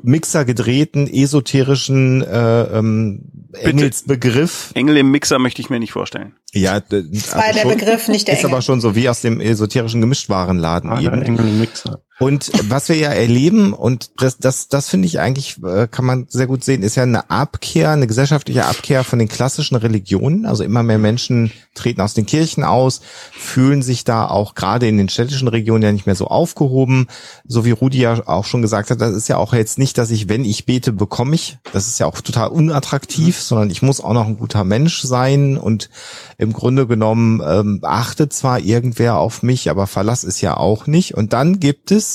Mixer 0.03 0.45
gedrehten 0.45 1.07
esoterischen 1.07 2.23
äh, 2.23 2.63
ähm, 2.63 3.23
Engelsbegriff. 3.55 4.73
Engel 4.75 4.99
im 4.99 5.11
Mixer 5.11 5.39
möchte 5.39 5.63
ich 5.63 5.71
mir 5.71 5.79
nicht 5.79 5.93
vorstellen. 5.93 6.35
Ja, 6.53 6.81
das 6.81 7.35
war 7.35 7.53
der 7.53 7.61
schon, 7.61 7.71
Begriff, 7.71 8.09
nicht 8.09 8.29
der 8.29 8.35
Ist 8.35 8.41
Engel. 8.41 8.53
aber 8.53 8.63
schon 8.63 8.81
so 8.81 8.95
wie 8.95 9.09
aus 9.09 9.23
dem 9.23 9.41
esoterischen 9.41 10.01
Gemischtwarenladen 10.01 10.91
ah, 10.91 11.01
eben. 11.01 11.23
Engel 11.23 11.49
im 11.49 11.61
Mixer. 11.61 12.03
Und 12.19 12.51
was 12.71 12.89
wir 12.89 12.97
ja 12.97 13.11
erleben, 13.11 13.75
und 13.75 14.11
das, 14.23 14.39
das, 14.39 14.69
das 14.69 14.89
finde 14.89 15.07
ich 15.07 15.21
eigentlich, 15.21 15.63
äh, 15.63 15.87
kann 15.87 16.07
man 16.07 16.27
sehr 16.31 16.47
gut 16.47 16.65
sehen, 16.65 16.83
ist 16.83 16.95
ja 16.95 17.03
eine 17.03 17.29
Abkehr, 17.29 17.91
eine 17.91 18.07
gesellschaftliche 18.07 18.65
Abkehr 18.65 19.05
von 19.05 19.19
den 19.19 19.29
klassischen 19.29 19.77
Religionen. 19.77 20.47
Also 20.47 20.65
immer 20.65 20.83
mehr 20.83 20.97
Menschen 20.97 21.53
treten 21.75 22.01
aus 22.01 22.15
den 22.15 22.25
Kirchen 22.25 22.65
aus, 22.65 23.03
fühlen 23.33 23.83
sich 23.83 24.05
da 24.05 24.27
auch 24.27 24.55
gerade 24.55 24.89
in 24.89 24.97
den 24.97 25.11
städtischen 25.11 25.49
Regionen 25.49 25.83
ja 25.83 25.93
nicht 25.93 26.07
mehr 26.07 26.15
so 26.15 26.29
aufgehoben. 26.29 27.07
So 27.47 27.67
wie 27.67 27.73
Rudi 27.73 27.99
ja 27.99 28.27
auch 28.27 28.47
schon 28.47 28.63
gesagt 28.63 28.91
hat, 28.91 29.03
das 29.03 29.15
ist 29.15 29.29
ja 29.29 29.37
auch 29.37 29.53
jetzt 29.53 29.79
nicht, 29.79 29.99
dass 29.99 30.11
ich, 30.11 30.31
wenn 30.31 30.47
ich 30.47 30.65
bete, 30.65 30.93
bekomme 30.93 31.35
ich. 31.35 31.59
Das 31.75 31.87
ist 31.87 32.01
ja 32.01 32.07
auch 32.07 32.23
total 32.23 32.49
unattraktiv, 32.49 33.39
sondern 33.39 33.69
ich 33.69 33.83
muss 33.83 34.01
auch 34.01 34.15
noch 34.15 34.27
ein 34.27 34.39
guter 34.39 34.65
Mensch 34.65 35.03
sein 35.03 35.59
und 35.59 35.91
im 36.39 36.55
Grunde 36.55 36.87
genommen 36.87 37.43
ähm, 37.47 37.81
achtet 37.83 38.33
zwar 38.33 38.59
irgendwer 38.59 39.19
auf 39.19 39.43
mich, 39.43 39.69
aber 39.69 39.87
Verlass 39.87 40.25
ist 40.25 40.41
ja 40.41 40.57
auch 40.57 40.87
nicht. 40.87 41.15
Und 41.15 41.35
dann 41.35 41.61
gibt 41.61 41.91
es 41.91 42.06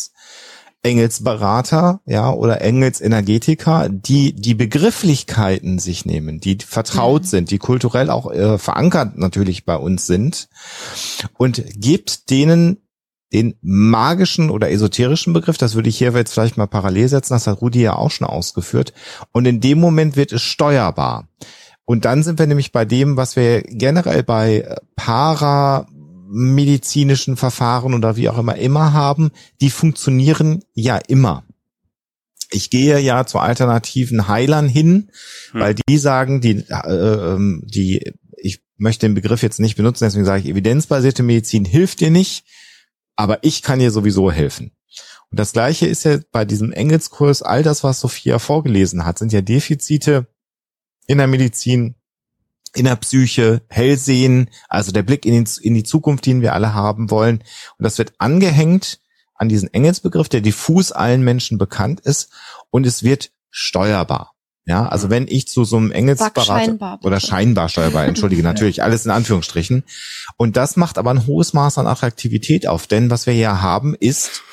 Engelsberater, 0.83 2.01
ja, 2.05 2.31
oder 2.31 2.61
Engelsenergetiker, 2.61 3.87
die 3.89 4.33
die 4.33 4.55
Begrifflichkeiten 4.55 5.77
sich 5.77 6.05
nehmen, 6.05 6.39
die 6.39 6.57
vertraut 6.57 7.23
mhm. 7.23 7.27
sind, 7.27 7.51
die 7.51 7.59
kulturell 7.59 8.09
auch 8.09 8.31
äh, 8.31 8.57
verankert 8.57 9.17
natürlich 9.17 9.65
bei 9.65 9.75
uns 9.75 10.07
sind 10.07 10.49
und 11.37 11.63
gibt 11.75 12.29
denen 12.31 12.77
den 13.31 13.55
magischen 13.61 14.49
oder 14.49 14.71
esoterischen 14.71 15.33
Begriff, 15.33 15.57
das 15.57 15.75
würde 15.75 15.89
ich 15.89 15.97
hier 15.97 16.11
jetzt 16.11 16.33
vielleicht 16.33 16.57
mal 16.57 16.67
parallel 16.67 17.07
setzen, 17.07 17.33
das 17.33 17.47
hat 17.47 17.61
Rudi 17.61 17.81
ja 17.81 17.95
auch 17.95 18.11
schon 18.11 18.27
ausgeführt. 18.27 18.93
Und 19.31 19.45
in 19.45 19.61
dem 19.61 19.79
Moment 19.79 20.17
wird 20.17 20.33
es 20.33 20.41
steuerbar. 20.41 21.29
Und 21.85 22.05
dann 22.05 22.23
sind 22.23 22.39
wir 22.39 22.47
nämlich 22.47 22.71
bei 22.71 22.85
dem, 22.85 23.17
was 23.17 23.35
wir 23.35 23.61
generell 23.63 24.23
bei 24.23 24.75
paramedizinischen 26.31 27.37
Verfahren 27.37 27.93
oder 27.93 28.15
wie 28.15 28.29
auch 28.29 28.37
immer 28.37 28.55
immer 28.55 28.93
haben, 28.93 29.31
die 29.59 29.69
funktionieren 29.69 30.63
ja 30.73 30.97
immer. 30.97 31.45
Ich 32.49 32.69
gehe 32.69 32.99
ja 32.99 33.25
zu 33.25 33.39
alternativen 33.39 34.27
Heilern 34.27 34.67
hin, 34.67 35.09
hm. 35.51 35.61
weil 35.61 35.75
die 35.75 35.97
sagen, 35.97 36.41
die, 36.41 36.65
äh, 36.69 37.33
ähm, 37.33 37.63
die, 37.65 38.13
ich 38.37 38.61
möchte 38.77 39.05
den 39.05 39.15
Begriff 39.15 39.41
jetzt 39.41 39.59
nicht 39.59 39.75
benutzen, 39.75 40.03
deswegen 40.03 40.25
sage 40.25 40.41
ich, 40.41 40.49
evidenzbasierte 40.49 41.23
Medizin 41.23 41.65
hilft 41.65 42.01
dir 42.01 42.11
nicht 42.11 42.45
aber 43.21 43.43
ich 43.43 43.61
kann 43.61 43.79
ihr 43.79 43.91
sowieso 43.91 44.31
helfen. 44.31 44.71
Und 45.29 45.39
das 45.39 45.53
Gleiche 45.53 45.85
ist 45.85 46.03
ja 46.03 46.19
bei 46.31 46.43
diesem 46.43 46.71
Engelskurs, 46.71 47.43
all 47.43 47.61
das, 47.61 47.83
was 47.83 47.99
Sophia 47.99 48.39
vorgelesen 48.39 49.05
hat, 49.05 49.19
sind 49.19 49.31
ja 49.31 49.41
Defizite 49.41 50.27
in 51.05 51.19
der 51.19 51.27
Medizin, 51.27 51.95
in 52.75 52.85
der 52.85 52.95
Psyche, 52.95 53.61
Hellsehen, 53.67 54.49
also 54.69 54.91
der 54.91 55.03
Blick 55.03 55.25
in, 55.25 55.33
den, 55.33 55.47
in 55.61 55.73
die 55.73 55.83
Zukunft, 55.83 56.25
den 56.25 56.41
wir 56.41 56.53
alle 56.53 56.73
haben 56.73 57.11
wollen. 57.11 57.37
Und 57.77 57.83
das 57.83 57.97
wird 57.97 58.13
angehängt 58.17 58.99
an 59.35 59.49
diesen 59.49 59.73
Engelsbegriff, 59.73 60.29
der 60.29 60.41
diffus 60.41 60.91
allen 60.91 61.23
Menschen 61.23 61.57
bekannt 61.57 61.99
ist 62.01 62.29
und 62.69 62.85
es 62.85 63.03
wird 63.03 63.31
steuerbar. 63.49 64.33
Ja, 64.65 64.87
also 64.87 65.09
wenn 65.09 65.27
ich 65.27 65.47
zu 65.47 65.63
so 65.63 65.77
einem 65.77 65.91
Engelsberater 65.91 66.43
scheinbar, 66.43 66.99
oder 67.03 67.19
scheinbar 67.19 67.67
steuerbar, 67.67 68.05
entschuldige, 68.05 68.43
natürlich 68.43 68.83
alles 68.83 69.05
in 69.05 69.11
Anführungsstrichen. 69.11 69.83
Und 70.37 70.55
das 70.55 70.75
macht 70.75 70.99
aber 70.99 71.09
ein 71.09 71.25
hohes 71.25 71.53
Maß 71.53 71.79
an 71.79 71.87
Attraktivität 71.87 72.67
auf, 72.67 72.85
denn 72.85 73.09
was 73.09 73.25
wir 73.25 73.33
hier 73.33 73.61
haben 73.61 73.95
ist, 73.95 74.43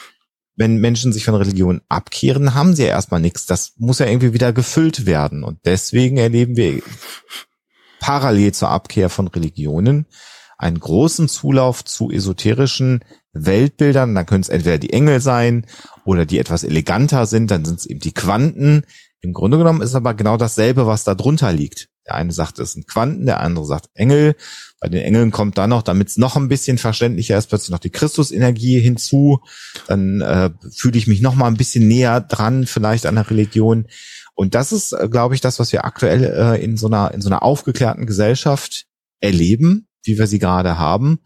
wenn 0.57 0.79
Menschen 0.79 1.13
sich 1.13 1.25
von 1.25 1.37
Religion 1.37 1.83
abkehren, 1.89 2.55
haben 2.55 2.75
sie 2.75 2.83
ja 2.83 2.89
erstmal 2.89 3.21
nichts. 3.21 3.47
Das 3.47 3.75
muss 3.77 4.01
ja 4.01 4.07
irgendwie 4.07 4.33
wieder 4.33 4.53
gefüllt 4.53 5.07
werden. 5.07 5.45
Und 5.45 5.59
deswegen 5.65 6.17
erleben 6.17 6.57
wir 6.57 6.83
parallel 8.01 8.53
zur 8.53 8.71
Abkehr 8.71 9.11
von 9.11 9.29
Religionen 9.29 10.07
einen 10.59 10.81
großen 10.81 11.29
Zulauf 11.29 11.85
zu 11.85 12.11
esoterischen 12.11 13.05
Weltbildern. 13.33 14.15
Dann 14.15 14.27
können 14.27 14.43
es 14.43 14.49
entweder 14.49 14.79
die 14.79 14.93
Engel 14.93 15.21
sein 15.21 15.67
oder 16.05 16.27
die 16.27 16.39
etwas 16.39 16.65
eleganter 16.65 17.27
sind, 17.27 17.51
dann 17.51 17.65
sind 17.65 17.79
es 17.79 17.87
eben 17.87 18.01
die 18.01 18.13
Quanten, 18.13 18.83
im 19.21 19.33
Grunde 19.33 19.59
genommen 19.59 19.83
ist 19.83 19.95
aber 19.95 20.15
genau 20.15 20.37
dasselbe, 20.37 20.87
was 20.87 21.05
da 21.05 21.15
drunter 21.15 21.53
liegt. 21.53 21.89
Der 22.07 22.15
eine 22.15 22.33
sagt, 22.33 22.59
es 22.59 22.73
sind 22.73 22.87
Quanten, 22.87 23.27
der 23.27 23.41
andere 23.41 23.67
sagt 23.67 23.91
Engel. 23.95 24.37
Bei 24.81 24.89
den 24.89 25.03
Engeln 25.03 25.33
kommt 25.33 25.59
dann 25.59 25.71
noch, 25.71 25.83
damit 25.83 26.09
es 26.09 26.17
noch 26.17 26.37
ein 26.37 26.49
bisschen 26.49 26.79
verständlicher 26.79 27.37
ist, 27.37 27.49
plötzlich 27.49 27.71
noch 27.71 27.81
die 27.81 27.91
Christusenergie 27.91 28.79
hinzu. 28.81 29.41
Dann 29.89 30.21
äh, 30.21 30.51
fühle 30.71 30.97
ich 30.97 31.09
mich 31.09 31.21
noch 31.21 31.35
mal 31.35 31.49
ein 31.49 31.57
bisschen 31.57 31.89
näher 31.89 32.21
dran, 32.21 32.67
vielleicht 32.67 33.07
an 33.07 33.17
der 33.17 33.29
Religion. 33.29 33.87
Und 34.39 34.55
das 34.55 34.71
ist, 34.71 34.93
äh, 34.93 35.09
glaube 35.11 35.35
ich, 35.35 35.41
das, 35.41 35.59
was 35.59 35.73
wir 35.73 35.85
aktuell 35.85 36.23
äh, 36.23 36.63
in 36.63 36.77
so 36.77 36.87
einer 36.87 37.13
in 37.13 37.21
so 37.21 37.29
einer 37.29 37.43
aufgeklärten 37.43 38.07
Gesellschaft 38.07 38.87
erleben, 39.19 39.89
wie 40.05 40.17
wir 40.17 40.29
sie 40.29 40.39
gerade 40.39 40.79
haben. 40.79 41.19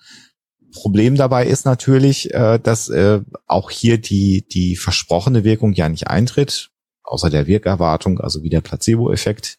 Problem 0.72 1.16
dabei 1.16 1.46
ist 1.46 1.66
natürlich, 1.66 2.32
äh, 2.32 2.58
dass 2.58 2.88
äh, 2.88 3.20
auch 3.46 3.70
hier 3.70 3.98
die 3.98 4.48
die 4.48 4.76
versprochene 4.76 5.44
Wirkung 5.44 5.74
ja 5.74 5.90
nicht 5.90 6.08
eintritt 6.08 6.70
außer 7.02 7.28
der 7.28 7.46
Wirkerwartung, 7.46 8.18
also 8.18 8.42
wie 8.42 8.48
der 8.48 8.62
Placebo-Effekt, 8.62 9.58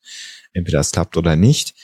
entweder 0.54 0.80
es 0.80 0.90
klappt 0.90 1.16
oder 1.16 1.36
nicht. 1.36 1.76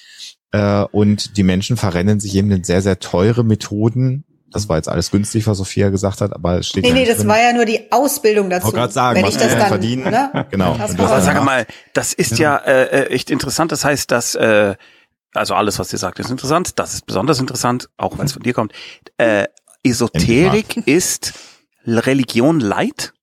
Äh, 0.51 0.85
und 0.85 1.37
die 1.37 1.43
Menschen 1.43 1.77
verrennen 1.77 2.19
sich 2.19 2.33
eben 2.33 2.49
in 2.49 2.63
sehr, 2.63 2.81
sehr 2.81 2.97
teure 2.97 3.43
Methoden. 3.43 4.25
Das 4.51 4.67
war 4.67 4.77
jetzt 4.77 4.89
alles 4.89 5.11
günstig, 5.11 5.45
was 5.47 5.57
Sophia 5.57 5.89
gesagt 5.89 6.21
hat, 6.21 6.33
aber 6.33 6.59
es 6.59 6.67
steht 6.67 6.83
Nee, 6.83 6.91
nee, 6.91 7.05
das 7.05 7.17
drin. 7.17 7.27
war 7.27 7.39
ja 7.39 7.53
nur 7.53 7.65
die 7.65 7.91
Ausbildung 7.91 8.49
dazu. 8.49 8.67
Ich 8.67 8.73
gerade 8.73 8.91
sagen, 8.91 9.21
wenn 9.21 9.29
ich 9.29 9.37
das 9.37 9.55
dann 9.55 9.67
verdienen. 9.67 10.09
Ne? 10.09 10.45
Genau. 10.49 10.75
aber 10.75 11.21
sag 11.21 11.43
mal, 11.43 11.67
das 11.93 12.13
ist 12.13 12.39
ja, 12.39 12.61
ja 12.65 12.83
äh, 12.83 13.05
echt 13.07 13.29
interessant. 13.29 13.71
Das 13.71 13.85
heißt, 13.85 14.09
dass 14.09 14.35
äh, 14.35 14.75
also 15.33 15.53
alles, 15.53 15.77
was 15.79 15.93
ihr 15.93 15.99
sagt, 15.99 16.19
ist 16.19 16.31
interessant. 16.31 16.79
Das 16.79 16.93
ist 16.93 17.05
besonders 17.05 17.39
interessant, 17.39 17.89
auch 17.97 18.17
wenn 18.17 18.25
es 18.25 18.33
von 18.33 18.43
dir 18.43 18.53
kommt. 18.53 18.73
Äh, 19.17 19.45
Esoterik 19.83 20.87
ist 20.87 21.33
Religion 21.85 22.59
light? 22.59 23.13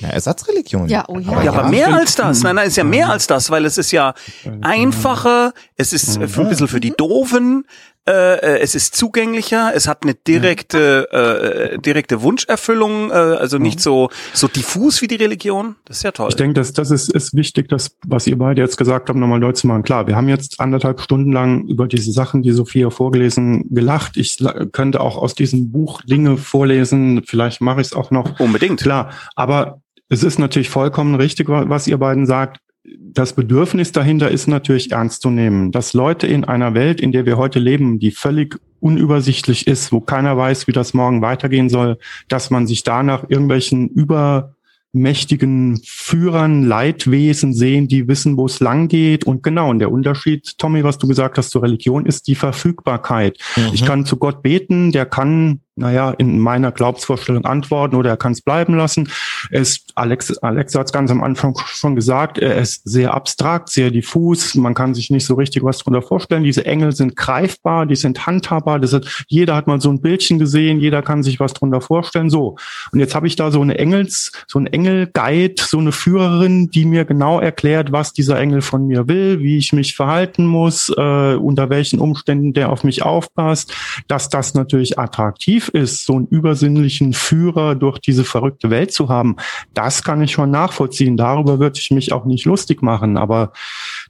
Ja, 0.00 0.08
Ersatzreligion. 0.08 0.88
Ja, 0.88 1.04
oh 1.08 1.18
ja. 1.18 1.32
Aber, 1.32 1.44
ja, 1.44 1.52
aber 1.52 1.68
mehr 1.68 1.94
als 1.94 2.16
das. 2.16 2.42
Nein, 2.42 2.56
nein, 2.56 2.68
ist 2.68 2.76
ja 2.76 2.84
mehr 2.84 3.10
als 3.10 3.28
das, 3.28 3.50
weil 3.50 3.64
es 3.64 3.78
ist 3.78 3.92
ja 3.92 4.14
einfacher, 4.60 5.52
es 5.76 5.92
ist 5.92 6.20
für 6.28 6.40
ein 6.40 6.48
bisschen 6.48 6.66
für 6.66 6.80
die 6.80 6.90
Doofen, 6.90 7.64
äh, 8.06 8.12
äh, 8.12 8.58
es 8.60 8.74
ist 8.74 8.94
zugänglicher, 8.94 9.72
es 9.74 9.88
hat 9.88 10.02
eine 10.02 10.14
direkte, 10.14 11.72
äh, 11.74 11.78
direkte 11.78 12.20
Wunscherfüllung, 12.20 13.10
äh, 13.10 13.14
also 13.14 13.56
nicht 13.56 13.80
so, 13.80 14.10
so 14.34 14.46
diffus 14.46 15.00
wie 15.00 15.06
die 15.06 15.16
Religion. 15.16 15.76
Das 15.86 15.98
ist 15.98 16.02
ja 16.02 16.12
toll. 16.12 16.28
Ich 16.28 16.36
denke, 16.36 16.54
dass 16.54 16.74
das 16.74 16.90
ist, 16.90 17.10
ist 17.10 17.34
wichtig, 17.34 17.70
dass, 17.70 17.96
was 18.06 18.26
ihr 18.26 18.36
beide 18.36 18.60
jetzt 18.60 18.76
gesagt 18.76 19.08
habt, 19.08 19.18
nochmal 19.18 19.40
deutlich 19.40 19.62
zu 19.62 19.68
machen. 19.68 19.84
Klar, 19.84 20.06
wir 20.06 20.16
haben 20.16 20.28
jetzt 20.28 20.60
anderthalb 20.60 21.00
Stunden 21.00 21.32
lang 21.32 21.66
über 21.66 21.86
diese 21.86 22.12
Sachen, 22.12 22.42
die 22.42 22.52
Sophia 22.52 22.90
vorgelesen, 22.90 23.64
gelacht. 23.70 24.18
Ich 24.18 24.36
könnte 24.72 25.00
auch 25.00 25.16
aus 25.16 25.34
diesem 25.34 25.72
Buch 25.72 26.02
Dinge 26.02 26.36
vorlesen. 26.36 27.22
Vielleicht 27.26 27.62
mache 27.62 27.80
ich 27.80 27.86
es 27.86 27.92
auch 27.94 28.10
noch. 28.10 28.38
Unbedingt. 28.38 28.82
Klar, 28.82 29.12
aber 29.34 29.80
es 30.10 30.22
ist 30.22 30.38
natürlich 30.38 30.68
vollkommen 30.68 31.14
richtig, 31.14 31.48
was 31.48 31.86
ihr 31.86 31.96
beiden 31.96 32.26
sagt. 32.26 32.58
Das 32.98 33.32
Bedürfnis 33.32 33.92
dahinter 33.92 34.30
ist 34.30 34.46
natürlich 34.46 34.92
ernst 34.92 35.22
zu 35.22 35.30
nehmen, 35.30 35.72
dass 35.72 35.94
Leute 35.94 36.26
in 36.26 36.44
einer 36.44 36.74
Welt, 36.74 37.00
in 37.00 37.12
der 37.12 37.24
wir 37.24 37.38
heute 37.38 37.58
leben, 37.58 37.98
die 37.98 38.10
völlig 38.10 38.58
unübersichtlich 38.80 39.66
ist, 39.66 39.90
wo 39.90 40.00
keiner 40.00 40.36
weiß, 40.36 40.66
wie 40.66 40.72
das 40.72 40.92
morgen 40.92 41.22
weitergehen 41.22 41.70
soll, 41.70 41.98
dass 42.28 42.50
man 42.50 42.66
sich 42.66 42.82
danach 42.82 43.24
irgendwelchen 43.30 43.88
über 43.88 44.54
mächtigen 44.94 45.80
Führern, 45.84 46.62
Leitwesen 46.62 47.52
sehen, 47.52 47.88
die 47.88 48.06
wissen, 48.06 48.36
wo 48.36 48.46
es 48.46 48.60
lang 48.60 48.88
geht. 48.88 49.24
Und 49.24 49.42
genau, 49.42 49.70
und 49.70 49.80
der 49.80 49.90
Unterschied, 49.90 50.56
Tommy, 50.56 50.84
was 50.84 50.98
du 50.98 51.08
gesagt 51.08 51.36
hast 51.36 51.50
zur 51.50 51.64
Religion, 51.64 52.06
ist 52.06 52.28
die 52.28 52.36
Verfügbarkeit. 52.36 53.38
Mhm. 53.56 53.70
Ich 53.72 53.84
kann 53.84 54.06
zu 54.06 54.16
Gott 54.16 54.42
beten, 54.42 54.92
der 54.92 55.06
kann 55.06 55.60
naja, 55.76 56.10
in 56.12 56.38
meiner 56.38 56.70
Glaubensvorstellung 56.70 57.44
antworten 57.44 57.96
oder 57.96 58.10
er 58.10 58.16
kann 58.16 58.32
es 58.32 58.42
bleiben 58.42 58.76
lassen. 58.76 59.08
Es, 59.50 59.84
Alex, 59.94 60.38
Alex 60.38 60.74
hat 60.74 60.86
es 60.86 60.92
ganz 60.92 61.10
am 61.10 61.22
Anfang 61.22 61.56
schon 61.66 61.94
gesagt, 61.94 62.38
er 62.38 62.56
ist 62.56 62.82
sehr 62.84 63.14
abstrakt, 63.14 63.70
sehr 63.70 63.90
diffus, 63.90 64.54
man 64.54 64.74
kann 64.74 64.94
sich 64.94 65.10
nicht 65.10 65.26
so 65.26 65.34
richtig 65.34 65.62
was 65.62 65.78
darunter 65.78 66.02
vorstellen. 66.02 66.44
Diese 66.44 66.66
Engel 66.66 66.92
sind 66.92 67.16
greifbar, 67.16 67.86
die 67.86 67.96
sind 67.96 68.26
handhabbar, 68.26 68.80
das 68.80 68.92
ist, 68.92 69.24
jeder 69.28 69.54
hat 69.54 69.66
mal 69.66 69.80
so 69.80 69.90
ein 69.90 70.00
Bildchen 70.00 70.38
gesehen, 70.38 70.80
jeder 70.80 71.02
kann 71.02 71.22
sich 71.22 71.40
was 71.40 71.54
darunter 71.54 71.80
vorstellen. 71.80 72.30
So, 72.30 72.56
und 72.92 72.98
jetzt 72.98 73.14
habe 73.14 73.26
ich 73.26 73.36
da 73.36 73.50
so 73.50 73.60
eine 73.60 73.78
Engels, 73.78 74.32
so 74.46 74.58
ein 74.58 74.66
Engel-Guide, 74.66 75.62
so 75.62 75.78
eine 75.78 75.92
Führerin, 75.92 76.70
die 76.70 76.84
mir 76.84 77.04
genau 77.04 77.40
erklärt, 77.40 77.92
was 77.92 78.12
dieser 78.12 78.38
Engel 78.38 78.62
von 78.62 78.86
mir 78.86 79.08
will, 79.08 79.40
wie 79.40 79.58
ich 79.58 79.72
mich 79.72 79.94
verhalten 79.94 80.46
muss, 80.46 80.92
äh, 80.96 81.34
unter 81.34 81.70
welchen 81.70 82.00
Umständen 82.00 82.52
der 82.52 82.70
auf 82.70 82.84
mich 82.84 83.02
aufpasst, 83.02 83.72
dass 84.08 84.28
das 84.28 84.54
natürlich 84.54 84.98
attraktiv 84.98 85.68
ist, 85.68 86.06
so 86.06 86.16
einen 86.16 86.26
übersinnlichen 86.26 87.12
Führer 87.12 87.74
durch 87.74 87.98
diese 87.98 88.24
verrückte 88.24 88.70
Welt 88.70 88.92
zu 88.92 89.08
haben, 89.08 89.33
das 89.72 90.02
kann 90.02 90.22
ich 90.22 90.32
schon 90.32 90.50
nachvollziehen. 90.50 91.16
Darüber 91.16 91.58
würde 91.58 91.78
ich 91.78 91.90
mich 91.90 92.12
auch 92.12 92.24
nicht 92.24 92.44
lustig 92.44 92.82
machen. 92.82 93.16
Aber 93.16 93.52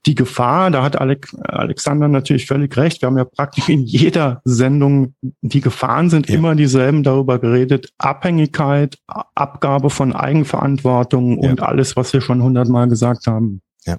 die 0.06 0.14
Gefahr, 0.14 0.70
da 0.70 0.82
hat 0.82 1.00
Alexander 1.00 2.08
natürlich 2.08 2.46
völlig 2.46 2.76
recht. 2.76 3.02
Wir 3.02 3.06
haben 3.06 3.18
ja 3.18 3.24
praktisch 3.24 3.68
in 3.68 3.82
jeder 3.82 4.42
Sendung, 4.44 5.14
die 5.42 5.60
Gefahren 5.60 6.10
sind 6.10 6.28
ja. 6.28 6.36
immer 6.36 6.54
dieselben 6.54 7.02
darüber 7.02 7.38
geredet. 7.38 7.92
Abhängigkeit, 7.98 8.98
Abgabe 9.06 9.90
von 9.90 10.14
Eigenverantwortung 10.14 11.42
ja. 11.42 11.50
und 11.50 11.62
alles, 11.62 11.96
was 11.96 12.12
wir 12.12 12.20
schon 12.20 12.42
hundertmal 12.42 12.88
gesagt 12.88 13.26
haben. 13.26 13.62
Ja. 13.84 13.98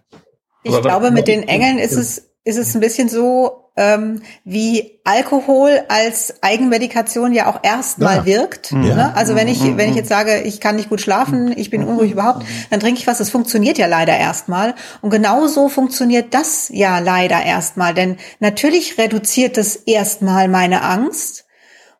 Ich 0.63 0.81
glaube, 0.81 1.11
mit 1.11 1.27
den 1.27 1.43
Engeln 1.43 1.77
ist 1.77 1.93
es, 1.93 2.31
ist 2.43 2.57
es 2.57 2.73
ein 2.75 2.81
bisschen 2.81 3.07
so, 3.07 3.64
ähm, 3.77 4.21
wie 4.43 4.99
Alkohol 5.03 5.83
als 5.89 6.41
Eigenmedikation 6.41 7.33
ja 7.33 7.47
auch 7.47 7.59
erstmal 7.61 8.17
ja. 8.17 8.25
wirkt. 8.25 8.71
Ja. 8.71 8.77
Ne? 8.77 9.15
Also 9.15 9.35
wenn 9.35 9.47
ich, 9.47 9.61
mhm. 9.61 9.77
wenn 9.77 9.89
ich 9.89 9.95
jetzt 9.95 10.09
sage, 10.09 10.41
ich 10.41 10.61
kann 10.61 10.77
nicht 10.77 10.89
gut 10.89 11.01
schlafen, 11.01 11.53
ich 11.57 11.69
bin 11.69 11.83
unruhig 11.83 12.11
überhaupt, 12.11 12.45
dann 12.69 12.79
trinke 12.79 12.99
ich 12.99 13.07
was. 13.07 13.17
Das 13.17 13.29
funktioniert 13.29 13.77
ja 13.77 13.87
leider 13.87 14.17
erstmal. 14.17 14.75
Und 15.01 15.09
genauso 15.09 15.67
funktioniert 15.67 16.33
das 16.33 16.69
ja 16.71 16.99
leider 16.99 17.43
erstmal. 17.43 17.93
Denn 17.93 18.17
natürlich 18.39 18.97
reduziert 18.97 19.57
das 19.57 19.75
erstmal 19.75 20.47
meine 20.47 20.81
Angst. 20.81 21.45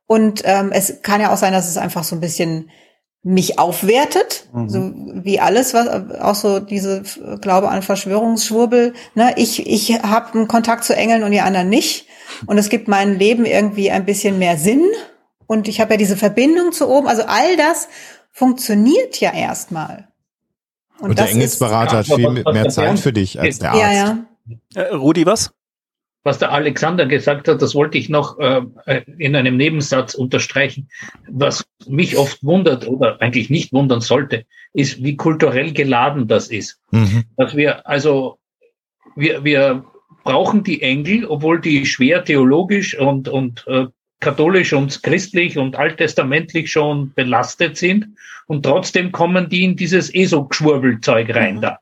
Und 0.07 0.43
ähm, 0.45 0.71
es 0.71 1.01
kann 1.01 1.19
ja 1.19 1.33
auch 1.33 1.37
sein, 1.37 1.51
dass 1.51 1.67
es 1.67 1.77
einfach 1.77 2.03
so 2.03 2.15
ein 2.15 2.21
bisschen 2.21 2.69
mich 3.27 3.57
aufwertet, 3.57 4.45
mhm. 4.53 4.69
so 4.69 4.91
wie 4.95 5.39
alles, 5.39 5.73
was 5.73 5.87
auch 6.21 6.35
so 6.35 6.59
diese 6.59 7.01
Glaube 7.41 7.69
an 7.69 7.81
Verschwörungsschwurbel. 7.81 8.93
Ne? 9.15 9.33
Ich 9.35 9.65
ich 9.65 10.01
habe 10.03 10.33
einen 10.33 10.47
Kontakt 10.47 10.83
zu 10.85 10.95
Engeln 10.95 11.23
und 11.23 11.31
die 11.31 11.41
anderen 11.41 11.67
nicht, 11.67 12.07
und 12.45 12.57
es 12.57 12.69
gibt 12.69 12.87
meinem 12.87 13.17
Leben 13.17 13.45
irgendwie 13.45 13.91
ein 13.91 14.05
bisschen 14.05 14.39
mehr 14.39 14.57
Sinn. 14.57 14.85
Und 15.47 15.67
ich 15.67 15.79
habe 15.79 15.93
ja 15.93 15.97
diese 15.97 16.17
Verbindung 16.17 16.71
zu 16.71 16.89
oben. 16.89 17.07
Also 17.07 17.23
all 17.23 17.55
das 17.57 17.87
funktioniert 18.31 19.19
ja 19.19 19.33
erstmal. 19.33 20.07
Und, 20.99 21.11
und 21.11 21.19
der 21.19 21.29
Engelsberater 21.29 21.97
hat 21.97 22.05
viel 22.05 22.43
mehr 22.43 22.69
Zeit 22.69 22.99
für 22.99 23.13
dich 23.13 23.39
als 23.39 23.59
der 23.59 23.71
Arzt. 23.71 23.81
Ja, 23.81 23.91
ja. 23.91 24.25
Äh, 24.75 24.93
Rudi, 24.93 25.25
was? 25.25 25.51
Was 26.25 26.39
der 26.39 26.51
Alexander 26.51 27.05
gesagt 27.05 27.47
hat, 27.47 27.61
das 27.61 27.75
wollte 27.75 27.99
ich 27.99 28.09
noch 28.09 28.39
äh, 28.39 28.63
in 29.19 29.35
einem 29.35 29.57
Nebensatz 29.57 30.15
unterstreichen. 30.15 30.89
Was 31.29 31.63
mich 31.87 32.17
oft 32.17 32.43
wundert 32.43 32.87
oder 32.87 33.21
eigentlich 33.21 33.51
nicht 33.51 33.71
wundern 33.71 34.01
sollte, 34.01 34.43
ist, 34.73 35.03
wie 35.03 35.15
kulturell 35.15 35.71
geladen 35.71 36.27
das 36.27 36.49
ist. 36.49 36.81
Mhm. 36.89 37.25
Dass 37.37 37.55
wir 37.55 37.87
also, 37.87 38.39
wir, 39.15 39.43
wir 39.43 39.85
brauchen 40.23 40.63
die 40.63 40.81
Engel, 40.81 41.25
obwohl 41.25 41.61
die 41.61 41.85
schwer 41.85 42.25
theologisch 42.25 42.97
und, 42.97 43.29
und 43.29 43.63
äh, 43.67 43.85
katholisch 44.19 44.73
und 44.73 45.03
christlich 45.03 45.59
und 45.59 45.75
alttestamentlich 45.75 46.71
schon 46.71 47.13
belastet 47.13 47.77
sind. 47.77 48.07
Und 48.47 48.63
trotzdem 48.63 49.11
kommen 49.11 49.47
die 49.47 49.63
in 49.63 49.75
dieses 49.75 50.11
ESO-Geschwurbelzeug 50.11 51.35
rein 51.35 51.57
mhm. 51.57 51.61
da. 51.61 51.79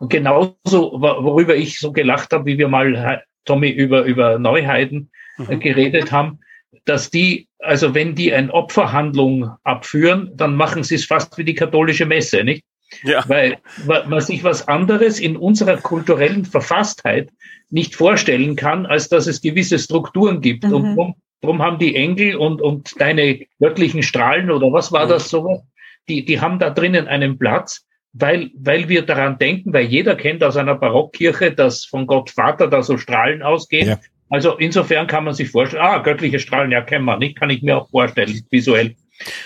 Und 0.00 0.10
genauso, 0.10 1.00
worüber 1.00 1.54
ich 1.54 1.78
so 1.78 1.92
gelacht 1.92 2.32
habe, 2.32 2.46
wie 2.46 2.58
wir 2.58 2.68
mal 2.68 3.22
Tommy 3.46 3.70
über, 3.70 4.02
über 4.02 4.38
Neuheiten 4.38 5.10
äh, 5.38 5.54
mhm. 5.54 5.60
geredet 5.60 6.12
haben, 6.12 6.40
dass 6.84 7.10
die, 7.10 7.48
also 7.58 7.94
wenn 7.94 8.14
die 8.14 8.32
eine 8.32 8.52
Opferhandlung 8.52 9.50
abführen, 9.64 10.32
dann 10.34 10.54
machen 10.54 10.84
sie 10.84 10.96
es 10.96 11.04
fast 11.04 11.36
wie 11.38 11.44
die 11.44 11.54
katholische 11.54 12.06
Messe, 12.06 12.44
nicht? 12.44 12.64
Ja. 13.02 13.24
Weil 13.28 13.58
man 13.86 14.20
sich 14.20 14.44
was 14.44 14.68
anderes 14.68 15.18
in 15.18 15.36
unserer 15.36 15.76
kulturellen 15.78 16.44
Verfasstheit 16.44 17.30
nicht 17.70 17.96
vorstellen 17.96 18.54
kann, 18.54 18.86
als 18.86 19.08
dass 19.08 19.26
es 19.26 19.40
gewisse 19.40 19.78
Strukturen 19.78 20.40
gibt. 20.40 20.64
Mhm. 20.64 20.72
Und 20.72 20.94
drum, 20.94 21.14
drum 21.40 21.62
haben 21.62 21.78
die 21.78 21.96
Engel 21.96 22.36
und, 22.36 22.62
und 22.62 23.00
deine 23.00 23.44
göttlichen 23.58 24.02
Strahlen 24.02 24.50
oder 24.50 24.72
was 24.72 24.92
war 24.92 25.06
mhm. 25.06 25.10
das 25.10 25.28
so? 25.28 25.62
Die, 26.08 26.24
die 26.24 26.40
haben 26.40 26.60
da 26.60 26.70
drinnen 26.70 27.08
einen 27.08 27.38
Platz, 27.38 27.85
weil, 28.18 28.50
weil 28.54 28.88
wir 28.88 29.02
daran 29.02 29.38
denken, 29.38 29.72
weil 29.72 29.84
jeder 29.84 30.16
kennt 30.16 30.42
aus 30.42 30.56
einer 30.56 30.74
Barockkirche, 30.74 31.52
dass 31.52 31.84
von 31.84 32.06
Gott 32.06 32.30
Vater 32.30 32.68
da 32.68 32.82
so 32.82 32.96
Strahlen 32.96 33.42
ausgehen. 33.42 33.88
Ja. 33.88 34.00
Also 34.30 34.56
insofern 34.56 35.06
kann 35.06 35.24
man 35.24 35.34
sich 35.34 35.50
vorstellen, 35.50 35.82
ah, 35.82 35.98
göttliche 35.98 36.38
Strahlen, 36.38 36.72
ja, 36.72 36.80
kennen 36.80 37.04
wir 37.04 37.18
nicht, 37.18 37.38
kann 37.38 37.50
ich 37.50 37.62
mir 37.62 37.76
auch 37.76 37.90
vorstellen, 37.90 38.42
visuell. 38.50 38.96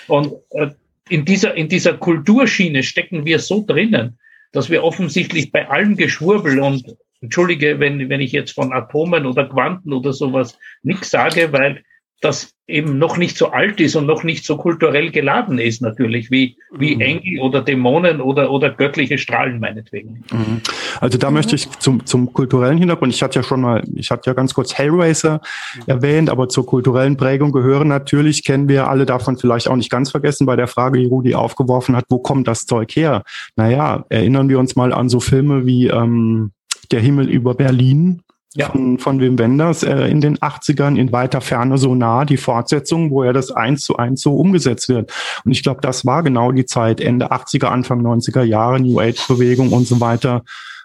Und 0.06 0.32
äh, 0.50 0.68
in 1.08 1.24
dieser, 1.24 1.54
in 1.54 1.68
dieser 1.68 1.94
Kulturschiene 1.94 2.82
stecken 2.82 3.26
wir 3.26 3.40
so 3.40 3.64
drinnen, 3.66 4.18
dass 4.52 4.70
wir 4.70 4.84
offensichtlich 4.84 5.52
bei 5.52 5.68
allem 5.68 5.96
Geschwurbel 5.96 6.60
und 6.60 6.96
entschuldige, 7.20 7.78
wenn, 7.80 8.08
wenn 8.08 8.20
ich 8.20 8.32
jetzt 8.32 8.52
von 8.52 8.72
Atomen 8.72 9.26
oder 9.26 9.48
Quanten 9.48 9.92
oder 9.92 10.12
sowas 10.12 10.58
nichts 10.82 11.10
sage, 11.10 11.52
weil 11.52 11.82
das 12.20 12.52
eben 12.66 12.98
noch 12.98 13.16
nicht 13.16 13.36
so 13.36 13.50
alt 13.50 13.80
ist 13.80 13.96
und 13.96 14.06
noch 14.06 14.22
nicht 14.22 14.44
so 14.44 14.56
kulturell 14.56 15.10
geladen 15.10 15.58
ist 15.58 15.82
natürlich, 15.82 16.30
wie, 16.30 16.56
wie 16.70 16.94
mhm. 16.94 17.00
Engel 17.00 17.40
oder 17.40 17.62
Dämonen 17.62 18.20
oder, 18.20 18.50
oder 18.50 18.70
göttliche 18.70 19.18
Strahlen 19.18 19.58
meinetwegen. 19.58 20.24
Mhm. 20.30 20.60
Also 21.00 21.18
da 21.18 21.30
mhm. 21.30 21.34
möchte 21.34 21.56
ich 21.56 21.68
zum, 21.78 22.06
zum 22.06 22.32
kulturellen 22.32 22.78
Hintergrund, 22.78 23.12
ich 23.12 23.22
hatte 23.22 23.40
ja 23.40 23.42
schon 23.42 23.62
mal, 23.62 23.82
ich 23.94 24.10
hatte 24.10 24.30
ja 24.30 24.34
ganz 24.34 24.54
kurz 24.54 24.74
Hellraiser 24.74 25.40
erwähnt, 25.86 26.30
aber 26.30 26.48
zur 26.48 26.66
kulturellen 26.66 27.16
Prägung 27.16 27.52
gehören 27.52 27.88
natürlich, 27.88 28.44
kennen 28.44 28.68
wir 28.68 28.88
alle 28.88 29.06
davon 29.06 29.36
vielleicht 29.36 29.68
auch 29.68 29.76
nicht 29.76 29.90
ganz 29.90 30.10
vergessen, 30.10 30.46
bei 30.46 30.56
der 30.56 30.68
Frage, 30.68 30.98
die 30.98 31.06
Rudi 31.06 31.34
aufgeworfen 31.34 31.96
hat, 31.96 32.04
wo 32.08 32.18
kommt 32.18 32.46
das 32.46 32.66
Zeug 32.66 32.94
her? 32.94 33.24
Naja, 33.56 34.04
erinnern 34.10 34.48
wir 34.48 34.58
uns 34.58 34.76
mal 34.76 34.92
an 34.92 35.08
so 35.08 35.20
Filme 35.20 35.66
wie 35.66 35.88
ähm, 35.88 36.52
Der 36.92 37.00
Himmel 37.00 37.28
über 37.28 37.54
Berlin 37.54 38.22
ja. 38.54 38.70
von, 38.70 38.98
von 38.98 39.20
Wim 39.20 39.38
Wenders 39.38 39.82
äh, 39.82 40.06
in 40.06 40.20
den 40.20 40.38
80ern 40.38 40.96
in 40.96 41.12
weiter 41.12 41.40
Ferne 41.40 41.78
so 41.78 41.94
nah, 41.94 42.24
die 42.24 42.36
Fortsetzung, 42.36 43.10
wo 43.10 43.22
er 43.22 43.32
das 43.32 43.50
eins 43.50 43.84
zu 43.84 43.96
eins 43.96 44.22
so 44.22 44.34
umgesetzt 44.34 44.88
wird. 44.88 45.12
Und 45.44 45.52
ich 45.52 45.62
glaube, 45.62 45.80
das 45.80 46.04
war 46.04 46.22
genau 46.22 46.52
die 46.52 46.66
Zeit, 46.66 47.00
Ende 47.00 47.32
80er, 47.32 47.66
Anfang 47.66 48.04
90er 48.04 48.42
Jahre, 48.42 48.80
New 48.80 48.98
Age-Bewegung 48.98 49.72
und 49.72 49.86
so 49.86 50.00
weiter, 50.00 50.42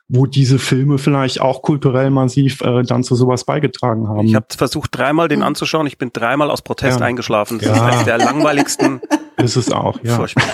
wo 0.07 0.27
diese 0.27 0.59
Filme 0.59 0.99
vielleicht 0.99 1.41
auch 1.41 1.63
kulturell 1.63 2.11
massiv 2.11 2.61
äh, 2.61 2.83
dann 2.83 3.03
zu 3.03 3.15
sowas 3.15 3.43
beigetragen 3.43 4.07
haben. 4.07 4.27
Ich 4.27 4.35
habe 4.35 4.45
versucht, 4.55 4.95
dreimal 4.95 5.27
den 5.27 5.41
anzuschauen. 5.41 5.87
Ich 5.87 5.97
bin 5.97 6.11
dreimal 6.13 6.51
aus 6.51 6.61
Protest 6.61 6.99
ja. 6.99 7.05
eingeschlafen. 7.05 7.57
Das 7.57 7.69
ja. 7.69 7.73
ist 7.73 7.81
eines 7.81 8.03
der 8.05 8.17
langweiligsten. 8.19 9.01
Ist 9.37 9.57
es 9.57 9.69
auch, 9.69 9.99
ja. 10.01 10.15
Furchtbar. 10.15 10.45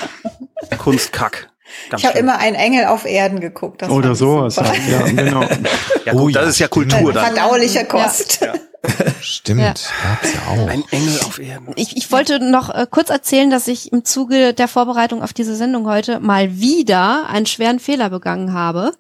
Kunstkack. 0.80 1.51
Ganz 1.90 2.02
ich 2.02 2.08
habe 2.08 2.20
immer 2.20 2.38
einen 2.40 2.56
Engel 2.56 2.86
auf 2.86 3.06
Erden 3.06 3.40
geguckt. 3.40 3.84
Oder 3.84 4.16
sowas. 4.16 4.56
Ja, 4.56 5.02
genau. 5.04 5.44
ja, 6.06 6.14
gut, 6.14 6.22
oh, 6.22 6.30
das 6.30 6.50
ist 6.50 6.60
ja 6.60 6.68
Kultur. 6.68 7.14
Dann. 7.14 7.34
Verdauliche 7.34 7.86
Kost. 7.86 8.42
Ja. 8.42 8.54
Stimmt, 9.22 9.62
ja. 9.62 9.68
gab's 9.68 10.34
ja 10.34 10.40
auch. 10.50 10.68
Ein 10.68 10.84
Engel 10.90 11.20
auf 11.20 11.40
Erden. 11.40 11.74
Ich, 11.76 11.96
ich 11.98 12.12
wollte 12.12 12.40
noch 12.40 12.74
äh, 12.74 12.88
kurz 12.90 13.12
erzählen, 13.12 13.52
dass 13.52 13.68
ich 13.68 13.92
im 13.92 14.04
Zuge 14.04 14.54
der 14.54 14.68
Vorbereitung 14.68 15.22
auf 15.22 15.34
diese 15.34 15.56
Sendung 15.56 15.88
heute 15.88 16.20
mal 16.20 16.60
wieder 16.60 17.28
einen 17.28 17.46
schweren 17.46 17.80
Fehler 17.80 18.10
begangen 18.10 18.54
habe. 18.54 18.94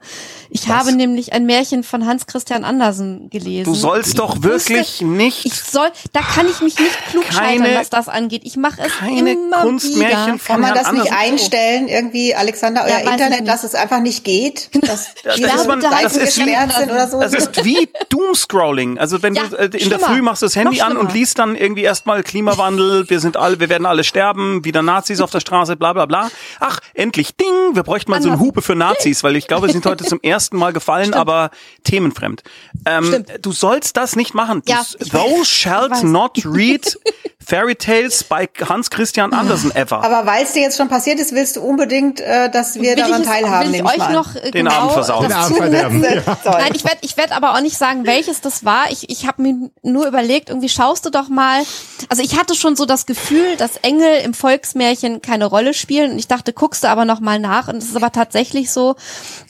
Ich 0.51 0.69
Was? 0.69 0.75
habe 0.75 0.93
nämlich 0.93 1.33
ein 1.33 1.45
Märchen 1.45 1.83
von 1.83 2.05
Hans 2.05 2.27
Christian 2.27 2.63
Andersen 2.63 3.29
gelesen. 3.31 3.73
Du 3.73 3.73
sollst 3.73 4.19
doch 4.19 4.43
wirklich 4.43 5.01
wusste, 5.01 5.05
nicht. 5.05 5.45
Ich 5.45 5.55
soll, 5.55 5.89
da 6.13 6.21
kann 6.21 6.47
ich 6.47 6.61
mich 6.61 6.77
nicht 6.77 7.05
klugschalten, 7.09 7.65
was 7.73 7.89
das 7.89 8.07
angeht. 8.07 8.41
Ich 8.45 8.57
mache 8.57 8.81
es 8.81 8.91
keine 8.99 9.31
immer 9.31 9.61
Kunstmärchen 9.61 10.33
wieder. 10.33 10.37
von 10.37 10.55
Kann 10.55 10.61
man 10.61 10.75
das 10.75 10.91
nicht 10.91 11.11
einstellen, 11.11 11.87
irgendwie, 11.87 12.35
Alexander, 12.35 12.83
euer 12.83 13.03
ja, 13.03 13.11
Internet, 13.11 13.47
dass 13.47 13.63
es 13.63 13.73
einfach 13.73 13.99
nicht 13.99 14.23
geht? 14.23 14.69
Dass 14.81 15.13
das, 15.23 15.39
das, 15.39 15.67
man, 15.67 15.79
das, 15.79 16.17
ist 16.17 16.37
wie, 16.37 16.51
das 16.51 17.33
ist 17.33 17.65
wie 17.65 17.89
Doomscrolling. 18.09 18.99
Also 18.99 19.23
wenn 19.23 19.35
ja. 19.35 19.47
du 19.47 19.55
äh, 19.55 19.70
in 19.75 19.89
der 19.89 19.99
Früh 19.99 20.21
machst 20.21 20.41
du 20.41 20.45
das 20.45 20.55
Handy 20.55 20.81
an 20.81 20.97
und 20.97 21.13
liest 21.13 21.39
dann 21.39 21.55
irgendwie 21.55 21.83
erstmal 21.83 22.23
Klimawandel, 22.23 23.09
wir 23.09 23.19
sind 23.19 23.37
alle, 23.37 23.59
wir 23.59 23.69
werden 23.69 23.85
alle 23.85 24.03
sterben, 24.03 24.63
wieder 24.65 24.81
Nazis 24.81 25.21
auf 25.21 25.31
der 25.31 25.39
Straße, 25.39 25.75
bla 25.75 25.93
bla 25.93 26.05
bla. 26.05 26.29
Ach, 26.59 26.79
endlich, 26.93 27.35
ding, 27.35 27.47
wir 27.73 27.83
bräuchten 27.83 28.11
mal 28.11 28.21
so 28.21 28.29
eine 28.29 28.39
Hupe 28.39 28.61
für 28.61 28.75
Nazis, 28.75 29.23
weil 29.23 29.35
ich 29.35 29.47
glaube, 29.47 29.67
wir 29.67 29.73
sind 29.73 29.85
heute 29.85 30.03
zum 30.03 30.19
ersten 30.21 30.57
Mal 30.57 30.73
gefallen, 30.73 31.05
Stimmt. 31.05 31.17
aber 31.17 31.51
themenfremd. 31.83 32.43
Ähm, 32.85 33.25
du 33.41 33.51
sollst 33.51 33.97
das 33.97 34.15
nicht 34.15 34.33
machen. 34.33 34.61
Ja, 34.67 34.83
thou 35.11 35.43
shalt 35.43 36.03
not 36.03 36.41
read 36.45 36.97
Fairy 37.45 37.75
Tales 37.75 38.23
bei 38.23 38.47
Hans 38.67 38.89
Christian 38.89 39.33
Andersen 39.33 39.75
ever. 39.75 40.03
Aber 40.03 40.25
weil 40.25 40.43
es 40.43 40.53
dir 40.53 40.61
jetzt 40.61 40.77
schon 40.77 40.89
passiert 40.89 41.19
ist, 41.19 41.33
willst 41.33 41.55
du 41.55 41.61
unbedingt, 41.61 42.19
äh, 42.21 42.49
dass 42.49 42.75
wir 42.75 42.95
will 42.95 43.03
daran 43.03 43.23
teilhaben. 43.23 43.71
Will 43.71 43.75
ich 43.75 43.83
euch 43.83 44.09
noch 44.09 44.35
äh, 44.35 44.51
den 44.51 44.65
genau 44.65 44.71
Abend 44.71 44.93
versauen. 44.93 45.23
Den 45.23 45.33
Abend 45.33 45.57
verderben. 45.57 46.03
Ja. 46.03 46.37
Nein, 46.45 46.71
ich 46.73 46.83
werde 46.83 46.97
ich 47.01 47.17
werd 47.17 47.31
aber 47.31 47.53
auch 47.53 47.61
nicht 47.61 47.77
sagen, 47.77 48.05
welches 48.05 48.41
das 48.41 48.63
war. 48.65 48.91
Ich, 48.91 49.09
ich 49.09 49.27
habe 49.27 49.41
mir 49.41 49.69
nur 49.81 50.07
überlegt, 50.07 50.49
irgendwie 50.49 50.69
schaust 50.69 51.05
du 51.05 51.09
doch 51.09 51.29
mal. 51.29 51.61
Also 52.09 52.23
ich 52.23 52.39
hatte 52.39 52.55
schon 52.55 52.75
so 52.75 52.85
das 52.85 53.05
Gefühl, 53.05 53.55
dass 53.57 53.77
Engel 53.77 54.19
im 54.23 54.33
Volksmärchen 54.33 55.21
keine 55.21 55.45
Rolle 55.45 55.73
spielen. 55.73 56.11
Und 56.11 56.19
ich 56.19 56.27
dachte, 56.27 56.53
guckst 56.53 56.83
du 56.83 56.89
aber 56.89 57.05
noch 57.05 57.19
mal 57.19 57.39
nach. 57.39 57.67
Und 57.67 57.77
es 57.77 57.85
ist 57.85 57.95
aber 57.95 58.11
tatsächlich 58.11 58.71
so, 58.71 58.95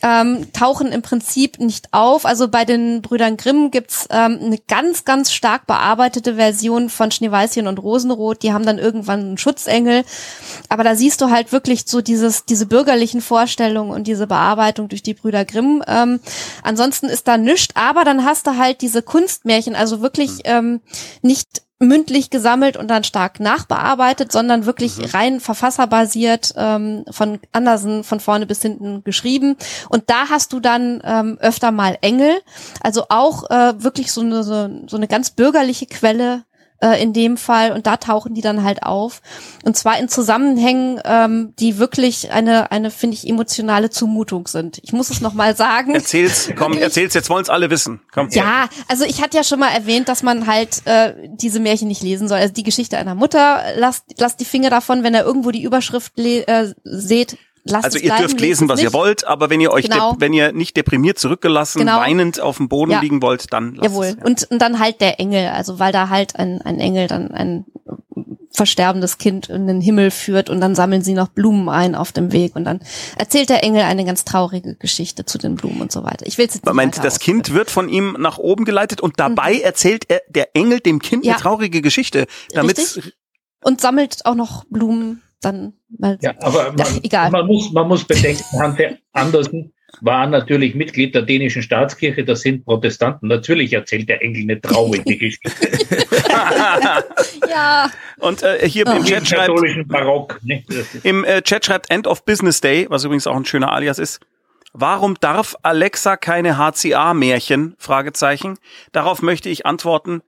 ähm, 0.03 0.51
tauchen 0.53 0.91
im 0.91 1.01
Prinzip 1.01 1.59
nicht 1.59 1.93
auf. 1.93 2.25
Also 2.25 2.47
bei 2.47 2.65
den 2.65 3.01
Brüdern 3.01 3.37
Grimm 3.37 3.71
gibt's 3.71 4.07
ähm, 4.09 4.39
eine 4.41 4.57
ganz, 4.67 5.05
ganz 5.05 5.31
stark 5.31 5.67
bearbeitete 5.67 6.35
Version 6.35 6.89
von 6.89 7.11
Schneeweißchen 7.11 7.67
und 7.67 7.80
Rosenrot, 7.81 8.43
die 8.43 8.53
haben 8.53 8.65
dann 8.65 8.79
irgendwann 8.79 9.19
einen 9.19 9.37
Schutzengel. 9.37 10.03
Aber 10.69 10.83
da 10.83 10.95
siehst 10.95 11.21
du 11.21 11.29
halt 11.29 11.51
wirklich 11.51 11.83
so 11.85 12.01
dieses, 12.01 12.45
diese 12.45 12.65
bürgerlichen 12.65 13.21
Vorstellungen 13.21 13.91
und 13.91 14.07
diese 14.07 14.27
Bearbeitung 14.27 14.87
durch 14.89 15.03
die 15.03 15.13
Brüder 15.13 15.45
Grimm. 15.45 15.83
Ähm, 15.87 16.19
ansonsten 16.63 17.07
ist 17.07 17.27
da 17.27 17.37
nichts, 17.37 17.75
aber 17.75 18.03
dann 18.03 18.25
hast 18.25 18.47
du 18.47 18.57
halt 18.57 18.81
diese 18.81 19.01
Kunstmärchen, 19.01 19.75
also 19.75 20.01
wirklich 20.01 20.41
ähm, 20.45 20.81
nicht 21.21 21.63
mündlich 21.81 22.29
gesammelt 22.29 22.77
und 22.77 22.87
dann 22.87 23.03
stark 23.03 23.39
nachbearbeitet, 23.39 24.31
sondern 24.31 24.65
wirklich 24.65 24.97
mhm. 24.97 25.05
rein 25.05 25.39
verfasserbasiert 25.39 26.53
ähm, 26.55 27.03
von 27.09 27.39
Andersen 27.51 28.03
von 28.03 28.19
vorne 28.19 28.45
bis 28.45 28.61
hinten 28.61 29.03
geschrieben. 29.03 29.57
Und 29.89 30.09
da 30.09 30.29
hast 30.29 30.53
du 30.53 30.59
dann 30.59 31.01
ähm, 31.03 31.37
öfter 31.41 31.71
mal 31.71 31.97
Engel, 32.01 32.39
also 32.81 33.05
auch 33.09 33.49
äh, 33.49 33.83
wirklich 33.83 34.11
so 34.11 34.21
eine, 34.21 34.43
so, 34.43 34.69
so 34.87 34.95
eine 34.95 35.07
ganz 35.07 35.31
bürgerliche 35.31 35.87
Quelle 35.87 36.43
äh, 36.81 37.01
in 37.01 37.13
dem 37.13 37.37
Fall 37.37 37.71
und 37.71 37.87
da 37.87 37.97
tauchen 37.97 38.33
die 38.33 38.41
dann 38.41 38.63
halt 38.63 38.83
auf 38.83 39.21
und 39.63 39.77
zwar 39.77 39.97
in 39.99 40.09
Zusammenhängen, 40.09 40.99
ähm, 41.05 41.53
die 41.59 41.77
wirklich 41.77 42.31
eine 42.31 42.71
eine 42.71 42.91
finde 42.91 43.15
ich 43.15 43.27
emotionale 43.27 43.89
Zumutung 43.89 44.47
sind. 44.47 44.79
Ich 44.83 44.93
muss 44.93 45.09
es 45.09 45.21
noch 45.21 45.33
mal 45.33 45.55
sagen. 45.55 45.95
Erzähl's, 45.95 46.49
komm, 46.57 46.73
erzähl's, 46.73 47.13
jetzt 47.13 47.29
wollen's 47.29 47.49
alle 47.49 47.69
wissen. 47.69 48.01
Komm. 48.11 48.29
Ja, 48.31 48.67
also 48.87 49.05
ich 49.05 49.21
hatte 49.21 49.37
ja 49.37 49.43
schon 49.43 49.59
mal 49.59 49.71
erwähnt, 49.71 50.09
dass 50.09 50.23
man 50.23 50.47
halt 50.47 50.85
äh, 50.85 51.13
diese 51.29 51.59
Märchen 51.59 51.87
nicht 51.87 52.03
lesen 52.03 52.27
soll. 52.27 52.39
Also 52.39 52.53
die 52.53 52.63
Geschichte 52.63 52.97
einer 52.97 53.15
Mutter, 53.15 53.61
lasst 53.75 54.05
lasst 54.17 54.39
die 54.39 54.45
Finger 54.45 54.69
davon, 54.69 55.03
wenn 55.03 55.13
er 55.13 55.23
irgendwo 55.23 55.51
die 55.51 55.63
Überschrift 55.63 56.17
äh, 56.17 56.73
seht, 56.83 57.37
Lasst 57.63 57.85
also 57.85 57.99
ihr 57.99 58.15
dürft 58.15 58.39
lesen, 58.39 58.69
was 58.69 58.77
nicht. 58.77 58.89
ihr 58.89 58.93
wollt, 58.93 59.25
aber 59.27 59.49
wenn 59.49 59.61
ihr 59.61 59.71
euch, 59.71 59.89
genau. 59.89 60.15
wenn 60.17 60.33
ihr 60.33 60.51
nicht 60.51 60.75
deprimiert 60.75 61.19
zurückgelassen, 61.19 61.79
genau. 61.79 61.99
weinend 61.99 62.39
auf 62.39 62.57
dem 62.57 62.69
Boden 62.69 62.91
ja. 62.91 63.01
liegen 63.01 63.21
wollt, 63.21 63.53
dann 63.53 63.75
lasst 63.75 63.91
Jawohl. 63.91 64.05
Es. 64.05 64.15
Und, 64.25 64.51
und 64.51 64.61
dann 64.61 64.79
halt 64.79 64.99
der 64.99 65.19
Engel, 65.19 65.47
also 65.49 65.77
weil 65.77 65.91
da 65.91 66.09
halt 66.09 66.35
ein, 66.37 66.61
ein 66.61 66.79
Engel 66.79 67.07
dann 67.07 67.31
ein 67.31 67.65
versterbendes 68.53 69.17
Kind 69.17 69.49
in 69.49 69.67
den 69.67 69.79
Himmel 69.79 70.11
führt 70.11 70.49
und 70.49 70.59
dann 70.59 70.75
sammeln 70.75 71.01
sie 71.01 71.13
noch 71.13 71.29
Blumen 71.29 71.69
ein 71.69 71.95
auf 71.95 72.11
dem 72.11 72.31
Weg 72.31 72.55
und 72.55 72.65
dann 72.65 72.81
erzählt 73.17 73.49
der 73.49 73.63
Engel 73.63 73.83
eine 73.83 74.03
ganz 74.05 74.25
traurige 74.25 74.75
Geschichte 74.75 75.25
zu 75.25 75.37
den 75.37 75.55
Blumen 75.55 75.81
und 75.81 75.91
so 75.91 76.03
weiter. 76.03 76.25
Ich 76.27 76.37
will 76.37 76.45
jetzt 76.45 76.55
nicht 76.55 76.73
meint, 76.73 77.03
das 77.03 77.19
Kind 77.19 77.53
wird 77.53 77.71
von 77.71 77.87
ihm 77.87 78.17
nach 78.19 78.37
oben 78.37 78.65
geleitet 78.65 78.99
und 79.01 79.19
dabei 79.19 79.53
mhm. 79.53 79.61
erzählt 79.61 80.05
er 80.09 80.21
der 80.27 80.55
Engel 80.55 80.79
dem 80.79 80.99
Kind 80.99 81.25
ja. 81.25 81.33
eine 81.33 81.41
traurige 81.41 81.81
Geschichte, 81.81 82.27
damit 82.53 83.13
und 83.63 83.79
sammelt 83.79 84.25
auch 84.25 84.35
noch 84.35 84.65
Blumen 84.65 85.21
dann 85.41 85.73
weil, 85.89 86.17
ja, 86.21 86.33
aber 86.39 86.71
man, 86.71 87.03
egal. 87.03 87.31
man 87.31 87.47
muss 87.47 87.71
man 87.71 87.87
muss 87.87 88.05
bedenken, 88.05 88.43
Hunter 88.53 88.97
Andersen 89.13 89.73
war 89.99 90.25
natürlich 90.25 90.73
Mitglied 90.73 91.13
der 91.13 91.23
dänischen 91.23 91.61
Staatskirche, 91.61 92.23
das 92.23 92.41
sind 92.41 92.63
Protestanten. 92.63 93.27
Natürlich 93.27 93.73
erzählt 93.73 94.07
der 94.07 94.21
Engel 94.21 94.43
eine 94.43 94.61
traurige 94.61 95.03
Geschichte. 95.17 95.51
ja. 97.49 97.91
Und 98.19 98.41
äh, 98.41 98.67
hier 98.67 98.85
oh. 98.87 98.91
im 98.91 99.03
Chat 99.03 99.27
schreibt, 99.27 99.87
Barock, 99.87 100.39
ne? 100.43 100.63
im 101.03 101.23
äh, 101.25 101.41
Chat 101.41 101.65
schreibt 101.65 101.91
End 101.91 102.07
of 102.07 102.23
Business 102.25 102.61
Day, 102.61 102.85
was 102.89 103.03
übrigens 103.03 103.27
auch 103.27 103.35
ein 103.35 103.45
schöner 103.45 103.73
Alias 103.73 103.99
ist. 103.99 104.21
Warum 104.73 105.15
darf 105.19 105.57
Alexa 105.63 106.15
keine 106.15 106.57
HCA-Märchen? 106.57 107.75
Fragezeichen. 107.77 108.57
Darauf 108.93 109.21
möchte 109.21 109.49
ich 109.49 109.65
antworten. 109.65 110.21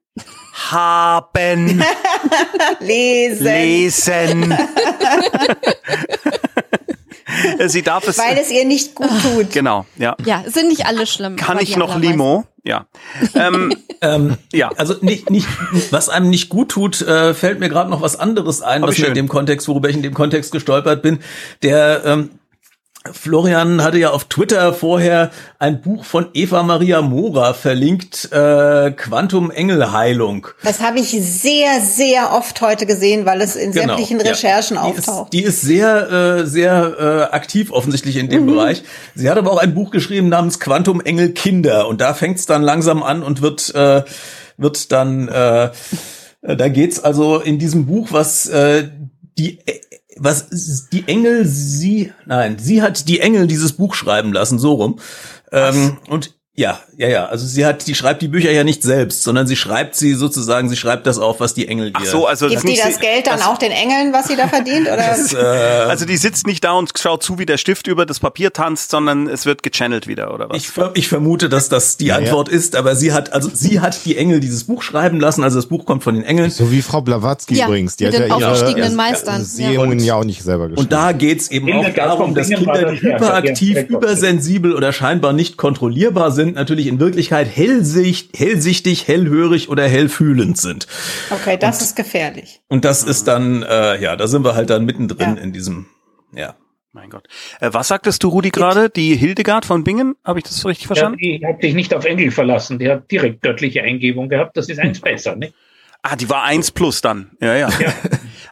Haben. 0.54 1.84
Lesen. 2.80 3.44
Lesen. 3.44 4.58
Sie 7.68 7.82
darf 7.82 8.08
es. 8.08 8.18
Weil 8.18 8.38
es 8.38 8.52
ihr 8.52 8.66
nicht 8.66 8.96
gut 8.96 9.10
tut. 9.22 9.52
Genau, 9.52 9.86
ja. 9.98 10.16
Ja, 10.26 10.44
sind 10.48 10.68
nicht 10.68 10.86
alle 10.86 11.08
schlimm. 11.08 11.36
Kann 11.36 11.60
ich 11.60 11.78
noch 11.78 11.98
Limo? 11.98 12.46
Ja. 12.64 12.86
ähm, 13.36 13.74
ähm, 14.02 14.38
ja. 14.52 14.72
Also 14.78 14.96
nicht, 15.02 15.30
nicht, 15.30 15.48
was 15.92 16.10
einem 16.10 16.30
nicht 16.30 16.50
gut 16.50 16.70
tut, 16.70 17.02
äh, 17.02 17.34
fällt 17.34 17.60
mir 17.60 17.70
gerade 17.70 17.90
noch 17.90 18.02
was 18.02 18.18
anderes 18.18 18.62
ein, 18.62 18.82
Hab 18.82 18.90
was 18.90 18.98
mir 18.98 19.08
in 19.08 19.16
dem 19.16 19.28
Kontext, 19.28 19.68
worüber 19.68 19.90
ich 19.90 19.96
in 19.96 20.04
dem 20.04 20.14
Kontext 20.14 20.52
gestolpert 20.52 21.02
bin. 21.02 21.20
Der 21.62 22.04
ähm, 22.06 22.32
Florian 23.12 23.84
hatte 23.84 23.98
ja 23.98 24.12
auf 24.12 24.26
Twitter 24.26 24.74
vorher 24.74 25.32
ein 25.60 25.82
Buch 25.82 26.06
von 26.06 26.28
Eva 26.34 26.64
Maria 26.64 27.02
Mora 27.02 27.54
verlinkt, 27.54 28.32
äh, 28.32 28.92
Quantum 28.92 29.52
Engelheilung. 29.52 30.48
Das 30.64 30.80
habe 30.80 31.00
ich 31.00 31.10
sehr, 31.10 31.82
sehr 31.82 32.32
oft 32.32 32.62
heute 32.62 32.86
gesehen, 32.86 33.26
weil 33.26 33.42
es 33.42 33.58
in 33.58 33.74
genau, 33.74 33.88
sämtlichen 33.88 34.22
Recherchen 34.22 34.78
ja. 34.78 34.86
die 34.86 34.98
auftaucht. 34.98 35.26
Ist, 35.26 35.34
die 35.34 35.44
ist 35.44 35.62
sehr, 35.62 36.12
äh, 36.12 36.46
sehr 36.46 37.30
äh, 37.30 37.36
aktiv 37.36 37.72
offensichtlich 37.72 38.16
in 38.16 38.30
dem 38.30 38.44
mhm. 38.44 38.56
Bereich. 38.56 38.84
Sie 39.16 39.30
hat 39.30 39.38
aber 39.38 39.52
auch 39.52 39.58
ein 39.58 39.74
Buch 39.74 39.92
geschrieben 39.92 40.30
namens 40.30 40.62
Quantum 40.62 41.02
Engel 41.02 41.34
Kinder 41.34 41.90
und 41.90 42.00
da 42.00 42.14
fängt 42.14 42.40
es 42.40 42.46
dann 42.46 42.62
langsam 42.62 43.04
an 43.04 43.22
und 43.22 43.42
wird, 43.42 43.76
äh, 43.76 44.04
wird 44.56 44.94
dann, 44.94 45.28
äh, 45.28 45.72
da 46.42 46.70
geht's 46.70 47.02
also 47.02 47.40
in 47.40 47.60
diesem 47.60 47.86
Buch, 47.86 48.10
was 48.12 48.48
äh, 48.48 48.88
die 49.38 49.60
was 50.18 50.90
die 50.92 51.08
Engel 51.08 51.46
sie 51.46 52.12
nein 52.26 52.58
sie 52.60 52.82
hat 52.82 53.08
die 53.08 53.20
Engel 53.20 53.48
dieses 53.48 53.74
Buch 53.74 53.94
schreiben 53.96 54.34
lassen 54.34 54.60
so 54.60 54.74
rum. 54.74 55.00
Ähm, 55.52 55.98
und 56.10 56.36
ja, 56.56 56.80
ja, 56.98 57.08
ja. 57.08 57.26
Also 57.26 57.48
sie 57.48 57.66
hat, 57.66 57.88
die 57.88 57.96
schreibt 57.96 58.22
die 58.22 58.28
Bücher 58.28 58.52
ja 58.52 58.64
nicht 58.64 58.84
selbst, 58.84 59.24
sondern 59.24 59.48
sie 59.48 59.56
schreibt 59.56 59.96
sie 59.96 60.14
sozusagen, 60.14 60.70
sie 60.70 60.76
schreibt 60.76 61.08
das 61.08 61.18
auf, 61.18 61.40
was 61.40 61.56
die 61.56 61.68
Engel 61.68 61.88
ihr. 61.88 61.94
Ach 61.96 62.06
so, 62.06 62.28
also 62.28 62.48
gibt 62.48 62.62
die 62.68 62.78
das 62.78 63.00
Geld 63.00 63.26
dann 63.26 63.40
das, 63.40 63.48
auch 63.48 63.58
den 63.58 63.72
Engeln, 63.72 64.14
was 64.14 64.28
sie 64.28 64.36
da 64.36 64.48
verdient, 64.48 64.86
oder? 64.86 64.98
Das, 64.98 65.34
äh, 65.34 65.38
also 65.38 66.06
die 66.06 66.16
sitzt 66.16 66.46
nicht 66.46 66.64
da 66.64 66.74
und 66.74 66.92
schaut 66.96 67.24
zu, 67.24 67.40
wie 67.40 67.48
der 67.48 67.58
Stift 67.58 67.88
über 67.88 68.06
das 68.06 68.20
Papier 68.20 68.54
tanzt, 68.54 68.92
sondern 68.92 69.28
es 69.28 69.48
wird 69.48 69.64
gechannelt 69.64 70.06
wieder, 70.06 70.32
oder 70.32 70.48
was? 70.48 70.58
Ich, 70.58 70.72
ich 70.94 71.08
vermute, 71.08 71.50
dass 71.50 71.70
das 71.70 71.98
die 71.98 72.08
ja, 72.08 72.18
Antwort 72.18 72.50
ja. 72.50 72.56
ist, 72.56 72.76
aber 72.76 72.96
sie 72.96 73.14
hat, 73.14 73.34
also 73.34 73.50
sie 73.52 73.80
hat 73.80 74.06
die 74.06 74.16
Engel 74.16 74.40
dieses 74.40 74.66
Buch 74.66 74.84
schreiben 74.84 75.20
lassen, 75.20 75.44
also 75.44 75.58
das 75.58 75.66
Buch 75.66 75.86
kommt 75.86 76.04
von 76.04 76.14
den 76.14 76.24
Engeln. 76.24 76.52
So 76.52 76.72
wie 76.72 76.84
Frau 76.84 77.02
Blavatsky 77.02 77.56
ja, 77.56 77.66
übrigens, 77.66 77.96
die 77.96 78.06
hat 78.06 78.14
ja 78.14 78.28
ihre 78.28 78.92
Meistern. 78.92 79.44
Sehungen 79.44 79.98
ja. 79.98 80.06
ja 80.06 80.16
auch 80.18 80.24
nicht 80.24 80.44
selber 80.44 80.70
geschrieben. 80.70 80.84
Und 80.84 80.94
da 80.94 81.14
geht's 81.14 81.50
eben 81.50 81.74
auch 81.74 81.90
darum, 81.96 82.36
dass 82.36 82.50
Kinder, 82.50 82.92
die 82.92 83.02
hyperaktiv, 83.02 83.90
übersensibel 83.90 84.76
oder 84.76 84.94
scheinbar 84.94 85.34
nicht 85.34 85.58
kontrollierbar 85.58 86.32
sind, 86.32 86.43
natürlich 86.48 86.88
in 86.88 87.00
Wirklichkeit 87.00 87.14
Wirklichkeit 87.14 87.56
hellsicht, 87.56 88.38
hellsichtig, 88.38 89.08
hellhörig 89.08 89.70
oder 89.70 89.88
hellfühlend 89.88 90.58
sind. 90.58 90.88
Okay, 91.30 91.58
das 91.58 91.78
und, 91.78 91.84
ist 91.84 91.96
gefährlich. 91.96 92.62
Und 92.68 92.86
das 92.86 93.04
ist 93.04 93.28
dann, 93.28 93.64
äh, 93.64 94.02
ja, 94.02 94.16
da 94.16 94.28
sind 94.28 94.44
wir 94.44 94.56
halt 94.56 94.70
dann 94.70 94.86
mittendrin 94.86 95.38
ja. 95.38 95.42
in 95.42 95.54
diesem, 95.54 95.86
ja. 96.36 96.56
Mein 96.92 97.10
Gott. 97.10 97.28
Äh, 97.60 97.70
was 97.72 97.88
sagtest 97.88 98.24
du, 98.24 98.30
Rudi, 98.30 98.52
gerade? 98.52 98.90
Die 98.90 99.16
Hildegard 99.16 99.66
von 99.66 99.84
Bingen? 99.84 100.16
Habe 100.24 100.40
ich 100.40 100.44
das 100.44 100.58
so 100.58 100.68
richtig 100.68 100.88
verstanden? 100.88 101.18
Ja, 101.20 101.38
die 101.38 101.46
hat 101.46 101.62
sich 101.62 101.74
nicht 101.74 101.94
auf 101.94 102.06
Engel 102.06 102.30
verlassen. 102.30 102.78
Die 102.78 102.88
hat 102.88 103.10
direkt 103.10 103.42
göttliche 103.42 103.82
Eingebung 103.82 104.30
gehabt. 104.30 104.58
Das 104.58 104.70
ist 104.70 104.80
eins 104.80 105.00
besser, 105.00 105.36
ne? 105.36 105.54
Ah, 106.04 106.18
die 106.18 106.30
war 106.30 106.44
eins 106.44 106.70
plus 106.70 107.02
dann. 107.02 107.32
Ja, 107.40 107.56
ja. 107.56 107.70
ja. 107.80 107.94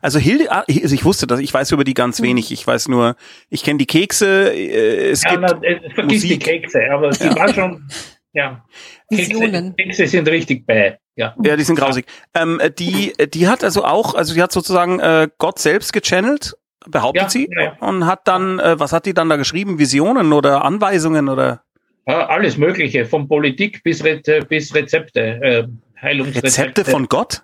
Also 0.04 0.18
Hilde, 0.18 0.52
ah, 0.52 0.64
also 0.68 0.96
ich 0.96 1.06
wusste 1.06 1.28
das, 1.28 1.40
ich 1.40 1.54
weiß 1.54 1.72
über 1.74 1.84
die 1.84 1.94
ganz 1.94 2.18
hm. 2.18 2.26
wenig. 2.26 2.52
Ich 2.52 2.66
weiß 2.66 2.88
nur, 2.88 3.16
ich 3.52 3.64
kenne 3.64 3.78
die 3.78 3.86
Kekse, 3.86 4.52
äh, 4.52 5.12
es 5.12 5.24
ja, 5.24 5.36
gibt 5.36 5.42
na, 5.44 5.64
äh, 5.64 5.80
vergiss 5.94 6.24
Musik. 6.24 6.40
die 6.40 6.40
Kekse, 6.40 6.90
aber 6.92 7.12
die 7.12 7.24
ja. 7.24 7.36
war 7.36 7.54
schon 7.54 7.88
ja. 8.34 8.66
Visionen. 9.10 9.76
Kekse 9.76 10.08
sind 10.08 10.28
richtig 10.28 10.66
bäh. 10.66 10.94
Ja. 11.16 11.36
ja, 11.44 11.56
die 11.56 11.64
sind 11.64 11.76
grausig. 11.76 12.06
Ähm, 12.34 12.60
die, 12.80 13.14
die 13.32 13.48
hat 13.48 13.64
also 13.64 13.84
auch, 13.84 14.16
also 14.16 14.34
die 14.34 14.42
hat 14.42 14.52
sozusagen 14.52 15.00
äh, 15.00 15.28
Gott 15.38 15.60
selbst 15.60 15.94
gechannelt, 15.94 16.56
behauptet 16.88 17.24
ja, 17.24 17.30
sie, 17.30 17.50
ja. 17.56 17.74
und 17.80 18.08
hat 18.08 18.28
dann, 18.28 18.60
äh, 18.60 18.80
was 18.80 18.94
hat 18.94 19.06
die 19.06 19.14
dann 19.14 19.30
da 19.30 19.36
geschrieben? 19.36 19.78
Visionen 19.78 20.34
oder 20.34 20.64
Anweisungen 20.64 21.30
oder? 21.30 21.64
Ja, 22.08 22.28
alles 22.28 22.58
Mögliche, 22.58 23.06
von 23.06 23.28
Politik 23.28 23.84
bis, 23.84 24.04
Re 24.04 24.22
bis 24.48 24.74
Rezepte, 24.74 25.20
äh, 25.20 25.68
Heilungsrezepte. 26.02 26.48
Rezepte 26.48 26.86
von 26.86 27.08
Gott? 27.08 27.44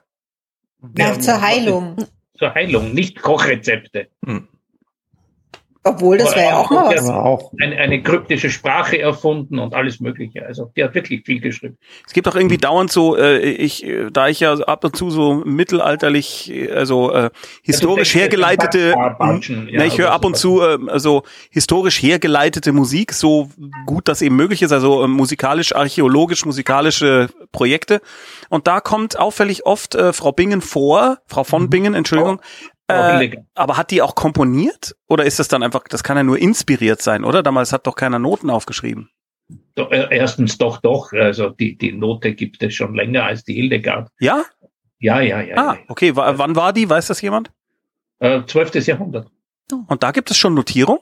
Ja, 0.97 1.19
zur 1.19 1.41
Heilung. 1.41 1.95
Zur 2.37 2.53
Heilung, 2.53 2.93
nicht 2.93 3.21
Kochrezepte. 3.21 4.09
Hm. 4.25 4.47
Obwohl, 5.87 6.17
das 6.17 6.35
wäre 6.35 6.47
ja 6.47 6.57
auch 6.57 6.69
mal 6.69 6.95
was. 6.95 7.09
Auch. 7.09 7.51
Eine, 7.61 7.77
eine 7.77 8.01
kryptische 8.01 8.49
Sprache 8.49 8.99
erfunden 8.99 9.59
und 9.59 9.73
alles 9.73 9.99
Mögliche. 9.99 10.45
Also 10.45 10.71
die 10.75 10.83
hat 10.83 10.93
wirklich 10.93 11.23
viel 11.25 11.39
geschrieben. 11.39 11.77
Es 12.05 12.13
gibt 12.13 12.27
auch 12.27 12.35
irgendwie 12.35 12.57
dauernd 12.57 12.91
so, 12.91 13.17
äh, 13.17 13.39
ich, 13.39 13.85
da 14.11 14.27
ich 14.27 14.39
ja 14.39 14.53
ab 14.53 14.83
und 14.83 14.95
zu 14.95 15.09
so 15.09 15.35
mittelalterlich, 15.45 16.51
also 16.73 17.11
äh, 17.13 17.29
historisch 17.63 18.09
also 18.09 18.19
hergeleitete, 18.19 18.93
hm, 18.93 19.67
ja, 19.69 19.79
ne, 19.79 19.87
ich 19.87 19.97
höre 19.97 20.11
ab 20.11 20.25
und 20.25 20.37
zu 20.37 20.61
äh, 20.61 20.77
so 20.99 21.23
historisch 21.49 22.01
hergeleitete 22.01 22.71
Musik, 22.71 23.13
so 23.13 23.49
gut 23.85 24.07
das 24.07 24.21
eben 24.21 24.35
möglich 24.35 24.61
ist, 24.61 24.71
also 24.71 25.03
äh, 25.03 25.07
musikalisch, 25.07 25.75
archäologisch, 25.75 26.45
musikalische 26.45 27.29
Projekte. 27.51 28.01
Und 28.49 28.67
da 28.67 28.81
kommt 28.81 29.17
auffällig 29.17 29.65
oft 29.65 29.95
äh, 29.95 30.13
Frau 30.13 30.31
Bingen 30.31 30.61
vor, 30.61 31.17
Frau 31.27 31.43
von 31.43 31.63
mhm. 31.63 31.69
Bingen, 31.69 31.93
Entschuldigung, 31.93 32.41
äh, 32.87 33.31
aber 33.55 33.77
hat 33.77 33.91
die 33.91 34.01
auch 34.01 34.15
komponiert? 34.15 34.95
Oder 35.07 35.25
ist 35.25 35.39
das 35.39 35.47
dann 35.47 35.63
einfach, 35.63 35.83
das 35.89 36.03
kann 36.03 36.17
ja 36.17 36.23
nur 36.23 36.37
inspiriert 36.37 37.01
sein, 37.01 37.23
oder? 37.23 37.43
Damals 37.43 37.73
hat 37.73 37.85
doch 37.87 37.95
keiner 37.95 38.19
Noten 38.19 38.49
aufgeschrieben. 38.49 39.09
Äh, 39.75 40.07
erstens 40.09 40.57
doch, 40.57 40.81
doch. 40.81 41.11
Also 41.13 41.49
die, 41.49 41.77
die 41.77 41.91
Note 41.91 42.33
gibt 42.33 42.63
es 42.63 42.73
schon 42.73 42.95
länger 42.95 43.25
als 43.25 43.43
die 43.43 43.53
Hildegard. 43.53 44.09
Ja? 44.19 44.43
Ja, 44.99 45.21
ja, 45.21 45.41
ja. 45.41 45.57
Ah, 45.57 45.77
okay. 45.87 46.15
W 46.15 46.21
wann 46.21 46.55
war 46.55 46.73
die? 46.73 46.89
Weiß 46.89 47.07
das 47.07 47.21
jemand? 47.21 47.51
Äh, 48.19 48.41
12. 48.45 48.87
Jahrhundert. 48.87 49.29
Und 49.87 50.01
da 50.01 50.11
gibt 50.11 50.31
es 50.31 50.37
schon 50.37 50.53
Notierung? 50.53 50.99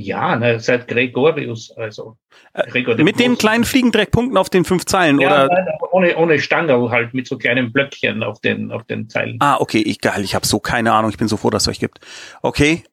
Ja, 0.00 0.36
ne, 0.36 0.60
seit 0.60 0.86
Gregorius, 0.86 1.72
also. 1.72 2.18
Äh, 2.52 2.70
Gregor 2.70 2.94
mit 2.98 3.16
Groß. 3.16 3.24
den 3.24 3.36
kleinen 3.36 3.64
Fliegendreckpunkten 3.64 4.36
auf 4.36 4.48
den 4.48 4.64
fünf 4.64 4.84
Zeilen, 4.84 5.18
ja, 5.18 5.26
oder? 5.26 5.46
Nein, 5.48 5.66
ohne, 5.90 6.16
ohne 6.16 6.38
Stangerl 6.38 6.90
halt, 6.90 7.14
mit 7.14 7.26
so 7.26 7.36
kleinen 7.36 7.72
Blöckchen 7.72 8.22
auf 8.22 8.40
den, 8.40 8.70
auf 8.70 8.84
den 8.84 9.08
Zeilen. 9.08 9.38
Ah, 9.40 9.56
okay, 9.58 9.78
ich, 9.78 10.00
geil, 10.00 10.22
ich 10.22 10.36
habe 10.36 10.46
so 10.46 10.60
keine 10.60 10.92
Ahnung, 10.92 11.10
ich 11.10 11.16
bin 11.16 11.26
so 11.26 11.36
froh, 11.36 11.50
dass 11.50 11.64
es 11.64 11.68
euch 11.68 11.80
gibt. 11.80 11.98
Okay. 12.42 12.84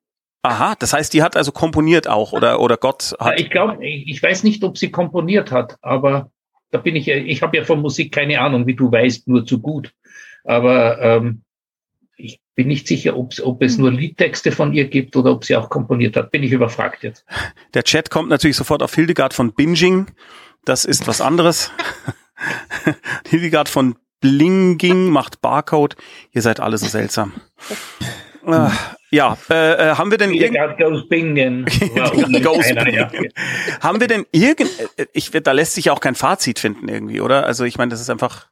Aha, 0.42 0.74
das 0.80 0.94
heißt, 0.94 1.14
die 1.14 1.22
hat 1.22 1.38
also 1.38 1.52
komponiert 1.52 2.08
auch, 2.08 2.34
oder, 2.34 2.60
oder 2.60 2.78
Gott 2.78 3.16
hat. 3.20 3.40
Ich 3.40 3.52
glaube, 3.52 3.86
ich 3.86 4.22
weiß 4.24 4.44
nicht, 4.44 4.64
ob 4.64 4.76
sie 4.76 4.90
komponiert 4.90 5.52
hat, 5.52 5.78
aber 5.84 6.32
da 6.72 6.80
bin 6.80 6.96
ich, 6.96 7.08
ich 7.08 7.44
habe 7.44 7.56
ja 7.56 7.64
von 7.66 7.82
Musik 7.82 8.12
keine 8.12 8.42
Ahnung, 8.42 8.66
wie 8.66 8.76
du 8.76 8.92
weißt, 8.92 9.28
nur 9.28 9.46
zu 9.46 9.60
gut. 9.60 9.94
Aber 10.44 11.00
ähm, 11.00 11.44
ich 12.18 12.40
bin 12.56 12.68
nicht 12.68 12.88
sicher, 12.88 13.16
ob 13.18 13.62
es 13.62 13.78
nur 13.78 13.92
Liedtexte 13.92 14.52
von 14.52 14.74
ihr 14.74 14.86
gibt 14.86 15.16
oder 15.16 15.32
ob 15.32 15.44
sie 15.44 15.56
auch 15.56 15.70
komponiert 15.70 16.16
hat. 16.16 16.32
Bin 16.32 16.44
ich 16.44 16.52
überfragt 16.52 17.04
jetzt. 17.04 17.26
Der 17.74 17.84
Chat 17.84 18.10
kommt 18.10 18.30
natürlich 18.30 18.56
sofort 18.56 18.82
auf 18.82 18.94
Hildegard 18.96 19.34
von 19.34 19.54
Binging. 19.54 20.08
Das 20.64 20.86
ist 20.86 21.08
was 21.08 21.22
anderes. 21.22 21.72
Hildegard 23.28 23.70
von 23.70 23.96
Blinging 24.22 25.10
macht 25.10 25.42
Barcode. 25.42 25.96
Ihr 26.32 26.42
seid 26.42 26.60
alle 26.60 26.78
so 26.78 26.88
seltsam. 26.88 27.34
äh, 28.48 28.70
ja, 29.12 29.38
äh, 29.50 29.74
äh 29.74 29.96
haben 29.96 30.12
wir 30.12 30.18
denn 30.18 30.32
Hildegard 30.32 30.78
goes 30.78 31.08
Bingen. 31.08 31.66
goes 32.44 32.74
Bingen. 32.74 33.32
Haben 33.82 34.00
wir 34.00 34.08
denn 34.08 34.26
irgend, 34.32 34.70
äh, 34.98 35.06
ich, 35.14 35.32
da 35.32 35.52
lässt 35.52 35.74
sich 35.74 35.86
ja 35.86 35.94
auch 35.94 36.00
kein 36.00 36.16
Fazit 36.16 36.60
finden 36.60 36.88
irgendwie, 36.88 37.22
oder? 37.22 37.46
Also 37.46 37.66
ich 37.66 37.78
meine, 37.78 37.90
das 37.90 38.02
ist 38.02 38.10
einfach, 38.10 38.48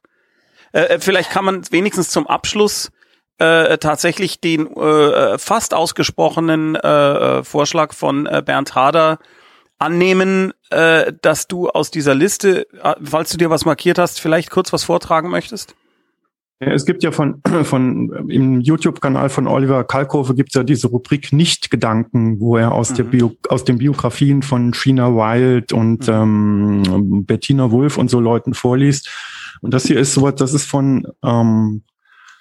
äh, 0.72 0.80
äh 0.80 1.00
vielleicht 1.00 1.30
kann 1.30 1.44
man 1.44 1.62
wenigstens 1.70 2.10
zum 2.10 2.26
Abschluss 2.26 2.92
äh, 3.38 3.78
tatsächlich 3.78 4.40
den 4.40 4.66
äh, 4.76 5.38
fast 5.38 5.74
ausgesprochenen 5.74 6.76
äh, 6.76 6.88
äh, 6.88 7.44
Vorschlag 7.44 7.92
von 7.92 8.26
äh, 8.26 8.42
Bernd 8.44 8.74
Hader 8.74 9.18
annehmen, 9.78 10.52
äh, 10.70 11.12
dass 11.20 11.48
du 11.48 11.68
aus 11.68 11.90
dieser 11.90 12.14
Liste, 12.14 12.66
äh, 12.82 12.94
falls 13.02 13.30
du 13.30 13.36
dir 13.36 13.50
was 13.50 13.64
markiert 13.64 13.98
hast, 13.98 14.20
vielleicht 14.20 14.50
kurz 14.50 14.72
was 14.72 14.84
vortragen 14.84 15.30
möchtest? 15.30 15.74
Es 16.60 16.86
gibt 16.86 17.02
ja 17.02 17.10
von, 17.10 17.42
von 17.64 18.30
im 18.30 18.60
YouTube-Kanal 18.60 19.28
von 19.28 19.46
Oliver 19.46 19.84
Kalkofe 19.84 20.34
gibt 20.34 20.50
es 20.50 20.54
ja 20.54 20.62
diese 20.62 20.88
Rubrik 20.88 21.32
Nicht-Gedanken, 21.32 22.40
wo 22.40 22.56
er 22.56 22.72
aus, 22.72 22.90
mhm. 22.90 22.96
der 22.96 23.04
Bio, 23.04 23.32
aus 23.48 23.64
den 23.64 23.78
Biografien 23.78 24.42
von 24.42 24.72
Sheena 24.74 25.08
Wild 25.10 25.72
und 25.72 26.06
mhm. 26.06 26.84
ähm, 26.86 27.26
Bettina 27.26 27.70
Wulff 27.70 27.98
und 27.98 28.10
so 28.10 28.20
Leuten 28.20 28.54
vorliest. 28.54 29.10
Und 29.60 29.74
das 29.74 29.86
hier 29.86 29.98
ist 29.98 30.14
so, 30.14 30.30
das 30.30 30.54
ist 30.54 30.66
von 30.66 31.06
ähm, 31.24 31.82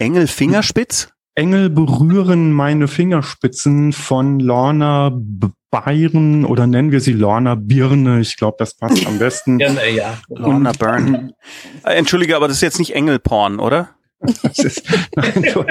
Engel 0.03 0.27
Fingerspitz? 0.27 1.07
Engel 1.34 1.69
berühren 1.69 2.51
meine 2.51 2.89
Fingerspitzen 2.89 3.93
von 3.93 4.41
Lorna 4.41 5.13
Byron 5.71 6.43
oder 6.43 6.67
nennen 6.67 6.91
wir 6.91 6.99
sie 6.99 7.13
Lorna 7.13 7.55
Birne. 7.55 8.19
Ich 8.19 8.35
glaube, 8.35 8.57
das 8.59 8.75
passt 8.75 9.07
am 9.07 9.17
besten. 9.17 9.57
Birne, 9.59 9.89
ja. 9.91 10.17
Lorna 10.27 10.73
Byrne. 10.73 11.34
Äh, 11.85 11.93
Entschuldige, 11.95 12.35
aber 12.35 12.49
das 12.49 12.57
ist 12.57 12.61
jetzt 12.63 12.80
nicht 12.80 12.93
Engelporn, 12.93 13.59
oder? 13.59 13.91
Das 14.19 14.59
ist, 14.59 14.84
nein, 15.15 15.45
du, 15.53 15.65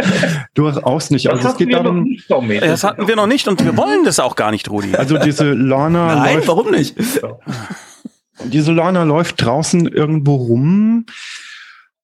durchaus 0.54 1.10
nicht. 1.10 1.26
Das 1.26 1.34
Also 1.34 1.48
es 1.50 1.56
geht 1.58 1.74
darum, 1.74 2.04
nicht. 2.04 2.30
Das 2.30 2.84
hatten 2.84 3.06
wir 3.06 3.16
noch 3.16 3.26
nicht 3.26 3.48
und 3.48 3.62
wir 3.62 3.76
wollen 3.76 4.04
das 4.04 4.18
auch 4.18 4.34
gar 4.34 4.50
nicht, 4.50 4.70
Rudi. 4.70 4.94
also 4.96 5.18
diese 5.18 5.52
Lorna 5.52 6.14
Nein, 6.16 6.36
läuft, 6.36 6.48
warum 6.48 6.70
nicht? 6.70 6.96
diese 8.44 8.72
Lorna 8.72 9.02
läuft 9.02 9.42
draußen 9.42 9.86
irgendwo 9.88 10.36
rum 10.36 11.04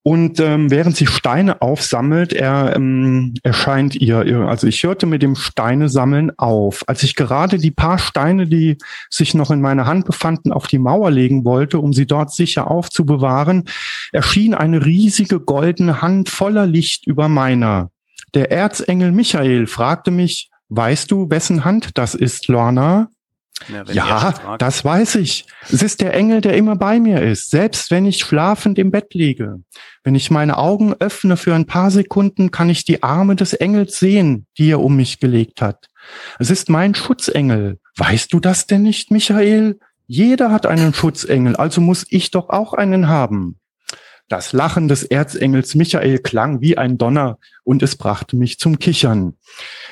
und 0.08 0.40
ähm, 0.40 0.70
während 0.70 0.96
sie 0.96 1.06
Steine 1.06 1.60
aufsammelt, 1.60 2.32
er, 2.32 2.74
ähm, 2.74 3.34
erscheint 3.42 3.94
ihr, 3.94 4.24
ihr, 4.24 4.38
also 4.48 4.66
ich 4.66 4.82
hörte 4.82 5.04
mit 5.04 5.20
dem 5.20 5.36
Steine 5.36 5.90
sammeln 5.90 6.32
auf. 6.38 6.82
Als 6.86 7.02
ich 7.02 7.14
gerade 7.14 7.58
die 7.58 7.70
paar 7.70 7.98
Steine, 7.98 8.46
die 8.46 8.78
sich 9.10 9.34
noch 9.34 9.50
in 9.50 9.60
meiner 9.60 9.84
Hand 9.84 10.06
befanden, 10.06 10.50
auf 10.50 10.66
die 10.66 10.78
Mauer 10.78 11.10
legen 11.10 11.44
wollte, 11.44 11.78
um 11.78 11.92
sie 11.92 12.06
dort 12.06 12.32
sicher 12.32 12.70
aufzubewahren, 12.70 13.64
erschien 14.10 14.54
eine 14.54 14.82
riesige 14.82 15.40
goldene 15.40 16.00
Hand 16.00 16.30
voller 16.30 16.64
Licht 16.64 17.06
über 17.06 17.28
meiner. 17.28 17.90
Der 18.32 18.50
Erzengel 18.50 19.12
Michael 19.12 19.66
fragte 19.66 20.10
mich, 20.10 20.48
weißt 20.70 21.10
du, 21.10 21.28
wessen 21.28 21.66
Hand 21.66 21.98
das 21.98 22.14
ist, 22.14 22.48
Lorna? 22.48 23.10
Ja, 23.92 24.32
fragt. 24.32 24.62
das 24.62 24.84
weiß 24.84 25.16
ich. 25.16 25.46
Es 25.70 25.82
ist 25.82 26.00
der 26.00 26.14
Engel, 26.14 26.40
der 26.40 26.56
immer 26.56 26.76
bei 26.76 27.00
mir 27.00 27.20
ist, 27.22 27.50
selbst 27.50 27.90
wenn 27.90 28.06
ich 28.06 28.18
schlafend 28.18 28.78
im 28.78 28.90
Bett 28.90 29.14
liege. 29.14 29.56
Wenn 30.04 30.14
ich 30.14 30.30
meine 30.30 30.58
Augen 30.58 30.94
öffne 30.94 31.36
für 31.36 31.54
ein 31.54 31.66
paar 31.66 31.90
Sekunden, 31.90 32.50
kann 32.50 32.70
ich 32.70 32.84
die 32.84 33.02
Arme 33.02 33.36
des 33.36 33.52
Engels 33.54 33.98
sehen, 33.98 34.46
die 34.56 34.70
er 34.70 34.80
um 34.80 34.96
mich 34.96 35.20
gelegt 35.20 35.60
hat. 35.60 35.88
Es 36.38 36.50
ist 36.50 36.70
mein 36.70 36.94
Schutzengel. 36.94 37.78
Weißt 37.96 38.32
du 38.32 38.40
das 38.40 38.66
denn 38.66 38.82
nicht, 38.82 39.10
Michael? 39.10 39.78
Jeder 40.06 40.50
hat 40.50 40.64
einen 40.64 40.94
Schutzengel, 40.94 41.56
also 41.56 41.80
muss 41.80 42.06
ich 42.08 42.30
doch 42.30 42.48
auch 42.48 42.72
einen 42.72 43.08
haben. 43.08 43.58
Das 44.28 44.52
Lachen 44.52 44.88
des 44.88 45.04
Erzengels 45.04 45.74
Michael 45.74 46.18
klang 46.18 46.60
wie 46.60 46.76
ein 46.76 46.98
Donner 46.98 47.38
und 47.64 47.82
es 47.82 47.96
brachte 47.96 48.36
mich 48.36 48.58
zum 48.58 48.78
Kichern. 48.78 49.34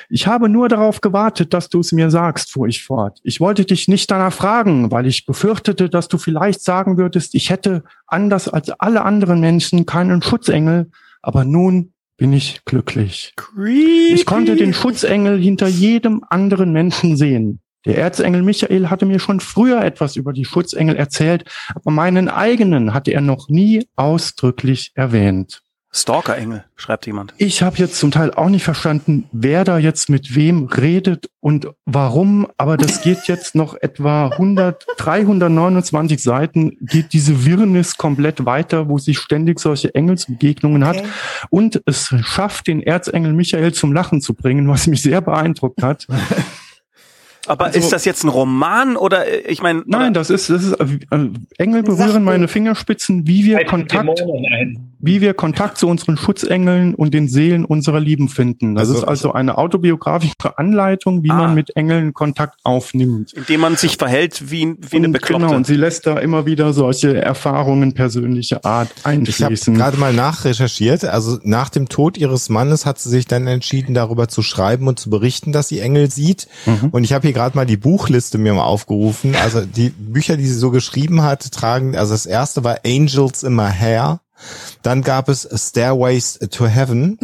Ich 0.09 0.27
habe 0.27 0.47
nur 0.47 0.69
darauf 0.69 1.01
gewartet, 1.01 1.53
dass 1.53 1.69
du 1.69 1.79
es 1.79 1.91
mir 1.91 2.11
sagst, 2.11 2.51
fuhr 2.51 2.67
ich 2.67 2.83
fort. 2.83 3.19
Ich 3.23 3.39
wollte 3.39 3.65
dich 3.65 3.87
nicht 3.87 4.11
danach 4.11 4.31
fragen, 4.31 4.91
weil 4.91 5.07
ich 5.07 5.25
befürchtete, 5.25 5.89
dass 5.89 6.07
du 6.07 6.19
vielleicht 6.19 6.61
sagen 6.61 6.97
würdest, 6.97 7.33
ich 7.33 7.49
hätte 7.49 7.83
anders 8.05 8.47
als 8.47 8.69
alle 8.69 9.03
anderen 9.03 9.39
Menschen 9.39 9.87
keinen 9.87 10.21
Schutzengel, 10.21 10.91
aber 11.23 11.43
nun 11.43 11.93
bin 12.17 12.31
ich 12.31 12.63
glücklich. 12.65 13.33
Ich 14.13 14.25
konnte 14.25 14.55
den 14.55 14.73
Schutzengel 14.73 15.39
hinter 15.39 15.67
jedem 15.67 16.23
anderen 16.29 16.71
Menschen 16.73 17.17
sehen. 17.17 17.59
Der 17.85 17.97
Erzengel 17.97 18.41
Michael 18.43 18.89
hatte 18.89 19.05
mir 19.05 19.19
schon 19.19 19.39
früher 19.39 19.81
etwas 19.81 20.15
über 20.15 20.33
die 20.33 20.45
Schutzengel 20.45 20.95
erzählt, 20.95 21.45
aber 21.73 21.91
meinen 21.91 22.27
eigenen 22.27 22.93
hatte 22.93 23.11
er 23.11 23.21
noch 23.21 23.49
nie 23.49 23.87
ausdrücklich 23.95 24.91
erwähnt. 24.95 25.61
Stalker-Engel, 25.89 26.65
schreibt 26.75 27.07
jemand. 27.07 27.33
Ich 27.37 27.63
habe 27.63 27.77
jetzt 27.77 27.97
zum 27.97 28.11
Teil 28.11 28.31
auch 28.33 28.49
nicht 28.49 28.63
verstanden, 28.63 29.23
wer 29.31 29.63
da 29.63 29.77
jetzt 29.79 30.09
mit 30.09 30.35
wem 30.35 30.65
redet 30.65 31.29
und 31.39 31.69
warum, 31.85 32.45
aber 32.57 32.75
das 32.77 33.01
geht 33.01 33.27
jetzt 33.27 33.55
noch 33.55 33.73
etwa 33.73 34.27
100, 34.27 34.85
329 34.97 36.21
Seiten, 36.21 36.77
geht 36.81 37.13
diese 37.13 37.45
Wirrnis 37.45 37.97
komplett 37.97 38.45
weiter, 38.45 38.89
wo 38.89 38.97
sie 38.97 39.15
ständig 39.15 39.59
solche 39.59 39.95
Engelsbegegnungen 39.95 40.85
hat 40.85 40.97
Okay. 40.97 41.07
und 41.49 41.81
es 41.85 42.13
schafft, 42.21 42.67
den 42.67 42.83
Erzengel 42.83 43.33
Michael 43.33 43.73
zum 43.73 43.93
Lachen 43.93 44.21
zu 44.21 44.33
bringen, 44.33 44.67
was 44.67 44.87
mich 44.87 45.01
sehr 45.01 45.21
beeindruckt 45.21 45.81
hat. 45.81 46.05
Aber 47.47 47.65
Also- 47.65 47.79
ist 47.79 47.91
das 47.93 48.05
jetzt 48.05 48.23
ein 48.23 48.29
Roman 48.29 48.95
oder 48.97 49.27
äh, 49.27 49.51
ich 49.51 49.61
meine 49.61 49.83
Nein, 49.85 50.13
das 50.13 50.29
ist, 50.29 50.49
das 50.49 50.63
ist, 50.63 50.73
äh, 50.73 50.85
Engel 51.57 51.83
berühren 51.83 52.23
meine 52.23 52.47
Fingerspitzen, 52.47 53.27
wie 53.27 53.45
wir 53.45 53.63
Kontakt 53.65 54.19
Dämonen 54.19 54.45
ein. 54.51 54.93
Wie 54.99 55.21
wir 55.21 55.33
Kontakt 55.33 55.77
zu 55.77 55.87
unseren 55.87 56.17
Schutzengeln 56.17 56.95
und 56.95 57.13
den 57.13 57.27
Seelen 57.27 57.65
unserer 57.65 57.99
Lieben 57.99 58.29
finden. 58.29 58.75
Das 58.75 58.89
Also- 58.89 59.01
ist 59.01 59.07
also 59.07 59.31
eine 59.33 59.57
autobiografische 59.57 60.33
Anleitung, 60.57 61.23
wie 61.23 61.29
Ah. 61.31 61.35
man 61.35 61.55
mit 61.55 61.75
Engeln 61.75 62.13
Kontakt 62.13 62.59
aufnimmt. 62.63 63.33
indem 63.33 63.61
man 63.61 63.75
sich 63.75 63.97
verhält 63.97 64.49
wie, 64.51 64.75
wie 64.89 64.95
eine 64.97 65.07
und, 65.07 65.13
Bekloppte. 65.13 65.45
genau, 65.45 65.55
und 65.57 65.67
sie 65.67 65.75
lässt 65.75 66.07
da 66.07 66.17
immer 66.17 66.45
wieder 66.45 66.73
solche 66.73 67.15
Erfahrungen 67.21 67.93
persönlicher 67.93 68.63
Art 68.65 68.89
Ich 68.97 69.05
habe 69.05 69.15
einfließen. 69.17 69.75
gerade 69.75 69.97
mal 69.97 70.13
nachrecherchiert. 70.13 71.03
Also 71.05 71.39
nach 71.43 71.69
dem 71.69 71.89
Tod 71.89 72.17
ihres 72.17 72.49
Mannes 72.49 72.85
hat 72.85 72.99
sie 72.99 73.09
sich 73.09 73.27
dann 73.27 73.47
entschieden, 73.47 73.93
darüber 73.93 74.27
zu 74.27 74.41
schreiben 74.41 74.87
und 74.87 74.99
zu 74.99 75.09
berichten, 75.09 75.51
dass 75.51 75.67
sie 75.67 75.79
Engel 75.79 76.09
sieht. 76.11 76.47
Mhm. 76.65 76.89
Und 76.91 77.03
ich 77.03 77.13
habe 77.13 77.23
hier 77.27 77.33
gerade 77.33 77.55
mal 77.55 77.65
die 77.65 77.77
Buchliste 77.77 78.37
mir 78.37 78.53
mal 78.53 78.63
aufgerufen. 78.63 79.35
Also 79.43 79.61
die 79.61 79.89
Bücher, 79.89 80.37
die 80.37 80.45
sie 80.47 80.53
so 80.55 80.71
geschrieben 80.71 81.21
hat, 81.23 81.51
tragen, 81.51 81.95
also 81.95 82.13
das 82.13 82.25
erste 82.25 82.63
war 82.63 82.79
Angels 82.85 83.43
in 83.43 83.55
My 83.55 83.69
Hair. 83.71 84.21
Dann 84.81 85.01
gab 85.01 85.29
es 85.29 85.47
Stairways 85.53 86.39
to 86.51 86.67
Heaven. 86.67 87.17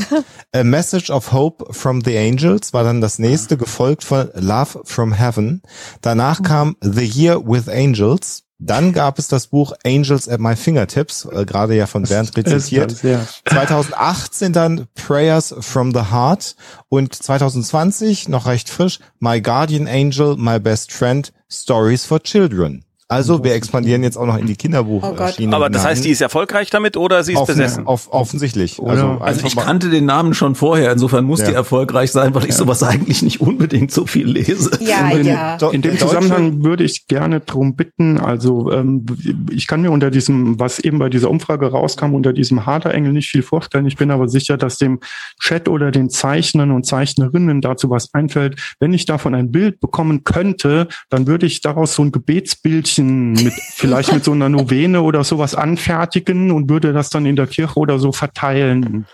A 0.54 0.64
Message 0.64 1.10
of 1.10 1.32
Hope 1.32 1.74
from 1.74 2.02
the 2.04 2.18
Angels 2.18 2.74
war 2.74 2.84
dann 2.84 3.02
das 3.02 3.20
nächste, 3.20 3.58
gefolgt 3.58 4.04
von 4.04 4.30
Love 4.36 4.82
from 4.86 5.14
Heaven. 5.14 5.62
Danach 6.02 6.42
kam 6.44 6.76
The 6.82 7.06
Year 7.06 7.46
with 7.46 7.68
Angels. 7.70 8.44
Dann 8.60 8.94
gab 8.94 9.20
es 9.20 9.28
das 9.28 9.48
Buch 9.48 9.74
Angels 9.84 10.30
at 10.30 10.40
My 10.40 10.56
Fingertips, 10.56 11.26
äh, 11.26 11.44
gerade 11.44 11.76
ja 11.76 11.86
von 11.86 12.04
Bernd 12.04 12.36
rezitiert. 12.38 12.94
Ist 12.94 13.04
ja 13.04 13.18
sehr- 13.20 13.28
2018 13.50 14.54
dann 14.54 14.88
Prayers 14.96 15.54
from 15.60 15.94
the 15.94 16.12
Heart 16.12 16.56
und 16.88 17.14
2020 17.14 18.30
noch 18.30 18.46
recht 18.46 18.70
frisch 18.70 19.00
My 19.20 19.42
Guardian 19.42 19.88
Angel, 19.88 20.38
My 20.38 20.60
Best 20.60 20.94
Friend, 20.94 21.34
Stories 21.52 22.06
for 22.06 22.22
Children. 22.24 22.86
Also 23.14 23.44
wir 23.44 23.54
expandieren 23.54 24.02
jetzt 24.02 24.18
auch 24.18 24.26
noch 24.26 24.38
in 24.38 24.48
die 24.48 24.56
Kinderbuch. 24.56 25.04
Oh. 25.04 25.52
Aber 25.52 25.70
das 25.70 25.86
heißt, 25.86 26.04
die 26.04 26.10
ist 26.10 26.22
erfolgreich 26.22 26.72
damit 26.72 26.98
oder 26.98 27.24
sie 27.24 27.34
ist 27.34 27.40
Offen, 27.40 27.56
besessen? 27.56 27.86
Auf, 27.86 28.12
offensichtlich. 28.12 28.80
Also, 28.80 28.90
Also 29.06 29.24
einfach 29.24 29.48
ich 29.48 29.56
kannte 29.56 29.90
den 29.92 30.06
Namen 30.06 30.34
schon 30.34 30.56
vorher, 30.56 30.92
insofern 30.92 31.24
muss 31.26 31.42
Ja. 31.42 31.50
die 31.50 31.54
erfolgreich 31.54 32.12
sein, 32.12 32.34
weil 32.34 32.46
ich 32.46 32.56
sowas 32.56 32.82
eigentlich 32.82 33.22
nicht 33.22 33.40
unbedingt 33.40 33.92
so 33.92 34.08
viel 34.08 34.28
lese. 34.28 34.72
Ja, 34.80 35.10
in, 35.10 35.28
ja. 35.28 35.58
In 35.72 35.84
dem 35.84 35.98
Zusammenhang 35.98 36.64
würde 36.64 36.84
ich 36.84 37.08
gerne 37.08 37.40
drum 37.40 37.76
bitten, 37.76 38.20
also 38.20 38.72
ähm, 38.72 39.06
ich 39.52 39.68
kann 39.68 39.82
mir 39.82 39.92
unter 39.92 40.10
diesem, 40.10 40.60
was 40.60 40.80
eben 40.80 40.98
bei 40.98 41.10
dieser 41.10 41.30
Umfrage 41.30 41.68
rauskam, 41.68 42.16
unter 42.16 42.34
diesem 42.34 42.66
Haderengel 42.66 43.14
nicht 43.14 43.30
viel 43.30 43.44
vorstellen. 43.44 43.86
Ich 43.86 43.98
bin 43.98 44.10
aber 44.10 44.28
sicher, 44.28 44.58
dass 44.58 44.78
dem 44.78 45.00
Chat 45.40 45.70
oder 45.70 45.92
den 45.92 46.10
Zeichnern 46.10 46.72
und 46.72 46.86
Zeichnerinnen 46.86 47.62
dazu 47.62 47.90
was 47.90 48.14
einfällt. 48.14 48.60
Wenn 48.80 48.94
ich 48.94 49.06
davon 49.06 49.36
ein 49.36 49.52
Bild 49.52 49.80
bekommen 49.80 50.24
könnte, 50.24 50.88
dann 51.10 51.28
würde 51.28 51.46
ich 51.46 51.62
daraus 51.62 51.94
so 51.94 52.02
ein 52.04 52.12
Gebetsbildchen 52.12 53.03
mit 53.04 53.54
vielleicht 53.76 54.12
mit 54.14 54.24
so 54.24 54.32
einer 54.32 54.50
Novene 54.50 55.02
oder 55.02 55.24
sowas 55.24 55.56
anfertigen 55.56 56.52
und 56.52 56.70
würde 56.70 56.94
das 56.94 57.10
dann 57.10 57.26
in 57.26 57.36
der 57.36 57.48
Kirche 57.48 57.78
oder 57.80 58.00
so 58.00 58.12
verteilen. 58.12 59.06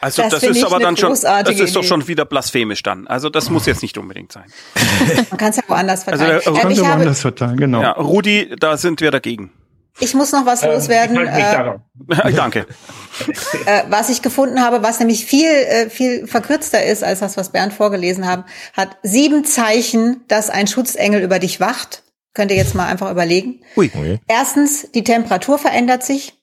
Also 0.00 0.22
Das 0.22 0.32
das, 0.32 0.42
ist 0.42 0.64
aber 0.64 0.78
dann 0.78 0.96
schon, 0.96 1.08
das 1.10 1.24
ist 1.24 1.74
doch 1.74 1.80
Idee. 1.80 1.88
schon 1.88 2.06
wieder 2.06 2.24
blasphemisch 2.26 2.82
dann. 2.82 3.06
Also 3.06 3.30
das 3.30 3.48
muss 3.50 3.66
jetzt 3.66 3.82
nicht 3.82 3.96
unbedingt 3.98 4.30
sein. 4.32 4.44
Man 5.30 5.38
kann 5.38 5.50
es 5.50 5.56
ja 5.56 5.62
woanders 5.66 6.06
Also, 6.06 6.18
verteilen. 6.24 6.40
der- 6.44 6.52
ähm, 6.54 6.60
Kann 6.60 6.70
ich, 6.70 6.78
sie 6.78 6.86
habe, 6.86 6.98
woanders 6.98 7.20
verteilen, 7.20 7.56
genau. 7.56 7.80
Ja, 7.82 7.92
Rudi, 7.92 8.54
da 8.60 8.76
sind 8.76 9.00
wir 9.00 9.10
dagegen. 9.10 9.50
ich 9.98 10.12
muss 10.14 10.32
noch 10.32 10.44
was 10.44 10.62
Ähm, 10.62 10.72
loswerden. 10.72 11.16
Äh. 11.26 12.32
Danke. 12.36 12.66
äh, 13.66 13.82
was 13.88 14.10
ich 14.10 14.20
gefunden 14.20 14.60
habe, 14.60 14.82
was 14.82 14.98
nämlich 15.00 15.24
viel, 15.24 15.48
äh, 15.48 15.88
viel 15.88 16.26
verkürzter 16.26 16.84
ist 16.84 17.02
als 17.02 17.20
das, 17.20 17.38
was 17.38 17.50
Bernd 17.50 17.72
vorgelesen 17.72 18.26
haben, 18.28 18.44
hat 18.74 18.98
sieben 19.02 19.46
Zeichen, 19.46 20.20
dass 20.28 20.50
ein 20.50 20.66
Schutzengel 20.66 21.22
über 21.22 21.38
dich 21.38 21.58
wacht. 21.58 22.02
Könnt 22.36 22.50
ihr 22.50 22.58
jetzt 22.58 22.74
mal 22.74 22.86
einfach 22.86 23.10
überlegen. 23.10 23.62
Ui. 23.78 23.90
Okay. 23.94 24.18
Erstens, 24.28 24.90
die 24.92 25.04
Temperatur 25.04 25.58
verändert 25.58 26.04
sich. 26.04 26.34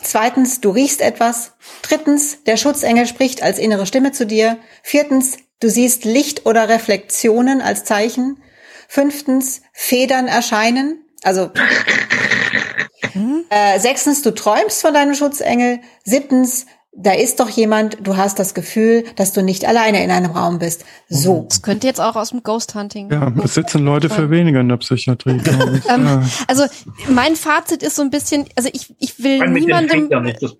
Zweitens, 0.00 0.60
du 0.60 0.70
riechst 0.70 1.00
etwas. 1.00 1.54
Drittens, 1.82 2.44
der 2.44 2.56
Schutzengel 2.56 3.08
spricht 3.08 3.42
als 3.42 3.58
innere 3.58 3.84
Stimme 3.84 4.12
zu 4.12 4.26
dir. 4.26 4.58
Viertens, 4.84 5.38
du 5.58 5.68
siehst 5.68 6.04
Licht 6.04 6.46
oder 6.46 6.68
Reflexionen 6.68 7.62
als 7.62 7.82
Zeichen. 7.82 8.40
Fünftens, 8.86 9.62
Federn 9.72 10.28
erscheinen. 10.28 11.04
Also 11.24 11.50
äh, 13.50 13.80
sechstens, 13.80 14.22
du 14.22 14.30
träumst 14.30 14.80
von 14.80 14.94
deinem 14.94 15.16
Schutzengel. 15.16 15.80
Siebtens, 16.04 16.66
da 16.92 17.12
ist 17.12 17.38
doch 17.40 17.48
jemand, 17.48 17.98
du 18.02 18.16
hast 18.16 18.38
das 18.38 18.52
Gefühl, 18.52 19.04
dass 19.16 19.32
du 19.32 19.42
nicht 19.42 19.64
alleine 19.66 20.02
in 20.02 20.10
einem 20.10 20.32
Raum 20.32 20.58
bist. 20.58 20.84
So. 21.08 21.46
Das 21.48 21.62
könnte 21.62 21.86
jetzt 21.86 22.00
auch 22.00 22.16
aus 22.16 22.30
dem 22.30 22.42
Ghost 22.42 22.74
Hunting. 22.74 23.10
Ja, 23.10 23.32
es 23.44 23.54
sitzen 23.54 23.84
Leute 23.84 24.10
für 24.10 24.28
weniger 24.30 24.60
in 24.60 24.68
der 24.68 24.76
Psychiatrie. 24.78 25.40
Ähm, 25.88 26.04
ja. 26.04 26.22
Also 26.48 26.64
mein 27.08 27.36
Fazit 27.36 27.82
ist 27.82 27.96
so 27.96 28.02
ein 28.02 28.10
bisschen, 28.10 28.46
also 28.56 28.68
ich, 28.72 28.92
ich 28.98 29.22
will 29.22 29.38
niemandem, 29.48 30.08
das. 30.10 30.54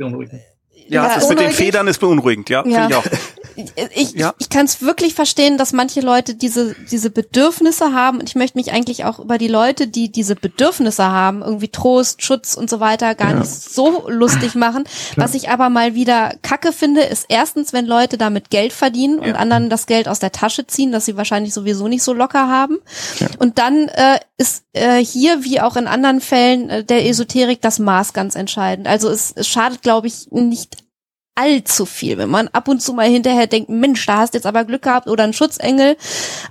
Ja, 0.89 1.02
Ja, 1.02 1.15
das 1.15 1.28
mit 1.28 1.40
den. 1.40 1.51
Federn 1.51 1.89
ist 1.89 1.98
beunruhigend, 1.98 2.48
ja, 2.48 2.65
Ja. 2.66 2.82
finde 2.82 2.89
ich 2.90 2.94
auch. 2.97 3.05
ich, 3.95 4.12
ja. 4.12 4.35
ich 4.39 4.49
kann 4.49 4.66
es 4.66 4.82
wirklich 4.82 5.15
verstehen, 5.15 5.59
dass 5.59 5.73
manche 5.73 6.01
Leute 6.01 6.35
diese, 6.35 6.74
diese 6.91 7.11
Bedürfnisse 7.11 7.93
haben. 7.93 8.19
Und 8.19 8.28
ich 8.28 8.35
möchte 8.35 8.59
mich 8.59 8.73
eigentlich 8.73 9.05
auch 9.05 9.19
über 9.19 9.39
die 9.39 9.49
Leute, 9.49 9.87
die 9.87 10.11
diese 10.11 10.37
Bedürfnisse 10.37 11.05
haben, 11.05 11.43
irgendwie 11.43 11.69
Trost, 11.69 12.23
Schutz 12.23 12.55
und 12.55 12.70
so 12.70 12.81
weiter, 12.81 13.15
gar 13.15 13.31
ja. 13.31 13.39
nicht 13.41 13.51
so 13.51 14.09
lustig 14.09 14.55
machen. 14.55 14.85
Klar. 14.85 15.27
Was 15.27 15.35
ich 15.35 15.49
aber 15.49 15.70
mal 15.70 15.95
wieder 15.95 16.35
kacke 16.43 16.73
finde, 16.73 17.03
ist 17.03 17.27
erstens, 17.28 17.73
wenn 17.73 17.87
Leute 17.87 18.19
damit 18.19 18.51
Geld 18.51 18.73
verdienen 18.73 19.23
ja. 19.23 19.28
und 19.28 19.37
anderen 19.37 19.70
das 19.70 19.87
Geld 19.87 20.09
aus 20.09 20.19
der 20.19 20.32
Tasche 20.32 20.66
ziehen, 20.66 20.93
dass 20.93 21.07
sie 21.07 21.16
wahrscheinlich 21.16 21.55
sowieso 21.55 21.89
nicht 21.89 22.03
so 22.03 22.12
locker 22.12 22.49
haben. 22.49 22.78
Und 23.39 23.59
dann 23.59 23.89
äh, 23.89 24.19
ist 24.39 24.65
äh, 24.73 25.05
hier, 25.05 25.45
wie 25.45 25.61
auch 25.61 25.77
in 25.77 25.87
anderen 25.87 26.20
Fällen 26.20 26.70
äh, 26.70 26.85
der 26.85 27.07
Esoterik, 27.07 27.61
das 27.61 27.78
Maß 27.78 28.12
ganz 28.12 28.35
entscheidend. 28.35 28.87
Also 28.87 29.09
es, 29.11 29.32
es 29.35 29.47
schadet, 29.47 29.82
glaube 29.82 30.07
ich, 30.07 30.28
nicht 30.31 30.77
allzu 31.41 31.87
viel. 31.87 32.19
Wenn 32.19 32.29
man 32.29 32.49
ab 32.49 32.69
und 32.69 32.83
zu 32.83 32.93
mal 32.93 33.09
hinterher 33.09 33.47
denkt, 33.47 33.71
Mensch, 33.71 34.05
da 34.07 34.19
hast 34.19 34.35
jetzt 34.35 34.47
aber 34.47 34.65
Glück 34.65 34.83
gehabt 34.83 35.09
oder 35.09 35.25
ein 35.25 35.33
Schutzengel. 35.33 35.97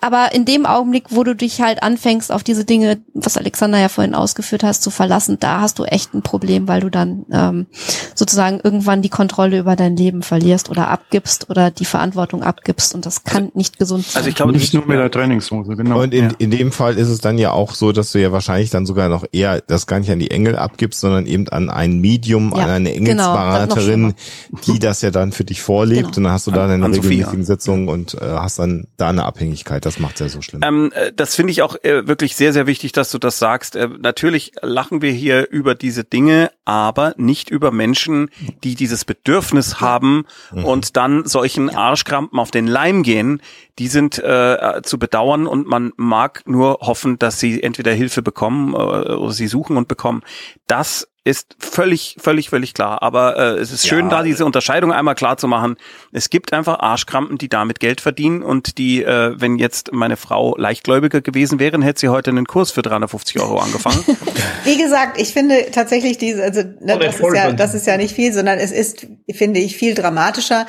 Aber 0.02 0.34
in 0.34 0.45
dem 0.45 0.66
Augenblick, 0.66 1.06
wo 1.10 1.24
du 1.24 1.36
dich 1.36 1.61
halt 1.61 1.84
anfängst, 1.84 2.32
auf 2.32 2.44
diese 2.44 2.66
Dinge, 2.66 2.99
was 3.14 3.38
Alexander 3.38 3.80
ja 3.80 3.90
vorhin 3.90 4.16
ausgeführt 4.16 4.64
hast, 4.64 4.82
zu 4.82 4.90
verlassen, 4.90 5.38
da 5.40 5.61
hast 5.61 5.80
du 5.80 5.84
echt 5.84 6.14
ein 6.14 6.22
Problem, 6.22 6.68
weil 6.68 6.82
du 6.82 6.90
dann 6.90 7.26
ähm, 7.32 7.68
sozusagen 8.16 8.60
irgendwann 8.64 9.02
die 9.02 9.10
Kontrolle 9.10 9.60
über 9.60 9.76
dein 9.76 9.95
Leben 9.95 10.24
verlierst 10.24 10.70
oder 10.70 10.88
abgibst 10.88 11.49
oder 11.49 11.72
die 11.72 11.86
Verantwortung 11.86 12.44
abgibst 12.44 12.95
und 12.95 13.06
das 13.06 13.24
kann 13.24 13.52
nicht 13.53 13.78
gesund 13.78 14.06
sein. 14.06 14.20
Also 14.20 14.30
ich 14.30 14.36
glaube 14.36 14.53
nicht 14.53 14.74
nur 14.74 14.86
mit 14.86 14.98
der 14.98 15.11
Trainingshose, 15.11 15.76
genau. 15.76 16.02
Und 16.02 16.14
in, 16.14 16.34
in 16.40 16.52
dem 16.52 16.72
Fall 16.72 16.98
ist 16.98 17.10
es 17.10 17.20
dann 17.20 17.38
ja 17.38 17.52
auch 17.52 17.76
so, 17.76 17.91
dass 17.91 18.11
du 18.11 18.20
ja 18.20 18.32
wahrscheinlich 18.32 18.70
dann 18.70 18.86
sogar 18.86 19.10
noch 19.10 19.26
eher 19.32 19.61
das 19.61 19.86
gar 19.86 19.99
nicht 19.99 20.11
an 20.11 20.20
die 20.20 20.32
Engel 20.32 20.56
abgibst, 20.56 20.99
sondern 20.99 21.26
eben 21.26 21.48
an 21.49 21.70
ein 21.70 21.99
Medium, 21.99 22.53
ja, 22.56 22.64
an 22.64 22.70
eine 22.70 22.91
genau, 22.94 23.36
Engelsberaterin, 23.36 24.16
genau, 24.49 24.61
die 24.66 24.78
das 24.80 25.01
ja 25.01 25.11
dann 25.11 25.31
für 25.31 25.43
dich 25.43 25.61
vorlebt 25.61 25.99
genau. 25.99 26.18
und 26.18 26.23
dann 26.23 26.34
hast 26.34 26.47
du 26.47 26.51
da 26.51 26.65
eine 26.65 26.85
regelmäßigen 26.85 27.43
Sitzung 27.43 27.88
und 27.88 28.14
äh, 28.15 28.19
hast 28.22 28.60
dann 28.60 28.88
da 28.97 29.10
eine 29.10 29.26
Abhängigkeit. 29.26 29.85
Das 29.85 29.99
macht 29.99 30.19
ja 30.19 30.30
so 30.30 30.41
schlimm. 30.41 30.61
Ähm, 30.64 30.91
äh, 30.93 31.11
das 31.14 31.35
finde 31.35 31.51
ich 31.51 31.61
auch 31.61 31.76
äh, 31.84 32.07
wirklich 32.07 32.35
sehr, 32.35 32.53
sehr 32.53 32.68
wichtig, 32.68 32.91
dass 32.91 33.11
du 33.11 33.18
das 33.18 33.39
sagst. 33.39 33.76
Äh, 33.76 33.89
natürlich 33.99 34.53
lachen 34.61 35.01
wir 35.01 35.11
hier 35.11 35.49
über 35.49 35.76
diese 35.76 36.03
Dinge, 36.03 36.51
aber 36.65 37.14
nicht 37.18 37.49
über 37.49 37.72
Menschen, 37.72 38.30
die 38.64 38.76
dieses 38.76 39.06
Bedürfnis 39.06 39.81
haben 39.81 40.26
mhm. 40.51 40.65
und 40.65 40.97
dann 40.97 41.26
solchen 41.26 41.69
Arschkrampen 41.69 42.39
auf 42.39 42.51
den 42.51 42.68
Leim 42.68 43.03
gehen. 43.03 43.41
Die 43.80 43.88
sind 43.88 44.19
äh, 44.19 44.81
zu 44.84 44.99
bedauern 44.99 45.47
und 45.47 45.68
man 45.68 45.93
mag 45.95 46.43
nur 46.45 46.80
hoffen, 46.81 47.18
dass 47.19 47.39
sie 47.39 47.64
entweder 47.64 47.93
Hilfe 47.93 48.22
bekommen 48.22 48.73
äh, 48.73 48.77
oder 48.77 49.31
sie 49.31 49.47
suchen 49.47 49.77
und 49.77 49.88
bekommen. 49.88 50.22
Das 50.68 51.09
ist 51.24 51.56
völlig, 51.60 52.16
völlig, 52.20 52.50
völlig 52.50 52.74
klar. 52.74 53.04
Aber 53.04 53.38
äh, 53.38 53.60
es 53.60 53.72
ist 53.72 53.88
schön, 53.88 54.06
ja. 54.06 54.10
da 54.10 54.24
diese 54.24 54.46
Unterscheidung 54.46 54.94
einmal 54.94 55.16
klar 55.16 55.38
zu 55.38 55.48
machen. 55.48 55.78
Es 56.12 56.30
gibt 56.30 56.54
einfach 56.54 56.80
Arschkrampen, 56.80 57.38
die 57.38 57.50
damit 57.50 57.80
Geld 57.80 58.02
verdienen 58.02 58.41
und 58.41 58.78
die, 58.78 59.04
äh, 59.04 59.34
wenn 59.36 59.58
jetzt 59.58 59.91
meine 59.91 60.18
Frau 60.18 60.56
leichtgläubiger 60.58 61.22
gewesen 61.22 61.60
wäre, 61.60 61.82
hätte 61.84 62.00
sie 62.00 62.10
heute 62.10 62.32
einen 62.32 62.46
Kurs 62.46 62.72
für 62.72 62.82
350 62.82 63.40
Euro 63.40 63.60
angefangen. 63.60 64.04
Wie 64.64 64.78
gesagt, 64.78 65.20
ich 65.20 65.34
finde 65.34 65.72
tatsächlich 65.72 66.18
diese, 66.18 66.44
also 66.44 66.62
ne, 66.62 66.98
das 66.98 67.20
ist 67.20 67.34
ja, 67.34 67.52
das 67.52 67.74
ist 67.74 67.88
ja 67.88 67.98
nicht 67.98 68.16
viel, 68.16 68.34
sondern 68.34 68.60
es 68.60 68.72
ist, 68.72 69.08
finde 69.32 69.60
ich, 69.60 69.78
viel 69.78 69.94
dramatischer 69.94 70.66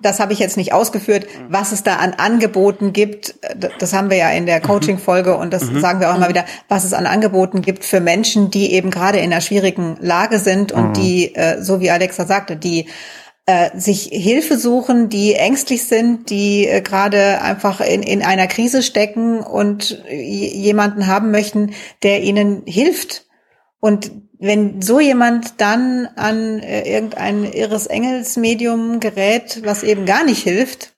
das 0.00 0.20
habe 0.20 0.32
ich 0.32 0.38
jetzt 0.38 0.56
nicht 0.56 0.72
ausgeführt, 0.72 1.26
was 1.48 1.72
es 1.72 1.82
da 1.82 1.96
an 1.96 2.14
Angeboten 2.14 2.92
gibt. 2.92 3.36
Das 3.78 3.92
haben 3.92 4.10
wir 4.10 4.16
ja 4.16 4.30
in 4.30 4.46
der 4.46 4.58
mhm. 4.58 4.64
Coaching-Folge 4.64 5.36
und 5.36 5.52
das 5.52 5.70
mhm. 5.70 5.80
sagen 5.80 6.00
wir 6.00 6.10
auch 6.10 6.16
immer 6.16 6.28
wieder, 6.28 6.44
was 6.68 6.84
es 6.84 6.92
an 6.92 7.06
Angeboten 7.06 7.62
gibt 7.62 7.84
für 7.84 8.00
Menschen, 8.00 8.50
die 8.50 8.72
eben 8.72 8.90
gerade 8.90 9.18
in 9.18 9.32
einer 9.32 9.40
schwierigen 9.40 9.96
Lage 10.00 10.38
sind 10.38 10.72
und 10.72 10.88
mhm. 10.88 10.92
die, 10.94 11.34
äh, 11.34 11.62
so 11.62 11.80
wie 11.80 11.90
Alexa 11.90 12.26
sagte, 12.26 12.56
die 12.56 12.86
äh, 13.44 13.76
sich 13.76 14.08
Hilfe 14.12 14.56
suchen, 14.56 15.08
die 15.08 15.34
ängstlich 15.34 15.84
sind, 15.84 16.30
die 16.30 16.66
äh, 16.66 16.80
gerade 16.80 17.42
einfach 17.42 17.80
in, 17.80 18.02
in 18.02 18.22
einer 18.22 18.46
Krise 18.46 18.82
stecken 18.82 19.40
und 19.40 20.02
jemanden 20.10 21.06
haben 21.06 21.30
möchten, 21.30 21.74
der 22.02 22.22
ihnen 22.22 22.62
hilft. 22.66 23.26
Und 23.80 24.12
wenn 24.42 24.82
so 24.82 24.98
jemand 24.98 25.60
dann 25.60 26.08
an 26.16 26.58
äh, 26.58 26.82
irgendein 26.82 27.44
irres 27.44 27.86
Engelsmedium 27.86 28.98
gerät, 28.98 29.62
was 29.64 29.84
eben 29.84 30.04
gar 30.04 30.24
nicht 30.24 30.42
hilft, 30.42 30.92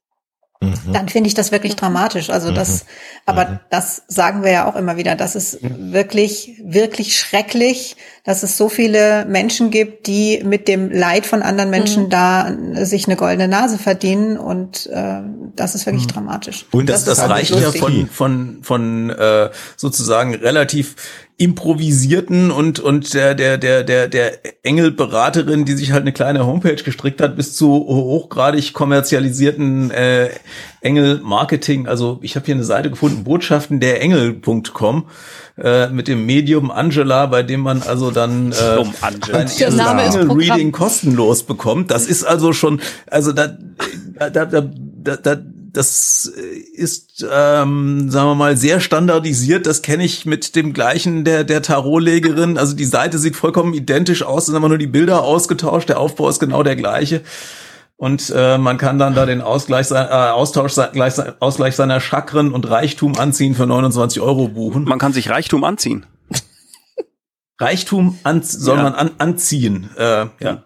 mhm. 0.63 0.93
dann 0.95 1.11
finde 1.11 1.29
ich 1.29 1.35
das 1.35 1.53
wirklich 1.53 1.77
dramatisch. 1.77 2.31
Also 2.31 2.53
das, 2.53 2.85
mhm. 2.85 2.89
aber 3.27 3.45
mhm. 3.45 3.61
das 3.69 4.03
sagen 4.09 4.43
wir 4.45 4.51
ja 4.51 4.67
auch 4.67 4.77
immer 4.77 4.97
wieder. 4.97 5.15
Das 5.15 5.37
ist 5.37 5.59
wirklich, 5.61 6.55
wirklich 6.65 7.19
schrecklich, 7.19 7.97
dass 8.25 8.43
es 8.43 8.57
so 8.57 8.71
viele 8.71 9.27
Menschen 9.27 9.71
gibt, 9.71 10.07
die 10.07 10.43
mit 10.43 10.67
dem 10.67 10.91
Leid 10.91 11.27
von 11.27 11.43
anderen 11.43 11.69
Menschen 11.69 12.05
mhm. 12.05 12.11
da 12.11 12.57
sich 12.73 13.07
eine 13.07 13.17
goldene 13.17 13.47
Nase 13.47 13.77
verdienen 13.77 14.39
und 14.39 14.87
äh, 14.87 15.21
das 15.55 15.75
ist 15.75 15.85
wirklich 15.85 16.07
mhm. 16.07 16.13
dramatisch. 16.13 16.65
Und 16.71 16.89
das, 16.89 17.05
das, 17.05 17.19
das 17.19 17.29
reicht 17.29 17.55
ja 17.55 17.73
von, 17.73 18.09
von, 18.09 18.59
von 18.63 19.11
äh, 19.11 19.51
sozusagen 19.77 20.35
relativ 20.35 20.97
improvisierten 21.37 22.53
und 22.53 22.79
und 22.79 23.13
der 23.13 23.35
der 23.35 23.59
der 23.59 23.83
der 23.83 24.09
der 24.09 24.39
Engelberaterin, 24.65 25.65
die 25.65 25.73
sich 25.73 25.91
halt 25.91 26.03
eine 26.03 26.13
kleine 26.13 26.47
Homepage 26.47 26.77
gestrickt 26.77 27.21
hat, 27.21 27.35
bis 27.35 27.57
zu 27.57 27.69
hochgradig 27.69 28.73
kommerzialisierten 28.73 29.91
äh, 29.91 30.31
Engel-Marketing. 30.81 31.89
Also 31.89 32.19
ich 32.23 32.37
habe 32.37 32.47
hier 32.47 32.55
eine 32.55 32.65
Seite 32.65 32.89
gefunden, 32.91 33.25
Botschaften 33.25 33.81
der 33.81 34.01
Engel.com 34.01 35.07
äh, 35.59 35.89
mit 35.89 36.07
dem 36.07 36.25
Medium 36.25 36.71
Angela, 36.71 37.27
bei 37.27 37.43
dem 37.43 37.61
man 37.61 37.83
also 37.83 38.13
dann 38.13 38.53
äh, 38.53 38.85
ein 39.03 39.99
Engel-Reading 39.99 40.71
kostenlos 40.71 41.43
bekommt. 41.43 41.91
Das 41.91 42.07
ist 42.07 42.23
also 42.23 42.53
schon, 42.53 42.81
also 43.11 43.33
da, 43.33 43.57
da, 44.19 44.31
da, 44.31 44.45
da, 44.45 45.17
da 45.17 45.37
das 45.75 46.27
ist, 46.27 47.27
ähm, 47.29 48.09
sagen 48.09 48.29
wir 48.29 48.35
mal, 48.37 48.57
sehr 48.57 48.81
standardisiert. 48.81 49.67
Das 49.67 49.83
kenne 49.83 50.05
ich 50.05 50.25
mit 50.25 50.55
dem 50.55 50.73
gleichen 50.73 51.25
der, 51.25 51.43
der 51.43 51.63
Tarotlegerin. 51.63 52.57
Also 52.57 52.77
die 52.77 52.85
Seite 52.85 53.19
sieht 53.19 53.35
vollkommen 53.35 53.75
identisch 53.75 54.23
aus, 54.23 54.47
sind 54.47 54.55
aber 54.55 54.69
nur 54.69 54.79
die 54.79 54.87
Bilder 54.87 55.25
ausgetauscht. 55.25 55.89
Der 55.89 55.99
Aufbau 55.99 56.29
ist 56.29 56.39
genau 56.39 56.63
der 56.63 56.77
gleiche. 56.77 57.23
Und 57.97 58.33
äh, 58.35 58.57
man 58.57 58.79
kann 58.79 58.99
dann 58.99 59.15
da 59.15 59.27
den 59.27 59.41
Ausgleich, 59.41 59.91
äh, 59.91 59.95
Austausch, 59.95 60.75
gleich, 60.93 61.15
Ausgleich 61.41 61.75
seiner 61.75 62.01
Chakren 62.01 62.53
und 62.53 62.71
Reichtum 62.71 63.19
anziehen 63.19 63.57
für 63.57 63.67
29 63.67 64.23
Euro 64.23 64.49
buchen. 64.49 64.85
Man 64.85 65.01
kann 65.01 65.13
sich 65.13 65.29
Reichtum 65.29 65.65
anziehen. 65.65 66.07
Reichtum 67.59 68.19
an, 68.23 68.43
soll 68.43 68.77
ja. 68.77 68.83
man 68.85 68.95
an, 68.95 69.11
anziehen. 69.19 69.91
Äh, 69.97 70.27
ja. 70.41 70.63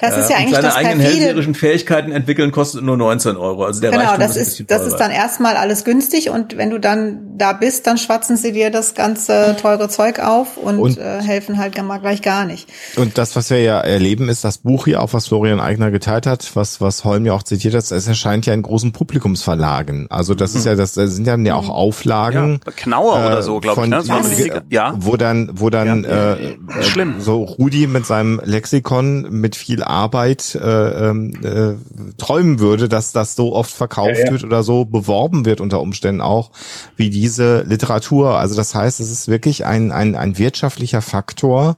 Das 0.00 0.16
ist 0.16 0.30
ja 0.30 0.36
äh, 0.36 0.40
eigentlich 0.40 0.54
seine 0.54 0.68
das 0.68 0.76
eigenen 0.76 1.00
hellseherischen 1.00 1.54
Fähigkeiten 1.54 2.12
entwickeln 2.12 2.52
kostet 2.52 2.82
nur 2.82 2.96
19 2.96 3.36
Euro. 3.36 3.64
Also 3.64 3.80
der 3.80 3.90
genau, 3.90 4.04
Reichtum 4.04 4.20
das 4.20 4.36
ist, 4.36 4.70
das 4.70 4.86
ist 4.86 4.96
dann 4.96 5.10
erstmal 5.10 5.56
alles 5.56 5.84
günstig 5.84 6.30
und 6.30 6.56
wenn 6.56 6.70
du 6.70 6.78
dann 6.78 7.36
da 7.36 7.52
bist, 7.52 7.86
dann 7.86 7.98
schwatzen 7.98 8.36
sie 8.36 8.52
dir 8.52 8.70
das 8.70 8.94
ganze 8.94 9.56
teure 9.60 9.88
Zeug 9.88 10.20
auf 10.20 10.56
und, 10.56 10.78
und 10.78 10.98
äh, 10.98 11.20
helfen 11.20 11.58
halt 11.58 11.80
mal 11.82 11.98
gleich 11.98 12.22
gar 12.22 12.44
nicht. 12.44 12.68
Und 12.96 13.18
das, 13.18 13.36
was 13.36 13.50
wir 13.50 13.60
ja 13.60 13.80
erleben, 13.80 14.28
ist 14.28 14.44
das 14.44 14.58
Buch 14.58 14.84
hier 14.84 15.02
auch, 15.02 15.12
was 15.12 15.28
Florian 15.28 15.60
Eigner 15.60 15.90
geteilt 15.90 16.26
hat, 16.26 16.52
was, 16.54 16.80
was 16.80 17.04
Holm 17.04 17.26
ja 17.26 17.32
auch 17.32 17.42
zitiert 17.42 17.74
hat, 17.74 17.90
es 17.90 18.06
erscheint 18.06 18.46
ja 18.46 18.54
in 18.54 18.62
großen 18.62 18.92
Publikumsverlagen. 18.92 20.06
Also 20.10 20.34
das 20.34 20.52
mhm. 20.52 20.58
ist 20.58 20.66
ja, 20.66 20.74
das 20.74 20.94
sind 20.94 21.26
ja, 21.26 21.36
ja 21.36 21.54
auch 21.54 21.68
Auflagen. 21.68 22.60
Ja, 22.64 22.72
Knauer 22.72 23.22
äh, 23.22 23.26
oder 23.26 23.42
so, 23.42 23.60
glaube 23.60 23.82
ich. 23.82 23.88
Ne? 23.88 24.02
Das, 24.06 24.62
ja. 24.70 24.94
Wo 24.96 25.16
dann, 25.16 25.50
wo 25.54 25.70
dann 25.70 26.04
ja. 26.04 26.34
äh, 26.34 26.56
Schlimm. 26.82 27.20
so 27.20 27.42
Rudi 27.42 27.86
mit 27.86 28.06
seinem 28.06 28.40
Lexikon 28.44 29.28
mit 29.30 29.56
viel 29.56 29.83
Arbeit 29.86 30.54
äh, 30.54 31.08
ähm, 31.08 31.32
äh, 31.42 31.74
träumen 32.18 32.58
würde, 32.58 32.88
dass 32.88 33.12
das 33.12 33.36
so 33.36 33.54
oft 33.54 33.72
verkauft 33.72 34.18
ja, 34.18 34.26
ja. 34.26 34.32
wird 34.32 34.44
oder 34.44 34.62
so 34.62 34.84
beworben 34.84 35.44
wird 35.44 35.60
unter 35.60 35.80
Umständen 35.80 36.20
auch 36.20 36.50
wie 36.96 37.10
diese 37.10 37.62
Literatur. 37.62 38.38
Also 38.38 38.54
das 38.54 38.74
heißt, 38.74 39.00
es 39.00 39.10
ist 39.10 39.28
wirklich 39.28 39.64
ein, 39.64 39.92
ein, 39.92 40.14
ein 40.14 40.38
wirtschaftlicher 40.38 41.02
Faktor, 41.02 41.76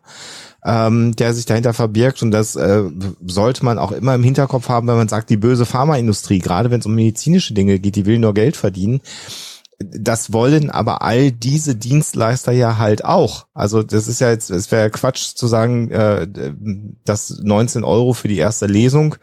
ähm, 0.64 1.14
der 1.16 1.34
sich 1.34 1.46
dahinter 1.46 1.74
verbirgt 1.74 2.22
und 2.22 2.30
das 2.30 2.56
äh, 2.56 2.82
sollte 3.26 3.64
man 3.64 3.78
auch 3.78 3.92
immer 3.92 4.14
im 4.14 4.24
Hinterkopf 4.24 4.68
haben, 4.68 4.88
wenn 4.88 4.96
man 4.96 5.08
sagt, 5.08 5.30
die 5.30 5.36
böse 5.36 5.66
Pharmaindustrie, 5.66 6.38
gerade 6.40 6.70
wenn 6.70 6.80
es 6.80 6.86
um 6.86 6.94
medizinische 6.94 7.54
Dinge 7.54 7.78
geht, 7.78 7.96
die 7.96 8.06
will 8.06 8.18
nur 8.18 8.34
Geld 8.34 8.56
verdienen 8.56 9.00
das 9.78 10.32
wollen 10.32 10.70
aber 10.70 11.02
all 11.02 11.32
diese 11.32 11.74
Dienstleister 11.74 12.52
ja 12.52 12.78
halt 12.78 13.04
auch. 13.04 13.46
Also 13.52 13.82
das 13.82 14.08
ist 14.08 14.20
ja 14.20 14.30
jetzt, 14.30 14.50
es 14.50 14.70
wäre 14.72 14.90
Quatsch 14.90 15.34
zu 15.34 15.46
sagen, 15.46 15.90
äh, 15.90 16.26
dass 17.04 17.38
19 17.42 17.84
Euro 17.84 18.14
für 18.14 18.28
die 18.28 18.38
erste 18.38 18.66
Lesung 18.66 19.16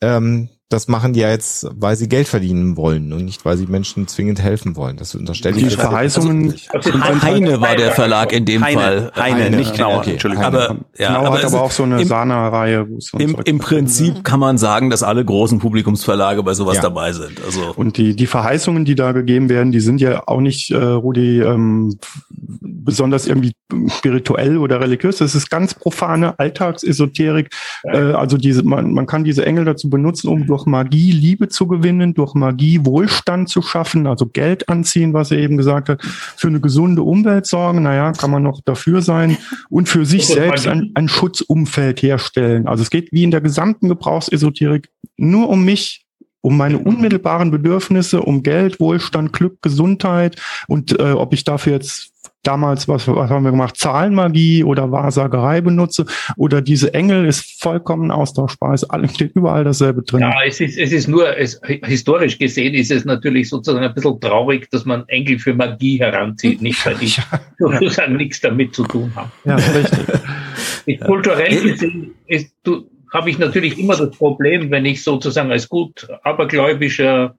ähm, 0.00 0.48
das 0.70 0.88
machen 0.88 1.12
die 1.12 1.20
ja 1.20 1.30
jetzt, 1.30 1.68
weil 1.76 1.94
sie 1.96 2.08
Geld 2.08 2.26
verdienen 2.26 2.76
wollen 2.76 3.12
und 3.12 3.24
nicht, 3.24 3.44
weil 3.44 3.56
sie 3.56 3.66
Menschen 3.66 4.08
zwingend 4.08 4.40
helfen 4.40 4.76
wollen. 4.76 4.96
Das 4.96 5.14
unterstelle 5.14 5.56
ich. 5.56 5.68
Die 5.68 5.76
Verheißungen. 5.76 6.54
Also, 6.70 6.92
Heine 7.22 7.60
war 7.60 7.76
der 7.76 7.92
Verlag 7.92 8.32
in 8.32 8.44
dem 8.44 8.64
Heine, 8.64 8.80
Fall. 8.80 9.12
Heine, 9.14 9.44
Heine 9.44 9.56
nicht 9.56 9.74
Knauer. 9.74 9.98
Okay. 9.98 10.12
Entschuldigung. 10.12 10.44
Aber, 10.44 10.76
ja, 10.98 11.10
Knauer 11.10 11.26
aber 11.26 11.36
hat 11.36 11.44
aber 11.44 11.62
auch 11.62 11.70
so 11.70 11.82
eine 11.82 12.04
Sana-Reihe. 12.04 12.88
Im, 13.18 13.36
Im 13.44 13.58
Prinzip 13.58 14.24
kann 14.24 14.40
man 14.40 14.58
sagen, 14.58 14.90
dass 14.90 15.02
alle 15.02 15.24
großen 15.24 15.58
Publikumsverlage 15.58 16.42
bei 16.42 16.54
sowas 16.54 16.76
ja. 16.76 16.82
dabei 16.82 17.12
sind. 17.12 17.40
Also 17.44 17.74
und 17.76 17.96
die 17.98 18.16
die 18.16 18.26
Verheißungen, 18.26 18.84
die 18.84 18.94
da 18.94 19.12
gegeben 19.12 19.48
werden, 19.48 19.70
die 19.70 19.80
sind 19.80 20.00
ja 20.00 20.22
auch 20.26 20.40
nicht, 20.40 20.70
äh, 20.70 20.76
Rudi, 20.76 21.40
ähm, 21.40 21.98
besonders 22.30 23.26
irgendwie 23.26 23.52
spirituell 23.88 24.58
oder 24.58 24.80
religiös. 24.80 25.18
Das 25.18 25.34
ist 25.34 25.50
ganz 25.50 25.74
profane 25.74 26.38
Alltagsesoterik. 26.38 27.50
Äh, 27.84 28.12
also 28.12 28.36
diese, 28.36 28.62
man, 28.62 28.92
man 28.92 29.06
kann 29.06 29.24
diese 29.24 29.44
Engel 29.44 29.64
dazu 29.64 29.90
benutzen, 29.90 30.28
um 30.28 30.46
durch 30.54 30.66
Magie 30.66 31.10
Liebe 31.10 31.48
zu 31.48 31.66
gewinnen, 31.66 32.14
durch 32.14 32.34
Magie 32.34 32.78
Wohlstand 32.84 33.48
zu 33.48 33.60
schaffen, 33.60 34.06
also 34.06 34.26
Geld 34.26 34.68
anziehen, 34.68 35.12
was 35.12 35.32
er 35.32 35.38
eben 35.38 35.56
gesagt 35.56 35.88
hat, 35.88 36.00
für 36.00 36.46
eine 36.46 36.60
gesunde 36.60 37.02
Umwelt 37.02 37.46
sorgen. 37.46 37.82
Naja, 37.82 38.12
kann 38.12 38.30
man 38.30 38.44
noch 38.44 38.60
dafür 38.64 39.02
sein 39.02 39.36
und 39.68 39.88
für 39.88 40.06
sich 40.06 40.28
selbst 40.28 40.68
ein, 40.68 40.92
ein 40.94 41.08
Schutzumfeld 41.08 42.02
herstellen. 42.02 42.68
Also 42.68 42.84
es 42.84 42.90
geht 42.90 43.10
wie 43.10 43.24
in 43.24 43.32
der 43.32 43.40
gesamten 43.40 43.88
Gebrauchsesoterik 43.88 44.90
nur 45.16 45.48
um 45.48 45.64
mich 45.64 46.06
um 46.40 46.56
meine 46.56 46.78
unmittelbaren 46.78 47.50
Bedürfnisse, 47.50 48.20
um 48.20 48.44
Geld, 48.44 48.78
Wohlstand, 48.78 49.32
Glück, 49.32 49.60
Gesundheit 49.60 50.40
und 50.68 50.96
äh, 51.00 51.12
ob 51.12 51.32
ich 51.32 51.42
dafür 51.42 51.72
jetzt 51.72 52.13
damals, 52.46 52.86
was, 52.88 53.08
was 53.08 53.30
haben 53.30 53.44
wir 53.44 53.50
gemacht, 53.50 53.76
Zahlenmagie 53.76 54.64
oder 54.64 54.90
Wahrsagerei 54.92 55.60
benutze 55.60 56.06
oder 56.36 56.62
diese 56.62 56.94
Engel 56.94 57.26
ist 57.26 57.60
vollkommen 57.60 58.10
austauschbar. 58.10 58.74
Es 58.74 58.86
steht 59.14 59.32
überall 59.34 59.64
dasselbe 59.64 60.02
drin. 60.02 60.20
Ja, 60.20 60.34
es 60.46 60.60
ist, 60.60 60.78
es 60.78 60.92
ist 60.92 61.08
nur, 61.08 61.36
es, 61.36 61.60
historisch 61.64 62.38
gesehen 62.38 62.74
ist 62.74 62.90
es 62.90 63.04
natürlich 63.04 63.48
sozusagen 63.48 63.84
ein 63.84 63.94
bisschen 63.94 64.20
traurig, 64.20 64.70
dass 64.70 64.84
man 64.84 65.04
Engel 65.08 65.38
für 65.38 65.54
Magie 65.54 65.98
heranzieht, 65.98 66.62
nicht 66.62 66.84
weil 66.86 66.94
die 66.96 67.06
ja, 67.16 67.24
sozusagen 67.58 68.12
ja. 68.12 68.18
nichts 68.18 68.40
damit 68.40 68.74
zu 68.74 68.84
tun 68.84 69.12
haben. 69.14 69.32
Ja, 69.44 69.56
richtig. 69.56 71.00
kulturell 71.06 71.60
gesehen 71.60 72.14
ist, 72.26 72.54
du, 72.62 72.88
habe 73.12 73.30
ich 73.30 73.38
natürlich 73.38 73.78
immer 73.78 73.96
das 73.96 74.10
Problem, 74.10 74.70
wenn 74.70 74.84
ich 74.84 75.02
sozusagen 75.02 75.50
als 75.50 75.68
gut 75.68 76.08
abergläubischer 76.24 77.36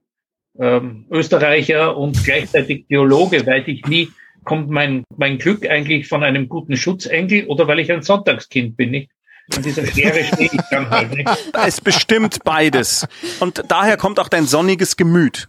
ähm, 0.57 1.05
Österreicher 1.11 1.97
und 1.97 2.23
gleichzeitig 2.23 2.85
Theologe, 2.87 3.45
weiß 3.45 3.63
ich 3.67 3.85
nie, 3.85 4.09
kommt 4.45 4.69
mein, 4.69 5.03
mein 5.17 5.37
Glück 5.37 5.69
eigentlich 5.69 6.07
von 6.07 6.23
einem 6.23 6.47
guten 6.47 6.77
Schutzengel 6.77 7.47
oder 7.47 7.67
weil 7.67 7.79
ich 7.79 7.91
ein 7.91 8.03
Sonntagskind 8.03 8.77
bin, 8.77 8.91
nicht? 8.91 9.11
Und 9.55 9.63
dieser 9.63 9.85
schwere 9.85 10.23
Schnee, 10.23 10.49
ich 10.51 10.69
kann 10.69 10.89
halt 10.89 11.13
nicht. 11.13 11.29
Es 11.67 11.79
bestimmt 11.79 12.43
beides. 12.43 13.07
Und 13.39 13.63
daher 13.67 13.95
kommt 13.97 14.19
auch 14.19 14.27
dein 14.27 14.45
sonniges 14.45 14.97
Gemüt. 14.97 15.47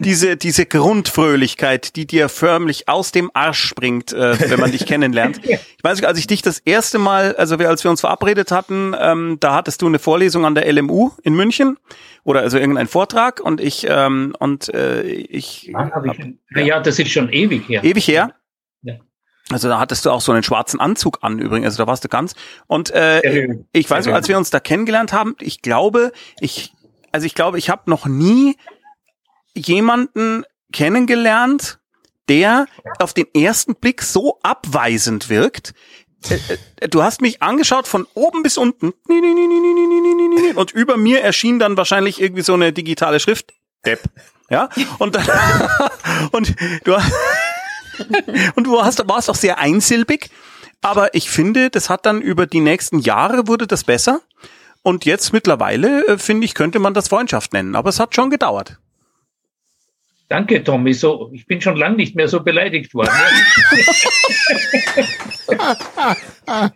diese, 0.00 0.36
diese 0.36 0.66
Grundfröhlichkeit, 0.66 1.94
die 1.94 2.06
dir 2.06 2.28
förmlich 2.28 2.88
aus 2.88 3.12
dem 3.12 3.30
Arsch 3.32 3.62
springt, 3.62 4.12
äh, 4.12 4.50
wenn 4.50 4.60
man 4.60 4.72
dich 4.72 4.86
kennenlernt. 4.86 5.40
Ich 5.44 5.84
weiß 5.84 5.98
nicht, 5.98 6.06
als 6.06 6.18
ich 6.18 6.26
dich 6.26 6.42
das 6.42 6.58
erste 6.58 6.98
Mal, 6.98 7.36
also 7.36 7.58
wir, 7.58 7.68
als 7.68 7.84
wir 7.84 7.90
uns 7.90 8.00
verabredet 8.00 8.50
hatten, 8.50 8.94
ähm, 8.98 9.36
da 9.40 9.54
hattest 9.54 9.82
du 9.82 9.86
eine 9.86 9.98
Vorlesung 9.98 10.44
an 10.44 10.54
der 10.54 10.70
LMU 10.72 11.10
in 11.22 11.34
München 11.34 11.78
oder 12.24 12.40
also 12.40 12.58
irgendein 12.58 12.88
Vortrag 12.88 13.40
und 13.40 13.60
ich 13.60 13.86
ähm, 13.88 14.34
und 14.38 14.72
äh, 14.74 15.02
ich, 15.02 15.70
Wann 15.72 15.90
hab 15.92 16.04
ich 16.06 16.18
ja. 16.54 16.62
ja, 16.62 16.80
das 16.80 16.98
ist 16.98 17.10
schon 17.10 17.32
ewig 17.32 17.68
her. 17.68 17.82
Ewig 17.84 18.06
her. 18.06 18.34
Also 19.50 19.68
da 19.68 19.78
hattest 19.78 20.06
du 20.06 20.10
auch 20.10 20.20
so 20.20 20.32
einen 20.32 20.42
schwarzen 20.42 20.80
Anzug 20.80 21.18
an 21.22 21.38
übrigens, 21.38 21.66
also 21.66 21.82
da 21.82 21.86
warst 21.86 22.04
du 22.04 22.08
ganz. 22.08 22.34
Und 22.66 22.90
äh, 22.90 23.58
ich 23.72 23.90
weiß 23.90 24.06
als 24.08 24.28
wir 24.28 24.38
uns 24.38 24.50
da 24.50 24.60
kennengelernt 24.60 25.12
haben, 25.12 25.34
ich 25.40 25.62
glaube, 25.62 26.12
ich, 26.40 26.72
also 27.12 27.26
ich 27.26 27.34
glaube, 27.34 27.58
ich 27.58 27.68
habe 27.68 27.90
noch 27.90 28.06
nie 28.06 28.56
jemanden 29.54 30.44
kennengelernt, 30.72 31.80
der 32.28 32.66
auf 32.98 33.12
den 33.12 33.26
ersten 33.34 33.74
Blick 33.74 34.02
so 34.02 34.38
abweisend 34.42 35.28
wirkt. 35.28 35.74
Äh, 36.28 36.38
äh, 36.76 36.88
du 36.88 37.02
hast 37.02 37.20
mich 37.20 37.42
angeschaut 37.42 37.88
von 37.88 38.06
oben 38.14 38.42
bis 38.42 38.56
unten 38.56 38.92
und 40.54 40.70
über 40.70 40.96
mir 40.96 41.22
erschien 41.22 41.58
dann 41.58 41.76
wahrscheinlich 41.76 42.20
irgendwie 42.20 42.42
so 42.42 42.54
eine 42.54 42.72
digitale 42.72 43.20
Schrift. 43.20 43.52
Depp. 43.84 44.00
Ja, 44.50 44.68
und 44.98 45.14
dann, 45.14 45.26
und 46.32 46.54
du 46.84 46.96
hast 46.96 47.12
und 48.54 48.66
du 48.66 48.82
hast, 48.82 49.06
warst 49.08 49.30
auch 49.30 49.34
sehr 49.34 49.58
einsilbig. 49.58 50.30
Aber 50.82 51.14
ich 51.14 51.30
finde, 51.30 51.70
das 51.70 51.90
hat 51.90 52.06
dann 52.06 52.22
über 52.22 52.46
die 52.46 52.60
nächsten 52.60 53.00
Jahre 53.00 53.46
wurde 53.46 53.66
das 53.66 53.84
besser. 53.84 54.22
Und 54.82 55.04
jetzt 55.04 55.32
mittlerweile, 55.32 56.06
äh, 56.06 56.18
finde 56.18 56.46
ich, 56.46 56.54
könnte 56.54 56.78
man 56.78 56.94
das 56.94 57.08
Freundschaft 57.08 57.52
nennen. 57.52 57.76
Aber 57.76 57.90
es 57.90 58.00
hat 58.00 58.14
schon 58.14 58.30
gedauert. 58.30 58.78
Danke, 60.30 60.62
Tommy. 60.62 60.94
So, 60.94 61.30
ich 61.34 61.46
bin 61.46 61.60
schon 61.60 61.76
lange 61.76 61.96
nicht 61.96 62.14
mehr 62.14 62.28
so 62.28 62.40
beleidigt 62.40 62.94
worden. 62.94 63.10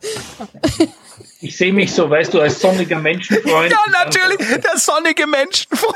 ich 1.41 1.57
sehe 1.57 1.73
mich 1.73 1.95
so, 1.95 2.11
weißt 2.11 2.35
du, 2.35 2.41
als 2.41 2.61
sonniger 2.61 2.99
Menschenfreund. 2.99 3.71
Ja, 3.71 3.79
natürlich, 3.93 4.39
der 4.61 4.77
sonnige 4.77 5.29
Menschenfreund. 5.29 5.95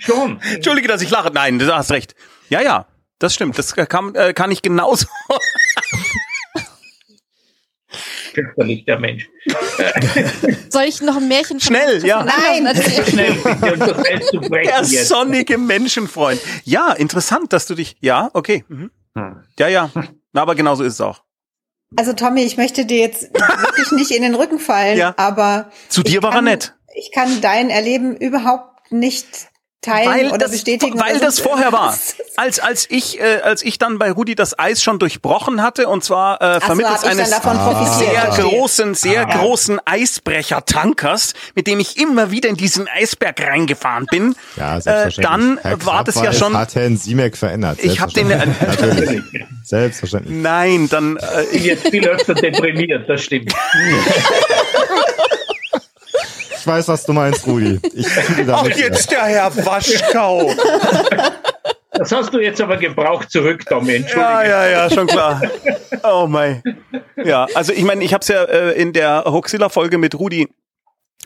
schon. 0.00 0.38
Entschuldige, 0.42 0.86
dass 0.86 1.00
ich 1.00 1.08
lache. 1.08 1.30
Nein, 1.32 1.58
du 1.58 1.74
hast 1.74 1.90
recht. 1.90 2.14
Ja, 2.50 2.60
ja. 2.60 2.86
Das 3.22 3.34
stimmt, 3.34 3.56
das 3.56 3.76
kann, 3.76 4.16
äh, 4.16 4.34
kann 4.34 4.50
ich 4.50 4.62
genauso. 4.62 5.06
Fürchterlich, 8.34 8.84
der 8.84 8.98
Mensch. 8.98 9.28
Soll 10.70 10.84
ich 10.88 11.00
noch 11.02 11.18
ein 11.18 11.28
Märchen 11.28 11.60
Schnell, 11.60 12.04
ja. 12.04 12.24
Nein. 12.24 12.74
Schnell, 13.08 13.36
der 14.64 14.84
sonnige 14.84 15.56
Menschenfreund. 15.56 16.40
Ja, 16.64 16.90
interessant, 16.94 17.52
dass 17.52 17.66
du 17.66 17.76
dich, 17.76 17.96
ja, 18.00 18.28
okay. 18.32 18.64
Mhm. 18.66 18.90
Ja, 19.56 19.68
ja. 19.68 19.90
Na, 20.32 20.42
aber 20.42 20.56
genauso 20.56 20.82
ist 20.82 20.94
es 20.94 21.00
auch. 21.00 21.22
Also 21.94 22.14
Tommy, 22.14 22.42
ich 22.42 22.56
möchte 22.56 22.86
dir 22.86 22.98
jetzt 22.98 23.32
wirklich 23.32 23.92
nicht 23.92 24.10
in 24.10 24.22
den 24.22 24.34
Rücken 24.34 24.58
fallen, 24.58 24.98
ja. 24.98 25.14
aber 25.16 25.70
zu 25.88 26.02
dir 26.02 26.24
war 26.24 26.32
kann, 26.32 26.48
er 26.48 26.50
nett. 26.50 26.74
Ich 26.96 27.12
kann 27.12 27.40
dein 27.40 27.70
Erleben 27.70 28.16
überhaupt 28.16 28.90
nicht 28.90 29.51
teilen 29.82 30.06
weil 30.06 30.28
oder 30.28 30.38
das, 30.38 30.52
bestätigen. 30.52 30.98
Weil 30.98 31.18
das 31.18 31.40
vorher 31.40 31.72
war. 31.72 31.96
Als, 32.36 32.60
als 32.60 32.86
ich, 32.88 33.20
äh, 33.20 33.40
als 33.42 33.62
ich 33.62 33.76
dann 33.76 33.98
bei 33.98 34.10
Rudi 34.10 34.34
das 34.34 34.58
Eis 34.58 34.82
schon 34.82 34.98
durchbrochen 34.98 35.62
hatte 35.62 35.86
und 35.86 36.02
zwar 36.02 36.40
äh, 36.40 36.60
vermittels 36.62 37.02
so, 37.02 37.06
eines 37.08 37.30
ah. 37.30 37.92
sehr 37.98 38.24
großen, 38.24 38.94
sehr 38.94 39.28
ah. 39.28 39.36
großen 39.36 39.78
Eisbrecher-Tankers, 39.84 41.34
mit 41.54 41.66
dem 41.66 41.78
ich 41.78 41.98
immer 41.98 42.30
wieder 42.30 42.48
in 42.48 42.56
diesen 42.56 42.88
Eisberg 42.88 43.38
reingefahren 43.38 44.06
bin, 44.10 44.34
ja, 44.56 44.78
äh, 44.78 45.10
dann 45.20 45.58
Herr 45.60 45.84
war 45.84 46.04
das 46.04 46.14
ja 46.22 46.32
schon. 46.32 46.56
Hat 46.56 46.74
Herrn 46.74 46.96
Siemek 46.96 47.36
verändert. 47.36 47.80
Ich 47.82 48.00
habe 48.00 48.14
den. 48.14 48.30
Äh, 48.30 48.46
Natürlich. 48.66 49.22
Selbstverständlich. 49.62 50.34
Nein, 50.34 50.88
dann. 50.88 51.18
Äh, 51.18 51.42
ich 51.52 51.62
bin 51.62 51.64
jetzt 51.64 51.88
viel 51.88 52.08
öfter 52.08 52.32
deprimiert, 52.32 53.06
das 53.10 53.22
stimmt. 53.22 53.52
Ich 56.62 56.66
weiß, 56.68 56.86
was 56.86 57.04
du 57.04 57.12
meinst, 57.12 57.44
Rudi. 57.44 57.80
Ich 57.92 58.06
Ach, 58.52 58.68
jetzt 58.68 59.10
mehr. 59.10 59.18
der 59.18 59.26
Herr 59.26 59.66
Waschkau. 59.66 60.48
Das 61.90 62.12
hast 62.12 62.32
du 62.32 62.38
jetzt 62.38 62.60
aber 62.60 62.76
gebraucht 62.76 63.32
zurück, 63.32 63.64
Tommy. 63.68 63.96
Entschuldige. 63.96 64.20
Ja, 64.20 64.44
ja, 64.44 64.68
ja, 64.68 64.90
schon 64.90 65.08
klar. 65.08 65.42
Oh 66.04 66.26
mein. 66.28 66.62
Ja, 67.16 67.48
also 67.54 67.72
ich 67.72 67.82
meine, 67.82 68.04
ich 68.04 68.14
habe 68.14 68.22
es 68.22 68.28
ja 68.28 68.44
äh, 68.44 68.80
in 68.80 68.92
der 68.92 69.24
Hoxilla-Folge 69.26 69.98
mit 69.98 70.16
Rudi 70.16 70.48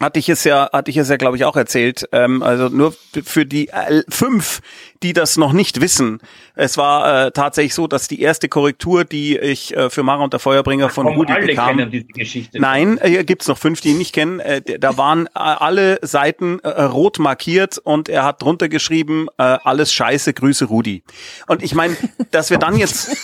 hatte 0.00 0.18
ich 0.18 0.28
es 0.28 0.44
ja, 0.44 0.68
hatte 0.72 0.90
ich 0.90 0.98
es 0.98 1.08
ja, 1.08 1.16
glaube 1.16 1.36
ich, 1.36 1.44
auch 1.44 1.56
erzählt. 1.56 2.06
Ähm, 2.12 2.42
also 2.42 2.68
nur 2.68 2.94
für 3.24 3.46
die 3.46 3.68
äh, 3.68 4.02
fünf, 4.08 4.60
die 5.02 5.14
das 5.14 5.38
noch 5.38 5.52
nicht 5.52 5.80
wissen. 5.80 6.20
Es 6.54 6.76
war 6.76 7.26
äh, 7.26 7.30
tatsächlich 7.30 7.74
so, 7.74 7.86
dass 7.86 8.06
die 8.06 8.20
erste 8.20 8.48
Korrektur, 8.48 9.04
die 9.04 9.38
ich 9.38 9.74
äh, 9.74 9.88
für 9.88 10.02
Mara 10.02 10.22
und 10.22 10.34
der 10.34 10.40
Feuerbringer 10.40 10.90
von 10.90 11.06
Rudi 11.06 11.32
bekam. 11.34 11.78
Kennen 11.78 11.90
diese 11.90 12.08
Geschichte. 12.08 12.60
Nein, 12.60 12.98
äh, 13.00 13.24
gibt's 13.24 13.48
noch 13.48 13.56
fünf, 13.56 13.80
die 13.80 13.90
ihn 13.90 13.98
nicht 13.98 14.14
kennen. 14.14 14.40
Äh, 14.40 14.78
da 14.78 14.98
waren 14.98 15.26
äh, 15.26 15.30
alle 15.34 15.98
Seiten 16.02 16.58
äh, 16.60 16.82
rot 16.82 17.18
markiert 17.18 17.78
und 17.78 18.10
er 18.10 18.24
hat 18.24 18.42
drunter 18.42 18.68
geschrieben, 18.68 19.28
äh, 19.38 19.42
alles 19.42 19.94
Scheiße, 19.94 20.34
Grüße 20.34 20.66
Rudi. 20.66 21.04
Und 21.46 21.62
ich 21.62 21.74
meine, 21.74 21.96
dass 22.32 22.50
wir 22.50 22.58
dann 22.58 22.76
jetzt, 22.76 23.16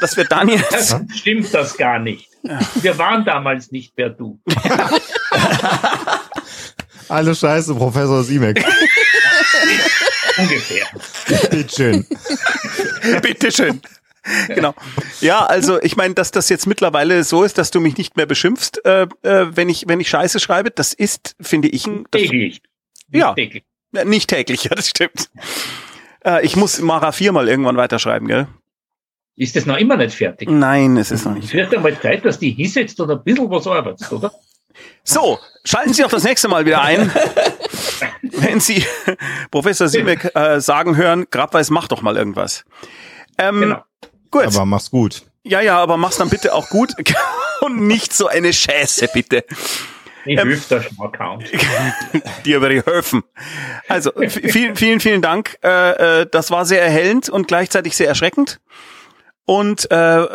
dass 0.00 0.16
wir 0.16 0.24
dann 0.24 0.48
jetzt, 0.48 0.72
das 0.72 1.00
stimmt 1.14 1.52
das 1.52 1.76
gar 1.76 1.98
nicht. 1.98 2.28
Wir 2.76 2.96
waren 2.96 3.24
damals 3.24 3.70
nicht 3.70 3.96
mehr 3.96 4.08
du. 4.08 4.40
Alles 7.10 7.40
scheiße, 7.40 7.74
Professor 7.74 8.22
Siemek. 8.22 8.64
Ungefähr. 10.38 10.86
Bitteschön. 11.50 12.06
Bitteschön. 13.20 13.80
Genau. 14.48 14.74
Ja, 15.20 15.44
also 15.46 15.80
ich 15.82 15.96
meine, 15.96 16.14
dass 16.14 16.30
das 16.30 16.48
jetzt 16.48 16.66
mittlerweile 16.66 17.24
so 17.24 17.42
ist, 17.42 17.58
dass 17.58 17.70
du 17.70 17.80
mich 17.80 17.96
nicht 17.96 18.16
mehr 18.16 18.26
beschimpfst, 18.26 18.84
äh, 18.84 19.08
äh, 19.22 19.56
wenn 19.56 19.68
ich 19.68 19.88
wenn 19.88 19.98
ich 19.98 20.08
Scheiße 20.08 20.38
schreibe, 20.40 20.70
das 20.70 20.92
ist, 20.92 21.34
finde 21.40 21.68
ich, 21.68 21.86
ein, 21.86 22.04
das, 22.10 22.22
täglich. 22.22 22.62
Ja, 23.12 23.34
täglich. 23.34 23.64
nicht 24.04 24.30
täglich, 24.30 24.64
ja, 24.70 24.70
das 24.70 24.88
stimmt. 24.88 25.30
Äh, 26.24 26.44
ich 26.44 26.54
muss 26.54 26.80
Mara 26.80 27.12
viermal 27.12 27.48
irgendwann 27.48 27.76
weiterschreiben, 27.76 28.28
gell? 28.28 28.46
Ist 29.36 29.56
das 29.56 29.66
noch 29.66 29.78
immer 29.78 29.96
nicht 29.96 30.14
fertig? 30.14 30.50
Nein, 30.50 30.96
es 30.96 31.10
ist 31.10 31.24
noch 31.24 31.34
nicht. 31.34 31.46
Es 31.46 31.54
wird 31.54 31.74
einmal 31.74 31.98
Zeit, 31.98 32.24
dass 32.24 32.38
die 32.38 32.50
hinsetzt 32.50 33.00
und 33.00 33.10
ein 33.10 33.24
bisschen 33.24 33.50
was 33.50 33.66
arbeitet, 33.66 34.12
oder? 34.12 34.32
So, 35.02 35.38
schalten 35.64 35.92
Sie 35.92 36.04
auch 36.04 36.10
das 36.10 36.24
nächste 36.24 36.48
Mal 36.48 36.64
wieder 36.66 36.82
ein. 36.82 37.12
wenn 38.22 38.60
Sie 38.60 38.84
Professor 39.50 39.88
Siebeck 39.88 40.34
äh, 40.34 40.60
sagen 40.60 40.96
hören, 40.96 41.26
Grabweis, 41.30 41.70
mach 41.70 41.88
doch 41.88 42.02
mal 42.02 42.16
irgendwas. 42.16 42.64
Ähm, 43.38 43.60
genau. 43.60 43.84
Gut. 44.30 44.44
Aber 44.44 44.64
mach's 44.64 44.90
gut. 44.90 45.22
Ja, 45.42 45.60
ja, 45.60 45.78
aber 45.78 45.96
mach's 45.96 46.18
dann 46.18 46.28
bitte 46.28 46.54
auch 46.54 46.68
gut 46.68 46.92
und 47.60 47.86
nicht 47.86 48.12
so 48.12 48.26
eine 48.26 48.52
Scheiße, 48.52 49.08
bitte. 49.12 49.44
Ich 50.26 50.38
ähm, 50.38 50.60
schon 50.68 50.84
Account. 51.00 51.44
Dir 52.44 52.60
würde 52.60 52.76
ich 52.76 52.86
helfen. 52.86 53.22
Also, 53.88 54.12
vielen, 54.28 54.76
vielen, 54.76 55.00
vielen 55.00 55.22
Dank. 55.22 55.56
Äh, 55.64 56.20
äh, 56.20 56.26
das 56.30 56.50
war 56.50 56.66
sehr 56.66 56.82
erhellend 56.82 57.30
und 57.30 57.48
gleichzeitig 57.48 57.96
sehr 57.96 58.08
erschreckend. 58.08 58.60
Und 59.50 59.90
äh, 59.90 60.28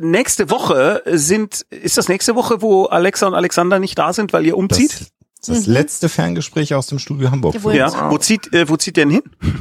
nächste 0.00 0.50
Woche 0.50 1.04
sind, 1.06 1.64
ist 1.70 1.96
das 1.96 2.08
nächste 2.08 2.34
Woche, 2.34 2.60
wo 2.60 2.86
Alexa 2.86 3.28
und 3.28 3.34
Alexander 3.34 3.78
nicht 3.78 3.96
da 3.96 4.12
sind, 4.12 4.32
weil 4.32 4.46
ihr 4.46 4.56
umzieht? 4.56 4.98
Das, 4.98 5.12
das 5.46 5.68
mhm. 5.68 5.74
letzte 5.74 6.08
Ferngespräch 6.08 6.74
aus 6.74 6.88
dem 6.88 6.98
Studio 6.98 7.30
Hamburg. 7.30 7.54
Ja, 7.72 8.10
wo 8.10 8.18
zieht, 8.18 8.52
äh, 8.52 8.68
wo 8.68 8.76
zieht 8.76 8.96
der 8.96 9.04
denn 9.04 9.12
hin? 9.12 9.22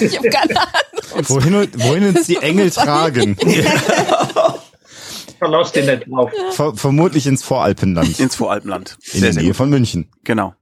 ich 0.00 0.18
hab 0.18 0.24
keine 0.24 0.60
Ahnung. 0.60 1.24
Wohin, 1.28 1.68
wohin 1.78 2.08
uns 2.08 2.26
die 2.26 2.36
Engel 2.36 2.70
tragen. 2.70 3.38
Verlass 5.38 5.72
den 5.72 5.86
nicht 5.86 6.06
drauf. 6.10 6.30
Ver 6.50 6.76
vermutlich 6.76 7.26
ins 7.26 7.42
Voralpenland. 7.42 8.20
Ins 8.20 8.34
Voralpenland. 8.34 8.98
In 9.14 9.22
der 9.22 9.32
Nähe 9.32 9.54
von 9.54 9.70
München. 9.70 10.10
Genau. 10.24 10.54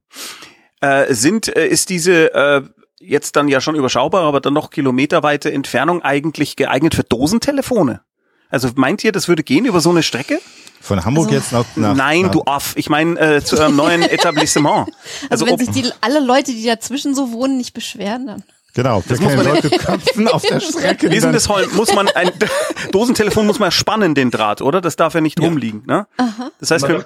Äh, 0.79 1.13
sind, 1.13 1.53
äh, 1.53 1.67
ist 1.67 1.89
diese 1.89 2.33
äh, 2.33 2.61
jetzt 2.99 3.35
dann 3.35 3.47
ja 3.47 3.61
schon 3.61 3.75
überschaubar, 3.75 4.23
aber 4.23 4.41
dann 4.41 4.53
noch 4.53 4.69
kilometerweite 4.69 5.51
Entfernung 5.51 6.01
eigentlich 6.01 6.55
geeignet 6.55 6.95
für 6.95 7.03
Dosentelefone? 7.03 8.01
Also 8.49 8.69
meint 8.75 9.03
ihr, 9.03 9.11
das 9.11 9.27
würde 9.27 9.43
gehen 9.43 9.65
über 9.65 9.81
so 9.81 9.89
eine 9.89 10.03
Strecke? 10.03 10.39
Von 10.79 11.03
Hamburg 11.03 11.27
also, 11.27 11.37
jetzt 11.37 11.51
nach, 11.51 11.65
nach 11.75 11.95
Nein, 11.95 12.23
nach, 12.23 12.31
du 12.31 12.43
Aff. 12.45 12.73
Ich 12.77 12.89
meine 12.89 13.19
äh, 13.19 13.43
zu 13.43 13.57
eurem 13.57 13.75
neuen 13.75 14.01
Etablissement. 14.03 14.89
Also, 15.29 15.45
also 15.45 15.47
wenn 15.47 15.57
sich 15.57 15.69
die 15.83 15.91
alle 16.01 16.19
Leute, 16.19 16.53
die 16.53 16.63
dazwischen 16.63 17.13
so 17.13 17.31
wohnen, 17.31 17.57
nicht 17.57 17.73
beschweren, 17.73 18.27
dann. 18.27 18.43
Genau, 18.77 19.03
das 19.07 19.19
muss 19.19 19.35
man 19.35 19.43
Leute 19.43 19.71
köpfen 19.71 20.27
auf 20.27 20.43
der 20.43 20.59
Strecke. 20.59 21.09
Wie 21.09 21.19
sind 21.19 21.33
das 21.33 21.49
Holm? 21.49 21.67
Muss 21.75 21.95
man 21.95 22.09
ein 22.09 22.29
Dosentelefon 22.91 23.47
muss 23.47 23.57
man 23.57 23.71
spannen 23.71 24.13
den 24.13 24.29
Draht, 24.29 24.61
oder? 24.61 24.81
Das 24.81 24.95
darf 24.95 25.15
ja 25.15 25.21
nicht 25.21 25.39
ja. 25.39 25.47
rumliegen, 25.47 25.81
ne? 25.87 26.05
Aha. 26.17 26.51
Das 26.59 26.69
heißt, 26.69 26.87
wir, 26.87 27.03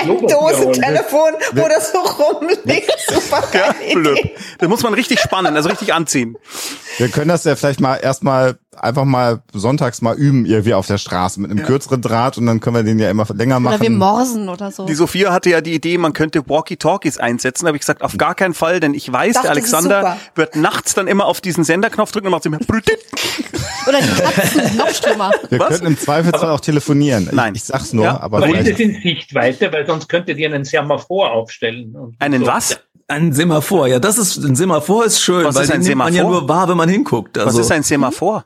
ein 0.00 0.08
Dosentelefon, 0.20 1.34
wo 1.52 1.68
das 1.68 1.92
so 1.92 2.00
rumliegt, 2.00 2.92
super 3.08 3.44
ja, 3.52 3.72
blöd. 3.94 4.32
Das 4.58 4.68
muss 4.68 4.82
man 4.82 4.94
richtig 4.94 5.20
spannen, 5.20 5.54
also 5.54 5.68
richtig 5.68 5.94
anziehen. 5.94 6.36
Wir 6.98 7.08
können 7.08 7.28
das 7.28 7.44
ja 7.44 7.54
vielleicht 7.54 7.80
mal 7.80 7.98
erstmal 7.98 8.58
einfach 8.76 9.04
mal 9.04 9.42
sonntags 9.52 10.00
mal 10.00 10.16
üben 10.16 10.46
irgendwie 10.46 10.74
auf 10.74 10.86
der 10.86 10.98
Straße 10.98 11.40
mit 11.40 11.50
einem 11.50 11.60
ja. 11.60 11.66
kürzeren 11.66 12.00
Draht 12.00 12.38
und 12.38 12.46
dann 12.46 12.60
können 12.60 12.76
wir 12.76 12.82
den 12.82 12.98
ja 12.98 13.10
immer 13.10 13.26
länger 13.34 13.60
machen. 13.60 13.74
Oder 13.74 13.82
wir 13.82 13.90
morsen 13.90 14.48
oder 14.48 14.70
so. 14.70 14.86
Die 14.86 14.94
Sophia 14.94 15.32
hatte 15.32 15.50
ja 15.50 15.60
die 15.60 15.74
Idee, 15.74 15.98
man 15.98 16.12
könnte 16.12 16.48
Walkie-Talkies 16.48 17.18
einsetzen. 17.18 17.64
Da 17.64 17.68
habe 17.68 17.76
ich 17.76 17.82
gesagt, 17.82 18.02
auf 18.02 18.16
gar 18.16 18.34
keinen 18.34 18.54
Fall, 18.54 18.80
denn 18.80 18.94
ich 18.94 19.12
weiß, 19.12 19.34
Doch, 19.34 19.42
der 19.42 19.50
Alexander 19.50 20.16
wird 20.34 20.56
nachts 20.56 20.94
dann 20.94 21.06
immer 21.06 21.26
auf 21.26 21.40
diesen 21.40 21.64
Senderknopf 21.64 22.12
drücken 22.12 22.28
und 22.28 22.32
macht 22.32 22.46
immer 22.46 22.58
Oder 23.88 24.00
die 24.00 24.08
Katzen, 24.08 24.76
noch 24.76 24.90
schlimmer. 24.90 25.30
Wir 25.48 25.58
Was? 25.58 25.68
könnten 25.68 25.86
im 25.86 25.98
Zweifelsfall 25.98 26.50
auch 26.50 26.60
telefonieren. 26.60 27.28
Nein. 27.32 27.54
Ich, 27.54 27.62
ich 27.62 27.66
sag's 27.66 27.92
nur, 27.92 28.04
ja, 28.04 28.20
aber. 28.20 28.38
Aber 28.38 28.58
ist 28.58 28.68
es 28.68 28.80
in 28.80 29.00
Sichtweite, 29.02 29.72
weil 29.72 29.86
sonst 29.86 30.08
könntet 30.08 30.38
ihr 30.38 30.52
einen 30.52 30.64
Semaphor 30.64 31.32
aufstellen. 31.32 31.94
einen 32.18 32.44
so. 32.44 32.46
was? 32.46 32.80
Ein 33.08 33.32
Semaphor, 33.32 33.88
ja, 33.88 33.98
das 33.98 34.16
ist 34.16 34.38
ein 34.38 34.56
Semaphor 34.56 35.04
ist 35.04 35.20
schön, 35.20 35.44
Was 35.44 35.56
weil 35.56 35.64
ist 35.64 35.72
ein 35.72 35.82
Semaphor? 35.82 36.10
man 36.10 36.14
ja 36.14 36.22
nur 36.22 36.48
wahr, 36.48 36.68
wenn 36.68 36.76
man 36.76 36.88
hinguckt. 36.88 37.36
Also, 37.36 37.58
Was 37.58 37.66
ist 37.66 37.72
ein 37.72 37.82
Semaphor? 37.82 38.44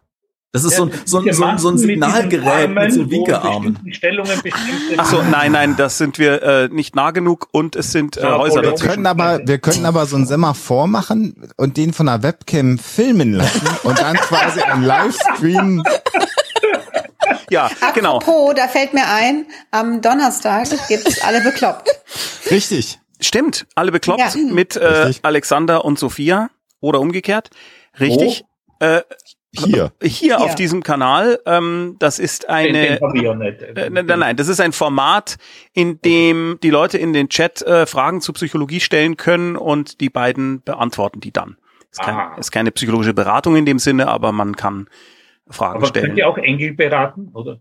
Das 0.56 0.64
ist 0.64 0.76
so 0.76 0.84
ein, 0.84 0.92
so 1.04 1.18
ein, 1.18 1.32
so 1.34 1.44
ein, 1.44 1.58
so 1.58 1.68
ein 1.68 1.76
Signalgerät 1.76 2.70
mit, 2.70 2.92
so 2.92 3.10
Winkearmen. 3.10 3.78
Ach 4.96 5.10
so, 5.10 5.22
nein, 5.22 5.52
nein, 5.52 5.74
das 5.76 5.98
sind 5.98 6.18
wir 6.18 6.42
äh, 6.42 6.68
nicht 6.68 6.96
nah 6.96 7.10
genug 7.10 7.48
und 7.52 7.76
es 7.76 7.92
sind 7.92 8.16
äh, 8.16 8.22
Häuser 8.22 8.62
wir 8.62 8.70
dazwischen. 8.70 8.88
Können 8.88 9.06
aber, 9.06 9.40
wir 9.44 9.58
können 9.58 9.84
aber 9.84 10.06
so 10.06 10.16
ein 10.16 10.26
Semaphor 10.26 10.86
machen 10.86 11.50
und 11.58 11.76
den 11.76 11.92
von 11.92 12.08
einer 12.08 12.22
Webcam 12.22 12.78
filmen 12.78 13.34
lassen 13.34 13.68
und 13.82 13.98
dann 13.98 14.16
quasi 14.16 14.62
ein 14.62 14.82
Livestream 14.82 15.82
ja, 17.50 17.70
genau. 17.94 18.16
Apropos, 18.16 18.54
da 18.54 18.66
fällt 18.66 18.94
mir 18.94 19.06
ein, 19.06 19.46
am 19.70 20.00
Donnerstag 20.00 20.68
gibt's 20.88 21.22
alle 21.22 21.42
bekloppt. 21.42 21.88
Richtig. 22.50 22.98
Stimmt, 23.20 23.66
alle 23.74 23.92
bekloppt 23.92 24.34
ja. 24.34 24.52
mit 24.52 24.76
äh, 24.76 25.12
Alexander 25.22 25.84
und 25.84 25.98
Sophia 25.98 26.50
oder 26.80 27.00
umgekehrt. 27.00 27.50
Richtig. 27.98 28.44
Oh. 28.80 28.84
Äh, 28.84 29.02
hier. 29.58 29.92
Hier 30.02 30.40
auf 30.40 30.54
diesem 30.54 30.82
Kanal. 30.82 31.38
Ähm, 31.46 31.96
das 31.98 32.18
ist 32.18 32.48
eine. 32.48 33.00
Äh, 33.00 33.90
nein, 33.90 34.06
nein, 34.06 34.36
das 34.36 34.48
ist 34.48 34.60
ein 34.60 34.72
Format, 34.72 35.36
in 35.72 36.00
dem 36.00 36.58
die 36.62 36.70
Leute 36.70 36.98
in 36.98 37.12
den 37.12 37.28
Chat 37.28 37.62
äh, 37.62 37.86
Fragen 37.86 38.20
zur 38.20 38.34
Psychologie 38.34 38.80
stellen 38.80 39.16
können 39.16 39.56
und 39.56 40.00
die 40.00 40.10
beiden 40.10 40.62
beantworten 40.62 41.20
die 41.20 41.32
dann. 41.32 41.56
Ist, 41.90 42.00
kein, 42.00 42.14
ah. 42.14 42.36
ist 42.38 42.50
keine 42.50 42.70
psychologische 42.72 43.14
Beratung 43.14 43.56
in 43.56 43.64
dem 43.64 43.78
Sinne, 43.78 44.08
aber 44.08 44.32
man 44.32 44.56
kann 44.56 44.86
Fragen 45.48 45.78
aber 45.78 45.86
stellen. 45.86 46.06
Könnt 46.06 46.18
ihr 46.18 46.28
auch 46.28 46.38
Engel 46.38 46.74
beraten, 46.74 47.30
oder? 47.32 47.60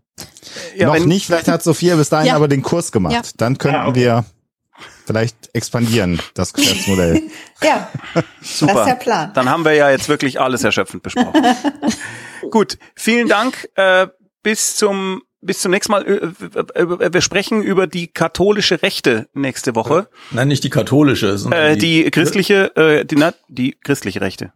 Ja, 0.76 0.88
Noch 0.88 0.94
wenn, 0.94 1.08
nicht, 1.08 1.26
vielleicht 1.26 1.48
hat 1.48 1.62
Sophia 1.62 1.96
bis 1.96 2.08
dahin 2.08 2.28
ja. 2.28 2.36
aber 2.36 2.48
den 2.48 2.62
Kurs 2.62 2.92
gemacht. 2.92 3.14
Ja. 3.14 3.22
Dann 3.36 3.58
könnten 3.58 3.76
ah, 3.76 3.88
okay. 3.88 4.00
wir 4.00 4.24
vielleicht 5.06 5.50
expandieren, 5.52 6.20
das 6.34 6.52
Geschäftsmodell. 6.52 7.22
ja, 7.62 7.90
super. 8.42 8.74
Das 8.74 8.82
ist 8.82 8.88
der 8.88 8.94
Plan. 8.94 9.32
Dann 9.34 9.48
haben 9.48 9.64
wir 9.64 9.72
ja 9.72 9.90
jetzt 9.90 10.08
wirklich 10.08 10.40
alles 10.40 10.64
erschöpfend 10.64 11.02
besprochen. 11.02 11.42
Gut, 12.50 12.78
vielen 12.94 13.28
Dank. 13.28 13.68
Äh, 13.74 14.08
bis 14.42 14.76
zum 14.76 15.22
bis 15.40 15.60
zum 15.60 15.70
nächsten 15.70 15.92
Mal. 15.92 16.04
Äh, 16.06 16.80
äh, 16.80 17.12
wir 17.12 17.20
sprechen 17.20 17.62
über 17.62 17.86
die 17.86 18.08
katholische 18.08 18.82
Rechte 18.82 19.28
nächste 19.32 19.74
Woche. 19.74 20.08
Nein, 20.30 20.48
nicht 20.48 20.64
die 20.64 20.70
katholische, 20.70 21.38
sondern 21.38 21.60
äh, 21.60 21.76
die, 21.76 22.04
die 22.04 22.10
christliche, 22.10 22.76
äh, 22.76 23.04
die, 23.04 23.16
na, 23.16 23.32
die 23.48 23.76
christliche 23.82 24.20
Rechte. 24.20 24.52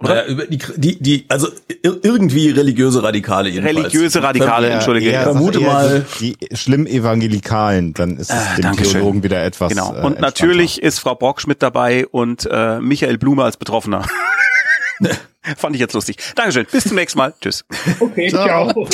Oder? 0.00 0.14
Naja, 0.14 0.26
über 0.28 0.46
die, 0.46 0.58
die, 0.76 1.02
die, 1.02 1.24
also 1.28 1.48
irgendwie 1.82 2.50
religiöse 2.50 3.02
Radikale 3.02 3.50
jedenfalls. 3.50 3.76
Religiöse 3.76 4.22
Radikale, 4.22 4.68
eher, 4.68 4.74
entschuldige. 4.74 5.10
Eher, 5.10 5.24
vermute 5.24 5.60
mal. 5.60 6.06
Die 6.20 6.36
schlimm 6.54 6.86
Evangelikalen, 6.86 7.92
dann 7.92 8.16
ist 8.16 8.30
es 8.30 8.36
äh, 8.36 8.56
dem 8.56 8.62
Dankeschön. 8.62 8.92
Theologen 8.92 9.22
wieder 9.22 9.44
etwas 9.44 9.68
Genau. 9.68 9.94
Äh, 9.94 10.00
und 10.00 10.16
äh, 10.16 10.20
natürlich 10.20 10.82
ist 10.82 11.00
Frau 11.00 11.14
Brockschmidt 11.14 11.62
dabei 11.62 12.06
und 12.06 12.48
äh, 12.50 12.80
Michael 12.80 13.18
Blume 13.18 13.44
als 13.44 13.58
Betroffener. 13.58 14.06
Fand 15.56 15.74
ich 15.74 15.80
jetzt 15.80 15.92
lustig. 15.92 16.16
Dankeschön. 16.34 16.66
Bis 16.70 16.84
zum 16.84 16.96
nächsten 16.96 17.18
Mal. 17.18 17.34
Tschüss. 17.38 17.64
Okay, 17.98 18.30
ciao. 18.30 18.72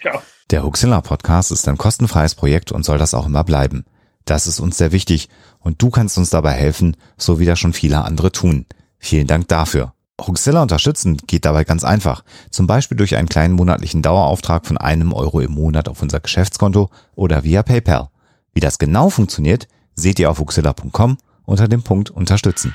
ciao. 0.00 0.22
Der 0.50 0.62
Huxilla 0.62 1.02
Podcast 1.02 1.52
ist 1.52 1.68
ein 1.68 1.76
kostenfreies 1.76 2.34
Projekt 2.34 2.72
und 2.72 2.82
soll 2.82 2.96
das 2.96 3.12
auch 3.12 3.26
immer 3.26 3.44
bleiben. 3.44 3.84
Das 4.24 4.46
ist 4.46 4.60
uns 4.60 4.78
sehr 4.78 4.92
wichtig 4.92 5.28
und 5.58 5.82
du 5.82 5.90
kannst 5.90 6.16
uns 6.16 6.30
dabei 6.30 6.52
helfen, 6.52 6.96
so 7.18 7.38
wie 7.40 7.44
das 7.44 7.58
schon 7.58 7.74
viele 7.74 8.04
andere 8.04 8.32
tun. 8.32 8.64
Vielen 8.98 9.26
Dank 9.26 9.48
dafür. 9.48 9.92
Huxilla 10.20 10.62
unterstützen 10.62 11.18
geht 11.26 11.44
dabei 11.44 11.64
ganz 11.64 11.84
einfach. 11.84 12.24
Zum 12.50 12.66
Beispiel 12.66 12.96
durch 12.96 13.16
einen 13.16 13.28
kleinen 13.28 13.54
monatlichen 13.54 14.02
Dauerauftrag 14.02 14.66
von 14.66 14.78
einem 14.78 15.12
Euro 15.12 15.40
im 15.40 15.52
Monat 15.52 15.88
auf 15.88 16.02
unser 16.02 16.20
Geschäftskonto 16.20 16.90
oder 17.14 17.44
via 17.44 17.62
PayPal. 17.62 18.08
Wie 18.54 18.60
das 18.60 18.78
genau 18.78 19.10
funktioniert, 19.10 19.68
seht 19.94 20.18
ihr 20.18 20.30
auf 20.30 20.38
huxilla.com 20.38 21.18
unter 21.44 21.68
dem 21.68 21.82
Punkt 21.82 22.10
Unterstützen. 22.10 22.74